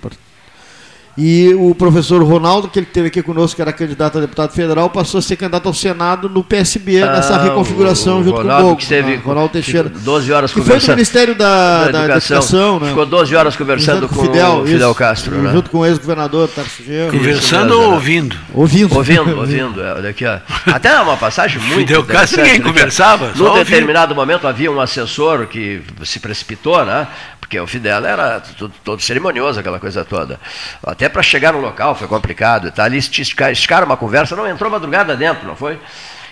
E 1.17 1.53
o 1.55 1.75
professor 1.75 2.23
Ronaldo, 2.23 2.69
que 2.69 2.79
ele 2.79 2.85
teve 2.85 3.07
aqui 3.09 3.21
conosco, 3.21 3.57
que 3.57 3.61
era 3.61 3.73
candidato 3.73 4.17
a 4.17 4.21
deputado 4.21 4.53
federal, 4.53 4.89
passou 4.89 5.19
a 5.19 5.21
ser 5.21 5.35
candidato 5.35 5.67
ao 5.67 5.73
Senado 5.73 6.29
no 6.29 6.41
PSB, 6.41 7.03
nessa 7.03 7.35
Ah, 7.35 7.43
reconfiguração 7.43 8.21
o 8.21 8.23
junto 8.23 8.37
Ronaldo 8.37 8.53
com 8.55 8.61
o 8.61 8.67
Bogo. 8.69 8.77
que 8.77 8.83
esteve 8.83 9.11
né? 9.11 9.21
Ronaldo 9.23 9.49
Teixeira. 9.51 9.89
ficou 9.89 10.01
12 10.01 10.31
horas 10.31 10.51
que 10.51 10.55
foi 10.55 10.63
do 10.63 10.67
conversando. 10.67 10.95
Ministério 10.95 11.35
da, 11.35 11.85
da, 11.85 11.91
da 11.91 12.15
Educação, 12.15 12.79
né? 12.79 12.87
Ficou 12.89 13.05
12 13.05 13.35
horas 13.35 13.55
conversando 13.57 14.07
com, 14.07 14.19
o 14.19 14.23
Fidel, 14.23 14.63
isso. 14.65 14.95
Castro, 14.95 15.35
né? 15.41 15.51
Junto 15.51 15.69
com 15.69 15.79
o 15.79 15.85
ex-governador 15.85 16.47
Tarso 16.47 16.81
Genro. 16.81 17.11
Conversando 17.17 17.73
ou 17.79 17.91
ouvindo? 17.93 18.35
Ouvindo. 18.53 18.95
Ouvindo, 18.95 19.35
ouvindo. 19.37 19.81
é, 19.83 19.93
Olha 19.93 20.09
aqui, 20.11 20.25
ó. 20.25 20.39
Até 20.71 20.97
uma 21.01 21.17
passagem 21.17 21.59
muito 21.61 21.79
Fidel 21.79 22.03
Castro 22.05 22.41
ninguém 22.41 22.59
né, 22.59 22.65
conversava, 22.65 23.31
Num 23.35 23.53
determinado 23.55 24.15
momento 24.15 24.47
havia 24.47 24.71
um 24.71 24.79
assessor 24.79 25.45
que 25.47 25.81
se 26.05 26.19
precipitou, 26.21 26.85
né? 26.85 27.05
Porque 27.51 27.59
o 27.59 27.67
Fidel 27.67 28.05
era 28.05 28.39
tudo, 28.39 28.73
todo 28.81 29.01
cerimonioso, 29.01 29.59
aquela 29.59 29.77
coisa 29.77 30.05
toda. 30.05 30.39
Até 30.81 31.09
para 31.09 31.21
chegar 31.21 31.51
no 31.51 31.59
local 31.59 31.93
foi 31.95 32.07
complicado. 32.07 32.69
e. 32.69 32.81
Ali 32.81 32.97
esticar- 32.97 33.51
esticaram 33.51 33.85
uma 33.85 33.97
conversa, 33.97 34.37
não 34.37 34.47
entrou 34.47 34.71
madrugada 34.71 35.17
dentro, 35.17 35.45
não 35.45 35.55
foi? 35.57 35.77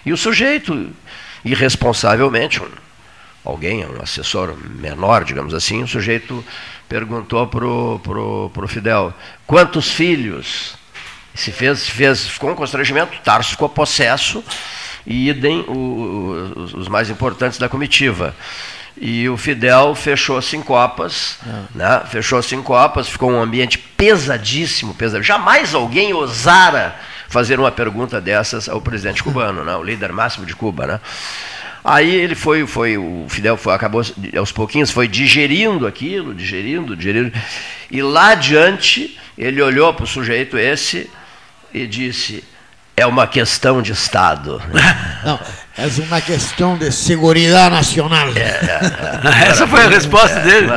E 0.06 0.14
o 0.14 0.18
sujeito, 0.18 0.90
irresponsavelmente, 1.44 2.64
um- 2.64 2.70
alguém, 3.44 3.86
um 3.86 4.02
assessor 4.02 4.56
menor, 4.66 5.26
digamos 5.26 5.54
assim, 5.54 5.84
o 5.84 5.88
sujeito 5.90 6.42
perguntou 6.88 7.46
pro, 7.48 8.00
pro, 8.02 8.50
pro 8.54 8.68
Fidel, 8.70 9.14
quantos 9.46 9.92
filhos? 9.92 10.76
Se 11.36 11.52
fez, 11.52 11.90
fez, 11.90 12.30
ficou 12.30 12.50
um 12.52 12.56
constrangimento, 12.56 13.12
Tarso 13.26 13.52
ficou 13.52 13.68
possesso, 13.68 14.42
e 15.06 15.28
idem 15.28 15.66
o- 15.68 15.74
o- 16.56 16.80
os 16.80 16.88
mais 16.88 17.10
importantes 17.10 17.60
da 17.60 17.68
comitiva. 17.68 18.34
E 19.02 19.30
o 19.30 19.38
Fidel 19.38 19.96
fechou-se 19.96 20.58
em 20.58 20.62
copas, 20.62 21.40
né? 21.74 22.02
fechou-se 22.10 22.54
em 22.54 22.62
copas, 22.62 23.08
ficou 23.08 23.32
um 23.32 23.42
ambiente 23.42 23.78
pesadíssimo, 23.78 24.94
pesadíssimo. 24.94 25.24
Jamais 25.24 25.74
alguém 25.74 26.12
ousara 26.12 26.96
fazer 27.30 27.60
uma 27.60 27.72
pergunta 27.72 28.20
dessas 28.20 28.68
ao 28.68 28.82
presidente 28.82 29.24
cubano, 29.24 29.64
né? 29.64 29.74
o 29.76 29.84
líder 29.84 30.12
máximo 30.12 30.46
de 30.46 30.54
Cuba. 30.54 30.86
Né? 30.86 31.00
Aí 31.84 32.14
ele 32.14 32.36
foi, 32.36 32.68
foi 32.68 32.98
o 32.98 33.26
Fidel 33.30 33.56
foi, 33.56 33.74
acabou 33.74 34.04
aos 34.38 34.52
pouquinhos, 34.52 34.92
foi 34.92 35.08
digerindo 35.08 35.88
aquilo, 35.88 36.36
digerindo, 36.36 36.96
digerindo. 36.96 37.32
E 37.90 38.02
lá 38.02 38.32
adiante 38.32 39.18
ele 39.38 39.62
olhou 39.62 39.94
para 39.94 40.04
o 40.04 40.08
sujeito 40.08 40.58
esse 40.58 41.10
e 41.74 41.88
disse: 41.88 42.44
é 42.98 43.06
uma 43.06 43.26
questão 43.26 43.82
de 43.82 43.94
Estado. 43.94 44.62
Não, 45.24 45.40
é 45.80 46.04
uma 46.04 46.20
questão 46.20 46.78
de 46.78 46.92
segurança 46.92 47.70
nacional. 47.70 48.28
Essa 49.48 49.66
foi 49.66 49.86
a 49.86 49.88
resposta 49.88 50.40
dele. 50.42 50.68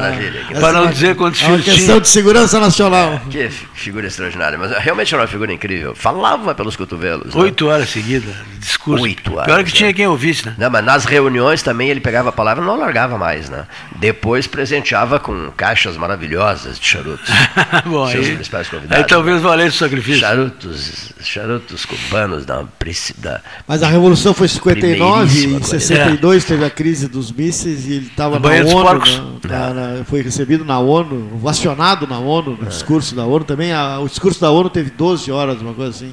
Para 0.60 0.72
não 0.72 0.90
dizer 0.90 1.16
quantos 1.16 1.40
filhos. 1.40 1.66
É 1.66 1.70
uma 1.70 1.76
questão 1.76 2.00
de 2.00 2.08
segurança 2.08 2.60
nacional. 2.60 3.14
Eh, 3.14 3.30
que 3.30 3.48
figura 3.74 4.06
extraordinária. 4.06 4.56
Mas 4.56 4.70
realmente 4.78 5.12
era 5.12 5.22
uma 5.22 5.28
figura 5.28 5.52
incrível. 5.52 5.92
Falava 5.96 6.54
pelos 6.54 6.76
cotovelos. 6.76 7.34
Né? 7.34 7.42
Oito 7.42 7.66
né? 7.66 7.72
horas 7.72 7.90
seguidas 7.90 8.32
discurso. 8.62 9.02
Oito 9.02 9.34
horas. 9.34 9.46
Pior 9.46 9.64
que 9.64 9.72
tinha 9.72 9.88
né? 9.88 9.92
quem 9.92 10.06
ouvisse, 10.06 10.46
né? 10.46 10.54
Não, 10.56 10.70
mas 10.70 10.84
nas 10.84 11.04
reuniões 11.04 11.62
também 11.62 11.88
ele 11.88 12.00
pegava 12.00 12.30
a 12.30 12.32
palavra 12.32 12.62
e 12.62 12.66
não 12.66 12.78
largava 12.78 13.18
mais, 13.18 13.50
né? 13.50 13.66
Depois 13.96 14.46
presenteava 14.46 15.18
com 15.18 15.50
caixas 15.56 15.96
maravilhosas 15.96 16.78
de 16.78 16.86
charutos. 16.86 17.28
Bom, 17.84 18.08
seus 18.08 18.26
aí, 18.26 18.34
principais 18.34 18.68
convidados. 18.68 19.04
Aí 19.04 19.08
talvez 19.08 19.36
né? 19.36 19.48
valesse 19.48 19.76
o 19.76 19.78
sacrifício. 19.78 20.20
Charutos, 20.20 21.12
charutos 21.20 21.84
cubanos 21.84 22.46
da, 22.46 22.64
da. 23.18 23.40
Mas 23.66 23.82
a 23.82 23.88
revolução 23.88 24.32
foi 24.32 24.48
51. 24.48 24.91
69 24.98 25.56
e 25.60 25.64
62 25.64 26.44
é. 26.44 26.46
teve 26.46 26.64
a 26.64 26.70
crise 26.70 27.08
dos 27.08 27.32
mísseis 27.32 27.86
e 27.86 27.94
ele 27.94 28.06
estava 28.06 28.38
na 28.38 28.48
ONU, 28.48 28.84
na, 28.84 28.94
né? 28.94 29.04
na, 29.44 29.74
na, 29.74 30.04
foi 30.04 30.22
recebido 30.22 30.64
na 30.64 30.78
ONU, 30.78 31.38
vacionado 31.38 32.06
na 32.06 32.18
ONU, 32.18 32.56
no 32.60 32.66
é. 32.66 32.68
discurso 32.68 33.14
da 33.14 33.24
ONU 33.24 33.44
também. 33.44 33.72
A, 33.72 33.98
o 34.00 34.08
discurso 34.08 34.40
da 34.40 34.50
ONU 34.50 34.70
teve 34.70 34.90
12 34.90 35.30
horas, 35.30 35.60
uma 35.60 35.74
coisa 35.74 35.90
assim. 35.90 36.12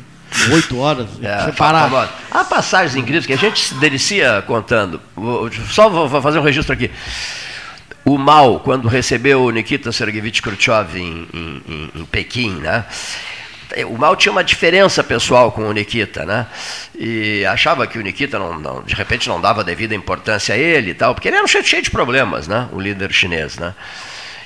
8 0.51 0.77
horas, 0.77 1.07
é, 1.21 1.35
tá 1.35 1.45
separado. 1.45 2.09
Há 2.29 2.43
passagens 2.43 2.95
incríveis 2.95 3.25
que 3.25 3.33
a 3.33 3.37
gente 3.37 3.59
se 3.59 3.73
delicia 3.75 4.43
contando. 4.45 5.01
Só 5.69 5.89
vou 5.89 6.21
fazer 6.21 6.39
um 6.39 6.43
registro 6.43 6.73
aqui. 6.73 6.91
O 8.05 8.17
Mao, 8.17 8.59
quando 8.59 8.87
recebeu 8.87 9.49
Nikita 9.51 9.91
Sergeyevich 9.91 10.41
Khrushchev 10.41 10.97
em, 10.97 11.27
em, 11.33 11.61
em, 11.67 11.91
em 12.01 12.05
Pequim, 12.05 12.51
né? 12.55 12.85
O 13.87 13.97
Mao 13.97 14.15
tinha 14.15 14.31
uma 14.31 14.43
diferença 14.43 15.03
pessoal 15.03 15.51
com 15.51 15.67
o 15.67 15.71
Nikita, 15.71 16.25
né? 16.25 16.47
E 16.97 17.45
achava 17.45 17.85
que 17.85 17.99
o 17.99 18.01
Nikita, 18.01 18.39
não, 18.39 18.59
não, 18.59 18.81
de 18.81 18.95
repente, 18.95 19.29
não 19.29 19.39
dava 19.39 19.63
devida 19.63 19.93
importância 19.93 20.55
a 20.55 20.57
ele 20.57 20.91
e 20.91 20.93
tal, 20.93 21.13
porque 21.13 21.27
ele 21.27 21.35
era 21.35 21.45
um 21.45 21.47
cheio, 21.47 21.63
de 21.63 21.91
problemas, 21.91 22.47
né? 22.47 22.67
O 22.71 22.79
líder 22.79 23.13
chinês, 23.13 23.57
né? 23.57 23.75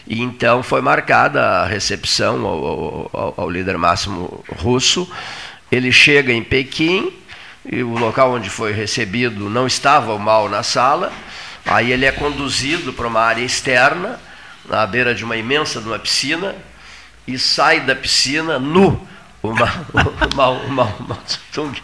E 0.06 0.22
então 0.22 0.62
foi 0.62 0.82
marcada 0.82 1.42
a 1.42 1.66
recepção 1.66 2.46
ao, 2.46 3.10
ao, 3.14 3.34
ao 3.38 3.50
líder 3.50 3.78
máximo 3.78 4.44
russo. 4.58 5.10
Ele 5.72 5.92
chega 5.92 6.34
em 6.34 6.44
Pequim, 6.44 7.14
e 7.66 7.82
o 7.82 7.98
local 7.98 8.34
onde 8.34 8.50
foi 8.50 8.74
recebido 8.74 9.50
não 9.50 9.66
estava 9.66 10.14
o 10.14 10.20
Mao 10.20 10.50
na 10.50 10.64
sala. 10.64 11.14
Aí 11.66 11.94
ele 11.94 12.06
é 12.06 12.12
conduzido 12.12 12.92
para 12.92 13.08
uma 13.08 13.22
área 13.22 13.42
externa, 13.42 14.20
na 14.68 14.86
beira 14.86 15.16
de 15.16 15.24
uma 15.24 15.38
imensa 15.38 15.80
de 15.80 15.88
uma 15.88 15.98
piscina, 15.98 16.56
e 17.26 17.40
sai 17.40 17.80
da 17.80 17.96
piscina 17.96 18.60
nu 18.60 19.08
o 19.44 19.54
Mao, 19.54 19.70
o 19.94 20.36
Mao, 20.36 20.56
o 20.56 20.70
Mao, 20.72 20.96
o 21.00 21.04
Mao 21.04 21.20
Tung 21.52 21.80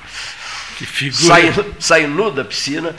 que 0.79 0.85
figura. 0.85 1.35
Sai, 1.35 1.65
sai 1.77 2.07
nu 2.07 2.31
da 2.31 2.45
piscina 2.45 2.95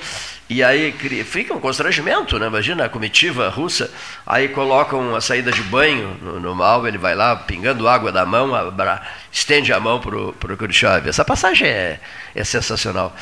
e 0.51 0.62
aí 0.62 0.93
fica 1.24 1.55
um 1.55 1.61
constrangimento, 1.61 2.39
né? 2.39 2.47
Imagina 2.47 2.85
a 2.85 2.89
comitiva 2.89 3.49
russa, 3.49 3.91
aí 4.27 4.49
colocam 4.49 5.15
a 5.16 5.20
saída 5.20 5.51
de 5.51 5.62
banho 5.62 6.16
no, 6.20 6.39
no 6.41 6.55
Mao, 6.55 6.87
ele 6.87 6.99
vai 6.99 7.15
lá 7.15 7.35
pingando 7.37 7.89
água 7.89 8.12
da 8.12 8.27
mão, 8.27 8.55
abra, 8.55 9.01
estende 9.32 9.73
a 9.73 9.81
mão 9.81 9.99
para 9.99 10.16
o 10.19 10.57
Khrushchev. 10.57 11.09
Essa 11.09 11.24
passagem 11.24 11.69
é, 11.69 12.01
é 12.35 12.45
sensacional. 12.45 13.16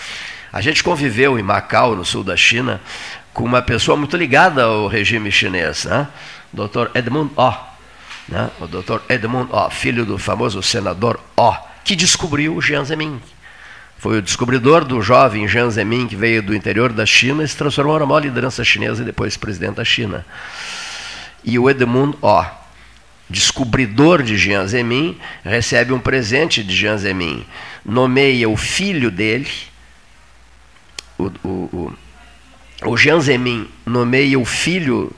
A 0.53 0.61
gente 0.61 0.83
conviveu 0.83 1.39
em 1.39 1.43
Macau, 1.43 1.95
no 1.95 2.05
sul 2.05 2.25
da 2.25 2.37
China, 2.37 2.81
com 3.33 3.45
uma 3.45 3.63
pessoa 3.63 3.97
muito 3.97 4.17
ligada 4.17 4.65
ao 4.65 4.89
regime 4.89 5.31
chinês, 5.31 5.85
né? 5.85 6.09
Dr. 6.53 6.89
Edmund 6.95 7.31
Oh 7.37 7.78
né? 8.29 8.51
o 8.61 8.67
Dr. 8.67 9.01
Edmund 9.09 9.51
O, 9.53 9.71
filho 9.71 10.05
do 10.05 10.19
famoso 10.19 10.63
senador 10.63 11.19
O, 11.37 11.53
que 11.85 11.97
descobriu 11.97 12.55
o 12.55 12.61
Jiang 12.61 12.85
Zemin. 12.85 13.21
Foi 13.97 14.19
o 14.19 14.23
descobridor 14.23 14.85
do 14.85 15.01
jovem 15.03 15.49
Jiang 15.49 15.71
Zemin, 15.71 16.07
que 16.07 16.15
veio 16.15 16.43
do 16.43 16.55
interior 16.55 16.93
da 16.93 17.05
China 17.05 17.43
e 17.43 17.49
se 17.49 17.57
transformou 17.57 17.99
na 17.99 18.07
maior 18.07 18.21
liderança 18.21 18.63
chinesa 18.63 19.03
e 19.03 19.07
depois 19.07 19.37
presidente 19.37 19.77
da 19.77 19.85
China. 19.85 20.25
E 21.43 21.59
o 21.59 21.69
Edmund 21.69 22.17
O, 22.21 22.45
descobridor 23.29 24.23
de 24.23 24.37
Jiang 24.37 24.69
Zemin, 24.69 25.19
recebe 25.43 25.93
um 25.93 25.99
presente 25.99 26.63
de 26.63 26.77
Jiang 26.77 26.99
Zemin. 26.99 27.45
Nomeia 27.85 28.49
o 28.49 28.57
filho 28.57 29.11
dele, 29.11 29.51
o, 31.19 31.33
o, 31.43 31.49
o, 31.49 31.93
o 32.85 32.97
Jiang 32.97 33.21
Zemin 33.21 33.69
nomeia 33.85 34.39
o 34.39 34.45
filho 34.45 35.11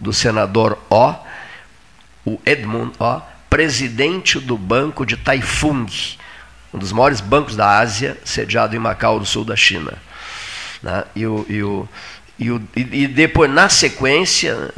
do 0.00 0.12
senador 0.12 0.78
O 0.90 1.23
o 2.24 2.40
Edmund 2.44 2.92
ó, 2.98 3.20
presidente 3.50 4.40
do 4.40 4.56
Banco 4.56 5.04
de 5.04 5.16
Taifung, 5.16 5.86
um 6.72 6.78
dos 6.78 6.92
maiores 6.92 7.20
bancos 7.20 7.54
da 7.54 7.78
Ásia, 7.78 8.18
sediado 8.24 8.74
em 8.74 8.78
Macau, 8.78 9.20
do 9.20 9.26
sul 9.26 9.44
da 9.44 9.54
China. 9.54 9.92
Né? 10.82 11.04
E, 11.14 11.26
o, 11.26 11.46
e, 11.48 11.62
o, 11.62 11.88
e, 12.38 12.50
o, 12.50 12.62
e 12.74 13.06
depois, 13.06 13.50
na 13.50 13.68
sequência, 13.68 14.72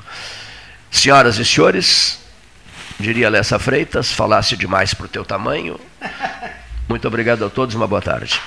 Senhoras 0.91 1.37
e 1.37 1.45
senhores, 1.45 2.19
diria 2.99 3.29
Lessa 3.29 3.57
Freitas, 3.57 4.11
falasse 4.11 4.57
demais 4.57 4.93
para 4.93 5.05
o 5.05 5.09
teu 5.09 5.23
tamanho. 5.23 5.79
Muito 6.89 7.07
obrigado 7.07 7.45
a 7.45 7.49
todos, 7.49 7.75
uma 7.75 7.87
boa 7.87 8.01
tarde. 8.01 8.37